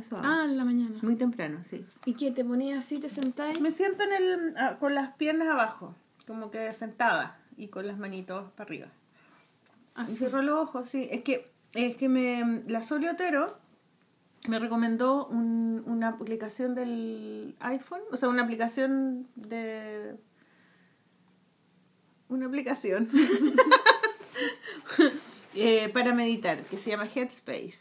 Eso 0.00 0.16
hago. 0.16 0.26
Ah, 0.26 0.44
en 0.46 0.56
la 0.56 0.64
mañana. 0.64 0.98
Muy 1.02 1.14
temprano, 1.16 1.62
sí. 1.62 1.84
¿Y 2.06 2.14
qué? 2.14 2.30
¿Te 2.32 2.44
ponías 2.44 2.78
así, 2.78 2.98
te 2.98 3.08
sentáis? 3.10 3.60
Me 3.60 3.70
siento 3.70 4.02
en 4.02 4.12
el, 4.14 4.56
ah, 4.56 4.78
con 4.80 4.94
las 4.94 5.12
piernas 5.12 5.46
abajo, 5.48 5.94
como 6.26 6.50
que 6.50 6.72
sentada 6.72 7.38
y 7.56 7.68
con 7.68 7.86
las 7.86 7.98
manitos 7.98 8.50
para 8.54 8.66
arriba. 8.66 8.86
Así. 9.94 10.16
Cierro 10.16 10.40
los 10.42 10.58
ojos, 10.58 10.88
sí. 10.88 11.06
Es 11.10 11.22
que, 11.22 11.51
es 11.74 11.96
que 11.96 12.08
me, 12.08 12.62
la 12.66 12.82
Soli 12.82 13.08
Otero 13.08 13.58
me 14.48 14.58
recomendó 14.58 15.26
un- 15.26 15.82
una 15.86 16.08
aplicación 16.08 16.74
del 16.74 17.54
iPhone, 17.60 18.00
o 18.10 18.16
sea, 18.16 18.28
una 18.28 18.42
aplicación 18.42 19.28
de... 19.36 20.16
Una 22.28 22.46
aplicación 22.46 23.08
eh, 25.54 25.88
para 25.92 26.14
meditar 26.14 26.64
que 26.64 26.78
se 26.78 26.90
llama 26.90 27.06
Headspace. 27.06 27.80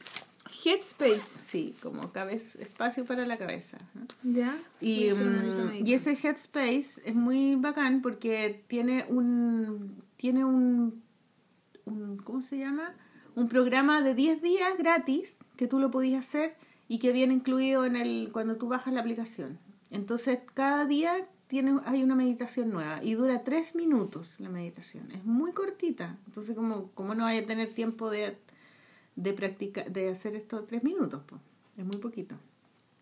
Headspace. 0.66 1.20
Sí, 1.22 1.76
como 1.82 2.12
cabeza, 2.12 2.60
espacio 2.60 3.06
para 3.06 3.26
la 3.26 3.38
cabeza. 3.38 3.78
¿Ya? 4.24 4.58
Y, 4.82 5.10
mm, 5.12 5.86
y 5.86 5.94
ese 5.94 6.12
Headspace 6.22 7.02
es 7.06 7.16
muy 7.16 7.56
bacán 7.56 8.02
porque 8.02 8.64
tiene 8.68 9.06
un 9.08 10.04
tiene 10.18 10.44
un, 10.46 11.02
un 11.86 12.18
¿cómo 12.18 12.42
se 12.42 12.58
llama? 12.60 12.94
Un 13.36 13.48
programa 13.48 14.02
de 14.02 14.14
10 14.14 14.42
días 14.42 14.78
gratis 14.78 15.38
que 15.56 15.68
tú 15.68 15.80
lo 15.80 15.90
podías 15.92 16.26
hacer 16.28 16.56
y 16.88 17.00
que 17.00 17.12
viene 17.14 17.34
incluido 17.34 17.86
en 17.86 17.96
el 17.96 18.30
cuando 18.32 18.58
tú 18.58 18.68
bajas 18.68 18.94
la 18.94 19.00
aplicación. 19.02 19.58
Entonces, 19.90 20.40
cada 20.54 20.86
día 20.86 21.26
tiene 21.48 21.80
hay 21.86 22.04
una 22.04 22.16
meditación 22.16 22.70
nueva 22.70 23.04
y 23.04 23.14
dura 23.14 23.44
3 23.44 23.76
minutos 23.76 24.36
la 24.40 24.50
meditación. 24.50 25.10
Es 25.12 25.24
muy 25.26 25.52
cortita. 25.54 26.18
Entonces, 26.26 26.56
como 26.56 26.92
como 26.92 27.16
no 27.16 27.24
vaya 27.24 27.42
a 27.42 27.46
tener 27.46 27.74
tiempo 27.74 28.10
de 28.10 28.38
de 29.16 29.34
practicar 29.34 29.92
de 29.92 30.10
hacer 30.10 30.36
esto 30.36 30.64
3 30.64 30.84
minutos, 30.84 31.22
pues. 31.26 31.42
Es 31.78 31.86
muy 31.86 31.98
poquito. 31.98 32.36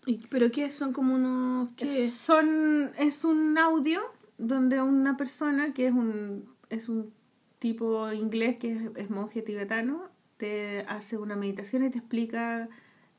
¿Y- 0.05 0.17
¿Pero 0.29 0.49
qué? 0.51 0.69
¿Son 0.71 0.93
como 0.93 1.15
unos... 1.15 1.69
¿Qué 1.75 2.05
es? 2.05 2.13
Son, 2.13 2.91
es 2.97 3.23
un 3.25 3.57
audio 3.57 3.99
donde 4.37 4.81
una 4.81 5.17
persona 5.17 5.73
que 5.73 5.87
es 5.87 5.91
un, 5.91 6.45
es 6.69 6.87
un 6.87 7.11
tipo 7.59 8.11
inglés 8.13 8.57
que 8.57 8.71
es, 8.73 8.81
es 8.95 9.09
monje 9.09 9.41
tibetano 9.41 10.03
te 10.39 10.85
hace 10.87 11.17
una 11.17 11.35
meditación 11.35 11.83
y 11.83 11.89
te 11.89 11.97
explica 11.99 12.69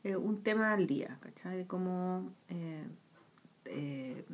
eh, 0.02 0.16
un 0.16 0.42
tema 0.42 0.72
al 0.72 0.86
día, 0.86 1.18
¿cachai? 1.20 1.59
De 1.59 1.66
cómo, 1.66 2.32
eh, 2.48 2.86
eh, 3.66 4.24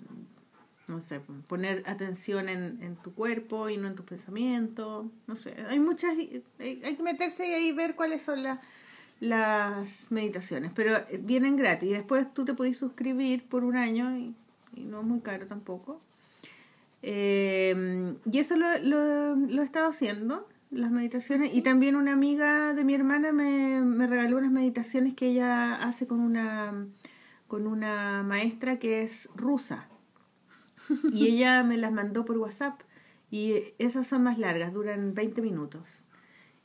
no 0.86 1.00
sé, 1.00 1.20
poner 1.48 1.82
atención 1.86 2.48
en, 2.48 2.80
en 2.80 2.94
tu 2.96 3.12
cuerpo 3.12 3.68
y 3.68 3.76
no 3.76 3.88
en 3.88 3.96
tus 3.96 4.06
pensamientos, 4.06 5.06
no 5.26 5.34
sé, 5.34 5.56
hay 5.68 5.80
muchas, 5.80 6.12
hay, 6.12 6.44
hay 6.60 6.96
que 6.96 7.02
meterse 7.02 7.48
y 7.48 7.54
ahí 7.54 7.72
ver 7.72 7.96
cuáles 7.96 8.22
son 8.22 8.44
las 8.44 8.60
las 9.18 10.12
meditaciones, 10.12 10.72
pero 10.74 10.94
eh, 10.94 11.18
vienen 11.22 11.56
gratis. 11.56 11.90
Después 11.90 12.32
tú 12.34 12.44
te 12.44 12.54
podés 12.54 12.76
suscribir 12.76 13.44
por 13.48 13.64
un 13.64 13.76
año 13.76 14.16
y, 14.16 14.34
y 14.74 14.84
no 14.84 15.00
es 15.00 15.06
muy 15.06 15.20
caro 15.20 15.46
tampoco. 15.46 16.00
Eh, 17.02 18.14
y 18.30 18.38
eso 18.38 18.56
lo, 18.56 18.78
lo, 18.78 19.36
lo 19.36 19.62
he 19.62 19.64
estado 19.64 19.88
haciendo, 19.88 20.46
las 20.76 20.90
meditaciones. 20.90 21.54
Y 21.54 21.62
también 21.62 21.96
una 21.96 22.12
amiga 22.12 22.74
de 22.74 22.84
mi 22.84 22.94
hermana 22.94 23.32
me, 23.32 23.80
me 23.80 24.06
regaló 24.06 24.38
unas 24.38 24.52
meditaciones 24.52 25.14
que 25.14 25.28
ella 25.28 25.74
hace 25.74 26.06
con 26.06 26.20
una, 26.20 26.86
con 27.48 27.66
una 27.66 28.22
maestra 28.22 28.78
que 28.78 29.02
es 29.02 29.28
rusa. 29.34 29.88
Y 31.12 31.26
ella 31.28 31.62
me 31.62 31.76
las 31.76 31.92
mandó 31.92 32.24
por 32.24 32.38
WhatsApp. 32.38 32.80
Y 33.30 33.74
esas 33.78 34.06
son 34.06 34.22
más 34.22 34.38
largas, 34.38 34.72
duran 34.72 35.14
20 35.14 35.42
minutos. 35.42 36.04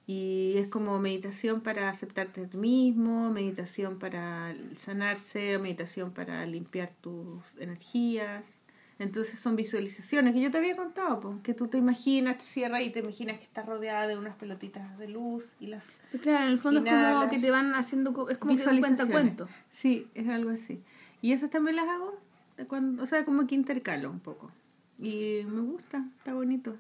Y 0.07 0.55
es 0.57 0.67
como 0.67 0.99
meditación 0.99 1.61
para 1.61 1.89
aceptarte 1.89 2.41
a 2.41 2.49
ti 2.49 2.57
mismo, 2.57 3.31
meditación 3.31 3.97
para 3.97 4.53
sanarse, 4.75 5.57
meditación 5.59 6.11
para 6.11 6.45
limpiar 6.45 6.91
tus 7.01 7.55
energías. 7.57 8.61
Entonces 8.99 9.39
son 9.39 9.55
visualizaciones 9.55 10.33
que 10.33 10.41
yo 10.41 10.51
te 10.51 10.59
había 10.59 10.75
contado, 10.75 11.19
pues, 11.19 11.37
que 11.41 11.53
tú 11.55 11.67
te 11.67 11.77
imaginas, 11.77 12.37
te 12.37 12.43
cierras 12.43 12.83
y 12.83 12.91
te 12.91 12.99
imaginas 12.99 13.37
que 13.39 13.45
estás 13.45 13.65
rodeada 13.65 14.07
de 14.07 14.15
unas 14.15 14.35
pelotitas 14.35 14.97
de 14.99 15.07
luz 15.07 15.55
y 15.59 15.67
las 15.67 15.97
Claro, 16.21 16.45
en 16.45 16.51
el 16.51 16.59
fondo 16.59 16.85
es 16.85 16.93
como 16.93 17.29
que 17.29 17.39
te 17.39 17.49
van 17.49 17.73
haciendo... 17.73 18.29
Es 18.29 18.37
como 18.37 18.55
que 18.55 18.63
un 18.63 18.79
cuenta-cuento. 18.79 19.47
Sí, 19.71 20.07
es 20.13 20.29
algo 20.29 20.51
así. 20.51 20.83
Y 21.21 21.33
esas 21.33 21.49
también 21.49 21.77
las 21.77 21.87
hago, 21.87 22.19
de 22.57 22.67
cuando, 22.67 23.01
o 23.01 23.07
sea, 23.07 23.25
como 23.25 23.47
que 23.47 23.55
intercalo 23.55 24.11
un 24.11 24.19
poco. 24.19 24.51
Y 24.99 25.41
me 25.47 25.61
gusta, 25.61 26.05
está 26.17 26.35
bonito. 26.35 26.77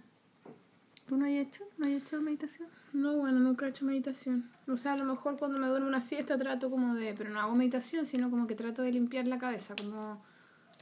¿Tú 1.07 1.17
no 1.17 1.25
has 1.25 1.31
hecho? 1.31 1.63
¿No 1.77 1.87
has 1.87 1.91
hecho 1.91 2.21
meditación? 2.21 2.69
No, 2.93 3.17
bueno, 3.17 3.39
nunca 3.39 3.65
he 3.65 3.69
hecho 3.69 3.83
meditación. 3.83 4.49
O 4.67 4.77
sea, 4.77 4.93
a 4.93 4.97
lo 4.97 5.05
mejor 5.05 5.37
cuando 5.37 5.59
me 5.59 5.67
duermo 5.67 5.87
una 5.87 6.01
siesta 6.01 6.37
trato 6.37 6.69
como 6.69 6.95
de... 6.95 7.13
Pero 7.17 7.31
no 7.31 7.39
hago 7.39 7.55
meditación, 7.55 8.05
sino 8.05 8.29
como 8.29 8.47
que 8.47 8.55
trato 8.55 8.81
de 8.81 8.91
limpiar 8.91 9.27
la 9.27 9.39
cabeza. 9.39 9.75
Como... 9.75 10.23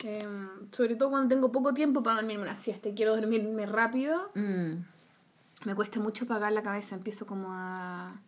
em, 0.03 0.49
sobre 0.71 0.95
todo 0.95 1.09
cuando 1.09 1.27
tengo 1.33 1.51
poco 1.51 1.73
tiempo 1.73 2.01
para 2.03 2.17
dormirme 2.17 2.43
una 2.43 2.55
siesta 2.55 2.89
y 2.89 2.93
quiero 2.93 3.15
dormirme 3.15 3.65
rápido, 3.65 4.31
Mm. 4.35 4.83
me 5.65 5.75
cuesta 5.75 5.99
mucho 5.99 6.25
apagar 6.25 6.51
la 6.53 6.63
cabeza. 6.63 6.95
Empiezo 6.95 7.25
como 7.25 7.49
a... 7.51 8.19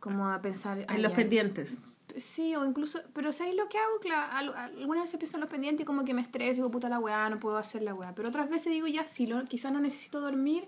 como 0.00 0.28
a 0.28 0.40
pensar... 0.42 0.78
En 0.78 0.86
"Ay, 0.88 1.00
los 1.02 1.12
ya, 1.12 1.16
pendientes. 1.16 1.98
Sí, 2.16 2.54
o 2.54 2.64
incluso, 2.64 3.00
pero 3.14 3.32
¿sabéis 3.32 3.56
lo 3.56 3.68
que 3.68 3.78
hago? 3.78 3.98
Cla- 4.00 4.28
al- 4.30 4.54
algunas 4.54 5.04
veces 5.04 5.18
pienso 5.18 5.36
en 5.38 5.40
los 5.40 5.50
pendientes 5.50 5.82
y 5.82 5.86
como 5.86 6.04
que 6.04 6.14
me 6.14 6.20
estreso 6.22 6.50
y 6.52 6.54
digo, 6.56 6.70
puta 6.70 6.88
la 6.88 6.98
weá, 7.00 7.28
no 7.30 7.40
puedo 7.40 7.56
hacer 7.56 7.82
la 7.82 7.94
weá. 7.94 8.14
Pero 8.14 8.28
otras 8.28 8.48
veces 8.50 8.72
digo, 8.72 8.86
ya 8.86 9.02
filo, 9.04 9.42
quizás 9.46 9.72
no 9.72 9.80
necesito 9.80 10.20
dormir 10.20 10.64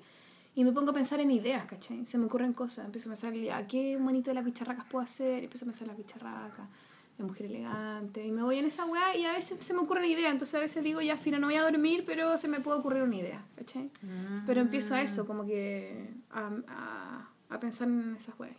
y 0.57 0.65
me 0.65 0.73
pongo 0.73 0.91
a 0.91 0.95
pensar 0.95 1.21
en 1.21 1.31
ideas, 1.31 1.67
¿cachai? 1.67 2.05
Se 2.07 2.17
me 2.19 2.25
ocurren 2.27 2.53
cosas. 2.55 2.87
Empiezo 2.87 3.11
a 3.11 3.13
pensar, 3.13 3.35
ya, 3.35 3.67
¿qué 3.67 3.99
bonito 3.99 4.31
de 4.31 4.35
las 4.35 4.45
bicharracas 4.45 4.87
puedo 4.91 5.05
hacer? 5.05 5.43
Y 5.43 5.45
empiezo 5.45 5.67
a 5.67 5.69
pensar 5.69 5.83
en 5.83 5.89
las 5.89 5.99
bicharracas, 5.99 6.67
la 7.19 7.25
mujer 7.25 7.47
elegante. 7.47 8.25
Y 8.25 8.31
me 8.31 8.43
voy 8.43 8.59
en 8.59 8.67
esa 8.67 8.85
weá 8.85 9.17
y 9.17 9.25
a 9.25 9.33
veces 9.33 9.57
se 9.65 9.73
me 9.75 9.81
ocurren 9.81 10.05
ideas. 10.05 10.31
Entonces 10.33 10.55
a 10.55 10.59
veces 10.61 10.83
digo, 10.85 11.01
ya 11.01 11.17
filo, 11.17 11.39
no 11.39 11.47
voy 11.47 11.57
a 11.57 11.63
dormir, 11.63 12.05
pero 12.07 12.37
se 12.37 12.47
me 12.49 12.61
puede 12.61 12.79
ocurrir 12.79 13.03
una 13.03 13.17
idea, 13.17 13.43
¿cachai? 13.57 13.91
Pero 14.47 14.61
empiezo 14.61 14.95
a 14.95 15.01
eso, 15.03 15.27
como 15.27 15.47
que 15.47 16.13
a, 16.31 16.51
a, 16.69 17.29
a 17.49 17.61
pensar 17.61 17.89
en 17.89 18.17
esas 18.17 18.39
weas. 18.39 18.57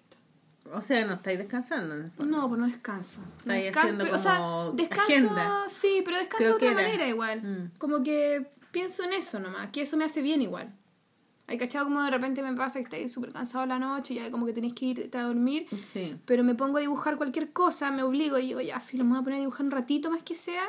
O 0.73 0.81
sea, 0.81 1.05
no 1.05 1.13
estáis 1.13 1.37
descansando 1.37 1.95
en 1.95 2.05
el 2.05 2.11
fondo. 2.11 2.37
No, 2.37 2.49
pues 2.49 2.59
no 2.59 2.67
descanso. 2.67 3.21
No 3.21 3.53
Estáis 3.53 3.65
descan- 3.71 3.77
haciendo 3.79 4.03
pero, 4.03 4.15
o 4.17 4.19
sea, 4.19 4.37
como 4.37 4.71
descanso, 4.73 5.03
agenda. 5.13 5.65
sí, 5.69 6.01
pero 6.03 6.17
descanso 6.17 6.43
de 6.45 6.51
otra 6.53 6.73
manera 6.73 7.07
igual. 7.07 7.41
Mm. 7.41 7.77
Como 7.77 8.03
que 8.03 8.47
pienso 8.71 9.03
en 9.03 9.13
eso 9.13 9.39
nomás, 9.39 9.69
que 9.71 9.83
eso 9.83 9.95
me 9.95 10.03
hace 10.03 10.21
bien 10.21 10.41
igual. 10.41 10.73
Hay 11.49 11.57
cachado 11.57 11.85
como 11.85 12.01
de 12.03 12.11
repente 12.11 12.41
me 12.41 12.53
pasa 12.53 12.79
que 12.79 12.83
estáis 12.83 13.11
súper 13.11 13.31
cansado 13.31 13.65
la 13.65 13.79
noche 13.79 14.13
y 14.13 14.17
ya 14.17 14.29
como 14.29 14.45
que 14.45 14.53
tenéis 14.53 14.73
que 14.73 14.85
irte 14.87 15.17
a 15.17 15.23
dormir, 15.23 15.65
Sí. 15.93 16.17
pero 16.25 16.43
me 16.43 16.55
pongo 16.55 16.77
a 16.77 16.81
dibujar 16.81 17.15
cualquier 17.15 17.53
cosa, 17.53 17.89
me 17.91 18.03
obligo 18.03 18.37
y 18.37 18.47
digo, 18.47 18.61
ya, 18.61 18.79
filo, 18.81 19.05
me 19.05 19.11
voy 19.11 19.19
a 19.19 19.23
poner 19.23 19.37
a 19.37 19.39
dibujar 19.39 19.65
un 19.65 19.71
ratito 19.71 20.11
más 20.11 20.23
que 20.23 20.35
sea. 20.35 20.63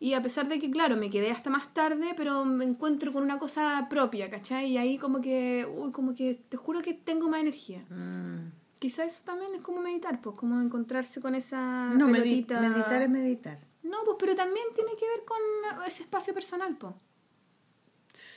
Y 0.00 0.14
a 0.14 0.22
pesar 0.22 0.48
de 0.48 0.58
que, 0.58 0.68
claro, 0.70 0.96
me 0.96 1.10
quedé 1.10 1.30
hasta 1.30 1.48
más 1.48 1.72
tarde, 1.72 2.14
pero 2.16 2.44
me 2.44 2.64
encuentro 2.64 3.12
con 3.12 3.22
una 3.22 3.38
cosa 3.38 3.86
propia, 3.88 4.28
¿cachai? 4.30 4.70
Y 4.72 4.76
ahí 4.78 4.98
como 4.98 5.20
que, 5.20 5.64
uy, 5.78 5.92
como 5.92 6.14
que 6.14 6.42
te 6.48 6.56
juro 6.56 6.82
que 6.82 6.92
tengo 6.94 7.28
más 7.28 7.40
energía. 7.40 7.84
Mm. 7.88 8.50
Quizá 8.80 9.04
eso 9.04 9.22
también 9.24 9.54
es 9.54 9.60
como 9.60 9.80
meditar, 9.80 10.20
pues, 10.20 10.34
como 10.34 10.60
encontrarse 10.60 11.20
con 11.20 11.36
esa 11.36 11.90
No, 11.94 12.08
medi- 12.08 12.12
pelotita. 12.14 12.60
meditar 12.60 13.02
es 13.02 13.10
meditar. 13.10 13.58
No, 13.84 13.98
pues, 14.04 14.16
pero 14.18 14.34
también 14.34 14.66
tiene 14.74 14.90
que 14.98 15.06
ver 15.06 15.24
con 15.24 15.38
ese 15.86 16.02
espacio 16.02 16.34
personal, 16.34 16.74
pues. 16.76 16.94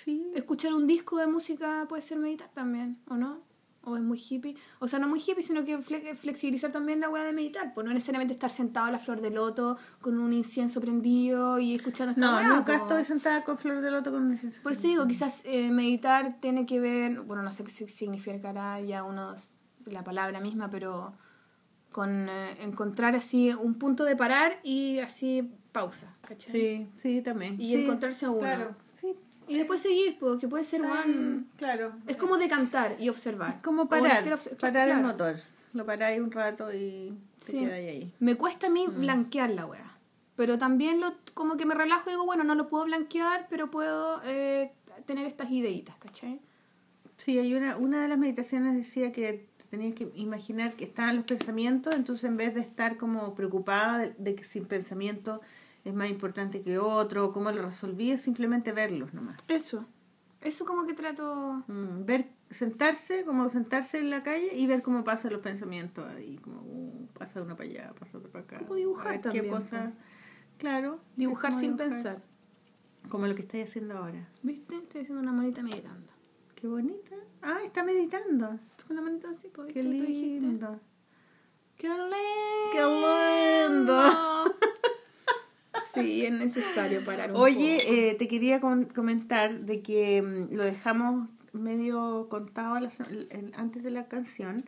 Sí. 0.06 0.32
Escuchar 0.36 0.73
un 0.73 0.86
disco 0.88 1.18
de 1.18 1.27
música 1.27 1.86
puede 1.90 2.02
ser 2.03 2.19
meditar 2.19 2.49
también, 2.53 2.99
¿o 3.10 3.15
no? 3.15 3.41
O 3.88 3.98
es 3.98 4.02
muy 4.03 4.18
hippie. 4.19 4.56
O 4.80 4.88
sea, 4.88 4.98
no 4.99 5.07
muy 5.07 5.19
hippie, 5.19 5.44
sino 5.44 5.64
que 5.65 5.77
fle- 5.80 6.15
flexibilizar 6.15 6.72
también 6.72 6.99
la 6.99 7.10
hueá 7.10 7.23
de 7.23 7.34
meditar. 7.34 7.73
Pues 7.73 7.86
no 7.86 7.94
necesariamente 7.94 8.34
estar 8.34 8.49
sentado 8.49 8.88
a 8.88 8.91
la 8.91 8.98
flor 8.99 9.22
de 9.22 9.30
loto 9.32 9.77
con 10.02 10.18
un 10.19 10.34
incienso 10.34 10.80
prendido 10.82 11.60
y 11.60 11.76
escuchando 11.76 12.11
esta 12.11 12.22
No, 12.22 12.38
hueá, 12.38 12.48
nunca 12.57 12.76
estoy 12.77 13.03
sentada 13.06 13.44
con 13.44 13.57
flor 13.60 13.82
de 13.82 13.91
loto 13.91 14.11
con 14.11 14.23
un 14.23 14.32
incienso. 14.32 14.61
Por 14.64 14.72
eso 14.72 14.82
te 14.82 14.88
digo, 14.88 15.06
quizás 15.07 15.41
eh, 15.45 15.72
meditar 15.72 16.40
tiene 16.40 16.65
que 16.65 16.80
ver, 16.80 17.22
bueno, 17.22 17.44
no 17.44 17.52
sé 17.52 17.64
qué 17.64 17.69
si- 17.72 17.88
significará 17.88 18.80
ya 18.82 19.03
unos, 19.03 19.52
la 19.86 20.03
palabra 20.03 20.40
misma, 20.40 20.69
pero 20.72 21.14
con 21.91 22.27
eh, 22.27 22.57
encontrar 22.64 23.15
así 23.15 23.53
un 23.53 23.76
punto 23.76 24.03
de 24.03 24.15
parar 24.15 24.60
y 24.64 24.98
así 24.99 25.52
pausa, 25.72 26.15
¿cachai? 26.27 26.52
Sí, 26.52 26.88
sí, 26.95 27.22
también. 27.22 27.56
Y 27.61 27.73
Sí, 27.76 27.84
encontrarse 27.84 28.26
a 28.26 28.30
uno. 28.32 28.40
Claro, 28.40 28.76
sí. 28.94 29.15
Y 29.47 29.57
después 29.57 29.81
seguir, 29.81 30.17
porque 30.19 30.47
puede 30.47 30.63
ser 30.63 30.81
one... 30.81 31.43
Claro. 31.57 31.93
Es 32.07 32.17
como 32.17 32.38
decantar 32.38 32.95
y 32.99 33.09
observar. 33.09 33.55
Es 33.55 33.61
como 33.61 33.88
parar, 33.88 34.23
parar 34.59 34.89
el 34.89 35.01
motor. 35.01 35.35
Lo 35.73 35.85
paráis 35.85 36.19
un 36.22 36.31
rato 36.31 36.73
y 36.73 37.13
te 37.39 37.45
Sí. 37.45 37.59
quedáis 37.59 37.89
ahí. 37.89 38.13
Me 38.19 38.35
cuesta 38.35 38.67
a 38.67 38.69
mí 38.69 38.88
Mm. 38.88 38.99
blanquear 39.01 39.51
la 39.51 39.65
wea. 39.65 39.91
Pero 40.35 40.57
también 40.57 40.99
lo, 40.99 41.13
como 41.34 41.57
que 41.57 41.65
me 41.65 41.76
relajo 41.76 42.09
y 42.09 42.13
digo, 42.13 42.26
bueno, 42.26 42.43
no 42.43 42.55
lo 42.55 42.67
puedo 42.69 42.85
blanquear, 42.85 43.47
pero 43.49 43.69
puedo 43.72 44.22
eh, 44.26 44.72
tener 45.05 45.26
estas 45.27 45.51
ideitas, 45.51 45.95
¿cachai? 45.97 46.39
Sí, 47.17 47.39
hay 47.39 47.53
una, 47.55 47.77
una 47.77 48.01
de 48.01 48.07
las 48.09 48.17
meditaciones 48.17 48.76
decía 48.76 49.11
que 49.13 49.47
te 49.57 49.65
tenías 49.69 49.93
que 49.93 50.11
imaginar 50.15 50.73
que 50.73 50.84
estaban 50.84 51.15
los 51.15 51.26
pensamientos, 51.26 51.93
entonces 51.95 52.26
en 52.26 52.35
vez 52.35 52.53
de 52.53 52.59
estar 52.61 52.97
como 52.97 53.34
preocupada 53.35 53.99
de, 53.99 54.15
de 54.17 54.35
que 54.35 54.43
si 54.43 54.59
el 54.59 54.65
pensamiento 54.67 55.39
es 55.86 55.94
más 55.94 56.10
importante 56.10 56.62
que 56.62 56.80
otro, 56.80 57.28
o 57.28 57.32
cómo 57.32 57.52
lo 57.52 57.62
resolvías, 57.62 58.20
simplemente 58.20 58.72
verlos 58.72 59.14
nomás. 59.14 59.38
Eso. 59.48 59.86
Eso 60.41 60.66
como 60.66 60.86
que 60.86 60.94
trato... 60.94 61.64
Mm, 61.68 62.06
ver, 62.06 62.28
sentarse, 62.49 63.24
como 63.24 63.48
sentarse 63.49 63.99
en 63.99 64.10
la 64.10 64.24
calle 64.24 64.49
y 64.56 64.66
ver 64.66 64.82
cómo 64.82 65.03
pasan 65.03 65.32
los 65.32 65.41
pensamientos 65.41 66.06
ahí, 66.07 66.38
como 66.40 66.62
uh, 66.62 67.07
pasa 67.14 67.41
uno 67.41 67.56
para 67.56 67.70
allá, 67.70 67.94
pasa 67.99 68.18
otro 68.18 68.32
para 68.32 68.44
acá. 68.44 68.60
Como 68.60 68.76
dibujar 68.76 69.14
ver 69.14 69.22
también, 69.22 69.45
Qué 69.45 69.52
cosa, 69.52 69.94
claro. 70.57 70.99
Dibujar 71.16 71.52
es 71.52 71.57
sin 71.57 71.78
dibujar, 71.78 71.90
pensar. 71.90 72.24
Como 73.10 73.28
lo 73.28 73.36
que 73.36 73.44
estáis 73.44 73.70
haciendo 73.70 73.95
ahora. 73.95 74.28
¿Viste? 74.41 74.76
Estoy 74.78 75.02
haciendo 75.02 75.22
una 75.22 75.32
manita 75.32 75.62
meditando. 75.62 76.12
Qué 76.56 76.68
bonita. 76.68 77.16
Ah, 77.44 77.60
está 77.64 77.84
meditando. 77.84 78.60
Con 78.88 78.95
la 78.95 79.03
manita 79.03 79.30
así, 79.30 79.49
pues, 79.49 79.72
Qué 79.72 79.84
lindo. 79.84 80.80
¡Qué 81.78 81.90
lindo! 81.90 82.10
¡Qué 82.72 82.82
lindo! 83.70 84.45
Sí, 86.01 86.26
es 86.26 86.31
necesario 86.31 87.03
parar 87.05 87.30
un 87.30 87.34
poco. 87.34 87.45
Oye, 87.45 88.09
eh, 88.09 88.15
te 88.15 88.27
quería 88.27 88.59
com- 88.59 88.85
comentar 88.85 89.61
de 89.61 89.81
que 89.81 90.22
mm, 90.22 90.53
lo 90.55 90.63
dejamos 90.63 91.30
medio 91.53 92.27
contado 92.30 92.80
la 92.80 92.89
se- 92.89 93.03
el- 93.03 93.51
antes 93.55 93.81
de 93.84 93.91
la 93.91 94.07
canción, 94.07 94.63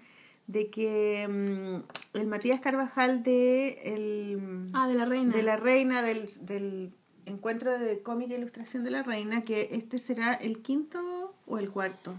de 0.47 0.69
que 0.69 1.27
mm, 1.27 2.17
el 2.17 2.27
Matías 2.27 2.61
Carvajal 2.61 3.23
de, 3.23 3.81
el, 3.83 4.67
Ah, 4.73 4.87
de 4.87 4.93
la 4.95 5.05
reina. 5.05 5.35
de 5.35 5.43
la 5.43 5.57
reina, 5.57 6.01
del, 6.01 6.27
del 6.41 6.91
encuentro 7.25 7.77
de 7.77 8.01
cómica 8.01 8.33
e 8.33 8.37
ilustración 8.37 8.85
de 8.85 8.91
la 8.91 9.03
reina, 9.03 9.41
que 9.41 9.67
este 9.71 9.99
será 9.99 10.33
el 10.33 10.59
quinto 10.59 11.35
o 11.45 11.57
el 11.57 11.69
cuarto 11.69 12.15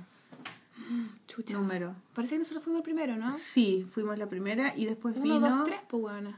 Chucha. 1.27 1.57
número. 1.59 1.95
Parece 2.15 2.35
que 2.35 2.39
nosotros 2.41 2.65
fuimos 2.65 2.81
el 2.81 2.85
primero, 2.85 3.17
¿no? 3.17 3.31
Sí, 3.33 3.87
fuimos 3.93 4.17
la 4.19 4.29
primera 4.29 4.73
y 4.77 4.85
después 4.87 5.15
Uno, 5.17 5.23
vino... 5.25 5.41
dos, 5.59 5.65
tres, 5.65 5.81
pues 5.89 6.03
bueno. 6.03 6.37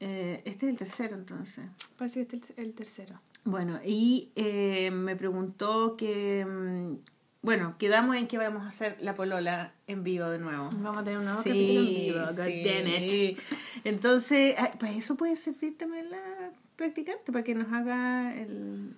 Eh, 0.00 0.42
este 0.44 0.66
es 0.66 0.72
el 0.72 0.78
tercero 0.78 1.16
entonces. 1.16 1.64
Parece 1.96 2.26
que 2.26 2.36
este 2.36 2.52
es 2.52 2.58
el, 2.58 2.72
tercero. 2.74 3.20
Bueno, 3.44 3.78
y 3.84 4.30
eh, 4.36 4.90
me 4.90 5.16
preguntó 5.16 5.96
que, 5.96 6.44
mm, 6.44 6.96
bueno, 7.42 7.76
quedamos 7.78 8.16
en 8.16 8.26
que 8.26 8.38
vamos 8.38 8.64
a 8.64 8.68
hacer 8.68 8.96
la 9.00 9.14
polola 9.14 9.72
en 9.86 10.02
vivo 10.02 10.28
de 10.28 10.38
nuevo. 10.38 10.70
Vamos 10.72 10.98
a 11.00 11.04
tener 11.04 11.18
un 11.20 11.24
nuevo 11.26 11.42
Sí, 11.42 11.48
capítulo 11.48 11.80
en 11.80 11.86
vivo. 11.94 12.18
God 12.26 12.44
sí. 12.44 12.64
damn 12.64 12.86
it. 13.04 13.38
Entonces, 13.84 14.56
para 14.80 14.92
eso 14.92 15.16
puede 15.16 15.36
servir 15.36 15.78
también 15.78 16.10
la 16.10 16.50
practicante, 16.76 17.32
para 17.32 17.44
que 17.44 17.54
nos 17.54 17.72
haga 17.72 18.34
el... 18.36 18.96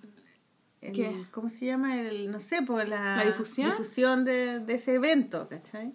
el- 0.81 0.93
¿Qué? 0.93 1.11
¿Cómo 1.31 1.49
se 1.49 1.67
llama? 1.67 1.97
El, 2.01 2.31
no 2.31 2.39
sé, 2.39 2.61
por 2.63 2.87
la, 2.87 3.17
¿La 3.17 3.25
difusión? 3.25 3.69
difusión 3.69 4.25
de, 4.25 4.59
de 4.59 4.73
ese 4.73 4.95
evento, 4.95 5.47
¿cachai? 5.47 5.93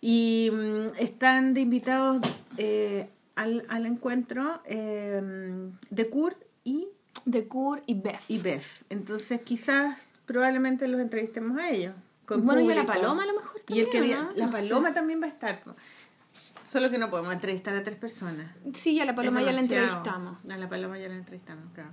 Y 0.00 0.50
mm, 0.52 0.94
están 0.98 1.52
de 1.54 1.62
invitados 1.62 2.22
eh, 2.58 3.08
al, 3.36 3.64
al 3.68 3.86
encuentro 3.86 4.60
eh, 4.66 5.70
de 5.90 6.08
Kur 6.10 6.36
y 6.64 6.88
De 7.24 7.46
Kur 7.46 7.82
y 7.86 7.94
Beth. 7.94 8.20
y 8.28 8.38
Beth. 8.38 8.64
Entonces 8.90 9.40
quizás 9.42 10.10
probablemente 10.26 10.88
los 10.88 11.00
entrevistemos 11.00 11.56
a 11.58 11.70
ellos. 11.70 11.94
con 12.26 12.44
Bueno, 12.44 12.60
y 12.62 12.64
a 12.72 12.74
la 12.74 12.82
público. 12.82 13.00
Paloma 13.00 13.22
a 13.22 13.26
lo 13.26 13.34
mejor 13.34 13.60
Y 13.68 13.78
él 13.80 13.84
también, 13.86 13.90
quería, 13.90 14.22
¿no? 14.22 14.32
la 14.34 14.46
No 14.46 14.56
sé. 14.56 14.68
Paloma 14.68 14.92
también 14.94 15.20
va 15.22 15.26
a 15.26 15.28
estar. 15.28 15.62
Solo 16.64 16.90
que 16.90 16.98
no 16.98 17.08
podemos 17.10 17.32
entrevistar 17.32 17.76
a 17.76 17.84
tres 17.84 17.96
personas. 17.96 18.50
Sí, 18.74 18.98
a 19.00 19.04
la 19.04 19.14
Paloma 19.14 19.40
ya 19.42 19.52
la 19.52 19.60
entrevistamos. 19.60 20.38
A 20.50 20.56
la 20.56 20.68
Paloma 20.68 20.98
ya 20.98 21.08
la 21.08 21.14
entrevistamos, 21.14 21.72
claro. 21.72 21.90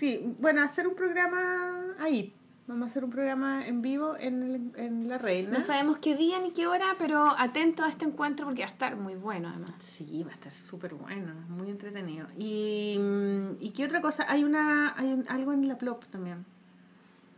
Sí, 0.00 0.34
bueno, 0.40 0.62
hacer 0.62 0.88
un 0.88 0.96
programa 0.96 1.94
ahí. 2.00 2.34
Vamos 2.66 2.84
a 2.84 2.86
hacer 2.90 3.04
un 3.04 3.10
programa 3.10 3.66
en 3.66 3.82
vivo 3.82 4.16
en, 4.18 4.42
el- 4.42 4.72
en 4.80 5.06
La 5.08 5.18
Reina. 5.18 5.50
No 5.50 5.60
sabemos 5.60 5.98
qué 5.98 6.16
día 6.16 6.40
ni 6.40 6.50
qué 6.52 6.66
hora, 6.66 6.86
pero 6.98 7.34
atento 7.38 7.84
a 7.84 7.90
este 7.90 8.06
encuentro 8.06 8.46
porque 8.46 8.62
va 8.62 8.68
a 8.68 8.72
estar 8.72 8.96
muy 8.96 9.14
bueno 9.16 9.50
además. 9.50 9.72
Sí, 9.84 10.22
va 10.24 10.30
a 10.30 10.34
estar 10.34 10.50
súper 10.50 10.94
bueno, 10.94 11.34
muy 11.50 11.68
entretenido. 11.68 12.26
Y, 12.38 12.96
mm, 12.98 13.56
¿y 13.60 13.70
qué 13.70 13.84
otra 13.84 14.00
cosa? 14.00 14.24
Hay 14.28 14.44
una 14.44 14.94
hay 14.96 15.12
un- 15.12 15.26
algo 15.28 15.52
en 15.52 15.68
la 15.68 15.76
Plop 15.76 16.06
también. 16.06 16.46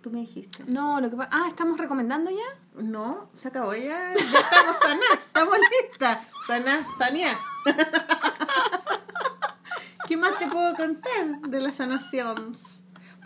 Tú 0.01 0.11
me 0.13 0.21
dijiste. 0.21 0.63
No, 0.69 1.01
lo 1.01 1.11
que 1.11 1.17
pasa... 1.17 1.31
Ah, 1.33 1.47
¿estamos 1.49 1.77
recomendando 1.79 2.31
ya? 2.31 2.81
No, 2.81 3.29
se 3.35 3.49
acabó 3.49 3.75
ya. 3.75 4.15
Ya 4.15 4.39
estamos 4.39 4.77
sanas, 4.81 5.13
estamos 5.27 5.57
listas. 5.83 6.19
Sana, 6.47 6.87
sanía. 6.97 7.37
¿Qué 10.07 10.17
más 10.17 10.39
te 10.39 10.47
puedo 10.47 10.77
contar 10.77 11.41
de 11.49 11.61
la 11.61 11.73
sanación? 11.73 12.55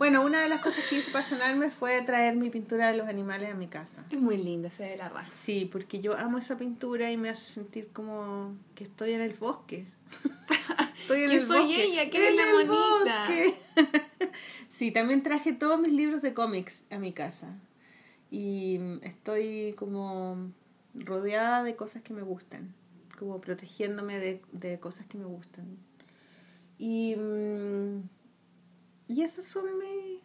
Bueno, 0.01 0.23
una 0.23 0.41
de 0.41 0.49
las 0.49 0.61
cosas 0.61 0.83
que 0.89 0.97
hice 0.97 1.11
para 1.11 1.23
sanarme 1.23 1.69
fue 1.69 2.01
traer 2.01 2.35
mi 2.35 2.49
pintura 2.49 2.91
de 2.91 2.97
los 2.97 3.07
animales 3.07 3.51
a 3.51 3.53
mi 3.53 3.67
casa. 3.67 4.03
Es 4.09 4.19
muy 4.19 4.35
linda, 4.35 4.71
se 4.71 4.81
ve 4.81 4.97
la 4.97 5.09
raza. 5.09 5.29
Sí, 5.31 5.69
porque 5.71 5.99
yo 5.99 6.17
amo 6.17 6.39
esa 6.39 6.57
pintura 6.57 7.11
y 7.11 7.17
me 7.17 7.29
hace 7.29 7.45
sentir 7.45 7.89
como 7.93 8.57
que 8.73 8.85
estoy 8.85 9.11
en 9.11 9.21
el 9.21 9.33
bosque. 9.35 9.85
Estoy 10.95 11.25
en 11.25 11.29
el 11.29 11.45
soy 11.45 11.67
bosque. 11.67 11.83
ella, 11.83 12.09
que 12.09 12.17
eres 12.17 12.35
la 12.35 12.51
bonita. 12.51 13.27
sí, 14.69 14.89
también 14.89 15.21
traje 15.21 15.53
todos 15.53 15.79
mis 15.79 15.93
libros 15.93 16.23
de 16.23 16.33
cómics 16.33 16.83
a 16.89 16.97
mi 16.97 17.13
casa. 17.13 17.53
Y 18.31 18.79
estoy 19.03 19.75
como 19.77 20.51
rodeada 20.95 21.63
de 21.63 21.75
cosas 21.75 22.01
que 22.01 22.15
me 22.15 22.23
gustan. 22.23 22.73
Como 23.19 23.39
protegiéndome 23.39 24.17
de, 24.17 24.41
de 24.51 24.79
cosas 24.79 25.05
que 25.05 25.19
me 25.19 25.25
gustan. 25.25 25.77
Y, 26.79 27.15
mm, 27.15 28.01
y 29.11 29.23
esos 29.23 29.45
son 29.45 29.65
mis... 29.77 30.19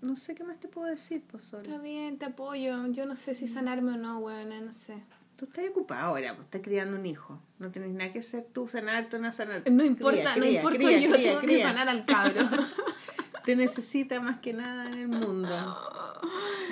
No 0.00 0.16
sé 0.16 0.34
qué 0.34 0.42
más 0.44 0.58
te 0.58 0.68
puedo 0.68 0.88
decir, 0.88 1.22
pues 1.30 1.44
Está 1.44 1.62
solo. 1.62 1.78
bien, 1.80 2.18
te 2.18 2.24
apoyo. 2.26 2.86
Yo 2.88 3.06
no 3.06 3.14
sé 3.16 3.34
si 3.34 3.46
sanarme 3.46 3.92
o 3.92 3.96
no, 3.96 4.20
bueno, 4.20 4.60
no 4.60 4.72
sé. 4.72 4.96
Tú 5.36 5.44
estás 5.46 5.64
ocupado 5.70 6.08
ahora, 6.08 6.34
pues 6.34 6.46
estás 6.46 6.60
criando 6.60 6.96
un 6.96 7.06
hijo. 7.06 7.40
No 7.58 7.70
tenés 7.70 7.90
nada 7.90 8.12
que 8.12 8.18
hacer 8.18 8.44
tú, 8.52 8.68
sanarte 8.68 9.16
o 9.16 9.18
no 9.20 9.32
sanarte. 9.32 9.70
No 9.70 9.84
importa, 9.84 10.34
Cría, 10.34 10.34
no 10.34 10.40
cría, 10.40 10.52
importa, 10.56 10.78
cría, 10.78 10.98
yo 11.00 11.12
tengo 11.16 11.40
que 11.40 11.62
sanar 11.62 11.88
al 11.88 12.04
cabro. 12.04 12.40
Te 13.44 13.56
necesita 13.56 14.20
más 14.20 14.38
que 14.40 14.52
nada 14.52 14.88
en 14.90 14.98
el 14.98 15.08
mundo. 15.08 15.48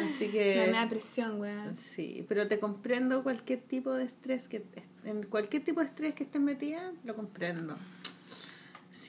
Así 0.04 0.30
que... 0.30 0.66
Me 0.66 0.72
da 0.72 0.88
presión, 0.88 1.40
weón. 1.40 1.74
Sí, 1.76 2.24
pero 2.28 2.46
te 2.46 2.60
comprendo 2.60 3.24
cualquier 3.24 3.60
tipo 3.60 3.92
de 3.92 4.04
estrés 4.04 4.46
que 4.46 4.64
en 5.04 5.24
cualquier 5.24 5.64
tipo 5.64 5.80
de 5.80 5.86
estrés 5.86 6.14
que 6.14 6.22
estés 6.24 6.40
metida, 6.40 6.92
lo 7.04 7.14
comprendo. 7.16 7.76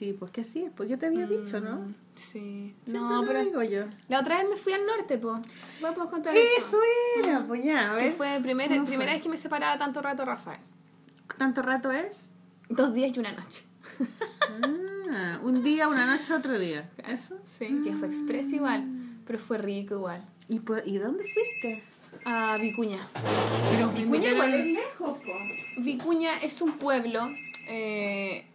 Sí, 0.01 0.13
pues 0.17 0.31
que 0.31 0.41
así 0.41 0.63
es, 0.63 0.71
pues 0.75 0.89
yo 0.89 0.97
te 0.97 1.05
había 1.05 1.27
dicho, 1.27 1.59
¿no? 1.59 1.93
Sí. 2.15 2.73
Siempre 2.85 2.93
No, 2.99 3.21
lo 3.21 3.27
pero 3.27 3.43
digo 3.43 3.61
yo. 3.61 3.83
la 4.07 4.19
otra 4.21 4.37
vez 4.39 4.49
me 4.49 4.55
fui 4.57 4.73
al 4.73 4.83
norte, 4.87 5.19
po. 5.19 5.39
Voy 5.79 5.91
a 5.91 5.93
contar 6.09 6.33
Eso 6.35 6.79
era, 7.19 7.45
pues 7.47 7.63
ya, 7.63 7.93
a 7.93 7.97
Que 7.99 8.05
ver. 8.05 8.13
fue 8.13 8.39
primera, 8.41 8.73
¿cómo 8.73 8.87
primera 8.87 9.11
fue? 9.11 9.13
vez 9.17 9.21
que 9.23 9.29
me 9.29 9.37
separaba 9.37 9.77
tanto 9.77 10.01
rato 10.01 10.25
Rafael. 10.25 10.59
¿Tanto 11.37 11.61
rato 11.61 11.91
es? 11.91 12.25
Dos 12.67 12.95
días 12.95 13.15
y 13.15 13.19
una 13.19 13.31
noche. 13.33 13.61
Ah, 15.13 15.39
un 15.43 15.61
día, 15.61 15.87
una 15.87 16.07
noche, 16.17 16.33
otro 16.33 16.57
día. 16.57 16.89
¿Eso? 17.07 17.37
Sí, 17.43 17.67
que 17.83 17.93
fue 17.93 18.07
express 18.07 18.51
igual. 18.53 18.83
Pero 19.27 19.37
fue 19.37 19.59
rico 19.59 19.93
igual. 19.93 20.25
¿Y, 20.47 20.61
por, 20.61 20.81
¿y 20.87 20.97
dónde 20.97 21.25
fuiste? 21.25 21.83
A 22.25 22.57
Vicuña. 22.57 23.07
Pero 23.71 23.91
Vicuña 23.91 24.29
igual 24.31 24.53
es 24.55 24.65
lejos, 24.65 25.19
po. 25.19 25.31
Vicuña 25.77 26.39
es 26.41 26.59
un 26.61 26.71
pueblo 26.73 27.29
eh, 27.67 28.47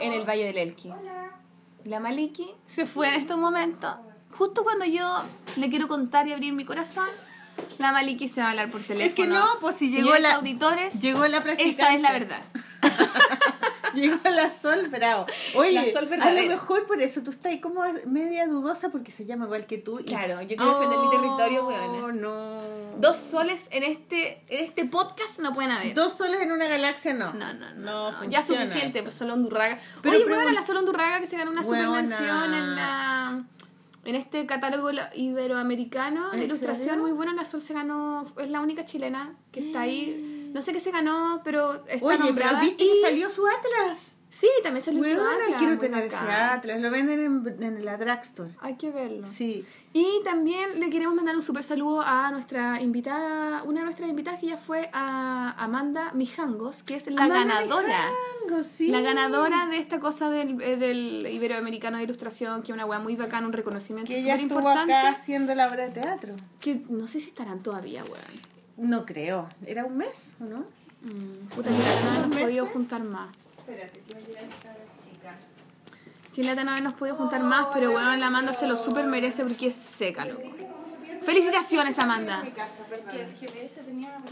en 0.00 0.12
el 0.12 0.24
Valle 0.28 0.44
del 0.46 0.58
Elqui. 0.58 0.92
La 1.84 2.00
Maliki 2.00 2.50
se 2.66 2.86
fue 2.86 3.08
en 3.08 3.14
estos 3.14 3.38
momentos. 3.38 3.94
Justo 4.36 4.64
cuando 4.64 4.84
yo 4.84 5.24
le 5.56 5.70
quiero 5.70 5.88
contar 5.88 6.26
y 6.28 6.32
abrir 6.32 6.52
mi 6.52 6.64
corazón, 6.64 7.08
la 7.78 7.92
Maliki 7.92 8.28
se 8.28 8.40
va 8.40 8.48
a 8.48 8.50
hablar 8.50 8.70
por 8.70 8.82
teléfono. 8.82 9.08
Es 9.08 9.14
que 9.14 9.26
no, 9.26 9.44
pues 9.60 9.76
si 9.76 9.88
llegó 9.90 10.02
Señores 10.08 10.22
la- 10.22 10.34
auditores, 10.34 11.00
llegó 11.00 11.26
la 11.28 11.42
practicante. 11.42 11.70
esa 11.82 11.94
es 11.94 12.00
la 12.00 12.12
verdad. 12.12 12.42
Llegó 14.00 14.18
la 14.24 14.50
Sol 14.50 14.88
Bravo. 14.88 15.26
Oye, 15.54 15.72
La 15.72 15.84
Sol 15.92 16.08
a 16.20 16.30
lo 16.32 16.46
mejor 16.48 16.86
por 16.86 17.00
eso 17.00 17.22
tú 17.22 17.30
estás 17.30 17.52
ahí 17.52 17.60
como 17.60 17.82
media 18.06 18.46
dudosa 18.46 18.90
porque 18.90 19.10
se 19.10 19.24
llama 19.24 19.46
igual 19.46 19.66
que 19.66 19.78
tú. 19.78 20.00
y- 20.00 20.04
Claro, 20.04 20.40
yo 20.42 20.48
quiero 20.56 20.78
defender 20.78 20.98
mi 21.00 21.10
territorio, 21.10 21.66
weona. 21.66 22.04
Oh, 22.04 22.12
no. 22.12 22.76
Dos 22.98 23.18
soles 23.18 23.68
en 23.72 23.82
este, 23.82 24.42
en 24.48 24.64
este 24.64 24.84
podcast 24.86 25.38
no 25.40 25.52
pueden 25.52 25.70
haber. 25.70 25.94
Dos 25.94 26.14
soles 26.14 26.40
en 26.40 26.52
una 26.52 26.66
galaxia, 26.66 27.12
no. 27.14 27.32
No, 27.34 27.52
no, 27.54 27.74
no. 27.74 27.80
No, 27.86 28.12
no. 28.12 28.24
Ya 28.30 28.42
suficiente, 28.42 29.02
pues 29.02 29.14
Sol 29.14 29.30
Hondurraga. 29.30 29.78
Pero 30.02 30.16
Oye, 30.16 30.24
bueno, 30.24 30.50
la 30.50 30.62
Sol 30.62 30.76
Hondurraga 30.78 31.20
que 31.20 31.26
se 31.26 31.36
ganó 31.36 31.50
una 31.50 31.62
supermención 31.62 32.54
en 32.54 32.76
la 32.76 33.44
en 34.04 34.14
este 34.14 34.46
catálogo 34.46 34.90
iberoamericano 35.14 36.30
de 36.30 36.38
¿En 36.38 36.44
ilustración 36.44 36.88
serio? 36.90 37.02
muy 37.02 37.12
bueno. 37.12 37.32
La 37.34 37.44
Sol 37.44 37.60
se 37.60 37.74
ganó, 37.74 38.26
es 38.38 38.48
la 38.50 38.60
única 38.60 38.84
chilena 38.84 39.34
que 39.52 39.66
está 39.66 39.80
ahí. 39.80 40.35
No 40.56 40.62
sé 40.62 40.72
qué 40.72 40.80
se 40.80 40.90
ganó, 40.90 41.42
pero 41.44 41.84
está 41.86 42.02
Oye, 42.06 42.18
nombrada. 42.18 42.52
pero 42.58 42.62
viste 42.66 42.84
y- 42.84 42.88
que 42.88 43.00
salió 43.02 43.28
su 43.28 43.44
Atlas. 43.46 44.14
Sí, 44.28 44.48
también 44.62 44.84
salió 44.84 45.02
su 45.02 45.08
Weona, 45.08 45.32
Atlas, 45.34 45.58
quiero 45.58 45.78
tener 45.78 46.04
ese. 46.04 46.16
Atlas. 46.16 46.80
Lo 46.80 46.90
venden 46.90 47.20
en, 47.20 47.62
en 47.62 47.84
la 47.84 47.96
drugstore. 47.96 48.50
Hay 48.60 48.74
que 48.76 48.90
verlo. 48.90 49.26
Sí. 49.26 49.64
Y 49.92 50.06
también 50.24 50.80
le 50.80 50.90
queremos 50.90 51.14
mandar 51.14 51.36
un 51.36 51.42
súper 51.42 51.62
saludo 51.62 52.00
a 52.02 52.30
nuestra 52.32 52.80
invitada, 52.82 53.62
una 53.64 53.80
de 53.80 53.84
nuestras 53.84 54.10
invitadas 54.10 54.40
que 54.40 54.46
ya 54.48 54.56
fue 54.58 54.90
a 54.92 55.54
Amanda 55.58 56.12
Mijangos, 56.12 56.82
que 56.82 56.96
es 56.96 57.06
la 57.10 57.24
Amanda 57.24 57.54
ganadora. 57.54 57.98
Mijangos, 58.44 58.66
sí. 58.66 58.88
La 58.88 59.00
ganadora 59.02 59.66
de 59.66 59.76
esta 59.78 60.00
cosa 60.00 60.28
del, 60.30 60.60
eh, 60.60 60.76
del 60.76 61.26
Iberoamericano 61.30 61.98
de 61.98 62.04
Ilustración, 62.04 62.62
que 62.62 62.72
es 62.72 62.74
una 62.74 62.84
weá 62.84 62.98
muy 62.98 63.14
bacana, 63.16 63.46
un 63.46 63.52
reconocimiento 63.52 64.10
Que 64.10 64.18
ella 64.20 64.32
súper 64.34 64.40
estuvo 64.46 64.58
importante. 64.60 64.92
acá 64.94 65.10
haciendo 65.10 65.54
la 65.54 65.66
obra 65.68 65.84
de 65.86 65.92
teatro. 65.92 66.34
Que 66.60 66.82
no 66.88 67.06
sé 67.08 67.20
si 67.20 67.28
estarán 67.28 67.62
todavía, 67.62 68.02
weón. 68.04 68.55
No 68.76 69.06
creo. 69.06 69.48
¿Era 69.66 69.84
un 69.84 69.96
mes 69.96 70.34
o 70.40 70.44
no? 70.44 70.64
Mm, 71.02 71.48
puta, 71.54 71.70
que 71.70 71.78
lata 71.78 72.00
no 72.02 72.10
habernos 72.10 72.30
¿Dos 72.30 72.40
podido 72.40 72.66
juntar 72.66 73.02
más. 73.02 73.28
Espérate, 73.58 74.00
que 74.00 74.14
voy 74.14 74.36
a 74.36 74.40
esta 74.40 74.74
chica. 75.02 75.34
Que 76.34 76.42
lata 76.44 76.64
no 76.64 76.70
habernos 76.72 76.94
podido 76.94 77.16
juntar 77.16 77.42
más, 77.42 77.68
pero 77.72 77.92
weón, 77.92 78.20
la 78.20 78.26
Amanda 78.26 78.52
se 78.52 78.66
lo 78.66 78.76
súper 78.76 79.06
merece 79.06 79.44
porque 79.44 79.68
es 79.68 79.74
seca, 79.74 80.24
loco. 80.24 80.42
Felicitaciones, 81.22 81.98
Amanda. 81.98 82.44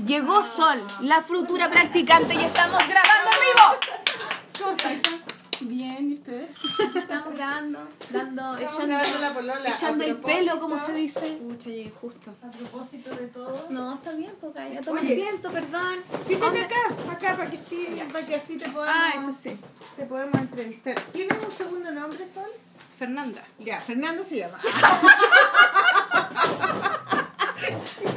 Llegó 0.06 0.44
Sol, 0.44 0.86
la 1.00 1.22
futura 1.22 1.68
practicante, 1.70 2.34
y 2.34 2.44
estamos 2.44 2.82
grabando 2.86 3.30
en 3.32 3.40
vivo. 3.40 5.33
Bien, 5.66 6.10
¿y 6.10 6.14
ustedes? 6.14 6.50
Estamos 6.94 7.34
grabando, 7.34 7.88
dando, 8.10 8.42
grabando 8.52 8.86
la 8.86 9.02
echando, 9.02 9.34
polola, 9.34 9.68
echando 9.70 10.04
el 10.04 10.16
pelo, 10.18 10.60
como 10.60 10.78
se 10.78 10.92
dice. 10.92 11.38
Pucha, 11.40 11.70
llegué 11.70 11.90
justo. 11.90 12.34
A 12.42 12.50
propósito 12.50 13.10
de 13.16 13.26
todo. 13.28 13.66
No, 13.70 13.94
está 13.94 14.12
bien, 14.12 14.32
porque 14.40 14.74
ya 14.74 14.80
toma 14.82 15.00
Oye. 15.00 15.12
asiento, 15.22 15.50
perdón. 15.50 16.02
Sí, 16.26 16.34
ven 16.36 16.64
acá, 16.64 16.76
acá, 17.10 17.36
para 17.36 17.50
que, 17.50 17.56
esté- 17.56 18.04
para 18.12 18.26
que 18.26 18.34
así 18.34 18.58
te 18.58 18.68
podamos, 18.68 18.94
Ah, 18.94 19.12
eso 19.18 19.32
sí. 19.32 19.56
te 19.96 20.04
podemos 20.04 20.34
entrevistar. 20.38 21.00
¿Tienes 21.12 21.42
un 21.42 21.50
segundo 21.50 21.90
nombre, 21.90 22.26
Sol? 22.32 22.50
Fernanda. 22.98 23.42
Ya, 23.58 23.80
Fernando 23.80 24.22
se 24.22 24.36
llama. 24.36 24.58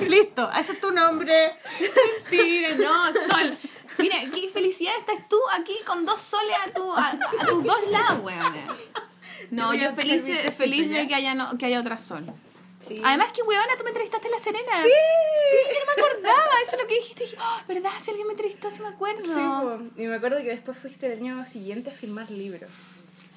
Listo, 0.07 0.49
ese 0.51 0.73
es 0.73 0.81
tu 0.81 0.91
nombre. 0.91 1.55
Mentira, 2.29 2.75
no, 2.77 3.05
Sol. 3.13 3.57
Mira, 3.99 4.15
qué 4.33 4.49
felicidad 4.49 4.93
estás 4.99 5.27
tú 5.29 5.37
aquí 5.53 5.73
con 5.85 6.05
dos 6.05 6.21
soles 6.21 6.55
a, 6.65 6.69
tu, 6.71 6.91
a, 6.93 7.09
a 7.09 7.45
tus 7.47 7.63
dos 7.63 7.79
lados, 7.91 8.23
weón. 8.23 8.53
No, 9.51 9.73
yo 9.73 9.91
feliz, 9.93 10.23
feliz 10.55 10.89
de 10.89 11.07
que 11.07 11.15
haya, 11.15 11.33
no, 11.35 11.57
que 11.57 11.65
haya 11.65 11.79
otra 11.79 11.97
Sol. 11.97 12.25
Sí. 12.79 13.01
Además 13.03 13.29
que, 13.33 13.41
weona, 13.41 13.75
tú 13.77 13.83
me 13.83 13.89
entrevistaste 13.89 14.27
en 14.27 14.33
La 14.33 14.39
Serena. 14.39 14.83
Sí. 14.83 14.89
Sí, 14.89 15.57
yo 15.73 15.79
no 15.79 15.85
me 15.85 16.01
acordaba. 16.01 16.49
Eso 16.63 16.75
es 16.75 16.81
lo 16.83 16.87
que 16.87 16.95
dijiste. 16.95 17.23
Dije, 17.23 17.37
oh, 17.39 17.61
¿verdad? 17.67 17.89
Si 17.99 18.09
alguien 18.11 18.27
me 18.27 18.33
entrevistó, 18.33 18.69
sí 18.69 18.81
me 18.81 18.87
acuerdo. 18.89 19.23
Sí, 19.23 19.93
po. 19.95 20.01
y 20.01 20.05
me 20.05 20.15
acuerdo 20.15 20.37
que 20.37 20.49
después 20.49 20.77
fuiste 20.77 21.11
el 21.11 21.19
año 21.19 21.43
siguiente 21.45 21.89
a 21.89 21.93
filmar 21.93 22.29
libros. 22.29 22.69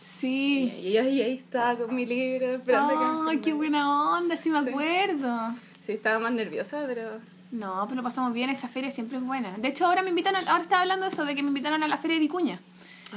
Sí. 0.04 0.70
Y 0.82 0.92
yo 0.92 1.00
ahí, 1.02 1.22
ahí 1.22 1.36
estaba 1.36 1.78
con 1.78 1.94
mi 1.94 2.04
libro 2.04 2.56
esperando 2.56 2.98
que 2.98 3.22
me 3.24 3.30
Ay, 3.30 3.40
qué 3.40 3.52
buena 3.54 4.12
onda, 4.18 4.36
sí 4.36 4.50
me 4.50 4.62
Sí. 4.62 4.68
acuerdo. 4.68 5.54
Sí, 5.86 5.92
estaba 5.92 6.18
más 6.18 6.32
nerviosa, 6.32 6.84
pero... 6.86 7.20
No, 7.50 7.86
pero 7.88 8.02
pasamos 8.02 8.32
bien, 8.32 8.50
esa 8.50 8.68
feria 8.68 8.90
siempre 8.90 9.18
es 9.18 9.24
buena. 9.24 9.56
De 9.58 9.68
hecho, 9.68 9.86
ahora 9.86 10.02
me 10.02 10.10
invitaron, 10.10 10.46
ahora 10.48 10.62
estaba 10.62 10.82
hablando 10.82 11.06
de 11.06 11.12
eso, 11.12 11.24
de 11.24 11.34
que 11.34 11.42
me 11.42 11.48
invitaron 11.48 11.82
a 11.82 11.88
la 11.88 11.96
feria 11.96 12.16
de 12.16 12.20
Vicuña. 12.20 12.60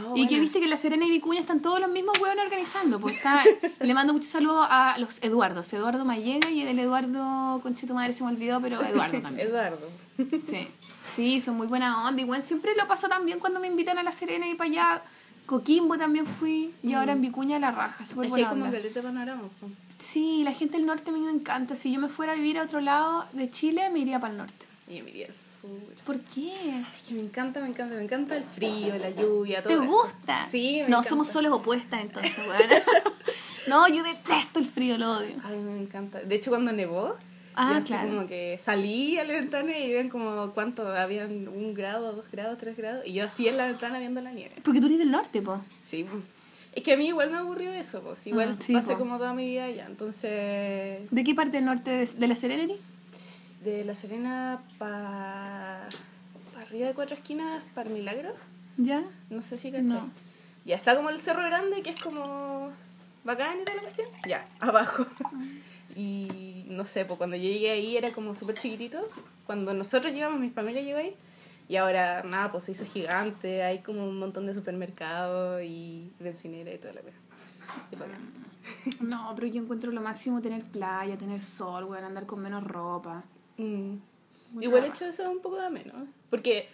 Oh, 0.04 0.14
y 0.16 0.26
que 0.26 0.40
viste 0.40 0.60
que 0.60 0.68
La 0.68 0.76
Serena 0.76 1.06
y 1.06 1.10
Vicuña 1.10 1.40
están 1.40 1.62
todos 1.62 1.80
los 1.80 1.90
mismos 1.90 2.20
hueones 2.20 2.44
organizando. 2.44 3.00
Pues 3.00 3.18
está, 3.18 3.44
le 3.80 3.94
mando 3.94 4.14
muchos 4.14 4.30
saludos 4.30 4.66
a 4.70 4.98
los 4.98 5.22
Eduardos. 5.22 5.72
Eduardo 5.72 6.04
Mallega 6.04 6.50
y 6.50 6.62
el 6.62 6.80
Eduardo, 6.80 7.60
conche 7.62 7.86
tu 7.86 7.94
madre 7.94 8.14
se 8.14 8.24
me 8.24 8.32
olvidó, 8.32 8.60
pero 8.60 8.82
Eduardo 8.84 9.22
también. 9.22 9.48
Eduardo. 9.50 9.88
Sí, 10.18 10.68
sí, 11.16 11.42
son 11.42 11.58
muy 11.58 11.68
buena 11.68 12.08
onda. 12.08 12.22
Igual 12.22 12.44
siempre 12.44 12.72
lo 12.76 12.88
paso 12.88 13.08
tan 13.08 13.26
bien 13.26 13.40
cuando 13.40 13.60
me 13.60 13.68
invitan 13.68 14.00
a 14.00 14.04
La 14.04 14.12
Serena 14.12 14.48
y 14.48 14.56
para 14.56 14.70
allá. 14.70 15.04
Coquimbo 15.46 15.98
también 15.98 16.26
fui 16.26 16.74
y 16.82 16.94
ahora 16.94 17.12
en 17.12 17.20
Vicuña 17.20 17.60
la 17.60 17.72
raja, 17.72 18.06
súper 18.06 18.28
Es 18.28 18.34
que 18.34 18.44
como 18.46 18.72
panorama. 19.04 19.50
Sí, 20.04 20.44
la 20.44 20.52
gente 20.52 20.76
del 20.78 20.86
norte 20.86 21.12
a 21.12 21.14
mí 21.14 21.22
me 21.22 21.32
encanta. 21.32 21.76
Si 21.76 21.94
yo 21.94 22.00
me 22.00 22.10
fuera 22.10 22.34
a 22.34 22.36
vivir 22.36 22.60
a 22.60 22.64
otro 22.64 22.82
lado 22.82 23.26
de 23.32 23.50
Chile, 23.50 23.90
me 23.90 24.00
iría 24.00 24.20
para 24.20 24.32
el 24.34 24.38
norte. 24.38 24.66
Y 24.90 24.98
yo 24.98 25.04
me 25.06 25.12
iría 25.12 25.28
al 25.28 25.34
sur. 25.34 25.80
¿Por 26.06 26.20
qué? 26.22 26.52
Es 26.82 27.04
que 27.08 27.14
me 27.14 27.22
encanta, 27.22 27.62
me 27.62 27.68
encanta, 27.70 27.96
me 27.96 28.04
encanta 28.04 28.36
el 28.36 28.44
frío, 28.44 28.98
la 28.98 29.10
lluvia, 29.12 29.64
todo 29.64 29.78
¿Te 29.80 29.84
eso. 29.86 29.92
gusta? 29.94 30.46
Sí, 30.52 30.74
me 30.76 30.82
No, 30.82 30.88
encanta. 30.98 31.10
somos 31.10 31.30
soles 31.30 31.52
opuestas 31.52 32.02
entonces, 32.02 32.38
weón. 32.38 32.84
no, 33.68 33.88
yo 33.88 34.04
detesto 34.04 34.60
el 34.60 34.66
frío, 34.66 34.98
lo 34.98 35.20
odio. 35.20 35.36
Ay, 35.44 35.58
me 35.58 35.82
encanta. 35.82 36.20
De 36.20 36.36
hecho, 36.36 36.52
cuando 36.52 36.74
nevó, 36.74 37.16
Ah, 37.56 37.82
claro. 37.86 38.10
como 38.10 38.26
que 38.28 38.60
salí 38.62 39.20
a 39.20 39.24
la 39.24 39.34
ventana 39.34 39.78
y 39.78 39.88
veían 39.92 40.10
como 40.10 40.52
cuánto, 40.54 40.88
habían 40.88 41.48
un 41.48 41.74
grado, 41.76 42.12
dos 42.14 42.26
grados, 42.32 42.58
tres 42.58 42.76
grados, 42.76 43.06
y 43.06 43.14
yo 43.14 43.26
así 43.26 43.48
en 43.48 43.58
la 43.58 43.68
ventana 43.68 44.00
viendo 44.00 44.20
la 44.22 44.32
nieve. 44.32 44.56
Porque 44.64 44.80
tú 44.82 44.88
eres 44.88 44.98
del 44.98 45.12
norte, 45.12 45.42
po. 45.42 45.62
Sí, 45.84 46.04
po. 46.04 46.18
Es 46.76 46.84
que 46.84 46.94
a 46.94 46.98
mí 46.98 47.08
igual 47.08 47.30
me 47.32 47.38
aburrió 47.38 47.72
eso, 47.74 48.02
pues 48.02 48.26
igual 48.28 48.56
Ah, 48.58 48.62
sí, 48.62 48.74
pasé 48.74 48.94
po. 48.94 49.00
como 49.00 49.18
toda 49.18 49.34
mi 49.34 49.46
vida 49.48 49.66
allá, 49.66 49.86
entonces 49.88 51.10
¿De 51.12 51.24
qué 51.24 51.34
parte 51.36 51.58
del 51.58 51.66
norte 51.66 51.92
de, 51.92 52.06
de 52.06 52.28
la 52.28 52.36
Serena 52.36 52.64
eres? 52.64 52.78
de 53.64 53.86
La 53.86 53.96
Serena 53.96 54.62
para 54.78 55.88
arriba 56.58 56.88
de 56.88 56.94
cuatro 56.94 57.16
esquinas, 57.16 57.64
para 57.74 57.90
Milagro, 57.90 58.34
¿Ya? 58.78 59.04
no 59.30 59.42
sé 59.42 59.58
si 59.58 59.72
caché. 59.72 59.84
No. 59.84 60.10
Ya 60.66 60.76
está 60.76 60.96
como 60.98 61.10
el 61.10 61.20
Cerro 61.22 61.44
Grande, 61.44 61.82
que 61.82 61.90
es 61.92 62.02
como 62.02 62.72
bacán 63.24 63.62
y 63.62 63.66
toda 63.66 63.76
la 63.78 63.82
cuestión. 63.84 64.08
Ya, 64.28 64.46
abajo. 64.60 65.06
Y 65.96 66.66
no 66.68 66.86
sé, 66.86 67.06
pues 67.06 67.18
cuando 67.18 67.36
yo 67.36 67.44
llegué 67.44 67.70
ahí 67.72 67.96
era 67.98 68.12
como 68.12 68.34
súper 68.36 68.58
chiquitito. 68.58 69.08
Cuando 69.46 69.74
nosotros 69.74 70.14
llegamos, 70.14 70.40
mi 70.40 70.50
familia 70.50 70.82
llegó 70.82 70.98
ahí. 70.98 71.16
Y 71.68 71.78
ahora, 71.78 72.24
nada, 72.24 72.52
pues 72.52 72.66
se 72.66 72.74
hizo 72.74 72.86
gigante. 72.86 73.64
Hay 73.64 73.80
como 73.80 74.08
un 74.08 74.20
montón 74.20 74.46
de 74.46 74.54
supermercados 74.54 75.62
y 75.64 76.12
bencinera 76.20 76.74
y 76.74 76.78
toda 76.78 76.94
la 76.94 77.02
cosa. 77.02 77.18
Y 77.92 77.96
bacán. 77.96 78.44
No, 79.00 79.34
pero 79.36 79.48
yo 79.48 79.62
encuentro 79.62 79.92
lo 79.92 80.02
máximo 80.02 80.42
tener 80.42 80.64
playa, 80.64 81.18
tener 81.18 81.42
sol, 81.42 81.84
weón, 81.86 82.04
andar 82.04 82.26
con 82.26 82.42
menos 82.42 82.64
ropa. 82.64 83.24
Mm. 83.58 83.96
Igual 84.62 84.82
trabajo. 84.82 84.86
hecho 84.88 85.06
eso 85.06 85.30
un 85.30 85.42
poco 85.42 85.58
de 85.58 85.70
menos. 85.70 86.08
Porque 86.30 86.68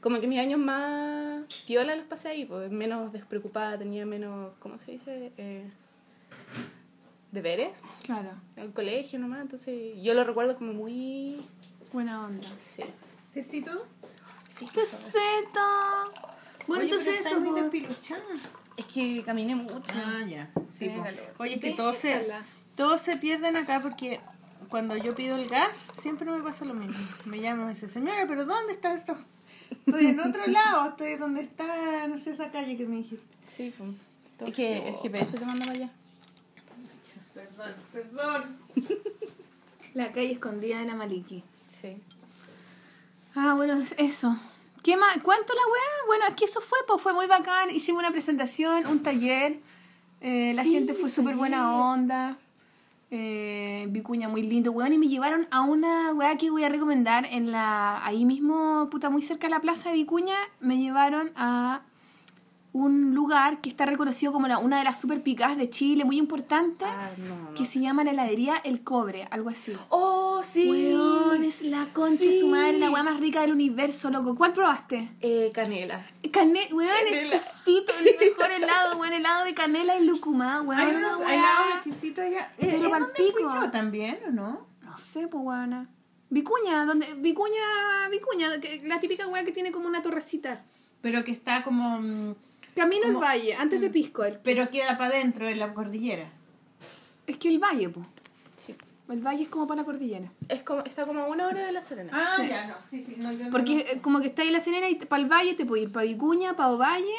como 0.00 0.20
que 0.20 0.26
mis 0.26 0.38
años 0.38 0.60
más 0.60 1.44
piola 1.66 1.96
los 1.96 2.06
pasé 2.06 2.28
ahí, 2.28 2.44
pues 2.44 2.70
menos 2.70 3.12
despreocupada, 3.12 3.78
tenía 3.78 4.04
menos, 4.04 4.52
¿cómo 4.58 4.78
se 4.78 4.92
dice? 4.92 5.32
Eh, 5.38 5.66
deberes. 7.32 7.80
Claro, 8.04 8.30
al 8.56 8.72
colegio 8.72 9.18
nomás, 9.18 9.40
entonces 9.40 9.94
yo 10.02 10.14
lo 10.14 10.24
recuerdo 10.24 10.56
como 10.56 10.74
muy... 10.74 11.40
buena 11.92 12.24
onda. 12.24 12.46
Sí. 12.60 12.84
¿Tecito? 13.32 13.86
Sí, 14.54 14.66
¡Qué 14.72 14.86
seto! 14.86 15.60
Bueno, 16.68 16.84
Oye, 16.84 16.90
entonces 16.92 17.16
pero 17.24 17.28
eso, 17.28 17.40
muy 17.40 17.50
po. 17.50 17.62
despiluchada. 17.62 18.22
Es 18.76 18.86
que 18.86 19.22
caminé 19.24 19.56
mucho. 19.56 19.92
Ah, 19.96 20.20
ya. 20.24 20.48
Sí, 20.70 20.78
Tiene 20.80 20.96
po. 20.98 21.02
calor. 21.02 21.34
Oye, 21.38 21.58
que 21.58 21.72
todos 21.72 21.96
se, 21.96 22.08
Déjala. 22.18 22.44
todos 22.76 23.00
se 23.00 23.16
pierden 23.16 23.56
acá 23.56 23.80
porque 23.82 24.20
cuando 24.68 24.96
yo 24.96 25.12
pido 25.14 25.36
el 25.36 25.48
gas, 25.48 25.90
siempre 26.00 26.30
me 26.30 26.40
pasa 26.40 26.64
lo 26.64 26.74
mismo. 26.74 26.94
Me 27.24 27.40
llaman 27.40 27.62
y 27.62 27.64
me 27.64 27.74
dice, 27.74 27.88
señora, 27.88 28.26
pero 28.28 28.44
¿dónde 28.44 28.74
está 28.74 28.94
esto? 28.94 29.16
Estoy 29.86 30.06
en 30.06 30.20
otro 30.20 30.46
lado, 30.46 30.90
estoy 30.90 31.16
donde 31.16 31.42
está, 31.42 32.06
no 32.06 32.16
sé, 32.20 32.30
esa 32.30 32.52
calle 32.52 32.76
que 32.76 32.86
me 32.86 32.96
dijiste. 32.98 33.26
Sí, 33.48 33.74
pues. 33.76 33.90
Es 34.50 34.54
que 34.54 34.88
el. 34.88 34.94
GPS 34.96 35.36
te 35.36 35.44
manda 35.44 35.66
para 35.66 35.78
allá. 35.78 35.90
Perdón, 37.34 37.74
perdón. 37.92 38.56
La 39.94 40.08
calle 40.12 40.32
escondida 40.32 40.78
de 40.78 40.86
la 40.86 40.94
Maliki. 40.94 41.42
Sí. 41.80 41.96
Ah, 43.34 43.54
bueno, 43.54 43.74
es 43.74 43.94
eso. 43.98 44.36
¿Qué 44.82 44.96
más? 44.96 45.16
¿Cuánto 45.22 45.52
la 45.54 45.60
weá? 45.72 46.06
Bueno, 46.06 46.24
es 46.28 46.34
que 46.34 46.44
eso 46.44 46.60
fue, 46.60 46.78
pues 46.86 47.00
fue 47.00 47.12
muy 47.14 47.26
bacán. 47.26 47.70
Hicimos 47.70 48.00
una 48.00 48.10
presentación, 48.10 48.86
un 48.86 49.02
taller. 49.02 49.60
Eh, 50.20 50.52
la 50.54 50.62
Sí, 50.62 50.72
gente 50.72 50.94
fue 50.94 51.08
súper 51.10 51.36
buena 51.36 51.74
onda. 51.74 52.38
Eh, 53.10 53.86
Vicuña 53.90 54.28
muy 54.28 54.42
lindo, 54.42 54.72
weón. 54.72 54.92
Y 54.92 54.98
me 54.98 55.08
llevaron 55.08 55.46
a 55.50 55.62
una 55.62 56.12
weá 56.12 56.36
que 56.36 56.50
voy 56.50 56.64
a 56.64 56.68
recomendar 56.68 57.26
en 57.30 57.50
la. 57.50 58.04
Ahí 58.04 58.24
mismo, 58.24 58.88
puta, 58.90 59.10
muy 59.10 59.22
cerca 59.22 59.46
de 59.46 59.52
la 59.52 59.60
plaza 59.60 59.88
de 59.90 59.96
Vicuña. 59.96 60.36
Me 60.60 60.78
llevaron 60.78 61.32
a 61.36 61.82
un 62.74 63.14
lugar 63.14 63.60
que 63.60 63.68
está 63.70 63.86
reconocido 63.86 64.32
como 64.32 64.48
la, 64.48 64.58
una 64.58 64.78
de 64.78 64.84
las 64.84 65.00
super 65.00 65.22
picas 65.22 65.56
de 65.56 65.70
Chile, 65.70 66.04
muy 66.04 66.18
importante. 66.18 66.84
Ah, 66.84 67.08
no, 67.16 67.36
no. 67.50 67.54
Que 67.54 67.66
se 67.66 67.78
llama 67.78 68.02
la 68.02 68.10
heladería 68.10 68.56
El 68.64 68.82
Cobre, 68.82 69.28
algo 69.30 69.48
así. 69.48 69.72
¡Oh, 69.90 70.42
sí! 70.42 70.68
Weón, 70.68 71.44
es 71.44 71.62
la 71.62 71.86
concha 71.92 72.24
de 72.24 72.40
su 72.40 72.48
madre, 72.48 72.80
la 72.80 72.90
weá 72.90 73.04
más 73.04 73.20
rica 73.20 73.42
del 73.42 73.52
universo, 73.52 74.10
loco. 74.10 74.34
¿Cuál 74.34 74.52
probaste? 74.52 75.08
Eh, 75.20 75.52
canela. 75.54 76.04
Cane 76.32 76.68
weón, 76.72 76.90
Canela. 77.04 77.36
exquisito, 77.36 77.92
el 78.00 78.16
mejor 78.30 78.50
helado, 78.50 78.98
weón, 78.98 79.12
helado 79.12 79.44
de 79.44 79.54
canela 79.54 79.96
y 79.96 80.04
lúcuma, 80.04 80.60
weón. 80.62 80.80
Hay 80.80 80.96
unos 80.96 81.20
helados 81.20 81.66
exquisitos 81.76 82.24
allá. 82.24 82.50
Eh, 82.58 82.80
Pero 82.82 82.96
¿es 83.06 83.10
pico. 83.12 83.38
yo 83.62 83.70
también 83.70 84.18
o 84.26 84.30
no? 84.32 84.66
No 84.82 84.98
sé, 84.98 85.28
pues 85.28 85.44
weona. 85.44 85.88
Vicuña, 86.28 86.84
donde 86.86 87.14
Vicuña, 87.14 88.08
Vicuña, 88.10 88.60
que- 88.60 88.82
la 88.84 88.98
típica 88.98 89.28
weá 89.28 89.44
que 89.44 89.52
tiene 89.52 89.70
como 89.70 89.86
una 89.86 90.02
torrecita. 90.02 90.64
Pero 91.00 91.22
que 91.22 91.30
está 91.30 91.62
como... 91.62 92.34
mm, 92.74 92.76
Camino 92.76 93.06
al 93.06 93.16
valle, 93.16 93.54
antes 93.54 93.80
de 93.80 93.90
Pisco. 93.90 94.24
el- 94.24 94.38
Pero 94.38 94.70
queda 94.70 94.96
para 94.98 95.14
adentro 95.14 95.46
de 95.46 95.54
la 95.56 95.72
cordillera. 95.74 96.28
Es 97.26 97.36
que 97.36 97.48
el 97.48 97.58
valle, 97.58 97.88
pues. 97.88 98.06
Sí. 98.66 98.74
El 99.08 99.20
valle 99.20 99.42
es 99.44 99.48
como 99.48 99.66
para 99.66 99.80
la 99.82 99.84
cordillera. 99.84 100.30
Es 100.48 100.62
como, 100.62 100.82
está 100.84 101.06
como 101.06 101.20
a 101.20 101.26
una 101.26 101.46
hora 101.46 101.64
de 101.64 101.72
la 101.72 101.82
Serena. 101.82 102.10
Ah, 102.12 102.36
Sí. 102.40 102.48
ya, 102.48 102.66
no. 102.66 102.74
Sí, 102.90 103.02
sí, 103.02 103.14
no, 103.18 103.32
yo 103.32 103.44
no 103.44 103.50
Porque 103.50 103.74
lo- 103.74 103.80
eh, 103.80 104.00
como 104.02 104.20
que 104.20 104.26
está 104.28 104.42
ahí 104.42 104.50
la 104.50 104.60
Serena 104.60 104.88
y 104.88 104.96
para 104.96 105.22
el 105.22 105.28
valle 105.28 105.54
te 105.54 105.64
puedes 105.64 105.84
ir 105.86 105.92
para 105.92 106.04
Vicuña, 106.06 106.54
para 106.56 106.70
Ovalle. 106.70 107.14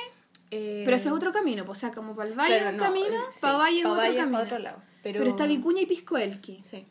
Eh, 0.52 0.84
Pero 0.86 0.95
ese 0.95 1.07
es 1.10 1.14
otro 1.14 1.32
camino, 1.32 1.65
pues, 1.65 1.80
o 1.80 1.82
sea, 1.82 1.91
como 1.91 2.15
para 2.15 2.30
el 2.30 2.36
valle 2.36 2.49
claro, 2.60 2.65
es 2.68 2.72
un 2.73 2.77
no, 2.77 2.84
camino, 2.84 3.07
eh, 3.15 3.32
sí, 3.32 3.40
para 3.41 3.57
Valle 3.57 3.80
es 3.80 3.86
otro 3.86 4.02
camino. 4.15 4.40
otro 4.40 4.60
lado, 4.60 4.77
pero- 5.02 5.19
Pero 5.19 5.30
está 5.32 5.45
Vicuña 5.48 5.82
y 5.82 5.86
Pisco 5.88 6.18
Elqui. 6.18 6.61
Sí. 6.64 6.86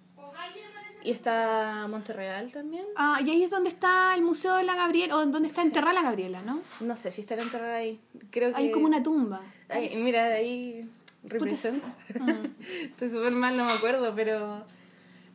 Y 1.04 1.10
está 1.10 1.86
Monterreal 1.88 2.50
también. 2.50 2.84
Ah, 2.96 3.20
y 3.24 3.30
ahí 3.30 3.42
es 3.42 3.50
donde 3.50 3.68
está 3.68 4.14
el 4.14 4.22
Museo 4.22 4.56
de 4.56 4.64
la 4.64 4.74
Gabriela, 4.74 5.16
o 5.16 5.26
donde 5.26 5.48
está 5.48 5.62
enterrada 5.62 5.92
la 5.92 6.02
Gabriela, 6.02 6.40
¿no? 6.42 6.60
No 6.80 6.96
sé 6.96 7.10
si 7.10 7.20
estará 7.20 7.42
enterrada 7.42 7.76
ahí. 7.76 8.00
Creo 8.30 8.50
que... 8.54 8.56
Hay 8.56 8.70
como 8.70 8.86
una 8.86 9.02
tumba. 9.02 9.42
Ay, 9.68 9.90
mira, 10.02 10.24
ahí 10.24 10.88
representa. 11.24 11.86
Estoy 12.82 13.10
súper 13.10 13.32
mal, 13.32 13.56
no 13.56 13.66
me 13.66 13.72
acuerdo, 13.72 14.14
pero... 14.16 14.64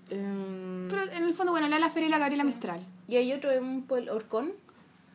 em, 0.10 0.88
Pero 0.90 1.04
en 1.04 1.24
el 1.24 1.34
fondo, 1.36 1.52
bueno, 1.52 1.68
la 1.68 1.78
la 1.80 1.90
Feria 1.90 2.08
y 2.08 2.12
la 2.12 2.18
Gabriela 2.18 2.44
Mistral. 2.44 2.82
y 3.08 3.18
hay 3.18 3.32
otro 3.34 3.52
en 3.52 3.64
un 3.64 3.84
pueblo, 3.84 4.16
Orcón. 4.16 4.54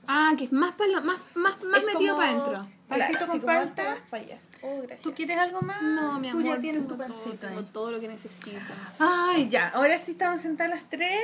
Ah, 0.07 0.35
que 0.39 0.45
es 0.45 0.53
más, 0.53 0.73
palo- 0.75 1.03
más, 1.03 1.17
más, 1.35 1.63
más 1.65 1.81
Es 1.81 1.87
metido 1.87 2.15
como- 2.15 2.27
para 2.27 2.31
adentro. 2.31 2.71
Claro, 2.89 3.27
como 3.27 3.43
palta. 3.45 3.99
para 4.11 4.23
allá. 4.23 4.39
Oh, 4.67 4.79
gracias. 4.79 5.03
¿Tú 5.03 5.13
quieres 5.13 5.37
algo 5.37 5.61
más? 5.61 5.83
No, 5.83 6.19
mi 6.19 6.31
Tú 6.31 6.39
amor, 6.39 6.55
ya 6.57 6.61
tienes 6.61 6.89
tu 6.89 6.97
tengo 6.97 7.05
todo, 7.13 7.33
tengo 7.35 7.63
todo 7.65 7.91
lo 7.93 8.01
que 8.01 8.09
necesito. 8.09 8.59
Ay, 8.99 9.49
ya. 9.49 9.69
Ahora 9.69 9.99
sí 9.99 10.13
estamos 10.13 10.41
sentadas 10.41 10.75
las 10.75 10.89
tres. 10.89 11.21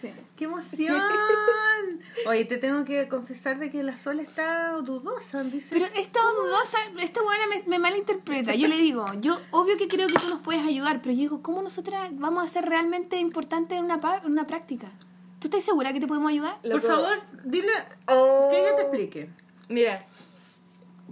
Sí. 0.00 0.12
¡Qué 0.36 0.44
emoción! 0.44 1.00
Oye, 2.26 2.44
te 2.44 2.58
tengo 2.58 2.84
que 2.84 3.08
confesar 3.08 3.58
de 3.58 3.70
que 3.70 3.82
la 3.82 3.96
Sol 3.96 4.20
está 4.20 4.72
dudosa. 4.82 5.42
Dice, 5.44 5.74
Pero 5.74 5.86
esta 5.94 6.20
dudosa, 6.36 6.78
esta 7.00 7.22
buena 7.22 7.44
me, 7.48 7.62
me 7.68 7.78
malinterpreta. 7.78 8.54
Yo 8.54 8.68
le 8.68 8.76
digo, 8.76 9.06
yo 9.20 9.38
obvio 9.52 9.76
que 9.76 9.86
creo 9.86 10.06
que 10.08 10.14
tú 10.14 10.28
nos 10.28 10.40
puedes 10.40 10.66
ayudar, 10.66 11.00
pero 11.02 11.12
yo 11.12 11.20
digo, 11.20 11.42
¿cómo 11.42 11.62
nosotras 11.62 12.10
vamos 12.12 12.42
a 12.44 12.48
ser 12.48 12.66
realmente 12.66 13.18
importantes 13.18 13.78
en 13.78 13.84
una, 13.84 14.00
en 14.24 14.32
una 14.32 14.46
práctica? 14.46 14.88
¿Tú 15.38 15.48
estás 15.48 15.62
segura 15.64 15.92
que 15.92 16.00
te 16.00 16.06
podemos 16.06 16.30
ayudar? 16.30 16.58
por 16.62 16.82
favor, 16.82 17.20
dile 17.44 17.72
Oh. 18.08 18.48
que 18.50 18.60
ella 18.60 18.76
te 18.76 18.82
explique. 18.82 19.30
Mira, 19.68 20.04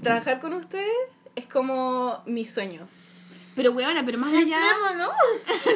trabajar 0.03 0.41
con 0.41 0.53
ustedes 0.55 0.89
es 1.37 1.47
como 1.47 2.23
mi 2.27 2.45
sueño. 2.45 2.87
Pero 3.57 3.71
weona, 3.73 4.05
pero 4.05 4.19
más 4.19 4.35
allá. 4.35 4.59
Extremo, 4.61 4.95
¿no? 4.99 5.09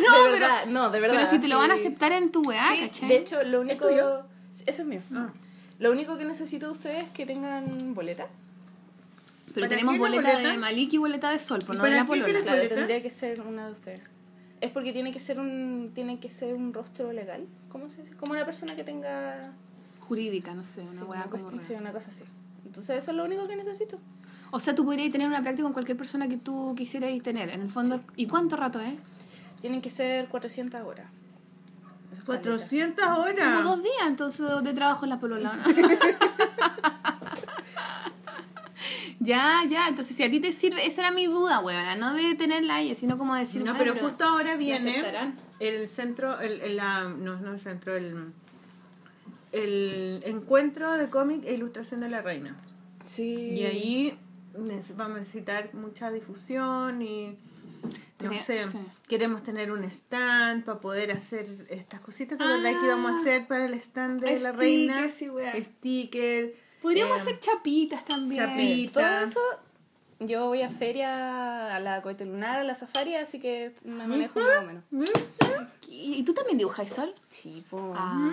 No, 0.09 0.25
de 0.25 0.31
verdad, 0.33 0.67
no, 0.67 0.91
de 0.91 1.01
verdad. 1.01 1.17
Pero 1.17 1.31
si 1.31 1.39
te 1.39 1.47
lo 1.49 1.59
van 1.59 1.71
a 1.71 1.75
sí. 1.77 1.81
aceptar 1.83 2.13
en 2.13 2.31
tu 2.33 2.43
weá, 2.43 2.69
Sí, 2.73 2.81
¿cachai? 2.81 3.09
de 3.09 3.17
hecho, 3.19 3.43
lo 3.45 3.61
único... 3.61 3.87
tuyo? 3.87 4.23
Eso 4.67 4.83
es 4.83 4.89
mío. 4.89 5.01
Ah. 5.15 5.29
Lo 5.79 5.93
único 5.93 6.19
que 6.19 6.25
necesito 6.25 6.67
de 6.67 6.73
ustedes 6.73 7.05
es 7.05 7.11
que 7.11 7.25
tengan 7.25 7.95
boleta. 7.95 8.27
pero 9.55 9.67
¿para 9.67 9.69
tenemos 9.69 9.97
boleta, 9.97 10.31
boleta? 10.33 10.51
de 10.51 10.59
Malik 10.59 10.93
y 10.95 10.99
boleta 10.99 11.31
de 11.31 11.39
Sol, 11.39 11.61
pues 11.65 11.79
no 11.79 11.83
¿Para 11.85 11.95
de 11.95 12.01
la 12.01 12.07
polola. 12.07 12.41
Claro, 12.43 12.69
tendría 12.69 13.01
que 13.01 13.11
ser 13.11 13.41
una 13.43 13.67
de 13.67 13.73
ustedes. 13.73 14.01
Es 14.61 14.73
porque 14.73 14.93
tiene 14.93 15.13
que 15.13 15.21
ser 15.21 15.39
un 15.39 15.93
tiene 15.95 16.19
que 16.19 16.29
ser 16.31 16.55
un 16.55 16.75
rostro 16.75 17.13
legal. 17.13 17.47
¿Cómo 17.69 17.89
se 17.89 18.03
dice? 18.03 18.17
Como 18.17 18.33
una 18.33 18.45
persona 18.45 18.75
que 18.75 18.83
tenga 18.83 19.53
Jurídica, 20.01 20.53
no 20.53 20.65
sé, 20.65 20.81
una 20.81 20.91
sí, 20.91 20.99
weá 21.07 21.21
una, 21.21 21.31
como 21.31 21.61
sí, 21.61 21.75
una 21.75 21.93
cosa 21.93 22.11
así. 22.11 22.25
Entonces 22.67 23.01
eso 23.01 23.13
es 23.13 23.17
lo 23.17 23.25
único 23.25 23.47
que 23.47 23.55
necesito. 23.55 24.01
O 24.51 24.61
sea, 24.61 24.75
tú 24.75 24.85
podrías 24.85 25.11
tener 25.11 25.27
una 25.27 25.41
práctica 25.43 25.65
con 25.65 25.73
cualquier 25.73 25.97
persona 25.97 26.29
que 26.29 26.37
tú 26.39 26.75
quisieras 26.77 27.11
tener. 27.23 27.51
En 27.51 27.61
el 27.63 27.71
fondo, 27.71 28.01
¿y 28.17 28.27
cuánto 28.27 28.57
rato 28.57 28.81
es? 28.81 28.95
Tienen 29.61 29.83
que 29.83 29.91
ser 29.91 30.29
400 30.29 30.81
horas. 30.83 31.07
Eso 32.13 32.21
es 32.21 32.25
400 32.25 33.05
Como 33.05 33.21
horas. 33.21 33.65
dos 33.65 33.83
días 33.83 33.95
entonces 34.07 34.47
de 34.63 34.73
trabajo 34.73 35.05
en 35.05 35.11
la 35.11 35.21
polola, 35.21 35.53
¿no? 35.55 35.63
ya, 39.21 39.65
ya, 39.69 39.89
entonces 39.89 40.17
si 40.17 40.23
a 40.23 40.31
ti 40.31 40.41
te 40.41 40.53
sirve, 40.53 40.87
esa 40.87 41.03
era 41.03 41.11
mi 41.11 41.27
duda, 41.27 41.61
weona, 41.61 41.97
no 41.97 42.15
de 42.15 42.35
tenerla 42.35 42.77
a 42.77 42.81
ella, 42.81 42.95
sino 42.95 43.19
como 43.19 43.35
decir, 43.35 43.65
No, 43.65 43.77
pero 43.77 43.95
justo 43.97 44.25
ahora 44.25 44.53
¿me 44.53 44.59
viene 44.59 45.03
el 45.61 45.89
centro, 45.89 46.41
el, 46.41 46.61
el- 46.61 46.77
la, 46.77 47.05
no, 47.05 47.37
no 47.37 47.53
el 47.53 47.61
centro, 47.61 47.97
el, 47.97 48.33
el 49.53 50.23
encuentro 50.25 50.93
de 50.93 51.11
cómic 51.11 51.43
e 51.45 51.55
ilustración 51.55 52.01
de 52.01 52.09
la 52.11 52.23
reina. 52.23 52.57
Sí. 53.07 53.51
Y 53.51 53.65
ahí 53.65 54.19
vamos 54.97 55.17
a 55.17 55.19
necesitar 55.21 55.75
mucha 55.75 56.11
difusión 56.11 57.03
y 57.03 57.39
no 58.23 58.35
sé, 58.35 58.67
sí. 58.67 58.79
queremos 59.07 59.43
tener 59.43 59.71
un 59.71 59.85
stand 59.85 60.65
para 60.65 60.81
poder 60.81 61.13
hacer 61.13 61.47
estas 61.71 62.01
cositas 62.01 62.39
de 62.39 62.45
verdad 62.45 62.81
que 62.81 62.87
íbamos 62.87 63.13
a 63.13 63.21
hacer 63.21 63.47
para 63.47 63.67
el 63.67 63.75
stand 63.75 64.21
de 64.21 64.41
la 64.41 64.53
reina. 64.53 65.05
Ah. 65.05 65.09
Stickers 65.09 65.23
y 65.23 65.31
weá. 65.31 65.65
Sticker. 65.65 66.57
Podríamos 66.83 67.19
eh, 67.19 67.21
hacer 67.21 67.41
chapitas 67.41 68.05
también. 68.05 68.45
chapi- 68.45 68.91
Todo 68.91 69.21
eso 69.21 69.41
yo 70.21 70.47
voy 70.47 70.63
a 70.63 70.71
feria, 70.71 71.75
a 71.75 71.79
la 71.79 72.03
cohete 72.03 72.25
lunar, 72.25 72.59
a 72.59 72.65
la 72.65 72.75
safari, 72.75 73.15
así 73.15 73.39
que 73.39 73.75
me 73.85 74.07
manejo 74.07 74.41
más 74.41 74.59
o 74.59 74.67
menos. 74.67 74.85
¿Y, 75.89 76.23
tú 76.25 76.35
también 76.35 76.59
dibujas 76.59 76.91
Sol? 76.91 77.15
Sí, 77.31 77.65
po. 77.71 77.95
Ah, 77.97 78.31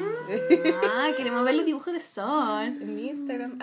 ah, 0.83 1.09
queremos 1.15 1.43
ver 1.43 1.55
los 1.55 1.65
dibujos 1.65 1.93
de 1.93 1.99
Sol. 2.01 2.65
En 2.65 2.95
mi 2.95 3.09
Instagram. 3.09 3.57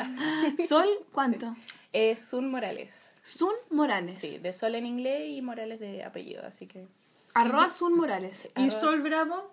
¿Sol 0.67 0.89
cuánto? 1.11 1.55
Es 1.93 2.24
Sun 2.27 2.51
Morales. 2.51 2.94
Sun 3.23 3.55
Morales. 3.70 4.20
Sí, 4.20 4.39
de 4.39 4.52
Sol 4.52 4.74
en 4.74 4.86
inglés 4.86 5.28
y 5.31 5.43
Morales 5.43 5.78
de 5.81 6.02
apellido, 6.05 6.44
así 6.47 6.66
que 6.66 6.86
Arroba 7.35 7.70
Sun 7.70 7.94
Morales. 7.97 8.51
Y 8.56 8.60
Arroba- 8.69 8.81
Sol 8.81 9.02
Bravo, 9.02 9.52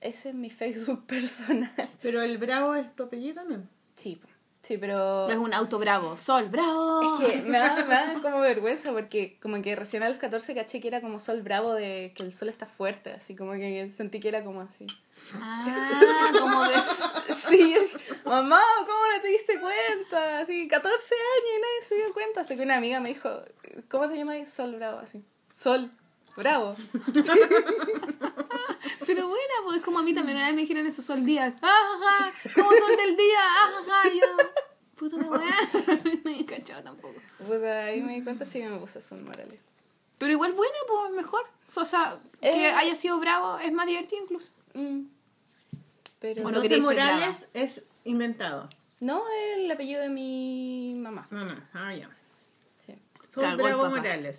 ese 0.00 0.30
es 0.30 0.34
mi 0.34 0.50
Facebook 0.50 1.06
personal. 1.06 1.70
pero 2.02 2.22
el 2.22 2.38
Bravo 2.38 2.74
es 2.74 2.94
tu 2.96 3.04
apellido 3.04 3.34
también. 3.36 3.68
Sí. 3.96 4.18
Sí, 4.64 4.78
pero 4.78 5.28
Es 5.28 5.36
un 5.36 5.54
auto 5.54 5.78
bravo. 5.78 6.16
Sol, 6.16 6.48
bravo. 6.48 7.20
es 7.20 7.32
que 7.32 7.42
me 7.48 7.58
da, 7.58 7.76
me 7.84 7.94
da 7.94 8.14
como 8.20 8.40
vergüenza 8.40 8.92
porque 8.92 9.38
como 9.40 9.60
que 9.62 9.76
recién 9.76 10.02
a 10.02 10.08
los 10.08 10.18
14 10.18 10.54
caché 10.54 10.80
que 10.80 10.88
era 10.88 11.00
como 11.00 11.20
Sol 11.20 11.42
Bravo 11.42 11.74
de 11.74 12.12
que 12.16 12.24
el 12.24 12.32
sol 12.32 12.48
está 12.48 12.66
fuerte, 12.66 13.12
así 13.12 13.36
como 13.36 13.52
que 13.52 13.90
sentí 13.96 14.20
que 14.20 14.28
era 14.28 14.42
como 14.42 14.62
así. 14.62 14.86
Ah, 15.34 16.32
como 16.38 16.64
de... 16.64 16.74
Sí, 17.36 17.56
dije, 17.56 17.96
mamá, 18.24 18.60
¿cómo 18.80 18.98
no 19.14 19.22
te 19.22 19.28
diste 19.28 19.60
cuenta? 19.60 20.40
Así, 20.40 20.66
14 20.66 21.14
años 21.14 21.50
y 21.56 21.60
nadie 21.60 21.88
se 21.88 21.94
dio 21.96 22.12
cuenta. 22.12 22.40
Hasta 22.40 22.56
que 22.56 22.62
una 22.62 22.76
amiga 22.76 23.00
me 23.00 23.10
dijo, 23.10 23.28
¿cómo 23.90 24.08
te 24.08 24.16
llamas? 24.16 24.48
Sol 24.48 24.74
Bravo, 24.76 24.98
así. 24.98 25.22
Sol 25.56 25.90
Bravo. 26.36 26.74
Pero 29.06 29.28
bueno, 29.28 29.54
pues 29.64 29.76
es 29.78 29.82
como 29.82 29.98
a 29.98 30.02
mí 30.02 30.14
también 30.14 30.36
una 30.38 30.46
vez 30.46 30.54
me 30.54 30.62
dijeron 30.62 30.86
eso, 30.86 31.02
Sol 31.02 31.24
Díaz. 31.24 31.54
¡Ah, 31.62 31.80
ajá! 31.96 32.32
¿Cómo 32.54 32.70
Sol 32.70 32.96
del 32.96 33.16
día? 33.16 33.38
¡Ah, 33.40 33.70
ajá! 33.80 34.08
Y 34.08 34.20
yo, 34.20 34.26
puta 34.96 35.16
la 35.18 35.26
weá. 35.30 35.56
No 36.24 36.30
he 36.30 36.44
cachado 36.46 36.82
tampoco. 36.82 37.14
Puta, 37.38 37.84
ahí 37.84 38.00
me 38.00 38.14
di 38.14 38.22
cuenta 38.22 38.46
sí 38.46 38.60
que 38.60 38.68
me 38.68 38.78
puse 38.78 39.00
Sol 39.02 39.22
Morales. 39.22 39.58
Pero 40.18 40.32
igual 40.32 40.52
bueno, 40.52 40.72
pues 40.86 41.10
mejor. 41.12 41.44
O 41.76 41.84
sea, 41.84 42.18
que 42.40 42.48
Eh. 42.68 42.70
haya 42.72 42.94
sido 42.96 43.18
bravo 43.18 43.58
es 43.58 43.72
más 43.72 43.86
divertido 43.86 44.22
incluso. 44.22 44.52
Mm. 44.74 45.02
Pero 46.20 46.42
Bueno, 46.42 46.58
Entonces 46.62 46.80
Morales 46.82 47.36
es 47.52 47.82
inventado. 48.04 48.70
No, 49.00 49.22
el 49.56 49.70
apellido 49.70 50.00
de 50.02 50.08
mi 50.08 50.94
mamá. 50.96 51.26
No, 51.30 51.44
no, 51.44 51.60
ah, 51.74 51.94
ya. 51.94 52.08
Sol 53.34 53.42
Cagó 53.42 53.56
Bravo. 53.64 53.88
Morales. 53.90 54.38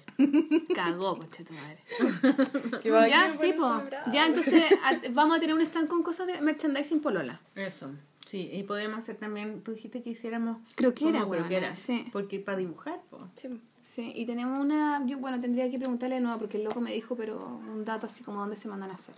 Cagó, 0.73 1.17
concha 1.17 1.43
tu 1.43 1.53
madre. 1.53 1.79
Ya, 3.09 3.29
sí, 3.31 3.53
po. 3.53 3.81
Ya, 4.13 4.25
entonces 4.27 4.63
a- 4.83 5.01
vamos 5.11 5.35
a 5.37 5.39
tener 5.39 5.53
un 5.53 5.61
stand 5.61 5.87
con 5.89 6.01
cosas 6.01 6.27
de 6.27 6.39
merchandising 6.39 7.01
polola. 7.01 7.41
Eso. 7.55 7.91
Sí, 8.25 8.49
y 8.53 8.63
podemos 8.63 8.99
hacer 8.99 9.17
también, 9.17 9.61
tú 9.61 9.73
dijiste 9.73 10.01
que 10.01 10.11
hiciéramos 10.11 10.57
Croquera, 10.75 11.19
como 11.19 11.31
weona, 11.31 11.47
croquera, 11.47 11.75
sí. 11.75 12.07
Porque 12.11 12.39
para 12.39 12.57
dibujar, 12.57 13.01
po. 13.09 13.27
Sí. 13.35 13.61
Sí, 13.83 14.11
y 14.15 14.25
tenemos 14.25 14.59
una, 14.59 15.05
yo 15.05 15.19
bueno, 15.19 15.39
tendría 15.39 15.69
que 15.69 15.77
preguntarle 15.77 16.15
de 16.15 16.21
nuevo 16.21 16.39
porque 16.39 16.57
el 16.57 16.63
loco 16.63 16.81
me 16.81 16.91
dijo, 16.91 17.15
pero 17.15 17.45
un 17.45 17.85
dato 17.85 18.07
así 18.07 18.23
como 18.23 18.39
dónde 18.39 18.55
se 18.55 18.67
mandan 18.67 18.89
a 18.91 18.95
hacer. 18.95 19.13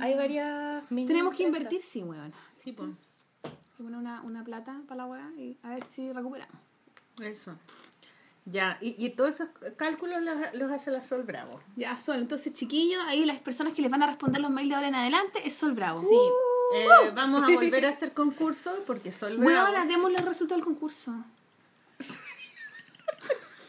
Hay 0.00 0.14
varias 0.14 0.88
mini 0.90 1.08
Tenemos 1.08 1.34
que 1.34 1.42
invertir, 1.42 1.82
sí, 1.82 2.02
weón. 2.02 2.32
Sí, 2.62 2.72
po. 2.72 2.86
Poner 3.76 3.96
una, 3.98 4.22
una 4.22 4.42
plata 4.44 4.80
para 4.88 4.98
la 5.04 5.06
weá 5.06 5.30
y 5.36 5.58
a 5.62 5.70
ver 5.70 5.84
si 5.84 6.12
recuperamos. 6.12 6.56
Eso. 7.20 7.52
Ya, 8.48 8.78
y, 8.80 8.94
y 9.04 9.10
todos 9.10 9.34
esos 9.34 9.48
cálculos 9.76 10.22
los, 10.22 10.36
los 10.54 10.70
hace 10.70 10.90
la 10.92 11.02
Sol 11.02 11.24
Bravo. 11.24 11.60
Ya, 11.74 11.96
Sol, 11.96 12.16
entonces 12.18 12.52
chiquillos, 12.52 13.02
ahí 13.08 13.24
las 13.26 13.40
personas 13.40 13.74
que 13.74 13.82
les 13.82 13.90
van 13.90 14.02
a 14.04 14.06
responder 14.06 14.40
los 14.40 14.50
mails 14.52 14.68
de 14.70 14.74
ahora 14.76 14.86
en 14.88 14.94
adelante 14.94 15.40
es 15.44 15.56
Sol 15.56 15.72
Bravo. 15.72 16.00
Sí. 16.00 16.16
Eh, 16.76 17.10
vamos 17.14 17.42
a 17.42 17.52
volver 17.52 17.86
a 17.86 17.90
hacer 17.90 18.12
concurso 18.12 18.72
porque 18.86 19.10
Sol 19.12 19.36
Bravo. 19.36 19.46
Weona, 19.68 19.84
demos 19.86 20.12
los 20.12 20.22
resultados 20.22 20.64
del 20.64 20.64
concurso. 20.64 21.12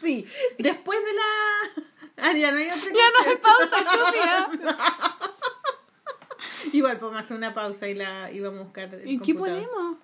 Sí. 0.00 0.24
Después 0.58 0.96
de 1.04 1.12
la. 1.12 2.28
Ah, 2.28 2.32
ya 2.32 2.52
no 2.52 2.58
hay 2.58 2.68
otra 2.68 2.84
Ya 2.84 2.92
no 2.92 3.30
hay 3.30 3.36
cosa. 3.36 3.84
pausa, 3.84 4.48
estúpida. 4.60 5.18
Igual 6.72 6.98
podemos 7.00 7.20
hacer 7.22 7.36
una 7.36 7.52
pausa 7.52 7.88
y 7.88 7.94
la 7.94 8.30
y 8.30 8.38
vamos 8.38 8.60
a 8.60 8.62
buscar. 8.64 8.94
el 8.94 9.08
¿Y 9.10 9.18
qué 9.18 9.34
ponemos? 9.34 9.96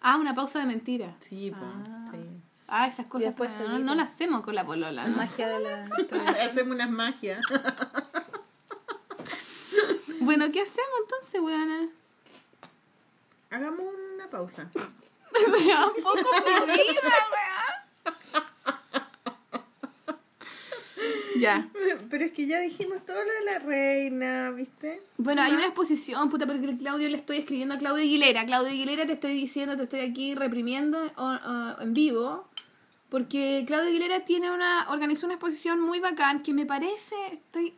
Ah, 0.00 0.18
una 0.18 0.36
pausa 0.36 0.60
de 0.60 0.66
mentira. 0.66 1.16
Sí, 1.18 1.52
Ah. 1.52 2.04
sí. 2.12 2.18
Ah, 2.66 2.86
esas 2.88 3.06
cosas 3.06 3.28
después 3.28 3.52
pues, 3.56 3.68
no, 3.68 3.78
no 3.78 3.94
las 3.94 4.12
hacemos 4.12 4.40
con 4.40 4.54
la 4.54 4.64
polola. 4.64 5.06
¿no? 5.06 5.16
Magia 5.16 5.48
de 5.48 5.60
la. 5.60 5.84
Hacemos 6.44 6.74
unas 6.74 6.90
magias. 6.90 7.44
Bueno, 10.20 10.46
¿qué 10.52 10.62
hacemos 10.62 10.90
entonces, 11.02 11.40
weona? 11.40 11.88
Hagamos 13.50 13.80
una 14.14 14.30
pausa. 14.30 14.70
Un 14.74 16.02
poco 16.02 16.18
jodida, 16.30 17.14
weón. 17.34 17.74
Ya. 21.36 21.68
Pero 22.08 22.24
es 22.24 22.32
que 22.32 22.46
ya 22.46 22.60
dijimos 22.60 23.04
todo 23.04 23.16
lo 23.22 23.32
de 23.32 23.44
la 23.44 23.58
reina, 23.58 24.50
¿viste? 24.52 25.02
Bueno, 25.18 25.42
hay 25.42 25.52
una 25.52 25.66
exposición, 25.66 26.30
puta, 26.30 26.46
porque 26.46 26.64
el 26.64 26.78
Claudio 26.78 27.08
le 27.08 27.16
estoy 27.16 27.38
escribiendo 27.38 27.74
a 27.74 27.78
Claudio 27.78 28.02
Aguilera. 28.04 28.46
Claudio 28.46 28.70
Aguilera, 28.70 29.04
te 29.04 29.14
estoy 29.14 29.34
diciendo, 29.34 29.76
te 29.76 29.82
estoy 29.82 30.00
aquí 30.00 30.34
reprimiendo 30.34 30.98
o- 31.16 31.22
o- 31.24 31.80
en 31.82 31.92
vivo. 31.92 32.48
Porque 33.14 33.62
Claudio 33.64 33.90
Aguilera 33.90 34.24
tiene 34.24 34.50
una, 34.50 34.88
organizó 34.90 35.26
una 35.26 35.36
exposición 35.36 35.78
muy 35.78 36.00
bacán 36.00 36.42
que 36.42 36.52
me 36.52 36.66
parece, 36.66 37.14
estoy 37.32 37.72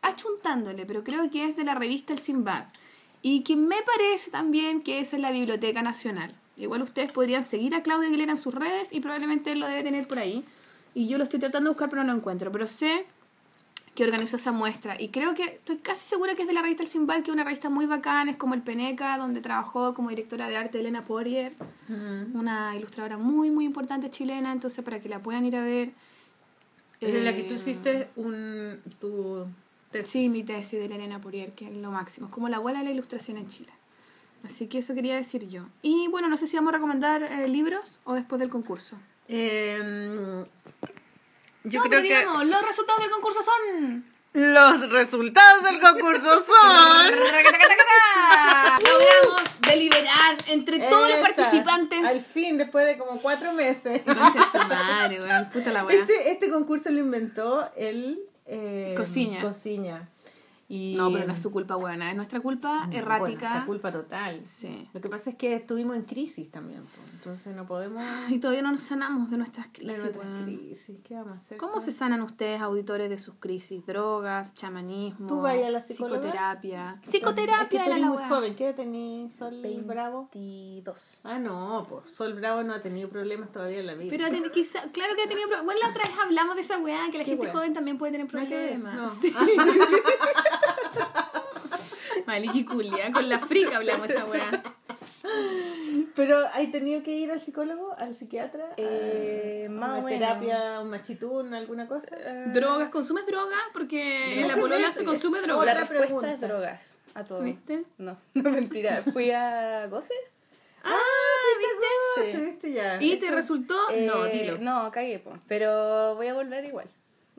achuntándole, 0.00 0.86
pero 0.86 1.02
creo 1.02 1.28
que 1.28 1.44
es 1.44 1.56
de 1.56 1.64
la 1.64 1.74
revista 1.74 2.12
El 2.12 2.20
Sinbad. 2.20 2.66
Y 3.20 3.40
que 3.40 3.56
me 3.56 3.74
parece 3.82 4.30
también 4.30 4.82
que 4.82 5.00
es 5.00 5.12
en 5.12 5.22
la 5.22 5.32
Biblioteca 5.32 5.82
Nacional. 5.82 6.32
Igual 6.56 6.82
ustedes 6.82 7.10
podrían 7.10 7.42
seguir 7.42 7.74
a 7.74 7.82
Claudio 7.82 8.06
Aguilera 8.06 8.30
en 8.30 8.38
sus 8.38 8.54
redes 8.54 8.92
y 8.92 9.00
probablemente 9.00 9.50
él 9.50 9.58
lo 9.58 9.66
debe 9.66 9.82
tener 9.82 10.06
por 10.06 10.20
ahí. 10.20 10.44
Y 10.94 11.08
yo 11.08 11.18
lo 11.18 11.24
estoy 11.24 11.40
tratando 11.40 11.70
de 11.70 11.74
buscar, 11.74 11.90
pero 11.90 12.04
no 12.04 12.12
lo 12.12 12.18
encuentro. 12.18 12.52
Pero 12.52 12.68
sé 12.68 13.06
que 13.96 14.04
organizó 14.04 14.36
esa 14.36 14.52
muestra. 14.52 14.94
Y 15.00 15.08
creo 15.08 15.34
que 15.34 15.42
estoy 15.42 15.78
casi 15.78 16.06
segura 16.06 16.36
que 16.36 16.42
es 16.42 16.48
de 16.48 16.54
la 16.54 16.62
revista 16.62 16.84
El 16.84 16.88
Sinbad, 16.88 17.22
que 17.22 17.30
es 17.30 17.34
una 17.34 17.42
revista 17.42 17.68
muy 17.68 17.86
bacana, 17.86 18.30
es 18.30 18.36
como 18.36 18.54
el 18.54 18.62
Peneca, 18.62 19.18
donde 19.18 19.40
trabajó 19.40 19.94
como 19.94 20.10
directora 20.10 20.48
de 20.48 20.56
arte 20.56 20.78
Elena 20.78 21.02
Poirier, 21.02 21.52
una 22.34 22.76
ilustradora 22.76 23.16
muy, 23.16 23.50
muy 23.50 23.64
importante 23.64 24.08
chilena, 24.10 24.52
entonces 24.52 24.84
para 24.84 25.00
que 25.00 25.08
la 25.08 25.18
puedan 25.20 25.44
ir 25.44 25.56
a 25.56 25.62
ver. 25.62 25.90
Es 27.00 27.14
en 27.14 27.24
la 27.24 27.34
que 27.34 27.40
Eh, 27.40 27.48
tú 27.48 27.54
hiciste 27.54 28.08
un, 28.16 28.80
tu 29.00 29.46
tesis. 29.90 30.10
Sí, 30.12 30.28
mi 30.28 30.44
tesis 30.44 30.78
de 30.78 30.88
la 30.88 30.94
Elena 30.94 31.20
Poirier, 31.20 31.52
que 31.52 31.66
es 31.66 31.72
lo 31.72 31.90
máximo, 31.90 32.28
es 32.28 32.32
como 32.32 32.48
la 32.48 32.58
abuela 32.58 32.78
de 32.78 32.84
la 32.84 32.90
ilustración 32.92 33.38
en 33.38 33.48
Chile. 33.48 33.72
Así 34.44 34.66
que 34.68 34.78
eso 34.78 34.94
quería 34.94 35.16
decir 35.16 35.48
yo. 35.48 35.64
Y 35.82 36.06
bueno, 36.08 36.28
no 36.28 36.36
sé 36.36 36.46
si 36.46 36.56
vamos 36.56 36.70
a 36.72 36.76
recomendar 36.76 37.22
eh, 37.22 37.48
libros 37.48 38.00
o 38.04 38.14
después 38.14 38.38
del 38.38 38.50
concurso. 38.50 38.96
Eh, 39.28 40.44
yo 41.66 41.80
No, 41.80 41.86
creo 41.88 42.00
pero 42.00 42.02
que 42.02 42.08
digamos, 42.08 42.46
los 42.46 42.62
resultados 42.62 43.02
del 43.02 43.10
concurso 43.10 43.40
son... 43.42 44.04
los 44.32 44.90
resultados 44.90 45.64
del 45.64 45.80
concurso 45.80 46.44
son... 46.44 47.06
Logramos 48.80 49.42
deliberar 49.68 50.36
entre 50.48 50.78
todos 50.78 51.10
los 51.10 51.18
participantes. 51.18 52.04
Al 52.04 52.24
fin, 52.24 52.56
después 52.56 52.86
de 52.86 52.96
como 52.98 53.20
cuatro 53.20 53.52
meses. 53.52 54.02
Madre, 54.06 55.20
weón. 55.20 55.48
Puta 55.48 55.72
la 55.72 55.84
weá. 55.84 56.00
Este, 56.00 56.30
este 56.30 56.48
concurso 56.48 56.90
lo 56.90 57.00
inventó 57.00 57.68
el... 57.76 58.20
Eh, 58.46 58.94
Cociña. 58.96 59.40
Cociña. 59.40 60.08
Y, 60.68 60.94
No, 60.98 61.12
pero 61.12 61.26
no 61.26 61.32
es 61.32 61.40
su 61.40 61.52
culpa, 61.52 61.76
buena. 61.76 62.10
Es 62.10 62.16
nuestra 62.16 62.40
culpa 62.40 62.86
Bueno, 62.86 62.98
errática. 62.98 63.48
nuestra 63.48 63.66
culpa 63.66 63.92
total. 63.92 64.40
Sí. 64.44 64.88
Lo 64.92 65.00
que 65.00 65.08
pasa 65.08 65.30
es 65.30 65.36
que 65.36 65.54
estuvimos 65.54 65.94
en 65.96 66.02
crisis 66.02 66.50
también, 66.50 66.80
entonces 67.14 67.54
no 67.54 67.66
podemos... 67.66 68.02
Y 68.28 68.40
todavía 68.40 68.62
no 68.62 68.72
nos 68.72 68.82
sanamos 68.82 69.30
de 69.30 69.36
nuestras 69.38 69.66
de 69.66 69.72
crisis, 69.72 69.98
nuestras 70.02 70.26
weón. 70.26 70.44
crisis. 70.44 70.96
¿Qué 71.04 71.14
vamos 71.14 71.34
a 71.34 71.36
hacer? 71.36 71.58
¿Cómo 71.58 71.80
se 71.80 71.92
sanan 71.92 72.20
ustedes, 72.22 72.60
auditores, 72.60 73.08
de 73.08 73.18
sus 73.18 73.34
crisis? 73.38 73.86
Drogas, 73.86 74.54
chamanismo, 74.54 75.28
¿Tú 75.28 75.40
vas 75.40 75.56
a 75.56 75.70
la 75.70 75.80
psicóloga? 75.80 76.20
psicoterapia. 76.20 76.98
Es 77.00 77.10
que 77.10 77.18
Psicoterapia 77.18 77.86
era 77.86 77.98
la 77.98 78.06
muy 78.08 78.16
weá. 78.16 78.28
joven. 78.28 78.56
¿Qué 78.56 78.64
edad 78.66 78.74
tenés, 78.74 79.34
Sol 79.34 79.62
Bravo? 79.84 80.28
22. 80.34 81.20
Ah, 81.22 81.38
no, 81.38 81.86
pues 81.88 82.10
Sol 82.14 82.34
Bravo 82.34 82.64
no 82.64 82.74
ha 82.74 82.80
tenido 82.80 83.08
problemas 83.08 83.52
todavía 83.52 83.78
en 83.78 83.86
la 83.86 83.94
vida. 83.94 84.10
Pero 84.10 84.28
ten- 84.30 84.50
quizá, 84.52 84.80
claro 84.90 85.14
que 85.14 85.22
ha 85.22 85.28
tenido 85.28 85.46
problemas. 85.48 85.64
Bueno, 85.64 85.80
la 85.84 85.90
otra 85.90 86.02
vez 86.08 86.18
hablamos 86.24 86.56
de 86.56 86.62
esa 86.62 86.78
weá, 86.78 86.98
que 87.12 87.18
la 87.18 87.24
¿Qué 87.24 87.30
gente 87.30 87.44
weá? 87.44 87.52
joven 87.54 87.72
también 87.72 87.98
puede 87.98 88.10
tener 88.12 88.26
problemas. 88.26 88.96
no. 88.96 89.08
Sí. 89.08 89.32
Maliki 92.26 92.64
culia, 92.64 93.12
con 93.12 93.28
la 93.28 93.38
frica 93.38 93.76
hablamos 93.76 94.10
esa 94.10 94.24
weá. 94.24 94.62
Pero 96.14 96.38
¿hay 96.52 96.68
tenido 96.68 97.02
que 97.02 97.12
ir 97.12 97.30
al 97.30 97.40
psicólogo, 97.40 97.94
al 97.98 98.16
psiquiatra? 98.16 98.70
Eh, 98.76 99.64
a 99.68 99.70
más 99.70 99.98
una 100.00 100.08
terapia, 100.08 100.80
un 100.80 100.90
machitún, 100.90 101.54
alguna 101.54 101.86
cosa? 101.86 102.06
¿Drogas? 102.46 102.88
¿Consumes 102.88 103.26
droga? 103.26 103.56
Porque 103.72 104.40
en 104.40 104.48
la 104.48 104.54
¿Qué 104.54 104.60
es 104.60 104.66
polola 104.66 104.92
se 104.92 105.04
consume 105.04 105.38
¿Qué- 105.40 105.46
droga. 105.46 105.64
La 105.66 105.72
Otra 105.72 105.84
respuesta 105.84 106.06
pregunta. 106.06 106.32
es 106.32 106.40
drogas. 106.40 106.94
A 107.14 107.24
todo. 107.24 107.40
¿Viste? 107.42 107.84
No, 107.98 108.16
no 108.34 108.50
mentira. 108.50 109.02
Fui 109.12 109.30
a 109.30 109.86
Goce. 109.88 110.14
Ah, 110.84 110.96
¿viste? 111.58 112.32
Sí, 112.38 112.44
viste 112.44 112.72
ya. 112.72 112.98
¿Y 113.00 113.16
te 113.16 113.30
resultó? 113.30 113.74
no, 114.06 114.26
Eh, 114.26 114.30
dilo. 114.32 114.58
No, 114.58 114.90
cagué, 114.90 115.18
po. 115.18 115.32
Pero 115.48 116.14
voy 116.16 116.28
a 116.28 116.34
volver 116.34 116.64
igual. 116.64 116.88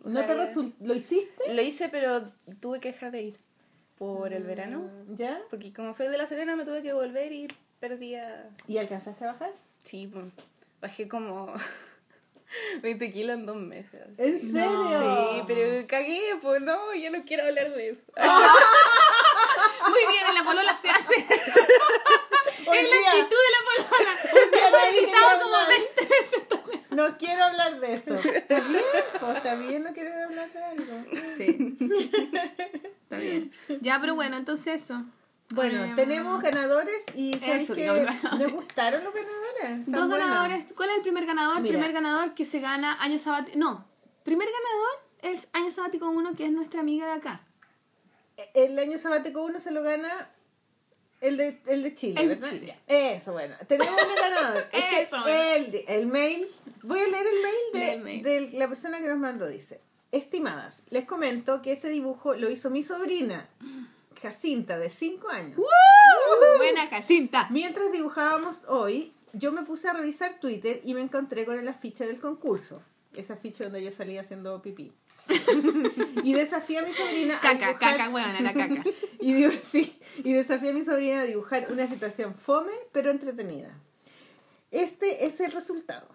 O 0.03 0.09
¿No 0.09 0.19
sea, 0.19 0.27
te 0.27 0.35
resultó? 0.35 0.75
¿Lo 0.85 0.93
hiciste? 0.95 1.53
Lo 1.53 1.61
hice, 1.61 1.89
pero 1.89 2.31
tuve 2.59 2.79
que 2.79 2.91
dejar 2.91 3.11
de 3.11 3.21
ir 3.23 3.39
por 3.97 4.33
el 4.33 4.43
verano. 4.43 4.89
¿Ya? 5.07 5.39
Porque 5.49 5.73
como 5.73 5.93
soy 5.93 6.07
de 6.07 6.17
La 6.17 6.25
Serena, 6.25 6.55
me 6.55 6.65
tuve 6.65 6.81
que 6.83 6.93
volver 6.93 7.31
y 7.31 7.47
perdía. 7.79 8.49
¿Y 8.67 8.77
alcanzaste 8.77 9.25
a 9.25 9.33
bajar? 9.33 9.51
Sí, 9.83 10.11
bajé 10.81 11.07
como 11.07 11.53
20 12.81 13.11
kilos 13.11 13.35
en 13.35 13.45
dos 13.45 13.55
meses. 13.57 14.01
¿En 14.17 14.39
serio? 14.39 15.31
Sí, 15.33 15.43
pero 15.47 15.87
cagué, 15.87 16.21
pues 16.41 16.61
no, 16.61 16.93
yo 16.93 17.11
no 17.11 17.23
quiero 17.23 17.43
hablar 17.45 17.73
de 17.73 17.89
eso. 17.89 18.03
Muy 19.87 19.99
bien, 20.11 20.27
en 20.29 20.35
la 20.35 20.43
polola 20.43 20.75
se 20.75 20.89
hace. 20.89 21.15
Es 22.67 22.83
la 22.89 22.97
actitud 23.11 23.37
de 23.45 23.51
la 23.53 23.61
polola. 23.87 24.13
día 24.51 24.69
nadie 24.71 24.99
editado 24.99 25.41
como 25.41 25.55
hablar. 25.55 25.79
20 25.95 26.01
veces 26.05 26.33
esta 26.33 26.55
weá. 26.57 26.66
No 26.97 27.15
quiero 27.19 27.43
hablar 27.43 27.79
de 27.79 27.93
eso. 27.93 28.15
¿Está 28.33 28.59
bien? 28.59 28.81
Pues, 29.19 29.37
¿Está 29.37 29.53
bien 29.55 29.83
no 29.83 29.93
querer 29.93 30.19
hablar 30.23 30.51
de 30.51 30.63
algo? 30.63 30.93
Sí. 31.37 31.77
Está 33.03 33.19
bien. 33.19 33.51
Ya, 33.81 34.01
pero 34.01 34.15
bueno, 34.15 34.35
entonces 34.35 34.81
eso. 34.83 35.05
Bueno, 35.53 35.83
Em, 35.83 35.95
tenemos 35.95 36.41
ganadores 36.41 37.05
y 37.13 37.33
¿sabes 37.35 37.69
eso, 37.69 37.75
ganadores. 37.75 38.39
¿Les 38.39 38.51
gustaron 38.51 39.03
los 39.03 39.13
ganadores? 39.13 39.85
Dos 39.85 40.09
ganadores. 40.09 40.65
¿Cuál 40.75 40.89
es 40.89 40.95
el 40.95 41.01
primer 41.03 41.25
ganador? 41.27 41.61
Mira. 41.61 41.73
primer 41.77 41.93
ganador 41.93 42.33
que 42.33 42.45
se 42.47 42.59
gana 42.59 42.97
año 42.99 43.19
sabático. 43.19 43.59
No. 43.59 43.85
Primer 44.23 44.47
ganador 44.47 45.35
es 45.35 45.47
año 45.53 45.69
sabático 45.69 46.09
1, 46.09 46.35
que 46.35 46.45
es 46.45 46.51
nuestra 46.51 46.81
amiga 46.81 47.05
de 47.05 47.11
acá. 47.13 47.41
El 48.55 48.77
año 48.79 48.97
sabático 48.97 49.41
1 49.43 49.59
se 49.61 49.69
lo 49.69 49.83
gana 49.83 50.31
el 51.21 51.37
de, 51.37 51.61
el 51.67 51.83
de 51.83 51.95
Chile, 51.95 52.21
El 52.21 52.29
de 52.29 52.35
¿verdad? 52.35 52.49
Chile. 52.49 52.77
Eso, 52.87 53.31
bueno. 53.33 53.55
Tenemos 53.67 53.93
un 53.93 54.15
ganador. 54.15 54.67
Es 54.73 54.83
que 54.83 55.01
Eso, 55.01 55.17
bueno. 55.21 55.39
el, 55.55 55.83
el 55.87 56.05
mail. 56.07 56.47
Voy 56.87 56.99
a 56.99 57.07
leer 57.07 57.27
el 57.27 57.41
mail 57.43 57.55
de, 57.73 57.93
el 57.93 58.01
mail. 58.03 58.23
de 58.23 58.57
la 58.57 58.67
persona 58.67 58.99
que 58.99 59.07
nos 59.07 59.17
mandó. 59.19 59.47
Dice: 59.47 59.81
Estimadas, 60.11 60.83
les 60.89 61.05
comento 61.05 61.61
que 61.61 61.71
este 61.73 61.89
dibujo 61.89 62.33
lo 62.35 62.49
hizo 62.49 62.69
mi 62.69 62.83
sobrina, 62.83 63.49
Jacinta, 64.21 64.77
de 64.79 64.89
5 64.89 65.29
años. 65.29 65.59
Buena 66.57 66.87
Jacinta. 66.87 67.47
Mientras 67.51 67.91
dibujábamos 67.91 68.63
hoy, 68.67 69.13
yo 69.33 69.51
me 69.51 69.63
puse 69.63 69.87
a 69.89 69.93
revisar 69.93 70.39
Twitter 70.39 70.81
y 70.83 70.93
me 70.93 71.01
encontré 71.01 71.45
con 71.45 71.59
el 71.59 71.67
afiche 71.67 72.05
del 72.05 72.19
concurso. 72.19 72.81
ese 73.15 73.33
afiche 73.33 73.63
donde 73.65 73.83
yo 73.83 73.91
salía 73.91 74.21
haciendo 74.21 74.61
pipí. 74.61 74.93
y 76.23 76.33
desafié 76.33 76.79
a 76.79 76.81
mi 76.83 76.93
sobrina 76.93 77.37
a 77.37 77.41
Caca, 77.41 77.71
dibujar- 77.73 77.97
caca, 77.97 78.09
weón, 78.09 78.35
era 78.39 78.53
caca. 78.53 78.83
y, 79.19 79.33
digo, 79.33 79.51
sí, 79.69 79.99
y 80.23 80.33
desafié 80.33 80.69
a 80.69 80.73
mi 80.73 80.83
sobrina 80.83 81.21
a 81.21 81.25
dibujar 81.25 81.67
una 81.71 81.87
situación 81.87 82.33
fome 82.35 82.71
pero 82.91 83.11
entretenida. 83.11 83.71
Este 84.71 85.25
es 85.25 85.39
el 85.39 85.51
resultado. 85.51 86.07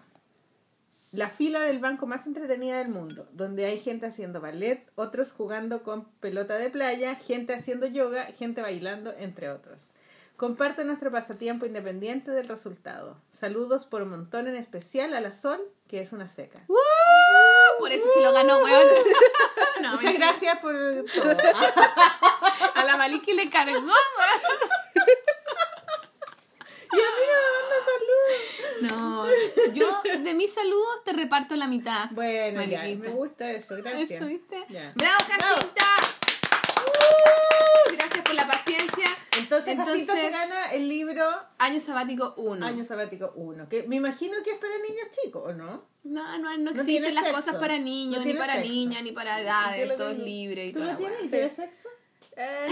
La 1.13 1.29
fila 1.29 1.61
del 1.61 1.77
banco 1.77 2.07
más 2.07 2.25
entretenida 2.25 2.79
del 2.79 2.89
mundo, 2.89 3.27
donde 3.33 3.65
hay 3.65 3.79
gente 3.79 4.07
haciendo 4.07 4.41
ballet, 4.41 4.89
otros 4.95 5.31
jugando 5.31 5.83
con 5.83 6.05
pelota 6.05 6.57
de 6.57 6.71
playa, 6.71 7.13
gente 7.13 7.53
haciendo 7.53 7.85
yoga, 7.85 8.23
gente 8.35 8.63
bailando, 8.63 9.13
entre 9.19 9.51
otros. 9.51 9.79
Comparto 10.37 10.83
nuestro 10.83 11.11
pasatiempo 11.11 11.67
independiente 11.67 12.31
del 12.31 12.47
resultado. 12.47 13.21
Saludos 13.31 13.85
por 13.85 14.01
un 14.01 14.09
montón 14.09 14.47
en 14.47 14.55
especial 14.55 15.13
a 15.13 15.21
la 15.21 15.33
Sol, 15.33 15.61
que 15.87 16.01
es 16.01 16.13
una 16.13 16.27
seca. 16.27 16.63
¡Uh! 16.67 16.73
Por 17.77 17.91
eso 17.91 18.05
se 18.11 18.21
lo 18.21 18.33
ganó, 18.33 18.57
weón. 18.57 18.87
No, 19.83 19.95
Muchas 19.95 20.13
gracias 20.15 20.57
por 20.59 20.73
todo. 20.73 21.29
A 22.75 22.85
la 22.85 22.97
Maliki 22.97 23.33
le 23.33 23.51
cargó, 23.51 23.75
weón. 23.75 23.93
Y 26.93 26.95
a 26.95 27.09
mí 27.09 27.23
no. 28.81 29.25
No, 29.25 29.27
yo 29.73 30.01
de 30.19 30.33
mis 30.33 30.53
saludos 30.53 31.03
te 31.05 31.13
reparto 31.13 31.55
la 31.55 31.67
mitad. 31.67 32.09
Bueno, 32.11 32.63
ya, 32.63 32.83
me 32.83 33.09
gusta 33.09 33.51
eso, 33.51 33.75
gracias. 33.77 34.11
Eso, 34.11 34.25
¿viste? 34.27 34.63
Ya. 34.69 34.91
¡Bravo, 34.95 35.23
Jacinta! 35.29 35.85
¡Uh! 36.85 37.91
Gracias 37.95 38.21
por 38.23 38.35
la 38.35 38.47
paciencia. 38.47 39.05
Entonces, 39.37 39.75
Jacinto 39.77 40.13
se 40.13 40.25
Entonces- 40.25 40.31
gana 40.31 40.71
el 40.73 40.87
libro 40.87 41.25
Año 41.57 41.79
sabático 41.79 42.33
1. 42.37 42.65
Año 42.65 42.85
Sabático 42.85 43.31
1, 43.35 43.67
que 43.69 43.83
me 43.83 43.95
imagino 43.95 44.37
que 44.43 44.51
es 44.51 44.57
para 44.57 44.73
niños 44.77 45.07
chicos, 45.23 45.43
¿o 45.47 45.53
no? 45.53 45.85
No, 46.03 46.37
no, 46.37 46.57
no 46.57 46.57
No 46.57 46.71
existen 46.71 47.15
las 47.15 47.23
sexo. 47.25 47.35
cosas 47.39 47.55
para 47.55 47.77
niños, 47.79 48.19
No 48.19 48.25
ni 48.25 48.33
para 48.33 48.55
sexo. 48.55 48.69
niñas, 48.69 49.03
ni 49.03 49.11
para 49.11 49.39
edades, 49.41 49.95
todo 49.95 50.09
es 50.11 50.19
libre 50.19 50.65
y 50.67 50.71
¿Tú 50.71 50.79
toda 50.79 50.85
lo 50.87 50.91
la 50.93 50.97
tienes? 50.97 51.17
weá. 51.19 51.25
¿Y 51.25 51.29
tienes 51.29 51.55
sexo? 51.55 51.89
Eh, 52.35 52.65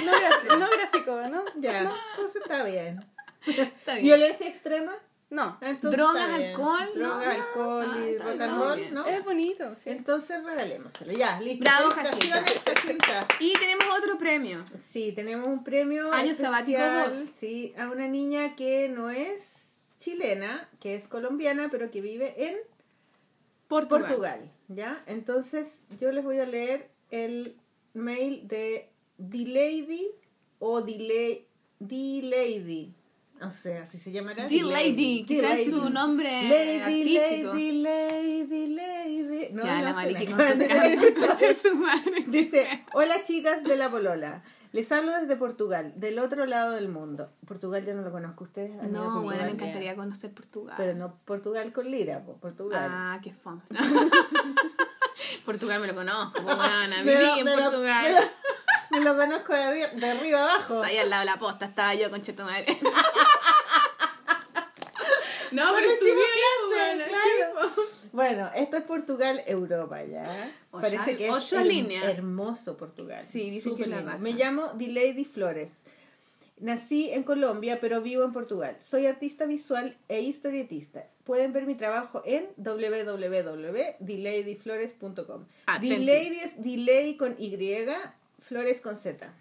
no, 0.49 0.57
no 0.57 0.69
gráfico, 0.69 1.21
¿no? 1.29 1.43
Ya, 1.55 1.79
entonces 2.15 2.41
está 2.41 2.63
bien. 2.63 3.05
Está 3.47 3.93
bien. 3.93 4.05
¿Violencia 4.05 4.47
extrema? 4.47 4.93
No. 5.31 5.57
Entonces 5.61 5.97
Drogas, 5.97 6.29
alcohol, 6.29 6.89
¿no? 6.95 7.09
Drogas, 7.09 7.27
alcohol 7.37 7.85
Ah, 7.89 7.99
y 8.05 8.09
está 8.09 8.25
rock 8.25 8.41
and 8.41 8.57
roll, 8.61 8.75
bien. 8.77 8.93
¿no? 8.93 9.05
Es 9.07 9.23
bonito, 9.23 9.75
sí. 9.77 9.89
Entonces 9.89 10.43
regalémoselo. 10.43 11.13
Ya, 11.13 11.39
listo. 11.39 11.63
Bravo, 11.63 11.89
Jacinta. 11.89 12.45
Y 13.39 13.53
tenemos 13.53 13.85
otro 13.97 14.17
premio. 14.17 14.65
Sí, 14.89 15.13
tenemos 15.13 15.47
un 15.47 15.63
premio 15.63 16.11
Año 16.11 16.31
especial, 16.31 16.51
sabático 16.51 16.81
dos. 16.81 17.29
Sí, 17.33 17.73
a 17.77 17.89
una 17.89 18.09
niña 18.09 18.57
que 18.57 18.89
no 18.89 19.09
es 19.09 19.79
chilena, 19.99 20.67
que 20.81 20.95
es 20.95 21.07
colombiana, 21.07 21.69
pero 21.71 21.91
que 21.91 22.01
vive 22.01 22.33
en 22.49 22.57
Portugal. 23.69 24.01
Portugal, 24.07 24.51
¿ya? 24.67 25.01
Entonces 25.07 25.83
yo 25.97 26.11
les 26.11 26.25
voy 26.25 26.39
a 26.39 26.45
leer 26.45 26.89
el 27.09 27.55
mail 27.93 28.47
de 28.49 28.89
The 29.17 29.37
Lady 29.47 30.09
o 30.59 30.83
The 30.83 31.45
Lady. 31.79 32.93
O 33.43 33.51
sea, 33.51 33.85
si 33.85 33.97
se 33.97 34.11
llamará 34.11 34.47
The 34.47 34.61
Lady, 34.61 35.25
The 35.25 35.33
quizás 35.33 35.65
su 35.65 35.89
nombre 35.89 36.29
Lady, 36.43 37.17
artístico. 37.17 37.53
Lady, 37.53 37.71
Lady, 37.71 38.67
Lady. 38.67 39.53
No, 39.53 39.63
ya, 39.63 39.77
no 39.79 39.83
la 39.85 39.93
Maliki 39.93 40.27
con 40.27 40.39
su 41.55 41.75
madre. 41.75 42.25
Dice, 42.27 42.85
hola 42.93 43.23
chicas 43.23 43.63
de 43.63 43.75
la 43.77 43.89
Polola. 43.89 44.43
Les 44.73 44.89
hablo 44.91 45.11
desde 45.19 45.35
Portugal, 45.35 45.91
del 45.97 46.19
otro 46.19 46.45
lado 46.45 46.71
del 46.71 46.87
mundo. 46.87 47.29
Portugal 47.45 47.83
yo 47.85 47.93
no 47.93 48.03
lo 48.03 48.11
conozco, 48.11 48.45
ustedes 48.45 48.71
han 48.79 48.91
ido 48.91 49.01
a 49.01 49.05
No, 49.05 49.21
bueno, 49.21 49.43
me 49.43 49.51
encantaría 49.51 49.95
conocer 49.95 50.31
Portugal. 50.31 50.75
Pero 50.77 50.93
no 50.93 51.15
Portugal 51.25 51.73
con 51.73 51.89
lira, 51.89 52.23
po, 52.23 52.37
Portugal. 52.37 52.89
Ah, 52.89 53.19
qué 53.21 53.33
fome. 53.33 53.63
Portugal 55.45 55.81
me 55.81 55.87
lo 55.87 55.95
conozco, 55.95 56.41
Me 57.03 57.15
viví 57.15 57.39
en 57.39 57.59
Portugal. 57.59 58.15
Me 58.91 58.99
lo 59.01 59.17
conozco 59.17 59.53
de, 59.55 59.87
de 59.87 60.05
arriba 60.09 60.43
abajo. 60.43 60.83
Ahí 60.83 60.97
al 60.97 61.09
lado 61.09 61.21
de 61.21 61.25
la 61.25 61.37
posta 61.37 61.65
estaba 61.65 61.95
yo, 61.95 62.11
con 62.11 62.21
madre. 62.43 62.65
no, 65.51 65.63
pero 65.75 65.89
weona, 66.69 67.05
claro. 67.07 67.23
sí, 67.23 67.29
po. 67.75 67.81
Bueno, 68.13 68.49
esto 68.55 68.77
es 68.77 68.83
Portugal, 68.83 69.41
Europa, 69.47 70.03
¿ya? 70.03 70.51
Parece 70.71 71.17
que 71.17 71.27
es 71.29 71.53
her- 71.53 71.65
líneas. 71.65 72.03
hermoso 72.05 72.77
Portugal. 72.77 73.23
Sí, 73.23 73.49
dicen 73.49 73.75
que 73.75 73.87
la. 73.87 74.17
Me 74.17 74.33
llamo 74.33 74.67
The 74.77 74.87
Lady 74.87 75.25
Flores. 75.25 75.71
Nací 76.59 77.09
en 77.09 77.23
Colombia, 77.23 77.79
pero 77.81 78.01
vivo 78.01 78.23
en 78.23 78.33
Portugal. 78.33 78.75
Soy 78.79 79.07
artista 79.07 79.45
visual 79.45 79.97
e 80.09 80.21
historietista. 80.21 81.07
Pueden 81.23 81.53
ver 81.53 81.65
mi 81.65 81.73
trabajo 81.73 82.21
en 82.23 82.45
www.theladyflores.com. 82.57 85.45
Atenti. 85.65 85.89
The 85.89 85.97
Lady 85.99 86.39
es 86.39 86.61
Delay 86.61 87.17
con 87.17 87.35
Y, 87.39 87.55
Flores 88.41 88.81
con 88.81 88.97
Z. 88.97 89.33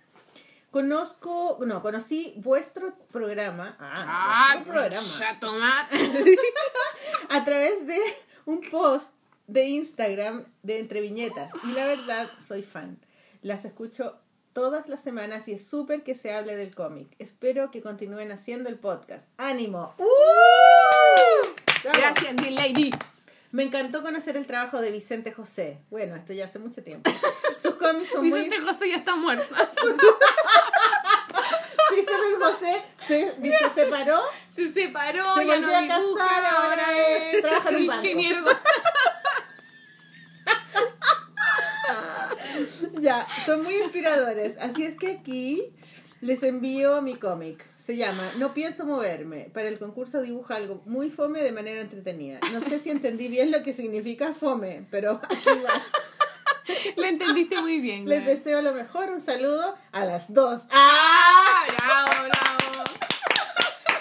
Conozco, 0.70 1.58
no, 1.66 1.82
conocí 1.82 2.34
vuestro 2.36 2.94
programa. 3.10 3.76
Ah, 3.80 4.52
Ah, 4.52 4.62
vuestro 4.64 5.26
programa 5.40 5.88
a 7.28 7.44
través 7.44 7.86
de 7.86 7.98
un 8.44 8.60
post 8.70 9.10
de 9.48 9.64
Instagram 9.64 10.44
de 10.62 10.78
Entre 10.78 11.00
Viñetas. 11.00 11.50
Y 11.64 11.72
la 11.72 11.86
verdad, 11.86 12.30
soy 12.38 12.62
fan. 12.62 12.98
Las 13.42 13.64
escucho 13.64 14.20
todas 14.52 14.88
las 14.88 15.02
semanas 15.02 15.48
y 15.48 15.52
es 15.54 15.66
súper 15.66 16.04
que 16.04 16.14
se 16.14 16.32
hable 16.32 16.54
del 16.54 16.72
cómic. 16.74 17.16
Espero 17.18 17.70
que 17.72 17.82
continúen 17.82 18.30
haciendo 18.30 18.68
el 18.68 18.78
podcast. 18.78 19.28
¡Ánimo! 19.38 19.94
¡Uh! 19.98 21.48
Gracias, 21.82 22.36
The 22.36 22.50
Lady. 22.52 22.90
Me 23.50 23.64
encantó 23.64 24.02
conocer 24.02 24.36
el 24.36 24.46
trabajo 24.46 24.80
de 24.80 24.92
Vicente 24.92 25.32
José. 25.32 25.78
Bueno, 25.90 26.14
esto 26.14 26.32
ya 26.32 26.44
hace 26.44 26.60
mucho 26.60 26.84
tiempo. 26.84 27.10
Sus 27.62 27.74
cómics 27.74 28.10
son 28.10 28.28
muy... 28.28 28.42
Vicente 28.42 28.60
José 28.64 28.88
ya 28.90 28.96
está 28.96 29.16
muerto. 29.16 29.44
Vicente 31.94 32.36
José 32.40 32.82
se, 33.06 33.32
se 33.32 33.70
separó 33.74 34.20
Se 34.54 34.70
separó, 34.70 35.34
Se 35.34 35.46
ya 35.46 35.58
no 35.58 35.66
a 35.74 35.80
dibuja, 35.82 36.24
casar, 36.26 36.44
ahora 36.46 36.84
es- 37.32 37.42
trabaja 37.42 37.68
en 37.70 37.76
un 37.76 37.86
banco. 37.86 38.02
ingeniero. 38.06 38.44
Ya, 43.00 43.26
son 43.46 43.62
muy 43.64 43.74
inspiradores. 43.76 44.56
Así 44.58 44.84
es 44.84 44.94
que 44.96 45.12
aquí 45.12 45.72
les 46.20 46.42
envío 46.42 47.00
mi 47.02 47.16
cómic. 47.16 47.64
Se 47.78 47.96
llama 47.96 48.32
No 48.36 48.52
pienso 48.54 48.84
moverme. 48.84 49.50
Para 49.54 49.68
el 49.68 49.78
concurso 49.78 50.20
dibuja 50.20 50.56
algo 50.56 50.82
muy 50.84 51.10
fome 51.10 51.42
de 51.42 51.52
manera 51.52 51.80
entretenida. 51.80 52.38
No 52.52 52.60
sé 52.60 52.78
si 52.78 52.90
entendí 52.90 53.28
bien 53.28 53.50
lo 53.50 53.62
que 53.62 53.72
significa 53.72 54.34
fome, 54.34 54.86
pero 54.90 55.20
aquí 55.24 55.48
va. 55.64 55.72
Lo 56.96 57.04
entendiste 57.04 57.60
muy 57.60 57.80
bien. 57.80 58.08
Les 58.08 58.22
güey. 58.24 58.36
deseo 58.36 58.62
lo 58.62 58.72
mejor. 58.72 59.10
Un 59.10 59.20
saludo 59.20 59.76
a 59.92 60.04
las 60.04 60.32
dos. 60.32 60.62
¡Ah! 60.70 61.64
¡Ah! 61.82 62.04
¡Bravo, 62.06 62.28
bravo! 62.28 62.84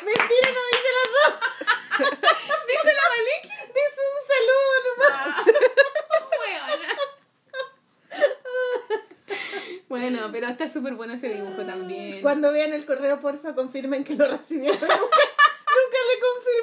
Mentira, 0.06 0.50
no 0.52 0.62
dice 0.72 0.90
las 0.98 1.10
dos. 1.16 1.34
Dice 2.68 2.91
la 2.96 3.06
Maliki. 3.10 3.50
Dice 3.68 4.02
un 4.10 4.22
saludo 4.34 4.76
nomás. 4.88 5.46
Weona. 6.40 6.90
Bueno, 9.90 10.20
pero 10.32 10.48
está 10.48 10.70
súper 10.70 10.94
bueno 10.94 11.14
ese 11.14 11.30
dibujo 11.30 11.66
también. 11.66 12.22
Cuando 12.22 12.52
vean 12.52 12.74
el 12.74 12.86
correo, 12.86 13.22
porfa, 13.22 13.56
confirmen 13.56 14.04
que 14.04 14.16
lo 14.16 14.28
recibieron. 14.28 14.90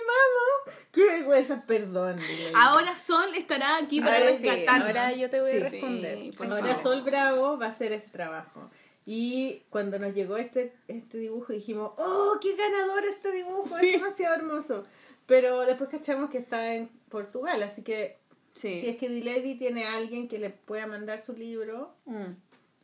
Confirmamos. 0.07 0.87
Qué 0.93 1.05
vergüenza, 1.07 1.65
perdón. 1.67 2.17
Lili. 2.19 2.53
Ahora 2.55 2.97
Sol 2.97 3.29
estará 3.37 3.77
aquí 3.79 4.01
para 4.01 4.17
Ahora 4.19 4.37
sí, 4.37 4.47
rescatarnos. 4.49 4.87
ahora 4.89 5.13
yo 5.13 5.31
te 5.31 5.41
voy 5.41 5.51
Sí. 5.53 5.57
a 5.59 5.69
responder. 5.69 6.35
por 6.37 6.47
Ahora 6.47 6.75
favor. 6.75 6.83
Sol 6.83 7.03
Bravo 7.03 7.59
va 7.59 7.67
a 7.67 7.69
hacer 7.69 7.93
ese 7.93 8.09
trabajo. 8.09 8.71
Y 9.05 9.63
cuando 9.71 9.99
nos 9.99 10.15
llegó 10.15 10.37
este, 10.37 10.73
este 10.89 11.19
dibujo 11.19 11.53
dijimos, 11.53 11.93
¡oh, 11.99 12.39
qué 12.41 12.57
ganador 12.57 13.05
este 13.05 13.31
dibujo! 13.31 13.79
Sí. 13.79 13.95
Es 13.95 14.01
demasiado 14.03 14.35
hermoso. 14.37 14.85
Pero 15.27 15.61
después 15.67 15.91
cachamos 15.91 16.31
que 16.31 16.39
está 16.39 16.75
en 16.75 16.89
Portugal, 17.09 17.63
así 17.63 17.83
que 17.83 18.19
Sí. 18.55 18.81
si 18.81 18.89
es 18.89 18.97
que 18.97 19.09
D-Lady 19.09 19.57
tiene 19.57 19.85
a 19.85 19.97
alguien 19.97 20.29
que 20.29 20.39
le 20.39 20.51
pueda 20.51 20.87
mandar 20.87 21.21
su 21.23 21.35
libro, 21.35 21.95
Mm. 22.07 22.33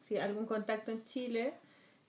si 0.07 0.17
algún 0.19 0.47
contacto 0.47 0.91
en 0.91 1.05
Chile 1.05 1.55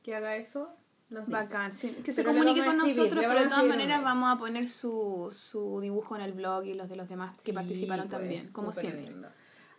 que 0.04 0.14
haga 0.16 0.36
eso, 0.36 0.76
nos. 1.10 1.28
Bacán, 1.28 1.74
sí. 1.74 1.90
Que 2.04 2.12
se 2.12 2.24
Pero 2.24 2.34
comunique 2.36 2.64
con 2.66 2.76
escribir, 2.78 2.98
nosotros, 2.98 3.26
pero 3.28 3.40
de 3.42 3.48
todas 3.48 3.66
maneras 3.66 3.98
mail. 3.98 4.04
vamos 4.06 4.36
a 4.36 4.40
poner 4.40 4.68
su, 4.68 5.30
su 5.32 5.80
dibujo 5.82 6.16
en 6.16 6.22
el 6.22 6.34
blog 6.34 6.66
y 6.66 6.74
los 6.74 6.90
de 6.90 6.96
los 6.96 7.08
demás 7.10 7.38
que 7.40 7.52
Sí, 7.52 7.54
participaron 7.54 8.08
pues, 8.08 8.20
también, 8.20 8.48
como 8.52 8.72
siempre. 8.72 9.04
lindo. 9.04 9.28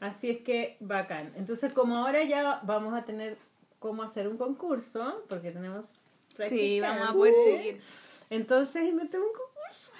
Así 0.00 0.30
es 0.30 0.38
que 0.42 0.76
bacán. 0.80 1.32
Entonces, 1.36 1.72
como 1.72 1.96
ahora 1.98 2.22
ya 2.24 2.60
vamos 2.64 2.94
a 2.94 3.04
tener 3.04 3.38
cómo 3.78 4.02
hacer 4.02 4.28
un 4.28 4.36
concurso, 4.36 5.24
porque 5.28 5.50
tenemos 5.50 5.86
Sí, 6.28 6.34
practicando. 6.36 6.88
vamos 6.88 7.08
a 7.08 7.12
poder 7.14 7.34
Uh. 7.34 7.44
seguir. 7.44 7.82
Entonces 8.30 8.84
inventé 8.84 9.18
un 9.18 9.24
concurso. 9.26 9.92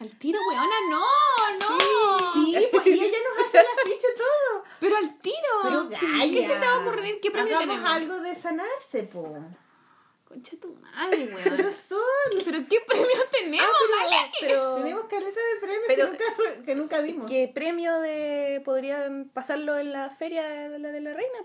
Al 0.00 0.10
tiro, 0.18 0.38
weona, 0.48 0.66
no, 0.90 0.98
no. 1.60 2.32
Sí, 2.32 2.56
pues, 2.72 2.86
y 2.86 2.90
ella 2.94 3.18
nos 3.28 3.46
hace 3.46 3.58
la 3.58 3.82
ficha 3.84 4.08
todo. 4.16 4.64
Pero 4.80 4.96
al 4.96 5.18
tiro. 5.20 5.36
Pero 5.62 5.88
¿Qué 5.88 6.46
se 6.48 6.56
te 6.56 6.66
va 6.66 6.74
a 6.74 6.78
ocurrir? 6.80 7.20
¿Qué 7.22 7.30
premio 7.30 7.56
Hagamos 7.56 7.76
tenemos? 7.76 7.90
algo 7.96 8.20
de 8.20 8.34
sanarse, 8.34 9.02
po. 9.04 9.38
Concha 10.30 10.56
tu 10.60 10.72
madre, 10.76 11.28
Pero 11.42 11.56
weón. 11.56 11.72
Sol, 11.74 11.98
¿Pero 12.44 12.58
qué 12.70 12.78
premio 12.86 13.08
tenemos, 13.32 13.66
Maliki? 13.98 14.38
Pero, 14.42 14.74
tenemos 14.76 15.04
caleta 15.06 15.40
de 15.40 15.60
premios 15.60 15.84
Pero- 15.88 16.12
que, 16.12 16.18
nunca, 16.18 16.62
que 16.66 16.74
nunca 16.76 17.02
dimos. 17.02 17.28
¿Qué 17.28 17.50
premio 17.52 17.98
de 17.98 18.62
podrían 18.64 19.28
pasarlo 19.34 19.76
en 19.76 19.90
la 19.90 20.10
feria 20.10 20.48
de 20.68 20.78
la, 20.78 20.90
de 20.92 21.00
la 21.00 21.14
reina. 21.14 21.38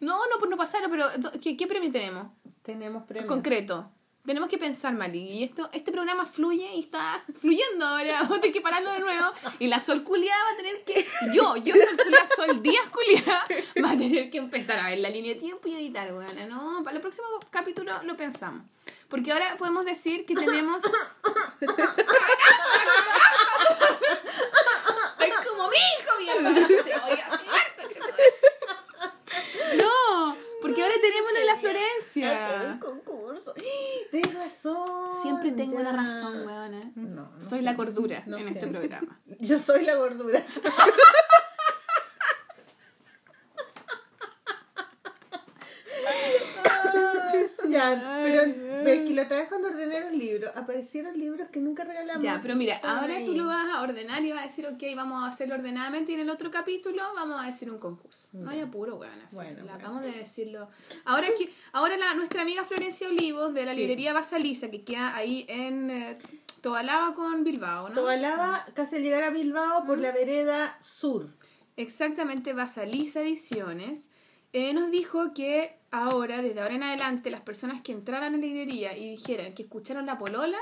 No, 0.00 0.16
no, 0.30 0.38
pues 0.38 0.50
no 0.50 0.56
pasaron, 0.56 0.90
pero 0.90 1.04
¿qué, 1.42 1.58
qué 1.58 1.66
premio 1.66 1.92
tenemos? 1.92 2.28
Tenemos 2.62 3.04
premios. 3.04 3.28
Concreto. 3.28 3.90
Tenemos 4.26 4.48
que 4.48 4.58
pensar, 4.58 4.92
Mali. 4.94 5.20
Y 5.20 5.44
esto, 5.44 5.70
este 5.72 5.92
programa 5.92 6.26
fluye 6.26 6.68
y 6.74 6.80
está 6.80 7.22
fluyendo 7.40 7.86
ahora. 7.86 8.22
Vamos 8.22 8.38
a 8.38 8.40
tener 8.40 8.52
que 8.52 8.60
pararlo 8.60 8.92
de 8.92 9.00
nuevo. 9.00 9.32
Y 9.60 9.68
la 9.68 9.78
Sol 9.78 10.02
Culiada 10.02 10.42
va 10.44 10.50
a 10.50 10.56
tener 10.56 10.84
que. 10.84 11.06
Yo, 11.32 11.56
yo 11.56 11.74
Sol 11.74 11.96
Culiada, 11.96 12.28
Sol 12.34 12.62
Díaz 12.62 12.86
Culiada, 12.88 13.46
va 13.84 13.92
a 13.92 13.96
tener 13.96 14.28
que 14.30 14.38
empezar 14.38 14.78
a 14.80 14.90
ver 14.90 14.98
la 14.98 15.10
línea 15.10 15.34
de 15.34 15.40
tiempo 15.40 15.68
y 15.68 15.74
editar, 15.74 16.12
weona. 16.12 16.46
No, 16.46 16.82
para 16.82 16.96
el 16.96 17.02
próximo 17.02 17.26
capítulo 17.50 17.92
lo 18.02 18.16
pensamos. 18.16 18.62
Porque 19.08 19.30
ahora 19.30 19.56
podemos 19.56 19.84
decir 19.84 20.26
que 20.26 20.34
tenemos. 20.34 20.82
¡Es 25.20 25.48
como 25.48 25.68
mi 25.68 25.76
hijo, 25.76 26.18
mierda! 26.18 26.50
No, 29.76 30.36
porque 30.62 30.82
ahora 30.82 30.94
tenemos 31.00 31.32
la 31.44 31.56
Florencia. 31.56 32.78
Concurso. 33.54 33.70
Tienes 34.10 34.34
razón. 34.34 34.86
Siempre 35.22 35.52
tengo 35.52 35.78
la 35.78 35.90
ya. 35.92 35.96
razón, 35.96 36.46
weona. 36.46 36.80
No, 36.94 37.30
no 37.32 37.40
Soy 37.40 37.58
sé. 37.60 37.64
la 37.64 37.76
cordura 37.76 38.22
No 38.26 38.36
en 38.38 38.44
sé. 38.44 38.50
este 38.54 38.66
programa. 38.66 39.20
Yo 39.40 39.58
soy 39.58 39.84
la 39.84 39.96
gordura. 39.96 40.44
ya, 47.76 48.20
pero 48.24 48.42
ves 48.84 49.06
que 49.06 49.14
la 49.14 49.22
otra 49.22 49.36
vez 49.38 49.48
cuando 49.48 49.68
ordené 49.68 50.00
los 50.00 50.12
libros, 50.12 50.50
aparecieron 50.54 51.18
libros 51.18 51.48
que 51.50 51.60
nunca 51.60 51.84
regalamos. 51.84 52.22
Ya, 52.22 52.38
pero 52.42 52.56
mira, 52.56 52.80
ahora 52.82 53.16
ahí. 53.16 53.26
tú 53.26 53.32
lo 53.34 53.46
vas 53.46 53.66
a 53.74 53.82
ordenar 53.82 54.22
y 54.24 54.32
vas 54.32 54.42
a 54.42 54.46
decir, 54.46 54.66
ok, 54.66 54.82
vamos 54.94 55.22
a 55.22 55.28
hacerlo 55.28 55.54
ordenadamente 55.54 56.12
y 56.12 56.14
en 56.14 56.20
el 56.22 56.30
otro 56.30 56.50
capítulo 56.50 57.02
vamos 57.14 57.40
a 57.42 57.46
decir 57.46 57.70
un 57.70 57.78
concurso. 57.78 58.28
No 58.32 58.50
hay 58.50 58.60
apuro, 58.60 58.96
weona. 58.96 59.16
Bueno, 59.32 59.50
Bueno, 59.50 59.56
bueno. 59.62 59.74
acabamos 59.74 60.02
de 60.04 60.12
decirlo. 60.12 60.68
Ahora 61.04 61.26
es 61.28 61.34
que, 61.34 61.50
ahora 61.72 61.96
la, 61.96 62.14
nuestra 62.14 62.42
amiga 62.42 62.64
Florencia 62.64 63.08
Olivos 63.08 63.52
de 63.54 63.64
la 63.64 63.72
Sí. 63.74 63.78
librería 63.80 64.12
Basalisa, 64.12 64.70
que 64.70 64.82
queda 64.84 65.14
ahí 65.16 65.44
en 65.48 65.90
eh, 65.90 66.18
Tobalaba 66.60 67.14
con 67.14 67.44
Bilbao, 67.44 67.88
¿no? 67.90 67.94
Tobalaba, 67.94 68.66
casi 68.74 68.96
al 68.96 69.02
llegar 69.02 69.22
a 69.22 69.30
Bilbao 69.30 69.84
por 69.84 69.98
la 69.98 70.10
vereda 70.12 70.76
sur. 70.82 71.28
Exactamente, 71.76 72.52
Basalisa 72.54 73.20
Ediciones, 73.20 74.10
eh, 74.56 74.72
nos 74.72 74.90
dijo 74.90 75.34
que 75.34 75.76
ahora, 75.90 76.40
desde 76.40 76.60
ahora 76.62 76.74
en 76.76 76.82
adelante, 76.82 77.30
las 77.30 77.42
personas 77.42 77.82
que 77.82 77.92
entraran 77.92 78.34
a 78.34 78.38
la 78.38 78.42
librería 78.42 78.96
y 78.96 79.10
dijeran 79.10 79.52
que 79.52 79.64
escucharon 79.64 80.06
la 80.06 80.16
polola, 80.16 80.56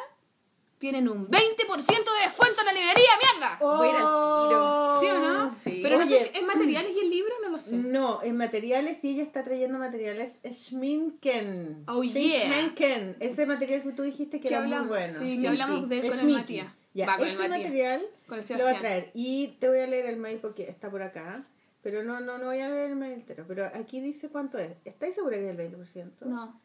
tienen 0.78 1.08
un 1.08 1.28
20% 1.28 1.30
de 1.30 2.26
descuento 2.26 2.60
en 2.60 2.66
la 2.66 2.72
librería, 2.72 3.10
mierda. 3.22 3.58
Voy 3.60 3.86
a 3.86 3.90
ir 3.90 3.96
al 3.96 4.02
tiro. 4.48 5.00
¿Sí 5.00 5.06
o 5.06 5.18
no? 5.20 5.54
Sí. 5.54 5.80
Pero 5.80 5.98
no 5.98 6.06
sé 6.08 6.26
si 6.26 6.38
en 6.40 6.46
materiales 6.46 6.90
y 6.96 7.04
el 7.04 7.10
libro, 7.10 7.34
no 7.40 7.50
lo 7.50 7.58
sé. 7.58 7.76
No, 7.76 8.20
en 8.24 8.36
materiales, 8.36 9.04
y 9.04 9.10
ella 9.10 9.22
está 9.22 9.44
trayendo 9.44 9.78
materiales 9.78 10.40
Schminken. 10.44 11.84
Oh, 11.86 12.02
Schminken. 12.02 13.16
Ese 13.20 13.46
material 13.46 13.82
que 13.84 13.92
tú 13.92 14.02
dijiste 14.02 14.40
que 14.40 14.48
era 14.48 14.58
hablamos, 14.58 14.88
muy 14.88 14.98
bueno. 14.98 15.18
sí, 15.24 15.40
que 15.40 15.46
hablamos 15.46 15.88
de 15.88 16.00
él 16.00 16.08
con 16.10 16.18
el. 16.18 16.26
Matías. 16.26 16.66
Ya, 16.94 17.06
Va, 17.06 17.16
con 17.16 17.28
el 17.28 17.32
ese 17.32 17.48
Matías. 17.48 17.58
material 17.60 18.06
Con 18.26 18.38
el 18.40 18.58
lo 18.58 18.64
va 18.64 18.70
a 18.72 18.78
traer. 18.80 19.10
Y 19.14 19.56
te 19.60 19.68
voy 19.68 19.78
a 19.78 19.86
leer 19.86 20.06
el 20.06 20.16
mail 20.16 20.38
porque 20.38 20.64
está 20.64 20.90
por 20.90 21.02
acá. 21.02 21.46
Pero 21.84 22.02
no, 22.02 22.18
no, 22.18 22.38
no 22.38 22.46
voy 22.46 22.60
a 22.60 22.68
leer 22.70 22.90
el 22.90 22.96
mail 22.96 23.12
entero. 23.12 23.44
Pero 23.46 23.66
aquí 23.74 24.00
dice 24.00 24.30
cuánto 24.30 24.56
es. 24.58 24.72
¿Estáis 24.86 25.14
segura 25.14 25.36
que 25.36 25.50
es 25.50 25.58
el 25.58 25.70
20%? 25.70 26.22
No. 26.22 26.58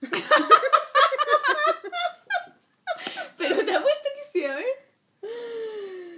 Pero 3.36 3.56
te 3.64 3.74
apuesto 3.74 4.08
que 4.14 4.22
sí, 4.32 4.44
a 4.44 4.54
ver. 4.54 4.66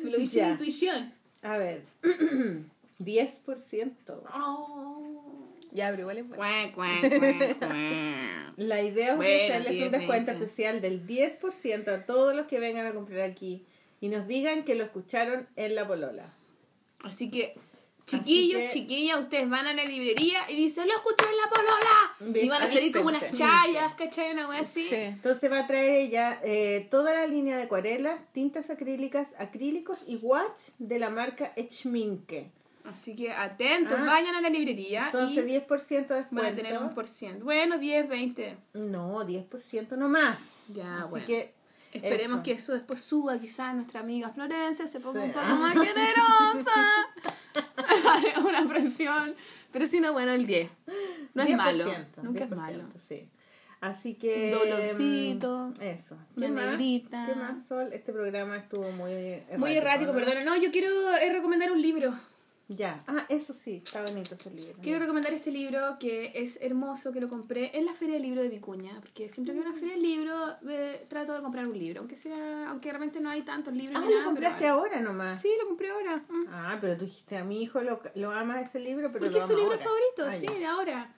Me 0.04 0.10
lo 0.10 0.18
dice 0.18 0.42
la 0.42 0.50
intuición. 0.50 1.14
A 1.42 1.56
ver. 1.56 1.82
10%. 3.00 3.92
Ya, 5.72 5.90
pero 5.90 6.02
igual 6.02 6.18
es 6.18 6.28
bueno. 6.28 6.42
La 8.56 8.82
idea 8.82 9.10
es 9.12 9.16
Bueno, 9.16 9.34
ofrecerles 9.34 9.72
10, 9.72 9.86
un 9.86 9.92
descuento 9.92 10.32
20. 10.32 10.32
especial 10.32 10.80
del 10.82 11.06
10% 11.06 11.88
a 11.88 12.06
todos 12.06 12.34
los 12.36 12.46
que 12.46 12.60
vengan 12.60 12.86
a 12.86 12.92
comprar 12.92 13.22
aquí 13.22 13.64
y 14.00 14.08
nos 14.08 14.26
digan 14.26 14.64
que 14.64 14.74
lo 14.74 14.84
escucharon 14.84 15.46
en 15.56 15.74
la 15.74 15.86
polola. 15.86 16.32
Así 17.04 17.30
que, 17.30 17.54
chiquillos, 18.06 18.62
que- 18.62 18.68
chiquillas, 18.68 19.18
ustedes 19.20 19.48
van 19.48 19.66
a 19.66 19.72
la 19.74 19.84
librería 19.84 20.38
y 20.48 20.54
dicen, 20.56 20.86
lo 20.86 20.94
escuché 20.94 21.24
en 21.28 21.36
la 21.36 21.48
polola. 21.50 22.40
Y 22.40 22.48
van 22.48 22.62
a 22.62 22.66
salir 22.66 22.92
como 22.92 23.08
unas 23.08 23.30
chayas, 23.32 23.94
¿cachai? 23.96 24.32
Una 24.32 24.48
wea 24.48 24.60
así. 24.60 24.82
Sí. 24.84 24.94
Entonces 24.94 25.50
va 25.50 25.60
a 25.60 25.66
traer 25.66 25.90
ella 25.90 26.40
eh, 26.44 26.86
toda 26.90 27.12
la 27.12 27.26
línea 27.26 27.56
de 27.56 27.64
acuarelas, 27.64 28.20
tintas 28.32 28.70
acrílicas, 28.70 29.28
acrílicos 29.38 29.98
y 30.06 30.16
watch 30.16 30.58
de 30.78 30.98
la 30.98 31.10
marca 31.10 31.52
Echminke. 31.56 32.50
Así 32.84 33.16
que 33.16 33.32
atentos, 33.32 33.98
Ah. 34.00 34.04
vayan 34.04 34.36
a 34.36 34.40
la 34.40 34.48
librería 34.48 35.06
Entonces 35.06 35.44
y 35.44 35.48
10% 35.48 36.14
de 36.14 36.20
descuento. 36.20 36.28
van 36.30 36.46
a 36.52 36.54
tener 36.54 36.78
un 36.78 36.94
por 36.94 37.08
ciento. 37.08 37.44
Bueno, 37.44 37.78
10, 37.78 38.08
20. 38.08 38.56
No, 38.74 39.24
10% 39.26 39.96
no 39.96 40.08
más. 40.08 40.68
Ya, 40.72 41.00
Así 41.00 41.10
bueno. 41.10 41.26
que 41.26 41.52
Esperemos 41.96 42.36
eso. 42.38 42.42
que 42.42 42.52
eso 42.52 42.72
después 42.74 43.00
suba, 43.00 43.38
quizás 43.38 43.74
nuestra 43.74 44.00
amiga 44.00 44.30
Florencia 44.30 44.86
se 44.88 45.00
ponga 45.00 45.22
Sí. 45.22 45.26
un 45.28 45.32
poco 45.32 45.46
más 45.56 45.72
generosa. 45.74 47.06
Una 48.46 48.68
presión. 48.68 49.34
Pero 49.72 49.86
si 49.86 50.00
no, 50.00 50.12
bueno, 50.12 50.32
el 50.32 50.46
10. 50.46 50.70
No 51.34 51.42
es 51.42 51.56
malo. 51.56 51.84
10%, 51.84 52.06
Nunca 52.22 52.44
es 52.44 52.50
10%, 52.50 52.56
malo. 52.56 52.84
Sí. 52.98 53.28
Así 53.80 54.14
que. 54.14 54.50
Dolorcito, 54.52 55.72
mm, 55.78 55.82
Eso. 55.82 56.16
¿Qué 56.38 56.48
más? 56.48 56.66
negrita. 56.66 57.26
¿Qué 57.26 57.34
más, 57.34 57.66
Sol? 57.66 57.90
Este 57.92 58.12
programa 58.12 58.56
estuvo 58.56 58.90
muy. 58.92 59.42
Muy 59.58 59.76
errático, 59.76 60.12
¿no? 60.12 60.18
perdona. 60.18 60.44
No, 60.44 60.56
yo 60.56 60.70
quiero 60.70 60.88
eh, 61.16 61.32
recomendar 61.32 61.70
un 61.72 61.82
libro. 61.82 62.12
Ya. 62.68 63.04
Ah, 63.06 63.24
eso 63.28 63.54
sí, 63.54 63.80
está 63.84 64.02
bonito 64.02 64.34
ese 64.34 64.50
libro. 64.52 64.74
Quiero 64.82 64.98
recomendar 64.98 65.32
este 65.32 65.52
libro 65.52 65.98
que 66.00 66.32
es 66.34 66.58
hermoso, 66.60 67.12
que 67.12 67.20
lo 67.20 67.28
compré 67.28 67.70
en 67.78 67.84
la 67.86 67.94
Feria 67.94 68.14
del 68.14 68.24
Libro 68.24 68.42
de 68.42 68.48
Vicuña. 68.48 68.98
Porque 69.00 69.30
siempre 69.30 69.54
que 69.54 69.60
voy 69.60 69.68
a 69.68 69.70
una 69.70 69.78
Feria 69.78 69.94
del 69.94 70.02
Libro, 70.02 70.34
eh, 70.68 71.06
trato 71.08 71.32
de 71.32 71.42
comprar 71.42 71.68
un 71.68 71.78
libro. 71.78 72.00
Aunque 72.00 72.16
sea 72.16 72.68
aunque 72.70 72.90
realmente 72.90 73.20
no 73.20 73.30
hay 73.30 73.42
tantos 73.42 73.72
libros. 73.72 73.96
Ah, 73.96 74.00
ni 74.00 74.06
lo 74.10 74.14
nada, 74.14 74.24
compraste 74.24 74.60
pero- 74.62 74.74
ahora 74.74 75.00
nomás. 75.00 75.40
Sí, 75.40 75.48
lo 75.60 75.68
compré 75.68 75.90
ahora. 75.90 76.24
Mm. 76.28 76.44
Ah, 76.50 76.78
pero 76.80 76.96
tú 76.96 77.04
dijiste, 77.04 77.36
a 77.36 77.44
mi 77.44 77.62
hijo 77.62 77.80
lo, 77.82 78.00
lo 78.16 78.32
ama 78.32 78.60
ese 78.60 78.80
libro, 78.80 79.12
pero 79.12 79.26
Porque 79.26 79.38
lo 79.38 79.44
es 79.44 79.46
su 79.46 79.54
libro 79.56 79.72
ahora. 79.72 79.84
favorito, 79.84 80.24
Ah, 80.26 80.32
sí, 80.32 80.58
de 80.58 80.66
ahora. 80.66 81.14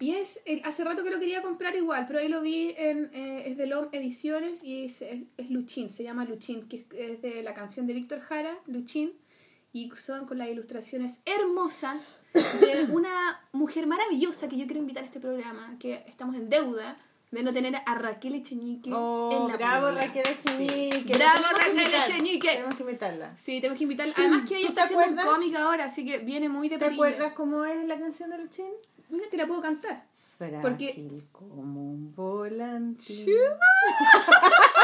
Y 0.00 0.14
es, 0.16 0.40
el- 0.44 0.62
hace 0.64 0.84
rato 0.84 1.02
que 1.02 1.10
lo 1.10 1.18
quería 1.18 1.40
comprar 1.42 1.74
igual, 1.76 2.04
pero 2.06 2.18
ahí 2.20 2.28
lo 2.28 2.40
vi 2.42 2.74
en, 2.76 3.10
eh, 3.14 3.44
es 3.46 3.56
de 3.56 3.66
LOM 3.66 3.88
Ediciones 3.92 4.62
y 4.62 4.84
es, 4.84 5.00
es, 5.02 5.22
es 5.38 5.50
Luchín, 5.50 5.88
se 5.90 6.02
llama 6.02 6.24
Luchín, 6.26 6.68
que 6.68 6.76
es, 6.76 6.86
es 6.94 7.20
de 7.22 7.42
la 7.42 7.52
canción 7.54 7.86
de 7.86 7.92
Víctor 7.94 8.20
Jara, 8.20 8.58
Luchín, 8.66 9.12
y 9.72 9.90
son 9.96 10.26
con 10.26 10.38
las 10.38 10.48
ilustraciones 10.48 11.20
hermosas 11.24 12.02
de 12.32 12.84
una 12.92 13.40
mujer 13.52 13.86
maravillosa 13.86 14.48
que 14.48 14.56
yo 14.56 14.66
quiero 14.66 14.80
invitar 14.80 15.02
a 15.02 15.06
este 15.06 15.20
programa, 15.20 15.76
que 15.78 16.04
estamos 16.06 16.34
en 16.36 16.48
deuda 16.50 16.96
de 17.30 17.44
no 17.44 17.52
tener 17.52 17.76
a 17.86 17.94
Raquel 17.94 18.34
Echenique 18.34 18.90
Oh, 18.92 19.30
en 19.32 19.48
la 19.52 19.56
bravo. 19.56 19.90
Raquel 19.92 20.24
Echenique. 20.26 21.04
Sí. 21.06 21.12
Bravo 21.14 21.44
Raquel 21.56 21.78
invitar, 21.78 22.10
Echenique. 22.10 22.48
Tenemos 22.48 22.74
que 22.74 22.82
invitarla. 22.82 23.36
Sí, 23.38 23.60
tenemos 23.60 23.78
que 23.78 23.84
invitarla. 23.84 24.14
Además 24.16 24.48
que 24.48 24.54
ella 24.56 24.62
¿Tú 24.66 24.68
está 24.70 24.82
haciendo 24.82 25.04
un 25.06 25.10
acuerdas? 25.12 25.34
cómic 25.36 25.54
ahora, 25.56 25.84
así 25.84 26.04
que 26.04 26.18
viene 26.18 26.48
muy 26.48 26.68
de 26.68 26.76
¿Te 26.78 26.86
perilla. 26.86 26.96
acuerdas 27.06 27.32
cómo 27.34 27.64
es 27.64 27.86
la 27.86 27.98
canción 28.00 28.30
de 28.30 28.38
Luchín? 28.38 28.66
Mira, 29.10 29.24
te 29.30 29.36
la 29.36 29.46
puedo 29.46 29.62
cantar. 29.62 30.04
Frágil 30.38 30.58
Porque- 30.60 31.08
como 31.30 31.90
un 31.92 32.14
volantín. 32.16 33.26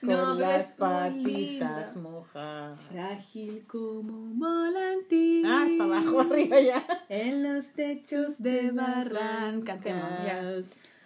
Con 0.00 0.10
No, 0.10 0.34
las 0.34 0.66
patitas 0.72 1.96
mojadas. 1.96 2.78
Frágil 2.90 3.64
como 3.66 4.12
un 4.12 4.38
volantín. 4.38 5.44
Ah, 5.46 5.66
para 5.78 5.98
abajo, 6.00 6.20
arriba 6.32 6.60
ya. 6.60 6.84
En 7.08 7.42
los 7.42 7.68
techos 7.68 8.38
de 8.38 8.70
barran. 8.70 9.62
Cantemos. 9.62 10.24
ya. 10.24 10.62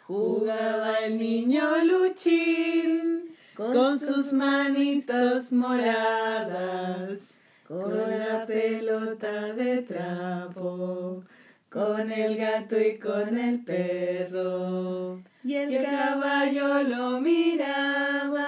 Jugaba 0.06 0.94
el 1.04 1.18
niño 1.18 1.62
Luchín 1.84 3.30
con 3.54 3.98
sus 3.98 4.32
manitos 4.32 5.52
moradas, 5.52 7.34
con 7.68 7.92
la 8.10 8.44
pelota 8.46 9.52
de 9.52 9.82
trapo, 9.82 11.22
con 11.68 12.10
el 12.10 12.36
gato 12.36 12.80
y 12.80 12.98
con 12.98 13.38
el 13.38 13.60
perro. 13.60 15.20
Y 15.42 15.54
el, 15.54 15.70
Y 15.70 15.76
el 15.76 15.84
caballo 15.84 16.82
lo 16.82 17.20
miraba. 17.20 18.46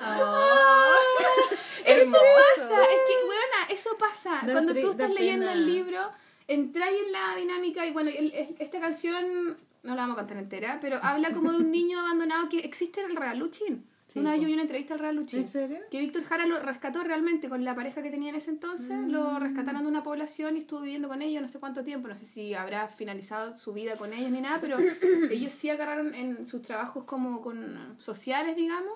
Ah. 0.00 0.94
Eso 1.84 2.16
pasa. 2.56 2.82
Es 2.82 2.88
que, 2.88 3.28
weona, 3.28 3.66
eso 3.70 3.90
pasa. 3.98 4.40
Da 4.46 4.52
Cuando 4.52 4.74
tú 4.74 4.90
estás 4.90 5.10
leyendo 5.10 5.46
pena. 5.46 5.52
el 5.58 5.66
libro, 5.66 5.98
entras 6.46 6.88
en 6.90 7.12
la 7.12 7.36
dinámica 7.36 7.86
y 7.86 7.90
bueno, 7.92 8.10
el- 8.10 8.32
el- 8.32 8.56
esta 8.58 8.80
canción, 8.80 9.56
no 9.82 9.94
la 9.94 10.02
vamos 10.02 10.16
a 10.16 10.20
cantar 10.20 10.36
entera, 10.36 10.78
pero 10.80 10.98
habla 11.02 11.32
como 11.32 11.50
de 11.52 11.58
un 11.58 11.70
niño 11.70 11.98
abandonado 12.00 12.48
que 12.48 12.58
existe 12.60 13.00
en 13.00 13.10
el 13.10 13.16
Real 13.16 13.38
Luchín. 13.38 13.86
Sí, 14.12 14.18
una 14.18 14.32
vez 14.32 14.40
yo 14.40 14.46
vi 14.46 14.52
una 14.54 14.62
entrevista 14.62 14.94
al 14.94 15.00
Real 15.00 15.14
Luchín. 15.16 15.40
¿En 15.40 15.48
serio? 15.48 15.78
Que 15.90 16.00
Víctor 16.00 16.24
Jara 16.24 16.44
lo 16.46 16.58
rescató 16.60 17.02
realmente 17.04 17.48
con 17.48 17.64
la 17.64 17.74
pareja 17.74 18.02
que 18.02 18.10
tenía 18.10 18.30
en 18.30 18.34
ese 18.36 18.50
entonces, 18.50 18.96
lo 19.06 19.32
Mm. 19.32 19.40
rescataron 19.40 19.82
de 19.82 19.88
una 19.88 20.02
población 20.02 20.56
y 20.56 20.60
estuvo 20.60 20.80
viviendo 20.80 21.06
con 21.08 21.22
ellos 21.22 21.40
no 21.42 21.48
sé 21.48 21.58
cuánto 21.60 21.84
tiempo, 21.84 22.08
no 22.08 22.16
sé 22.16 22.24
si 22.24 22.54
habrá 22.54 22.88
finalizado 22.88 23.56
su 23.56 23.72
vida 23.72 23.96
con 23.96 24.12
ellos 24.12 24.30
ni 24.30 24.40
nada, 24.40 24.60
pero 24.60 24.76
ellos 25.30 25.52
sí 25.52 25.70
agarraron 25.70 26.14
en 26.14 26.46
sus 26.48 26.62
trabajos 26.62 27.04
como 27.04 27.40
con 27.40 27.94
sociales, 27.98 28.56
digamos, 28.56 28.94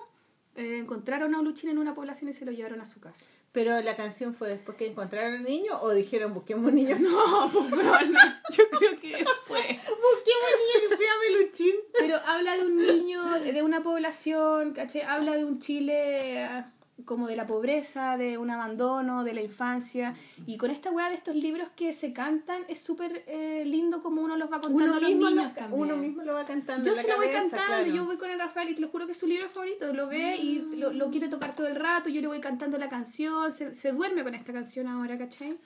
Eh, 0.57 0.77
encontraron 0.77 1.35
a 1.35 1.39
un 1.39 1.43
luchín 1.45 1.69
en 1.69 1.77
una 1.77 1.93
población 1.93 2.29
y 2.29 2.33
se 2.33 2.45
lo 2.45 2.51
llevaron 2.53 2.79
a 2.79 2.85
su 2.85 3.01
casa. 3.01 3.25
Pero 3.55 3.79
la 3.79 3.95
canción 3.95 4.35
fue 4.35 4.49
después 4.49 4.75
que 4.75 4.85
encontraron 4.85 5.35
al 5.35 5.43
niño 5.45 5.79
o 5.81 5.91
dijeron 5.91 6.33
busquemos 6.33 6.67
un 6.67 6.75
niño. 6.75 6.97
No, 6.99 7.49
pues 7.49 7.71
yo 7.71 8.63
creo 8.69 8.99
que 8.99 9.25
fue. 9.43 9.61
Busquemos 9.61 10.49
un 10.51 10.59
niño 10.59 10.89
que 10.89 10.97
se 10.97 11.03
llame 11.03 11.41
Luchín. 11.41 11.75
Pero 11.97 12.17
habla 12.25 12.57
de 12.57 12.65
un 12.65 12.77
niño, 12.77 13.23
de 13.39 13.63
una 13.63 13.81
población, 13.81 14.73
¿cachai? 14.73 15.03
Habla 15.03 15.37
de 15.37 15.45
un 15.45 15.59
Chile 15.59 16.43
ah, 16.43 16.73
como 17.03 17.27
de 17.27 17.35
la 17.35 17.45
pobreza, 17.45 18.15
de 18.17 18.37
un 18.37 18.49
abandono, 18.49 19.25
de 19.25 19.33
la 19.33 19.41
infancia. 19.41 20.15
Y 20.45 20.55
con 20.57 20.71
esta 20.71 20.91
weá 20.91 21.09
de 21.09 21.15
estos 21.15 21.35
libros 21.35 21.67
que 21.75 21.91
se 21.93 22.13
cantan, 22.13 22.63
es 22.69 22.79
súper 22.79 23.23
eh, 23.27 23.63
lindo 23.65 24.01
como 24.01 24.21
uno 24.21 24.37
los 24.37 24.49
va 24.49 24.61
contando 24.61 24.95
a 24.95 24.99
los 25.01 25.09
mismo 25.09 25.29
niños 25.29 25.45
lo, 25.45 25.51
también. 25.51 25.81
uno 25.81 25.97
mismo 25.97 26.23
lo 26.23 26.33
va 26.33 26.45
cantando. 26.45 26.85
Yo 26.85 26.91
en 26.91 26.95
la 26.95 27.01
se 27.01 27.07
lo 27.09 27.17
voy 27.17 27.25
cabeza, 27.27 27.41
cantando, 27.49 27.83
claro. 27.83 27.95
yo 27.95 28.05
voy 28.05 28.17
con 28.17 28.29
el 28.29 28.39
Rafael 28.39 28.69
y 28.69 28.75
te 28.75 28.81
lo 28.81 28.87
juro 28.87 29.05
que 29.05 29.11
es 29.11 29.19
su 29.19 29.27
libro 29.27 29.49
favorito, 29.49 29.91
lo 29.91 30.07
ve 30.07 30.37
y 30.37 30.59
lo, 30.77 30.93
lo 30.93 31.09
quiere 31.11 31.27
tocar 31.27 31.53
todo 31.53 31.67
el 31.67 31.75
rato, 31.75 32.07
yo 32.09 32.21
le 32.21 32.27
voy 32.27 32.39
cantando 32.39 32.77
la 32.77 32.87
canción, 32.87 33.51
se, 33.51 33.75
se 33.75 33.91
duerme 33.91 34.23
con 34.23 34.33
esta 34.33 34.53
canción 34.53 34.87
ahora, 34.87 35.17
¿cachai? 35.17 35.57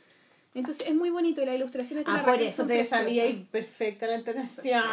Entonces 0.56 0.88
es 0.88 0.96
muy 0.96 1.12
bonito 1.12 1.44
y 1.44 1.46
las 1.46 1.56
ilustraciones 1.56 2.06
de 2.06 2.12
la 2.12 2.18
Ah, 2.18 2.24
por 2.24 2.34
Raquel 2.34 2.48
eso 2.48 2.66
te 2.66 2.84
sabía 2.84 3.28
y 3.28 3.34
perfecta 3.52 4.08
la 4.08 4.16
entonación. 4.16 4.84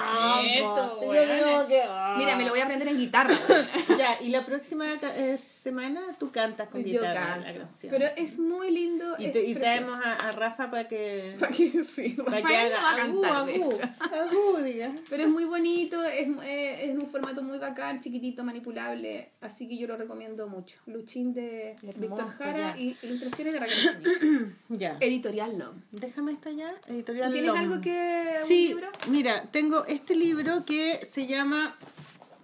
Esto. 0.44 1.00
Yo 1.02 1.12
digo 1.12 1.62
es- 1.62 1.68
que-. 1.68 1.82
Mira, 2.18 2.36
me 2.36 2.44
lo 2.44 2.50
voy 2.50 2.60
a 2.60 2.64
aprender 2.64 2.88
en 2.88 2.98
guitarra. 2.98 3.34
Ya, 3.98 4.20
y 4.20 4.28
la 4.28 4.44
próxima 4.44 4.84
eh, 5.02 5.38
semana 5.70 6.00
tú 6.18 6.30
cantas 6.30 6.68
con 6.68 6.82
guitarra 6.84 7.38
la 7.38 7.52
canción. 7.52 7.90
Pero 7.90 8.06
es 8.16 8.38
muy 8.38 8.70
lindo. 8.70 9.16
y, 9.18 9.28
te, 9.28 9.42
y 9.44 9.54
traemos 9.54 9.90
a, 10.04 10.12
a 10.14 10.30
Rafa 10.32 10.70
para 10.70 10.86
que, 10.88 11.34
Pa' 11.40 11.48
que 11.48 11.82
sí, 11.84 12.10
para 12.24 12.36
que 12.38 12.42
Rafael 12.42 12.72
no 13.12 13.20
va 13.22 13.28
a 13.28 13.40
haga 13.40 13.46
cantar, 13.46 13.48
hecho. 13.48 13.70
agú, 14.14 14.56
diga. 14.64 14.90
Pero 15.10 15.22
es 15.24 15.28
muy 15.28 15.44
bonito, 15.44 16.02
es, 16.04 16.28
eh, 16.44 16.90
es 16.90 16.94
un 17.02 17.08
formato 17.10 17.42
muy 17.42 17.58
bacán, 17.58 18.00
chiquitito, 18.00 18.44
manipulable, 18.44 19.30
así 19.40 19.68
que 19.68 19.76
yo 19.76 19.86
lo 19.88 19.96
recomiendo 19.96 20.46
mucho. 20.48 20.78
Luchín 20.86 21.32
de 21.34 21.74
Víctor 21.82 22.04
Hermoso, 22.20 22.28
Jara 22.38 22.74
ya. 22.76 22.78
y 22.80 22.96
ilustraciones 23.02 23.52
de 23.54 23.60
Raquel. 23.60 24.54
Ya. 24.68 24.96
Editorial 25.00 25.58
Lom. 25.58 25.80
Déjame 25.90 26.32
esto 26.32 26.50
ya. 26.50 26.74
¿Tú 26.86 26.92
Editorial 26.92 27.32
tienes 27.32 27.48
Lom. 27.50 27.58
algo 27.58 27.80
que... 27.80 28.36
un 28.42 28.46
Sí, 28.46 28.68
libro? 28.68 28.88
mira, 29.08 29.44
tengo 29.50 29.84
este 29.86 30.14
libro 30.14 30.64
que 30.64 31.00
se 31.04 31.26
llama 31.26 31.76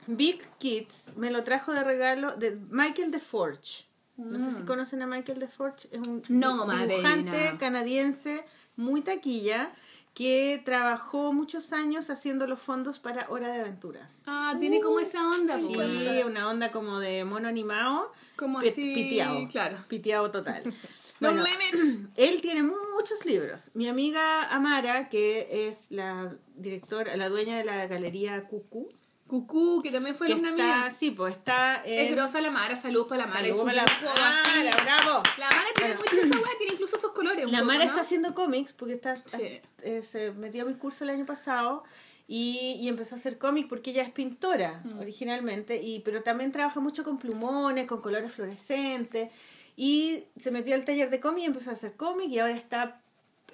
Big 0.07 0.43
Kids. 0.59 1.05
Me 1.17 1.31
lo 1.31 1.43
trajo 1.43 1.73
de 1.73 1.85
regalo 1.85 2.35
de 2.37 2.57
Michael 2.71 3.11
DeForge. 3.11 3.85
No 4.17 4.39
sé 4.39 4.57
si 4.57 4.63
conocen 4.63 5.03
a 5.03 5.07
Michael 5.07 5.39
DeForge. 5.41 5.89
Es 5.91 6.07
un 6.07 6.19
Mm. 6.19 6.23
No, 6.41 6.67
dibujante 6.87 7.57
canadiense 7.59 8.45
muy 8.77 9.01
taquilla 9.03 9.73
que 10.15 10.61
trabajó 10.65 11.33
muchos 11.33 11.73
años 11.73 12.11
haciendo 12.11 12.47
los 12.47 12.61
fondos 12.61 12.99
para 12.99 13.29
Hora 13.31 13.49
de 13.51 13.61
Aventuras. 13.61 14.21
Ah, 14.27 14.55
tiene 14.61 14.81
como 14.83 15.01
esa 15.01 15.27
onda, 15.31 15.59
Sí, 15.59 15.71
pues. 15.73 16.25
una 16.27 16.49
onda 16.51 16.71
como 16.71 16.99
de 17.01 17.25
mono 17.25 17.49
animado. 17.49 18.13
Como 18.37 18.59
así, 18.59 18.95
Piteado. 18.95 19.49
claro. 19.49 19.79
Piteado 19.89 20.31
total. 20.31 20.63
No 21.21 21.31
limits. 21.31 22.01
él 22.17 22.41
tiene 22.41 22.65
muchos 22.65 23.25
libros. 23.25 23.71
Mi 23.75 23.87
amiga 23.87 24.53
Amara, 24.53 25.09
que 25.09 25.69
es 25.69 25.87
la 25.91 26.35
directora, 26.57 27.17
la 27.17 27.29
dueña 27.29 27.57
de 27.57 27.65
la 27.65 27.87
galería 27.87 28.43
Cucú, 28.49 28.89
Cucú, 29.33 29.81
que 29.83 29.91
también 29.91 30.15
fue 30.15 30.27
que 30.27 30.35
alumna 30.35 30.51
está, 30.51 30.63
mía. 30.63 30.91
sí, 30.95 31.11
pues 31.11 31.35
está 31.39 31.77
Es 31.87 32.11
grosa 32.15 32.43
la 32.43 32.51
Mara, 32.51 32.77
salud 32.77 33.07
para 33.09 33.25
la 33.25 33.33
Mara. 33.33 33.47
Salud 33.49 33.65
para 33.65 33.73
la- 33.77 33.85
dibujo 33.85 34.15
Ah, 34.19 34.43
la 34.63 34.77
bravo. 34.85 35.23
La 35.39 35.47
Mara 35.49 35.65
tiene 35.75 35.95
Bueno. 35.95 36.01
mucho 36.11 36.21
esa 36.27 36.39
weá, 36.39 36.59
tiene 36.59 36.73
incluso 36.75 36.97
esos 36.97 37.13
colores. 37.13 37.47
La 37.51 37.59
poco, 37.61 37.65
Mara 37.65 37.85
¿no? 37.85 37.91
está 37.93 38.03
haciendo 38.03 38.35
cómics 38.35 38.75
porque 38.75 38.93
está, 38.93 39.17
Sí. 39.25 39.61
eh, 39.85 40.03
se 40.03 40.33
metió 40.33 40.65
a 40.65 40.67
mi 40.67 40.75
curso 40.75 41.05
el 41.05 41.11
año 41.11 41.25
pasado 41.25 41.83
y, 42.29 42.77
y 42.79 42.89
empezó 42.89 43.15
a 43.15 43.19
hacer 43.19 43.39
cómics 43.39 43.69
porque 43.71 43.93
ella 43.93 44.03
es 44.03 44.11
pintora 44.11 44.83
Mm. 44.85 44.99
originalmente, 44.99 45.81
y, 45.83 46.01
pero 46.01 46.23
también 46.23 46.53
trabaja 46.53 46.81
mucho 46.81 47.03
con 47.03 47.17
plumones, 47.17 47.87
con 47.87 48.03
colores 48.03 48.31
fluorescentes 48.33 49.31
y 49.77 50.25
se 50.37 50.51
metió 50.51 50.75
al 50.75 50.85
taller 50.85 51.09
de 51.09 51.21
cómic 51.21 51.45
y 51.45 51.47
empezó 51.47 51.71
a 51.71 51.73
hacer 51.73 51.95
cómic 51.97 52.29
y 52.29 52.39
ahora 52.39 52.55
está, 52.55 53.01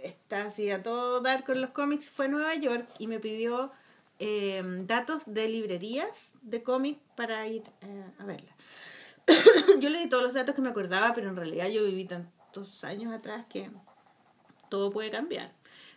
está 0.02 0.42
así 0.46 0.72
a 0.72 0.82
todo 0.82 1.20
dar 1.20 1.44
con 1.44 1.60
los 1.60 1.70
cómics. 1.70 2.10
Fue 2.10 2.24
a 2.24 2.28
Nueva 2.28 2.54
York 2.56 2.88
y 2.98 3.06
me 3.06 3.20
pidió 3.20 3.70
eh, 4.18 4.62
datos 4.86 5.24
de 5.26 5.48
librerías 5.48 6.34
de 6.42 6.62
cómic 6.62 6.98
para 7.16 7.46
ir 7.46 7.62
eh, 7.80 8.04
a 8.18 8.24
verla. 8.24 8.56
yo 9.80 9.90
le 9.90 9.98
di 9.98 10.08
todos 10.08 10.24
los 10.24 10.34
datos 10.34 10.54
que 10.54 10.62
me 10.62 10.70
acordaba, 10.70 11.14
pero 11.14 11.28
en 11.28 11.36
realidad 11.36 11.68
yo 11.68 11.84
viví 11.84 12.04
tantos 12.04 12.84
años 12.84 13.12
atrás 13.12 13.46
que 13.48 13.70
todo 14.68 14.90
puede 14.90 15.10
cambiar. 15.10 15.52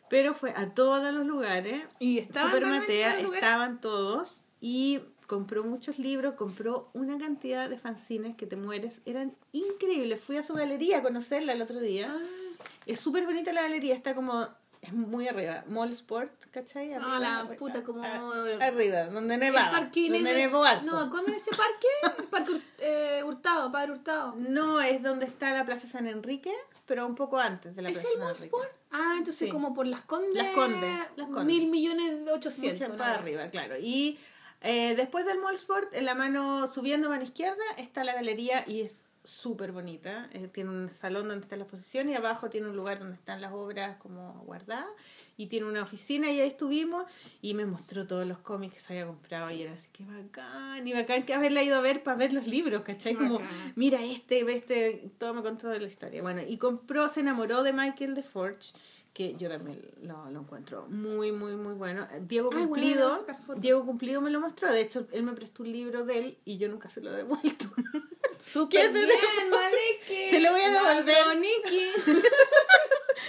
Pero 0.10 0.34
fue 0.34 0.54
a 0.56 0.74
todos 0.74 1.14
los 1.14 1.26
lugares. 1.26 1.84
Y 2.00 2.20
estaban 2.20 2.52
Super 2.52 2.68
Matea, 2.68 3.20
estaban 3.20 3.80
todos. 3.80 4.42
Y 4.60 5.00
compró 5.26 5.64
muchos 5.64 5.98
libros, 5.98 6.36
compró 6.36 6.90
una 6.94 7.18
cantidad 7.18 7.70
de 7.70 7.78
fanzines 7.78 8.36
que 8.36 8.46
te 8.46 8.58
mueres. 8.58 9.00
Eran 9.06 9.34
increíbles. 9.54 10.22
Fui 10.22 10.36
a 10.36 10.44
su 10.44 10.54
galería 10.54 10.98
a 10.98 11.02
conocerla 11.02 11.54
el 11.54 11.62
otro 11.62 11.80
día. 11.80 12.14
Ah. 12.14 12.68
Es 12.86 13.00
súper 13.00 13.26
bonita 13.26 13.54
la 13.54 13.62
galería, 13.62 13.96
está 13.96 14.14
como. 14.14 14.48
Es 14.82 14.94
muy 14.94 15.28
arriba. 15.28 15.64
Mall 15.68 15.92
Sport, 15.92 16.46
¿cachai? 16.50 16.92
Arriba, 16.94 17.16
Ah, 17.16 17.20
la 17.20 17.40
arriba. 17.42 17.56
puta, 17.56 17.84
como- 17.84 18.04
Ah, 18.04 18.44
Arriba, 18.62 19.06
donde 19.06 19.36
El 19.36 19.40
nevaba. 19.40 19.70
parquín 19.72 20.12
Donde 20.12 20.32
es- 20.32 20.38
nevó 20.38 20.64
harto. 20.64 20.86
No, 20.86 21.10
¿cómo 21.12 21.28
es 21.28 21.36
ese 21.48 21.52
parque? 21.56 22.18
El 22.18 22.24
parque 22.26 22.62
eh, 22.80 23.22
Hurtado, 23.24 23.72
Padre 23.72 23.92
Hurtado. 23.92 24.34
No, 24.38 24.82
es 24.82 25.04
donde 25.04 25.28
está 25.28 25.52
la 25.54 25.66
Plaza 25.66 25.88
San 25.88 26.08
Enrique, 26.08 26.52
pero 26.88 27.06
un 27.06 27.14
poco 27.14 27.38
antes 27.38 27.76
de 27.76 27.84
la 27.84 27.90
¿Es 27.90 27.94
Plaza 27.94 28.08
el 28.08 28.14
San 28.16 28.22
Mall 28.24 28.30
Enrique. 28.32 28.46
Sport? 28.48 28.72
Ah, 28.92 29.14
entonces 29.20 29.48
Sí. 29.48 29.50
como 29.52 29.74
por 29.76 29.86
Las 29.86 30.02
Condes. 30.02 30.34
Las 30.34 30.48
Condes, 30.54 31.00
Las 31.16 31.28
Condes. 31.28 31.46
Mil 31.46 31.68
millones 31.70 32.26
de 32.26 32.32
ochocientos. 32.32 32.90
Para 32.98 33.14
arriba, 33.20 33.48
claro. 33.52 33.76
Y 33.78 34.18
eh, 34.64 34.96
después 34.96 35.26
del 35.28 35.38
Mall 35.38 35.56
Sport, 35.56 35.94
en 35.94 36.06
la 36.06 36.16
mano 36.16 36.68
subiendo 36.68 37.06
a 37.08 37.12
mano 37.12 37.24
izquierda, 37.24 37.64
está 37.78 38.04
la 38.04 38.14
galería 38.16 38.64
y 38.68 38.82
es 38.82 39.11
súper 39.24 39.72
bonita. 39.72 40.30
Eh, 40.34 40.48
tiene 40.48 40.70
un 40.70 40.90
salón 40.90 41.28
donde 41.28 41.44
está 41.44 41.56
la 41.56 41.64
exposición 41.64 42.10
y 42.10 42.16
abajo 42.16 42.50
tiene 42.50 42.70
un 42.70 42.76
lugar 42.76 43.00
donde 43.00 43.16
están 43.16 43.42
las 43.42 43.54
obras 43.54 43.98
como 43.98 44.42
guardadas. 44.46 44.90
Y 45.38 45.48
tiene 45.48 45.66
una 45.66 45.82
oficina 45.82 46.30
y 46.30 46.40
ahí 46.40 46.48
estuvimos 46.48 47.06
y 47.42 47.54
me 47.54 47.66
mostró 47.66 48.06
todos 48.06 48.28
los 48.28 48.38
cómics 48.40 48.76
que 48.76 48.80
se 48.80 48.94
había 48.94 49.08
comprado 49.08 49.50
y 49.50 49.64
era 49.64 49.74
así, 49.74 49.88
que 49.92 50.04
bacán, 50.06 50.88
y 50.88 50.94
bacán 50.94 51.24
que 51.24 51.34
haberla 51.34 51.64
ido 51.64 51.78
a 51.78 51.82
ver 51.82 52.04
para 52.04 52.18
ver 52.18 52.32
los 52.32 52.46
libros, 52.46 52.84
¿cachai? 52.84 53.16
Como, 53.16 53.40
Bacán. 53.40 53.74
mira 53.76 54.04
este, 54.04 54.44
ve 54.44 54.56
este, 54.56 55.12
todo 55.18 55.34
me 55.34 55.42
contó 55.42 55.70
de 55.70 55.80
la 55.80 55.88
historia. 55.88 56.22
Bueno, 56.22 56.42
y 56.48 56.58
compró, 56.58 57.10
se 57.10 57.22
enamoró 57.22 57.64
de 57.64 57.74
Michael 57.74 58.14
de 58.14 58.22
Forge, 58.22 58.74
que 59.14 59.34
yo 59.36 59.50
también 59.50 59.82
lo, 60.04 60.30
lo 60.30 60.42
encuentro 60.42 60.88
muy, 60.90 61.32
muy, 61.32 61.56
muy 61.56 61.74
bueno. 61.74 62.08
Diego 62.22 62.50
Ay, 62.54 62.66
bueno, 62.66 62.70
Cumplido. 62.70 63.26
Diego 63.58 63.86
Cumplido 63.86 64.22
me 64.22 64.30
lo 64.30 64.40
mostró, 64.40 64.72
de 64.72 64.82
hecho 64.82 65.08
él 65.12 65.24
me 65.24 65.34
prestó 65.34 65.64
un 65.64 65.72
libro 65.72 66.06
de 66.06 66.20
él 66.20 66.38
y 66.46 66.58
yo 66.58 66.70
nunca 66.70 66.90
se 66.90 67.02
lo 67.02 67.12
he 67.14 67.18
devuelto. 67.18 67.66
Súper 68.42 68.88
¿Qué 68.88 68.88
te 68.90 69.06
bien, 69.06 69.50
Maliki. 69.50 70.30
Se 70.32 70.40
lo 70.40 70.52
voy 70.52 70.62
a 70.62 70.70
devolver. 70.70 71.16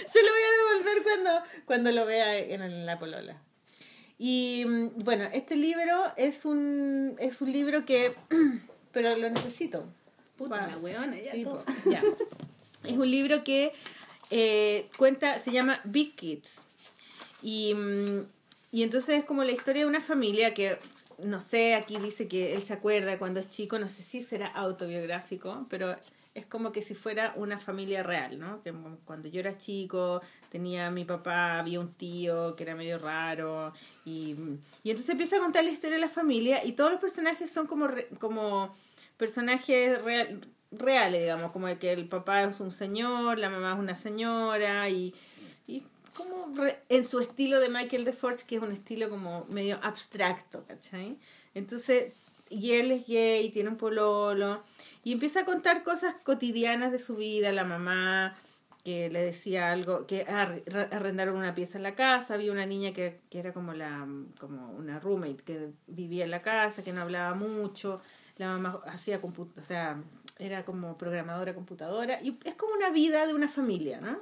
Se 0.07 0.21
lo 0.23 0.29
voy 0.29 0.41
a 0.41 0.73
devolver 0.73 1.03
cuando, 1.03 1.43
cuando 1.65 1.91
lo 1.91 2.05
vea 2.05 2.37
en 2.37 2.85
la 2.85 2.97
polola. 2.99 3.41
Y 4.17 4.63
mm, 4.65 5.03
bueno, 5.03 5.29
este 5.33 5.55
libro 5.55 6.03
es 6.17 6.45
un, 6.45 7.15
es 7.19 7.41
un 7.41 7.51
libro 7.51 7.85
que, 7.85 8.15
pero 8.91 9.15
lo 9.15 9.29
necesito. 9.29 9.85
Puta 10.37 10.59
Pa- 10.61 10.67
la 10.67 10.77
weona, 10.77 11.19
ya 11.19 11.31
Sí, 11.31 11.43
todo. 11.43 11.63
po, 11.63 11.89
ya. 11.89 12.01
Es 12.83 12.97
un 12.97 13.09
libro 13.09 13.45
que 13.45 13.71
eh, 14.29 14.89
cuenta, 14.97 15.39
se 15.39 15.51
llama 15.51 15.79
Big 15.85 16.15
Kids. 16.15 16.65
Y, 17.41 17.73
mm, 17.75 18.25
y 18.73 18.83
entonces 18.83 19.19
es 19.19 19.25
como 19.25 19.43
la 19.45 19.51
historia 19.53 19.83
de 19.83 19.87
una 19.87 20.01
familia 20.01 20.53
que, 20.53 20.77
no 21.23 21.39
sé, 21.41 21.75
aquí 21.75 21.97
dice 21.97 22.27
que 22.27 22.55
él 22.55 22.61
se 22.63 22.73
acuerda 22.73 23.17
cuando 23.17 23.39
es 23.39 23.49
chico, 23.49 23.79
no 23.79 23.87
sé 23.87 24.03
si 24.03 24.21
será 24.21 24.47
autobiográfico, 24.47 25.65
pero 25.69 25.95
es 26.35 26.45
como 26.47 26.71
que 26.71 26.81
si 26.81 26.95
fuera 26.95 27.33
una 27.35 27.59
familia 27.59 28.01
real, 28.01 28.39
¿no? 28.39 28.61
Que 28.63 28.73
cuando 29.05 29.27
yo 29.29 29.39
era 29.39 29.57
chico 29.57 30.19
tenía 30.51 30.87
a 30.87 30.91
mi 30.91 31.05
papá, 31.05 31.59
había 31.59 31.79
un 31.79 31.93
tío 31.93 32.55
que 32.55 32.63
era 32.63 32.73
medio 32.75 32.97
raro 32.97 33.71
y, 34.03 34.35
y 34.83 34.89
entonces 34.89 35.09
empieza 35.09 35.37
a 35.37 35.39
contar 35.39 35.63
la 35.63 35.69
historia 35.71 35.95
de 35.97 36.01
la 36.01 36.09
familia 36.09 36.65
y 36.65 36.71
todos 36.71 36.91
los 36.91 36.99
personajes 36.99 37.51
son 37.51 37.67
como, 37.67 37.87
re- 37.87 38.07
como 38.19 38.73
personajes 39.17 40.01
real- 40.01 40.41
reales, 40.71 41.21
digamos, 41.21 41.51
como 41.51 41.67
el 41.67 41.77
que 41.77 41.93
el 41.93 42.07
papá 42.07 42.43
es 42.43 42.59
un 42.59 42.71
señor, 42.71 43.37
la 43.37 43.49
mamá 43.51 43.73
es 43.73 43.79
una 43.79 43.95
señora 43.95 44.89
y, 44.89 45.13
y 45.32 45.32
como 46.15 46.53
en 46.89 47.05
su 47.05 47.19
estilo 47.19 47.59
de 47.59 47.69
Michael 47.69 48.05
DeForge, 48.05 48.45
que 48.45 48.55
es 48.57 48.61
un 48.61 48.71
estilo 48.71 49.09
como 49.09 49.45
medio 49.49 49.79
abstracto, 49.81 50.63
¿cachai? 50.67 51.17
Entonces, 51.53 52.25
y 52.49 52.73
él 52.73 52.91
es 52.91 53.07
gay, 53.07 53.49
tiene 53.49 53.69
un 53.69 53.77
pololo, 53.77 54.63
y 55.03 55.11
empieza 55.11 55.41
a 55.41 55.45
contar 55.45 55.83
cosas 55.83 56.15
cotidianas 56.23 56.91
de 56.91 56.99
su 56.99 57.15
vida, 57.15 57.51
la 57.51 57.63
mamá 57.63 58.35
que 58.83 59.09
le 59.09 59.23
decía 59.23 59.71
algo, 59.71 60.05
que 60.05 60.23
arrendaron 60.23 61.37
una 61.37 61.55
pieza 61.55 61.77
en 61.77 61.83
la 61.83 61.95
casa, 61.95 62.33
había 62.33 62.51
una 62.51 62.65
niña 62.65 62.91
que, 62.91 63.21
que 63.29 63.39
era 63.39 63.53
como 63.53 63.73
la 63.73 64.05
como 64.39 64.71
una 64.71 64.99
roommate 64.99 65.43
que 65.43 65.69
vivía 65.87 66.25
en 66.25 66.31
la 66.31 66.41
casa, 66.41 66.83
que 66.83 66.91
no 66.91 67.01
hablaba 67.01 67.33
mucho, 67.33 68.01
la 68.37 68.47
mamá 68.47 68.81
hacía 68.85 69.21
o 69.23 69.63
sea, 69.63 70.01
era 70.37 70.65
como 70.65 70.95
programadora 70.95 71.55
computadora, 71.55 72.21
y 72.21 72.37
es 72.43 72.55
como 72.55 72.73
una 72.73 72.89
vida 72.89 73.25
de 73.25 73.33
una 73.33 73.47
familia, 73.47 74.01
¿no? 74.01 74.19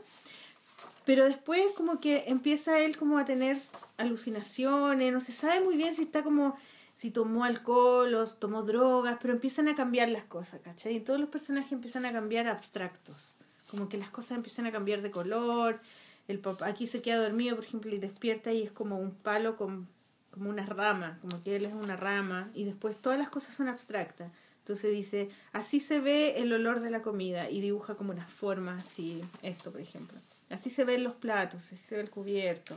Pero 1.06 1.26
después 1.26 1.64
como 1.76 2.00
que 2.00 2.26
empieza 2.28 2.80
él 2.80 2.98
como 2.98 3.18
a 3.18 3.26
tener 3.26 3.58
alucinaciones, 3.98 5.12
no 5.12 5.20
se 5.20 5.32
sabe 5.32 5.62
muy 5.62 5.78
bien 5.78 5.96
si 5.96 6.04
está 6.04 6.24
como 6.24 6.56
si 6.96 7.10
tomó 7.10 7.46
alcohol 7.46 8.14
o 8.14 8.28
tomó 8.28 8.62
drogas, 8.62 9.18
pero 9.20 9.34
empiezan 9.34 9.68
a 9.68 9.76
cambiar 9.76 10.10
las 10.10 10.24
cosas, 10.26 10.62
¿cachai? 10.62 10.98
Y 10.98 11.00
todos 11.00 11.20
los 11.20 11.30
personajes 11.30 11.72
empiezan 11.72 12.06
a 12.06 12.12
cambiar 12.12 12.48
abstractos, 12.48 13.34
como 13.72 13.90
que 13.90 13.98
las 13.98 14.12
cosas 14.12 14.34
empiezan 14.38 14.68
a 14.68 14.72
cambiar 14.72 15.02
de 15.02 15.10
color, 15.10 15.80
el 16.28 16.38
papá 16.38 16.68
aquí 16.68 16.86
se 16.86 17.02
queda 17.02 17.18
dormido, 17.24 17.56
por 17.56 17.66
ejemplo, 17.66 17.92
y 17.94 17.98
despierta 17.98 18.54
y 18.54 18.62
es 18.62 18.72
como 18.72 19.00
un 19.00 19.12
palo 19.12 19.58
con 19.58 19.88
como 20.32 20.50
una 20.50 20.66
rama, 20.66 21.18
como 21.22 21.44
que 21.44 21.58
él 21.58 21.66
es 21.66 21.74
una 21.74 21.98
rama, 21.98 22.50
y 22.54 22.64
después 22.64 22.96
todas 22.98 23.20
las 23.20 23.30
cosas 23.30 23.54
son 23.54 23.68
abstractas. 23.68 24.32
Entonces 24.60 24.92
dice, 24.92 25.30
así 25.52 25.80
se 25.80 26.00
ve 26.00 26.38
el 26.38 26.54
olor 26.54 26.80
de 26.80 26.90
la 26.90 27.02
comida, 27.02 27.50
y 27.50 27.62
dibuja 27.62 27.96
como 27.96 28.12
una 28.12 28.26
forma 28.26 28.78
así, 28.80 29.22
esto 29.42 29.72
por 29.72 29.82
ejemplo. 29.82 30.18
Así 30.52 30.70
se 30.70 30.84
ven 30.84 31.04
los 31.04 31.14
platos, 31.14 31.64
así 31.66 31.78
se 31.78 31.96
ve 31.96 32.02
el 32.02 32.10
cubierto. 32.10 32.76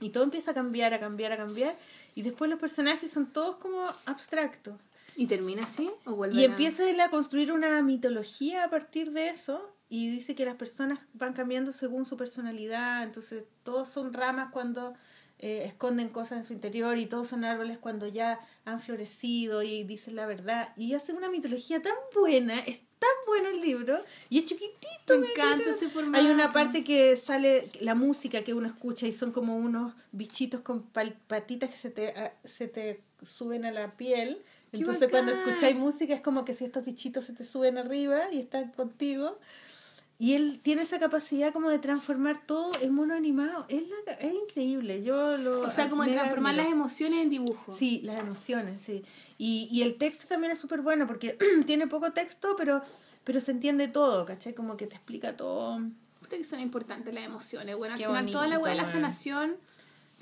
Y 0.00 0.10
todo 0.10 0.24
empieza 0.24 0.50
a 0.50 0.54
cambiar, 0.54 0.92
a 0.94 1.00
cambiar, 1.00 1.32
a 1.32 1.36
cambiar, 1.36 1.76
y 2.14 2.22
después 2.22 2.50
los 2.50 2.58
personajes 2.58 3.10
son 3.10 3.32
todos 3.32 3.56
como 3.56 3.86
abstractos. 4.06 4.74
¿Y 5.14 5.26
termina 5.26 5.62
así? 5.62 5.90
¿O 6.06 6.14
vuelve 6.14 6.40
Y 6.40 6.42
a- 6.44 6.46
empieza 6.48 6.88
él 6.88 6.98
a 7.00 7.10
construir 7.10 7.52
una 7.52 7.82
mitología 7.82 8.64
a 8.64 8.70
partir 8.70 9.12
de 9.12 9.28
eso 9.28 9.70
y 9.88 10.10
dice 10.10 10.34
que 10.34 10.44
las 10.46 10.56
personas 10.56 10.98
van 11.12 11.34
cambiando 11.34 11.72
según 11.72 12.06
su 12.06 12.16
personalidad, 12.16 13.02
entonces 13.02 13.44
todos 13.62 13.90
son 13.90 14.12
ramas 14.14 14.50
cuando 14.50 14.94
eh, 15.38 15.64
esconden 15.66 16.08
cosas 16.08 16.38
en 16.38 16.44
su 16.44 16.52
interior 16.54 16.96
y 16.98 17.06
todos 17.06 17.28
son 17.28 17.44
árboles 17.44 17.76
cuando 17.78 18.06
ya 18.06 18.40
han 18.64 18.80
florecido 18.80 19.62
y 19.62 19.84
dicen 19.84 20.16
la 20.16 20.24
verdad 20.26 20.72
y 20.76 20.94
hace 20.94 21.12
una 21.12 21.28
mitología 21.28 21.82
tan 21.82 21.94
buena, 22.14 22.58
es 22.60 22.80
tan 23.02 23.10
bueno 23.26 23.48
el 23.50 23.60
libro 23.60 24.00
y 24.30 24.38
es 24.38 24.44
chiquitito. 24.46 25.18
Me 25.18 25.30
encanta 25.30 25.70
ese 25.70 25.88
formato. 25.88 26.24
Hay 26.24 26.30
una 26.32 26.52
parte 26.52 26.84
que 26.84 27.16
sale 27.16 27.68
la 27.80 27.94
música 27.94 28.42
que 28.44 28.54
uno 28.54 28.68
escucha 28.68 29.06
y 29.06 29.12
son 29.12 29.32
como 29.32 29.56
unos 29.56 29.92
bichitos 30.12 30.60
con 30.60 30.82
patitas 30.82 31.70
que 31.70 31.76
se 31.76 31.90
te, 31.90 32.08
a- 32.10 32.34
se 32.44 32.68
te 32.68 33.00
suben 33.22 33.64
a 33.64 33.72
la 33.72 33.96
piel. 33.96 34.42
¡Qué 34.70 34.78
Entonces 34.78 35.10
cuando 35.10 35.32
escucháis 35.32 35.76
música 35.76 36.14
es 36.14 36.20
como 36.22 36.44
que 36.44 36.54
si 36.54 36.64
estos 36.64 36.84
bichitos 36.84 37.26
se 37.26 37.32
te 37.34 37.44
suben 37.44 37.76
arriba 37.76 38.32
y 38.32 38.38
están 38.40 38.70
contigo. 38.72 39.38
Y 40.22 40.34
él 40.34 40.60
tiene 40.62 40.82
esa 40.82 41.00
capacidad 41.00 41.52
como 41.52 41.68
de 41.68 41.80
transformar 41.80 42.46
todo 42.46 42.70
en 42.80 42.94
mono 42.94 43.12
animado. 43.14 43.66
Es, 43.68 43.82
la- 44.06 44.12
es 44.12 44.32
increíble. 44.32 45.02
Yo 45.02 45.36
lo 45.36 45.62
O 45.62 45.70
sea, 45.72 45.90
como 45.90 46.04
de 46.04 46.12
transformar 46.12 46.54
las 46.54 46.68
emociones 46.68 47.22
en 47.24 47.30
dibujo. 47.30 47.72
Sí, 47.72 48.00
las 48.04 48.20
emociones, 48.20 48.80
sí. 48.82 49.02
Y, 49.36 49.68
y 49.72 49.82
el 49.82 49.96
texto 49.96 50.28
también 50.28 50.52
es 50.52 50.60
súper 50.60 50.80
bueno 50.80 51.08
porque 51.08 51.36
tiene 51.66 51.88
poco 51.88 52.12
texto, 52.12 52.54
pero, 52.56 52.82
pero 53.24 53.40
se 53.40 53.50
entiende 53.50 53.88
todo, 53.88 54.24
¿cachai? 54.24 54.54
Como 54.54 54.76
que 54.76 54.86
te 54.86 54.94
explica 54.94 55.36
todo. 55.36 55.80
Puta 56.20 56.36
que 56.36 56.44
son 56.44 56.60
importantes 56.60 57.12
las 57.12 57.24
emociones. 57.24 57.74
Bueno, 57.76 57.94
al 57.94 57.98
Qué 58.00 58.06
final 58.06 58.30
toda 58.30 58.46
la 58.46 58.60
weá 58.60 58.70
de 58.70 58.76
la 58.76 58.82
weón. 58.84 58.92
sanación 58.94 59.56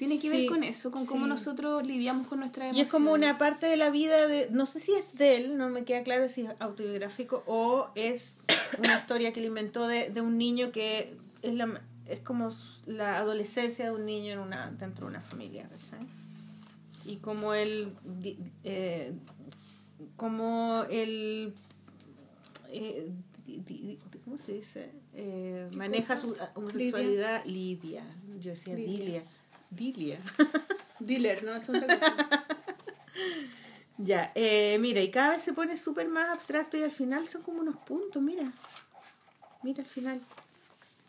tiene 0.01 0.19
que 0.19 0.31
ver 0.31 0.41
Sí, 0.41 0.47
con 0.47 0.65
eso, 0.65 0.91
con 0.91 1.05
cómo 1.05 1.27
sí. 1.27 1.29
nosotros 1.29 1.87
lidiamos 1.87 2.27
con 2.27 2.39
nuestras 2.41 2.65
Y 2.67 2.69
emociones. 2.81 2.87
es 2.87 2.91
como 2.93 3.13
una 3.13 3.37
parte 3.37 3.67
de 3.67 3.77
la 3.77 3.91
vida 3.91 4.27
de, 4.27 4.49
no 4.51 4.65
sé 4.65 4.81
si 4.81 4.93
es 4.95 5.05
de 5.13 5.37
él, 5.37 5.59
no 5.59 5.69
me 5.69 5.85
queda 5.85 6.03
claro 6.03 6.27
si 6.29 6.41
es 6.41 6.51
autobiográfico 6.59 7.43
o 7.47 7.89
es 7.95 8.37
una 8.79 8.97
historia 8.99 9.33
que 9.35 9.41
él 9.41 9.47
inventó 9.47 9.87
de, 9.87 10.09
de 10.09 10.21
un 10.23 10.39
niño 10.39 10.73
que 10.73 11.15
es 11.43 11.53
la 11.55 11.83
es 12.07 12.21
como 12.21 12.49
la 12.87 13.19
adolescencia 13.19 13.85
de 13.85 13.91
un 13.93 14.07
niño 14.07 14.33
en 14.33 14.39
una 14.39 14.71
dentro 14.71 15.05
de 15.07 15.11
una 15.11 15.21
familia, 15.21 15.69
¿cachai? 15.69 16.07
Y 17.05 17.17
como 17.17 17.53
él 17.53 17.93
eh, 18.65 19.13
como 20.17 20.85
él 20.91 21.53
eh, 22.71 23.11
di- 23.47 23.59
di- 23.67 23.99
¿cómo 24.25 24.39
se 24.39 24.53
dice? 24.55 24.91
Eh, 25.15 25.69
maneja 25.75 26.17
su 26.17 26.35
homosexualidad 26.55 27.45
Lidia. 27.45 28.03
Yo 28.41 28.51
decía 28.51 28.75
Lidia. 28.75 28.99
Dilia. 28.99 29.23
Dilia. 29.71 30.19
Dealer, 31.01 31.43
¿no? 31.45 31.55
Es 31.55 31.69
otra 31.69 31.87
cosa. 31.99 32.47
Ya, 33.99 34.31
eh, 34.35 34.79
mira, 34.81 35.01
y 35.01 35.11
cada 35.11 35.31
vez 35.31 35.43
se 35.43 35.53
pone 35.53 35.77
súper 35.77 36.09
más 36.09 36.31
abstracto 36.31 36.77
y 36.77 36.83
al 36.83 36.91
final 36.91 37.29
son 37.29 37.43
como 37.43 37.61
unos 37.61 37.77
puntos, 37.77 38.23
mira. 38.23 38.51
Mira 39.63 39.83
al 39.83 39.89
final. 39.89 40.21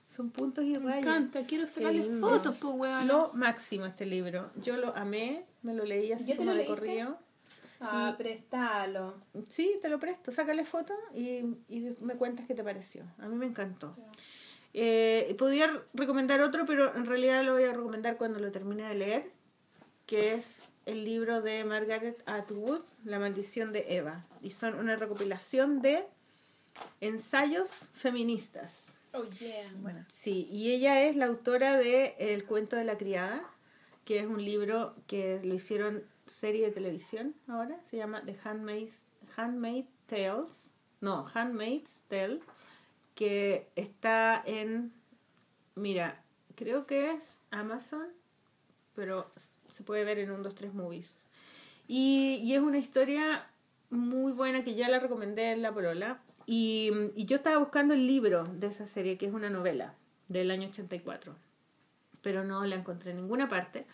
Son 0.09 0.29
puntos 0.29 0.65
y 0.65 0.71
Me 0.71 0.79
rayas. 0.79 0.99
encanta, 1.05 1.41
quiero 1.47 1.67
sacarle 1.67 2.01
El- 2.01 2.19
fotos, 2.19 2.53
es 2.55 2.59
pues, 2.59 2.73
weón. 2.75 3.07
Lo 3.07 3.31
máximo 3.33 3.85
este 3.85 4.05
libro. 4.05 4.51
Yo 4.61 4.75
lo 4.75 4.95
amé, 4.95 5.45
me 5.61 5.73
lo 5.73 5.85
leí 5.85 6.11
así 6.11 6.25
¿Ya 6.25 6.33
te 6.33 6.39
como 6.39 6.51
lo 6.51 6.57
de 6.57 6.65
corrido. 6.65 7.17
Ah, 7.79 8.13
préstalo. 8.17 9.15
Sí, 9.47 9.79
te 9.81 9.87
lo 9.89 9.97
presto, 9.99 10.31
sácale 10.33 10.65
foto 10.65 10.93
y, 11.15 11.37
y 11.69 11.95
me 12.01 12.15
cuentas 12.15 12.45
qué 12.45 12.53
te 12.53 12.63
pareció. 12.63 13.03
A 13.19 13.27
mí 13.27 13.35
me 13.37 13.45
encantó. 13.47 13.95
Eh, 14.73 15.35
podría 15.37 15.83
recomendar 15.93 16.41
otro, 16.41 16.65
pero 16.65 16.95
en 16.95 17.05
realidad 17.05 17.43
lo 17.43 17.53
voy 17.53 17.63
a 17.63 17.73
recomendar 17.73 18.17
cuando 18.17 18.39
lo 18.39 18.51
termine 18.51 18.87
de 18.87 18.95
leer, 18.95 19.31
que 20.05 20.33
es 20.33 20.61
el 20.85 21.03
libro 21.05 21.41
de 21.41 21.63
Margaret 21.63 22.21
Atwood, 22.25 22.81
La 23.03 23.19
maldición 23.19 23.73
de 23.73 23.95
Eva. 23.95 24.25
Y 24.41 24.51
son 24.51 24.75
una 24.75 24.95
recopilación 24.95 25.81
de 25.81 26.05
ensayos 27.01 27.69
feministas. 27.93 28.93
Oh, 29.13 29.23
yeah. 29.39 29.69
Bueno, 29.81 30.05
sí, 30.07 30.47
y 30.49 30.71
ella 30.71 31.03
es 31.03 31.15
la 31.17 31.25
autora 31.25 31.77
de 31.77 32.15
El 32.17 32.45
cuento 32.45 32.77
de 32.77 32.85
la 32.85 32.97
criada, 32.97 33.43
que 34.05 34.19
es 34.19 34.25
un 34.25 34.43
libro 34.43 34.95
que 35.07 35.41
lo 35.43 35.53
hicieron 35.53 36.03
serie 36.25 36.65
de 36.65 36.71
televisión 36.71 37.35
ahora, 37.47 37.81
se 37.83 37.97
llama 37.97 38.23
The 38.25 38.37
Handmaid's, 38.43 39.05
Handmaid 39.35 39.85
Tales, 40.07 40.71
no, 41.01 41.25
Handmaid's 41.33 42.01
Tale, 42.07 42.39
que 43.21 43.67
está 43.75 44.41
en, 44.47 44.91
mira, 45.75 46.23
creo 46.55 46.87
que 46.87 47.11
es 47.11 47.39
Amazon, 47.51 48.07
pero 48.95 49.29
se 49.69 49.83
puede 49.83 50.03
ver 50.03 50.17
en 50.17 50.31
un 50.31 50.41
2, 50.41 50.55
3 50.55 50.73
movies. 50.73 51.27
Y, 51.87 52.39
y 52.41 52.55
es 52.55 52.61
una 52.61 52.79
historia 52.79 53.45
muy 53.91 54.31
buena 54.31 54.63
que 54.63 54.73
ya 54.73 54.89
la 54.89 54.97
recomendé 54.97 55.51
en 55.51 55.61
La 55.61 55.71
Polola. 55.71 56.19
Y, 56.47 56.89
y 57.15 57.25
yo 57.25 57.35
estaba 57.35 57.59
buscando 57.59 57.93
el 57.93 58.07
libro 58.07 58.45
de 58.45 58.65
esa 58.65 58.87
serie, 58.87 59.19
que 59.19 59.27
es 59.27 59.33
una 59.33 59.51
novela 59.51 59.93
del 60.27 60.49
año 60.49 60.69
84, 60.69 61.35
pero 62.23 62.43
no 62.43 62.65
la 62.65 62.75
encontré 62.75 63.11
en 63.11 63.17
ninguna 63.17 63.47
parte. 63.49 63.85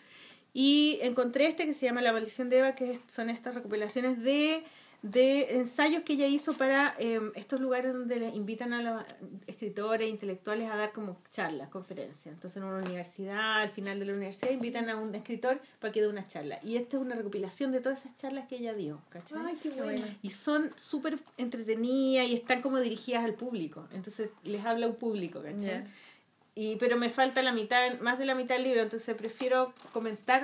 Y 0.54 1.00
encontré 1.02 1.48
este 1.48 1.66
que 1.66 1.74
se 1.74 1.84
llama 1.84 2.00
La 2.00 2.14
maldición 2.14 2.48
de 2.48 2.60
Eva, 2.60 2.74
que 2.74 2.98
son 3.08 3.28
estas 3.28 3.54
recopilaciones 3.54 4.22
de, 4.22 4.64
de 5.02 5.56
ensayos 5.56 6.02
que 6.02 6.14
ella 6.14 6.26
hizo 6.26 6.54
para 6.54 6.96
eh, 6.98 7.20
estos 7.36 7.60
lugares 7.60 7.92
donde 7.92 8.16
le 8.16 8.28
invitan 8.30 8.72
a 8.72 8.82
los 8.82 9.02
escritores, 9.46 10.10
intelectuales 10.10 10.68
a 10.70 10.76
dar 10.76 10.92
como 10.92 11.18
charlas, 11.30 11.68
conferencias. 11.68 12.26
Entonces 12.26 12.56
en 12.56 12.64
una 12.64 12.78
universidad, 12.78 13.62
al 13.62 13.70
final 13.70 14.00
de 14.00 14.06
la 14.06 14.12
universidad, 14.14 14.50
invitan 14.50 14.90
a 14.90 14.96
un 14.96 15.14
escritor 15.14 15.60
para 15.78 15.92
que 15.92 16.00
dé 16.00 16.08
una 16.08 16.26
charla. 16.26 16.58
Y 16.64 16.76
esta 16.76 16.96
es 16.96 17.02
una 17.02 17.14
recopilación 17.14 17.70
de 17.70 17.80
todas 17.80 18.00
esas 18.00 18.16
charlas 18.16 18.48
que 18.48 18.56
ella 18.56 18.74
dio, 18.74 19.00
¿cachai? 19.10 19.38
Ay, 19.46 19.58
qué 19.62 19.70
bueno. 19.70 20.04
Y 20.22 20.30
son 20.30 20.72
súper 20.74 21.18
entretenidas 21.36 22.26
y 22.26 22.34
están 22.34 22.60
como 22.60 22.80
dirigidas 22.80 23.24
al 23.24 23.34
público. 23.34 23.86
Entonces 23.92 24.30
les 24.42 24.64
habla 24.64 24.88
un 24.88 24.96
público, 24.96 25.40
¿cachai? 25.42 25.84
Y, 26.56 26.74
pero 26.74 26.96
me 26.96 27.08
falta 27.08 27.40
la 27.40 27.52
mitad, 27.52 28.00
más 28.00 28.18
de 28.18 28.26
la 28.26 28.34
mitad 28.34 28.56
del 28.56 28.64
libro, 28.64 28.82
entonces 28.82 29.14
prefiero 29.14 29.72
comentar 29.92 30.42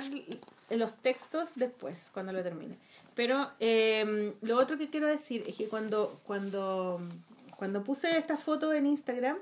los 0.69 0.93
textos 1.01 1.51
después, 1.55 2.09
cuando 2.13 2.31
lo 2.31 2.41
termine. 2.41 2.77
Pero 3.15 3.49
eh, 3.59 4.33
lo 4.41 4.57
otro 4.57 4.77
que 4.77 4.89
quiero 4.89 5.07
decir 5.07 5.43
es 5.47 5.55
que 5.55 5.67
cuando, 5.67 6.19
cuando, 6.25 6.99
cuando 7.57 7.83
puse 7.83 8.17
esta 8.17 8.37
foto 8.37 8.73
en 8.73 8.85
Instagram, 8.85 9.37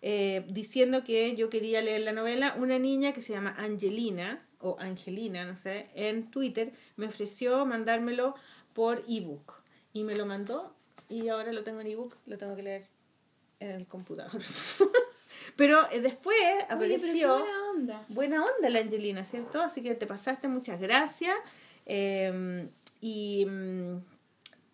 eh, 0.00 0.44
diciendo 0.48 1.02
que 1.02 1.34
yo 1.34 1.50
quería 1.50 1.82
leer 1.82 2.02
la 2.02 2.12
novela, 2.12 2.54
una 2.58 2.78
niña 2.78 3.12
que 3.12 3.22
se 3.22 3.32
llama 3.32 3.54
Angelina, 3.58 4.46
o 4.60 4.76
Angelina, 4.78 5.44
no 5.44 5.56
sé, 5.56 5.88
en 5.94 6.30
Twitter, 6.30 6.72
me 6.96 7.06
ofreció 7.06 7.66
mandármelo 7.66 8.36
por 8.72 9.02
ebook. 9.08 9.54
Y 9.92 10.04
me 10.04 10.14
lo 10.14 10.24
mandó, 10.24 10.74
y 11.08 11.28
ahora 11.28 11.52
lo 11.52 11.64
tengo 11.64 11.80
en 11.80 11.88
ebook, 11.88 12.14
lo 12.26 12.38
tengo 12.38 12.54
que 12.54 12.62
leer 12.62 12.86
en 13.58 13.70
el 13.70 13.86
computador. 13.86 14.40
pero 15.56 15.90
eh, 15.90 16.00
después 16.00 16.36
Oye, 16.38 16.64
pero 16.68 16.74
apareció 16.74 17.38
buena 17.38 17.70
onda. 17.70 18.04
buena 18.08 18.44
onda 18.44 18.70
la 18.70 18.78
Angelina, 18.78 19.24
¿cierto? 19.24 19.60
Así 19.60 19.82
que 19.82 19.96
te 19.96 20.06
pasaste, 20.06 20.46
muchas 20.46 20.80
gracias. 20.80 21.34
Eh, 21.86 22.68
y 23.06 23.46
mm, 23.46 23.98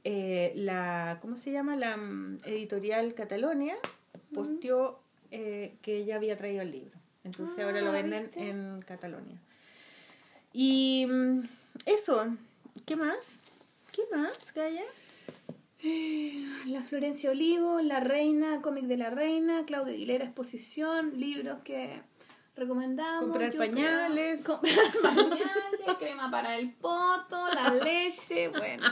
eh, 0.05 0.53
la, 0.57 1.19
¿cómo 1.21 1.37
se 1.37 1.53
llama? 1.53 1.77
La 1.77 1.99
mm, 1.99 2.39
editorial 2.47 3.13
Catalonia 3.13 3.77
posteó 4.33 5.01
eh, 5.31 5.75
que 5.83 5.99
ella 5.99 6.17
había 6.17 6.35
traído 6.39 6.63
el 6.63 6.71
libro. 6.71 6.99
Entonces 7.25 7.59
ahora 7.63 7.83
lo 7.83 7.91
Ah, 7.91 7.93
venden 7.93 8.23
¿viste? 8.23 8.49
en 8.49 8.81
Catalonia. 8.87 9.37
Y 10.55 11.05
mm, 11.07 11.41
eso, 11.85 12.35
¿qué 12.87 12.97
más? 12.97 13.43
¿Qué 13.93 14.03
más, 14.11 14.55
Gaya? 14.55 14.83
La 16.67 16.81
Florencia 16.83 17.31
Olivo, 17.33 17.83
La 17.83 18.01
Reina, 18.01 18.63
cómic 18.63 18.85
de 18.85 18.97
la 18.97 19.11
Reina, 19.11 19.65
Claudio 19.67 19.93
Aguilera, 19.93 20.25
exposición, 20.25 21.21
libros 21.21 21.61
que 21.65 22.01
recomendamos. 22.57 23.23
Comprar 23.23 23.55
pañales. 23.57 24.43
creo. 24.43 24.61
Comprar 24.61 24.93
pañales, 25.03 25.97
crema 25.99 26.31
para 26.31 26.57
el 26.57 26.73
poto, 26.75 27.47
la 27.55 27.71
leche, 27.75 28.49
bueno. 28.49 28.87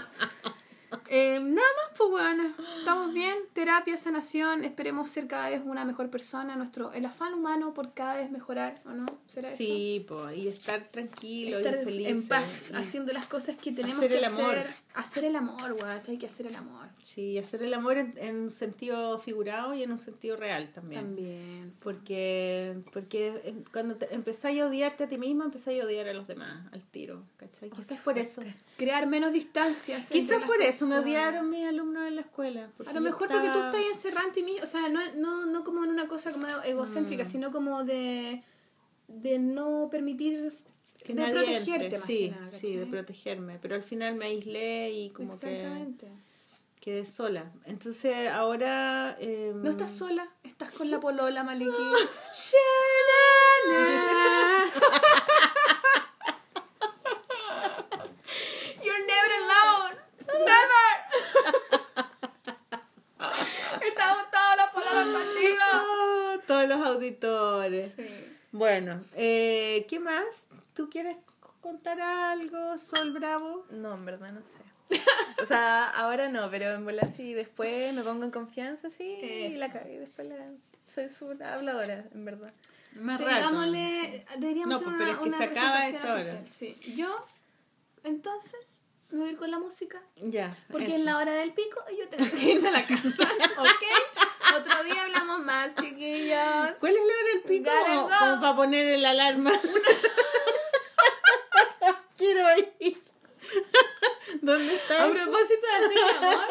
Eh, 1.08 1.38
nada 1.40 1.54
más, 1.56 1.96
pues, 1.96 2.10
weona. 2.10 2.54
Estamos 2.78 3.12
bien. 3.12 3.36
Terapia, 3.52 3.96
sanación. 3.96 4.64
Esperemos 4.64 5.10
ser 5.10 5.26
cada 5.26 5.50
vez 5.50 5.60
una 5.64 5.84
mejor 5.84 6.10
persona. 6.10 6.56
Nuestro, 6.56 6.92
el 6.92 7.04
afán 7.04 7.34
humano 7.34 7.74
por 7.74 7.92
cada 7.94 8.14
vez 8.14 8.30
mejorar, 8.30 8.74
¿o 8.86 8.90
no? 8.90 9.06
¿Será 9.26 9.48
eso? 9.48 9.58
Sí, 9.58 10.04
po, 10.08 10.30
y 10.30 10.48
estar 10.48 10.88
tranquilo 10.90 11.58
Estar 11.58 11.78
y 11.80 11.84
feliz. 11.84 12.08
en 12.08 12.28
paz, 12.28 12.70
y- 12.72 12.76
haciendo 12.76 13.12
las 13.12 13.26
cosas 13.26 13.56
que 13.56 13.72
tenemos 13.72 13.98
hacer 13.98 14.10
que 14.10 14.18
el 14.18 14.24
amor. 14.24 14.54
hacer. 14.56 14.74
Hacer 14.94 15.24
el 15.24 15.36
amor, 15.36 15.72
weón. 15.72 16.00
Hay 16.08 16.16
que 16.18 16.26
hacer 16.26 16.46
el 16.46 16.56
amor. 16.56 16.88
Sí, 17.04 17.38
hacer 17.38 17.62
el 17.62 17.74
amor 17.74 17.96
en, 17.98 18.14
en 18.18 18.36
un 18.40 18.50
sentido 18.50 19.18
figurado 19.18 19.74
y 19.74 19.82
en 19.82 19.92
un 19.92 19.98
sentido 19.98 20.36
real 20.36 20.70
también. 20.72 21.02
También. 21.02 21.74
Porque, 21.80 22.76
porque 22.92 23.40
en- 23.44 23.64
cuando 23.72 23.96
te, 23.96 24.14
empezáis 24.14 24.60
a 24.62 24.66
odiarte 24.66 25.04
a 25.04 25.08
ti 25.08 25.18
mismo, 25.18 25.44
empezáis 25.44 25.82
a 25.82 25.86
odiar 25.86 26.08
a 26.08 26.12
los 26.14 26.26
demás 26.28 26.66
al 26.72 26.82
tiro. 26.82 27.22
¿cachai? 27.36 27.70
Quizás 27.70 28.00
por 28.00 28.18
eso. 28.18 28.42
Crear 28.76 29.06
menos 29.06 29.32
distancias. 29.32 30.08
Quizás 30.10 30.42
por 30.44 30.60
eso 30.62 30.79
me 30.86 30.94
personas. 30.96 31.04
odiaron 31.04 31.50
mis 31.50 31.64
alumnos 31.66 32.06
en 32.06 32.14
la 32.16 32.20
escuela. 32.22 32.70
A 32.86 32.92
lo 32.92 33.00
mejor 33.00 33.28
porque 33.28 33.48
tú 33.48 33.58
estás 33.58 33.80
encerrada 33.92 34.26
en 34.26 34.32
ti 34.32 34.42
mismo, 34.42 34.64
o 34.64 34.66
sea, 34.66 34.88
no, 34.88 35.00
no, 35.16 35.46
no 35.46 35.64
como 35.64 35.84
en 35.84 35.90
una 35.90 36.08
cosa 36.08 36.32
como 36.32 36.46
egocéntrica, 36.64 37.24
Mm. 37.24 37.30
sino 37.30 37.52
como 37.52 37.84
de, 37.84 38.42
de 39.08 39.38
no 39.38 39.88
permitir, 39.90 40.52
que 41.04 41.14
de 41.14 41.26
protegerte 41.28 41.84
entre. 41.86 41.98
más 41.98 42.06
sí, 42.06 42.18
que 42.18 42.30
nada, 42.40 42.50
sí, 42.50 42.76
de 42.76 42.86
protegerme. 42.86 43.58
Pero 43.60 43.74
al 43.74 43.82
final 43.82 44.14
me 44.14 44.26
aislé 44.26 44.90
y 44.90 45.10
como 45.10 45.30
que 45.38 45.56
Exactamente. 45.56 46.08
quedé 46.80 47.06
sola. 47.06 47.50
Entonces 47.64 48.28
ahora... 48.28 49.16
eh, 49.20 49.52
No 49.54 49.70
estás 49.70 49.92
sola, 49.92 50.28
estás 50.44 50.70
con 50.72 50.90
la 50.90 51.00
polola, 51.00 51.42
Maliki. 51.42 51.70
You're 58.82 59.04
never 59.06 59.32
alone. 59.42 59.94
Never. 60.50 60.90
Estamos 63.86 64.24
todos 64.30 64.54
los 64.56 64.68
pololos 64.74 65.08
contigo. 65.22 65.66
Ah, 65.72 66.36
auditores. 67.00 67.94
Bueno, 68.52 69.02
eh, 69.14 69.86
¿qué 69.88 69.98
más? 70.00 70.46
¿Tú 70.74 70.90
quieres 70.90 71.16
contar 71.60 72.00
algo, 72.00 72.76
Sol 72.78 73.12
Bravo? 73.12 73.64
No, 73.70 73.94
en 73.94 74.04
verdad 74.04 74.32
no 74.32 74.40
sé. 74.42 75.00
O 75.42 75.46
sea, 75.46 75.88
ahora 75.88 76.28
no, 76.28 76.50
pero 76.50 76.74
en 76.74 76.84
bola 76.84 77.08
sí, 77.08 77.32
después 77.32 77.94
me 77.94 78.02
pongo 78.02 78.24
en 78.24 78.30
confianza, 78.30 78.90
sí, 78.90 79.18
y 79.22 79.44
Eso. 79.46 79.60
la 79.60 79.72
cagué. 79.72 79.98
Después 80.00 80.28
la... 80.28 80.36
soy 80.86 81.08
súper 81.08 81.42
habladora, 81.44 82.04
en 82.12 82.24
verdad. 82.24 82.52
Más 82.94 83.20
rato. 83.20 83.34
Tengámosle, 83.48 84.26
deberíamos 84.38 84.68
No, 84.82 84.88
hacer 84.88 84.88
pues, 84.88 84.98
pero 84.98 85.02
una, 85.02 85.10
es 85.12 85.18
que 85.18 85.28
una 85.28 85.38
se 85.38 85.44
acaba 85.44 85.86
ahora. 85.86 86.16
oficial, 86.16 86.46
Sí. 86.46 86.76
Yo, 86.96 87.24
entonces, 88.02 88.82
me 89.10 89.18
voy 89.20 89.28
a 89.28 89.32
ir 89.32 89.38
con 89.38 89.50
la 89.50 89.58
música. 89.60 90.02
Ya. 90.16 90.50
Porque 90.72 90.86
eso. 90.88 90.96
en 90.96 91.04
la 91.04 91.16
hora 91.18 91.32
del 91.32 91.52
pico 91.52 91.80
y 91.92 91.98
yo 92.00 92.08
tengo 92.08 92.28
que 92.30 92.50
irme 92.52 92.68
a 92.68 92.72
la 92.72 92.86
casa, 92.86 93.22
¿ok? 93.58 94.09
Otro 94.56 94.84
día 94.84 95.02
hablamos 95.04 95.40
más, 95.40 95.74
chiquillos. 95.74 96.70
¿Cuál 96.80 96.92
es 96.92 96.98
la 96.98 97.14
hora 97.14 97.24
del 97.32 97.42
pico? 97.42 97.70
Como, 97.86 98.40
para 98.40 98.56
poner 98.56 98.86
el 98.94 99.04
alarma. 99.04 99.52
Quiero 102.16 102.46
ir. 102.78 103.02
¿Dónde 104.42 104.72
A 104.72 104.76
estás? 104.76 105.10
propósito 105.10 105.66
de 105.66 105.86
hacer 105.86 105.98
el 105.98 106.16
amor, 106.24 106.48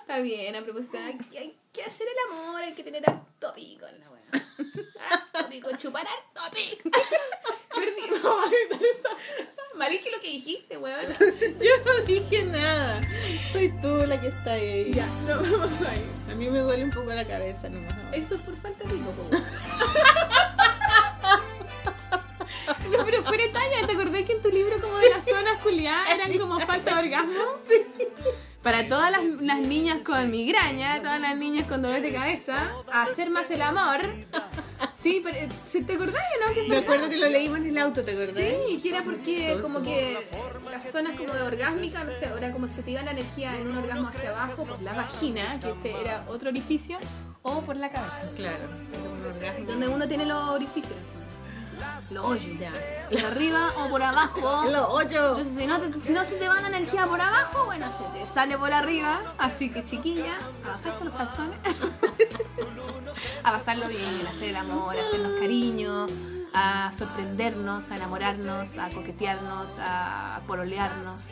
está 0.00 0.18
bien, 0.18 0.54
a 0.56 0.62
propósito, 0.62 0.98
hay 0.98 1.16
que, 1.18 1.38
hay 1.38 1.58
que 1.72 1.82
hacer 1.82 2.06
el 2.06 2.32
amor, 2.32 2.62
hay 2.62 2.74
que 2.74 2.82
tener 2.84 3.08
harto 3.08 3.54
pico 3.54 3.86
en 3.86 4.00
la 4.00 4.10
weá. 4.10 4.22
Harto 5.10 5.48
pico, 5.48 5.70
chupar 5.76 6.06
harto 6.06 6.42
pico. 6.54 6.90
Perdí, 7.74 8.02
Marique, 9.76 10.10
lo 10.10 10.20
que 10.20 10.28
dijiste, 10.28 10.78
weón. 10.78 11.06
Yo 11.18 11.70
no 11.84 12.04
dije 12.06 12.44
nada. 12.44 13.00
Soy 13.52 13.72
tú 13.80 14.04
la 14.06 14.20
que 14.20 14.28
está 14.28 14.52
ahí. 14.52 14.90
Ya, 14.92 15.06
no 15.26 15.36
vamos 15.58 15.80
a 15.82 15.94
ir. 15.94 16.32
A 16.32 16.34
mí 16.34 16.48
me 16.50 16.58
duele 16.60 16.84
un 16.84 16.90
poco 16.90 17.12
la 17.12 17.24
cabeza 17.24 17.68
nomás. 17.68 17.94
Eso 18.12 18.34
es 18.34 18.42
por 18.42 18.56
falta 18.56 18.84
de 18.84 18.94
weón. 18.94 19.44
No, 22.90 23.04
pero 23.04 23.22
fuera 23.22 23.44
de 23.44 23.50
talla, 23.50 23.86
¿te 23.86 23.92
acordás 23.92 24.22
que 24.22 24.32
en 24.32 24.42
tu 24.42 24.48
libro 24.48 24.80
como 24.80 24.96
de 24.98 25.10
las 25.10 25.24
zonas 25.24 25.60
culiadas 25.62 26.08
eran 26.10 26.36
como 26.38 26.58
falta 26.60 26.94
de 26.94 27.06
orgasmo? 27.06 27.44
Sí. 27.68 27.74
Para 28.62 28.88
todas 28.88 29.10
las, 29.10 29.22
las 29.22 29.58
niñas 29.60 29.98
con 30.04 30.30
migraña, 30.30 31.00
todas 31.00 31.20
las 31.20 31.36
niñas 31.36 31.66
con 31.68 31.82
dolor 31.82 32.00
de 32.00 32.12
cabeza, 32.12 32.72
hacer 32.92 33.30
más 33.30 33.50
el 33.50 33.62
amor. 33.62 34.00
Sí, 35.06 35.20
pero 35.22 35.36
eh, 35.36 35.48
¿sí 35.64 35.84
¿te 35.84 35.92
acordás 35.92 36.20
no? 36.44 36.52
Que 36.52 36.68
Me 36.68 36.78
acuerdo 36.78 37.08
que 37.08 37.16
lo 37.16 37.28
leímos 37.28 37.58
en 37.58 37.66
el 37.66 37.78
auto, 37.78 38.02
¿te 38.02 38.10
acordás? 38.10 38.44
Sí, 38.68 38.80
que 38.82 38.88
era 38.88 39.04
porque 39.04 39.56
como 39.62 39.80
que 39.80 40.18
las 40.68 40.90
zonas 40.90 41.16
como 41.16 41.32
de 41.32 41.42
orgásmica, 41.42 42.02
no 42.02 42.10
sé, 42.10 42.28
era 42.36 42.50
como 42.52 42.66
se 42.66 42.82
te 42.82 42.90
iba 42.90 43.02
la 43.02 43.12
energía 43.12 43.56
en 43.56 43.68
un 43.68 43.76
orgasmo 43.78 44.08
hacia 44.08 44.30
abajo 44.30 44.64
por 44.64 44.82
la 44.82 44.94
vagina, 44.94 45.60
que 45.60 45.70
este 45.70 46.00
era 46.00 46.24
otro 46.28 46.48
orificio, 46.50 46.98
o 47.42 47.60
por 47.60 47.76
la 47.76 47.88
cabeza, 47.90 48.28
Claro. 48.34 48.64
Donde 49.68 49.86
uno 49.86 50.08
tiene 50.08 50.26
los 50.26 50.42
orificios. 50.48 50.98
Los 52.10 52.24
hoyos. 52.24 52.58
Ya. 52.58 52.72
Por 53.10 53.24
arriba 53.24 53.72
o 53.78 53.88
por 53.88 54.02
abajo. 54.02 54.64
Los 54.70 54.86
ocho. 54.90 55.30
Entonces, 55.36 55.54
si 55.56 55.66
no, 55.66 55.80
te- 55.80 56.00
si 56.00 56.12
no 56.12 56.24
se 56.24 56.36
te 56.36 56.48
va 56.48 56.60
la 56.60 56.68
energía 56.68 57.06
por 57.06 57.20
abajo, 57.20 57.64
bueno, 57.66 57.86
se 57.86 58.04
te 58.18 58.26
sale 58.26 58.56
por 58.56 58.72
arriba. 58.72 59.34
Así 59.38 59.70
que, 59.70 59.84
chiquilla, 59.84 60.34
a 60.64 60.68
bajarse 60.68 61.04
los 61.04 61.14
calzones. 61.14 61.58
a 63.44 63.52
pasarlo 63.52 63.88
bien, 63.88 64.20
a 64.26 64.30
hacer 64.30 64.50
el 64.50 64.56
amor, 64.56 64.96
a 64.98 65.02
hacernos 65.02 65.38
cariño, 65.40 66.06
a 66.54 66.92
sorprendernos, 66.92 67.90
a 67.90 67.96
enamorarnos, 67.96 68.78
a 68.78 68.88
coquetearnos, 68.90 69.70
a 69.78 70.40
pololearnos. 70.46 71.30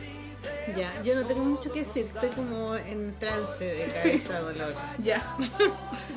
Ya, 0.77 1.03
yo 1.03 1.15
no 1.15 1.25
tengo 1.25 1.43
mucho 1.45 1.73
que 1.73 1.81
decir. 1.85 2.05
Estoy 2.13 2.29
como 2.31 2.75
en 2.77 3.19
trance 3.19 3.65
de 3.65 3.89
cabeza 3.89 4.41
dolor. 4.41 4.75
Ya. 5.03 5.23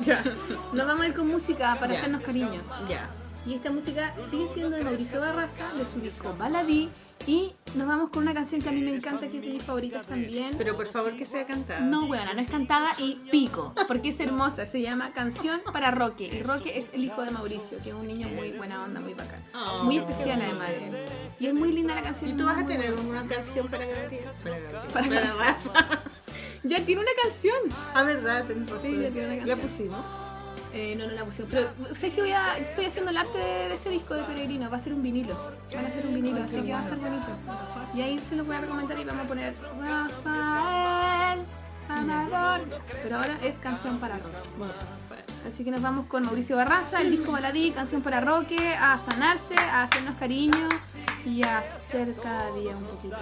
ya. 0.02 0.22
Nos 0.72 0.86
vamos 0.86 1.04
a 1.04 1.08
ir 1.08 1.14
con 1.14 1.28
música 1.28 1.76
para 1.80 1.92
Ya. 1.94 1.98
hacernos 2.00 2.22
cariño. 2.22 2.60
Ya. 2.88 3.08
Y 3.46 3.54
esta 3.54 3.70
música 3.70 4.14
sigue 4.30 4.46
siendo 4.46 4.76
de 4.76 4.84
Mauricio 4.84 5.20
Barraza, 5.20 5.72
de 5.72 5.84
su 5.86 6.00
disco 6.00 6.34
Baladí. 6.38 6.90
Y 7.26 7.52
nos 7.74 7.88
vamos 7.88 8.10
con 8.10 8.22
una 8.22 8.34
canción 8.34 8.60
que 8.60 8.68
a 8.68 8.72
mí 8.72 8.80
me 8.82 8.94
encanta, 8.94 9.28
que 9.28 9.38
es 9.38 9.42
de 9.42 9.50
mis 9.50 9.62
favoritas 9.62 10.06
también. 10.06 10.54
Pero 10.58 10.76
por 10.76 10.86
favor 10.86 11.16
que 11.16 11.24
sea 11.24 11.46
cantada. 11.46 11.80
No, 11.80 12.04
weona, 12.06 12.34
no 12.34 12.40
es 12.40 12.50
cantada 12.50 12.90
y 12.98 13.14
pico, 13.30 13.74
porque 13.86 14.10
es 14.10 14.20
hermosa. 14.20 14.66
Se 14.66 14.82
llama 14.82 15.12
Canción 15.14 15.60
para 15.72 15.90
Roque. 15.90 16.28
Y 16.30 16.42
Roque 16.42 16.78
es 16.78 16.90
el 16.92 17.04
hijo 17.04 17.22
de 17.22 17.30
Mauricio, 17.30 17.78
que 17.82 17.88
es 17.90 17.94
un 17.94 18.06
niño 18.06 18.28
muy 18.28 18.52
buena 18.52 18.82
onda, 18.84 19.00
muy 19.00 19.14
bacán. 19.14 19.42
Oh, 19.54 19.84
Muy 19.84 19.96
especial 19.98 20.42
además. 20.42 20.68
de 20.68 20.86
él. 20.88 20.96
Y 21.40 21.46
es 21.46 21.54
muy 21.54 21.72
linda 21.72 21.94
la 21.94 22.02
canción. 22.02 22.30
¿Y 22.30 22.34
tú 22.34 22.44
vas 22.44 22.58
a 22.58 22.66
tener 22.66 22.92
buena. 22.92 23.22
una 23.22 23.34
canción 23.34 23.66
para 23.68 23.86
Gabriel? 23.86 24.24
Para 24.42 24.58
Gabriel. 24.58 24.92
Para 24.92 25.08
Para 25.08 25.32
Rafa. 25.34 25.72
Ya 26.64 26.84
tiene 26.84 27.00
una 27.00 27.10
canción. 27.22 27.56
Ah, 27.94 28.02
verdad, 28.02 28.44
tenés 28.44 28.68
razón. 28.68 28.82
Sí, 28.82 29.00
ya 29.00 29.10
tiene 29.10 29.26
una 29.28 29.36
La 29.36 29.46
canción. 29.46 29.60
pusimos. 29.60 30.04
Eh, 30.72 30.94
no, 30.96 31.06
no 31.06 31.12
la 31.12 31.24
pusimos. 31.24 31.50
Pero 31.50 31.70
sé 31.74 32.12
que 32.12 32.20
voy 32.20 32.32
a, 32.32 32.58
estoy 32.58 32.86
haciendo 32.86 33.10
el 33.10 33.16
arte 33.16 33.38
de, 33.38 33.74
ese 33.74 33.90
disco 33.90 34.14
de 34.14 34.24
Peregrino. 34.24 34.70
Va 34.70 34.76
a 34.76 34.80
ser 34.80 34.92
un 34.92 35.02
vinilo. 35.02 35.34
Van 35.74 35.86
a 35.86 35.90
ser 35.90 36.06
un 36.06 36.14
vinilo, 36.14 36.42
así 36.42 36.60
que 36.62 36.72
va 36.72 36.80
a 36.80 36.82
estar 36.82 36.98
bonito. 36.98 37.26
Y 37.94 38.00
ahí 38.02 38.18
se 38.18 38.36
los 38.36 38.46
voy 38.46 38.56
a 38.56 38.60
recomendar 38.60 38.98
y 38.98 39.04
vamos 39.04 39.24
a 39.24 39.28
poner 39.28 39.54
Rafael 39.80 41.42
Amador. 41.88 42.60
Pero 43.02 43.16
ahora 43.16 43.38
es 43.42 43.58
canción 43.58 43.98
para 43.98 44.16
rock. 44.16 44.34
Así 45.46 45.64
que 45.64 45.70
nos 45.70 45.80
vamos 45.80 46.06
con 46.06 46.24
Mauricio 46.24 46.56
Barraza, 46.56 47.00
el 47.00 47.10
disco 47.10 47.32
Baladí, 47.32 47.70
canción 47.70 48.02
para 48.02 48.20
Roque, 48.20 48.74
a 48.74 48.98
sanarse, 48.98 49.54
a 49.56 49.84
hacernos 49.84 50.16
cariño 50.16 50.68
y 51.24 51.42
a 51.42 51.62
ser 51.62 52.14
cada 52.16 52.50
día 52.52 52.76
un 52.76 52.84
poquito. 52.84 53.16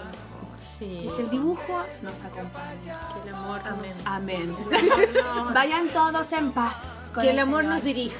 Sí. 0.78 0.84
Y 1.04 1.08
que 1.16 1.22
el 1.22 1.30
dibujo 1.30 1.84
nos 2.02 2.20
acompañe. 2.22 2.92
Que 3.22 3.28
el 3.28 3.34
amor, 3.34 3.60
amén. 3.64 3.94
Amén. 4.04 4.56
Vayan 5.54 5.88
todos 5.88 6.32
en 6.32 6.52
paz. 6.52 7.10
con 7.14 7.22
Que 7.24 7.30
el 7.30 7.38
amor 7.38 7.62
Señor. 7.62 7.74
nos 7.76 7.84
dirija. 7.84 8.16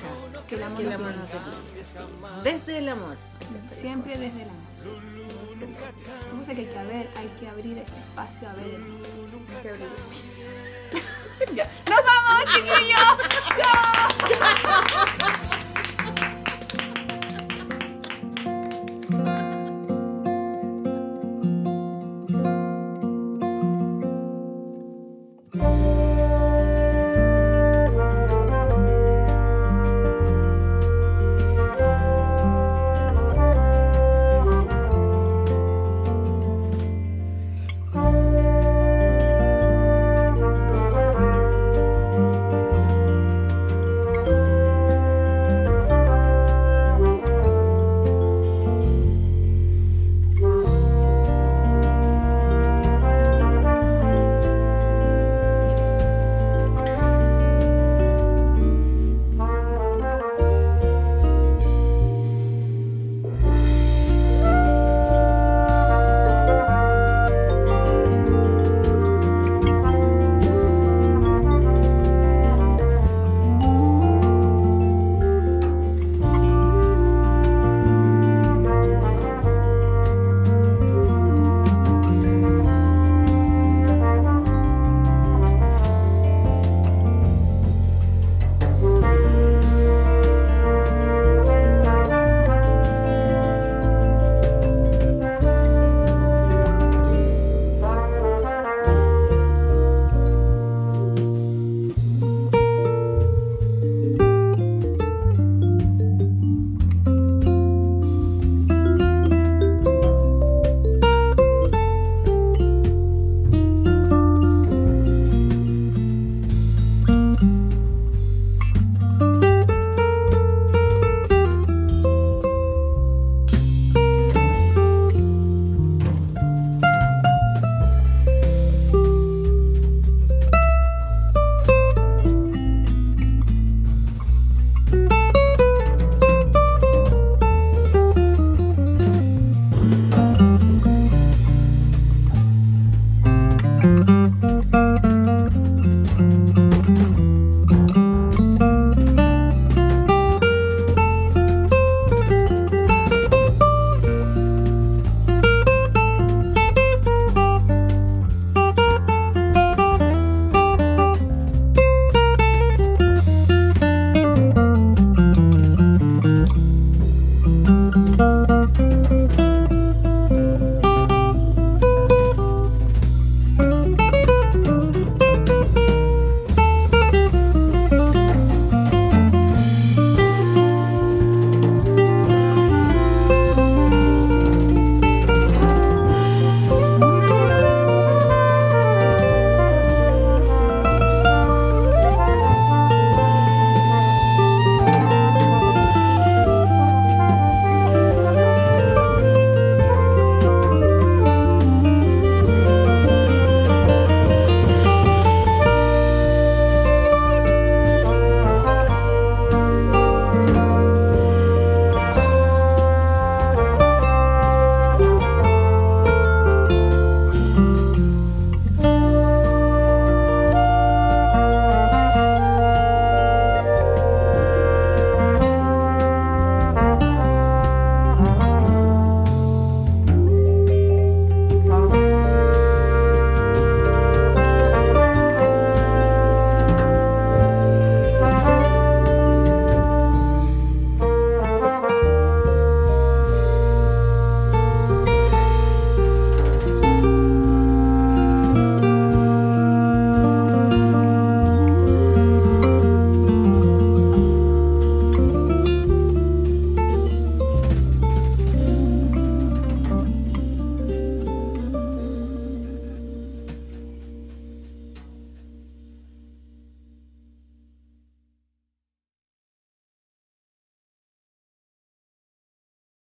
Que 0.49 0.55
el 0.55 0.63
amor 0.63 0.79
Que 0.79 0.83
el 0.85 0.91
nos 0.91 1.01
amor 1.01 1.13
dirija. 1.13 1.39
nos 1.45 1.75
dirija. 1.75 2.01
sí. 2.01 2.43
Desde 2.45 2.79
el 2.79 2.89
amor. 2.89 3.17
Siempre 3.69 4.17
desde 4.17 4.43
el 4.43 4.49
amor. 4.49 4.67
¿Cómo 6.31 6.45
sé 6.45 6.55
que 6.55 6.61
hay 6.63 6.67
que 6.67 6.85
ver? 6.85 7.11
Hay 7.17 7.29
que 7.41 7.49
abrir 7.49 7.79
espacio 7.79 8.49
a 8.49 8.55
ver. 8.55 8.65
el. 8.67 8.85
Hay 9.57 9.63
que 9.63 9.69
abrir. 9.71 9.89
¡Nos 11.91 12.01
vamos, 12.07 12.45
chiquillos! 12.55 13.17
¡Chao! 13.59 15.56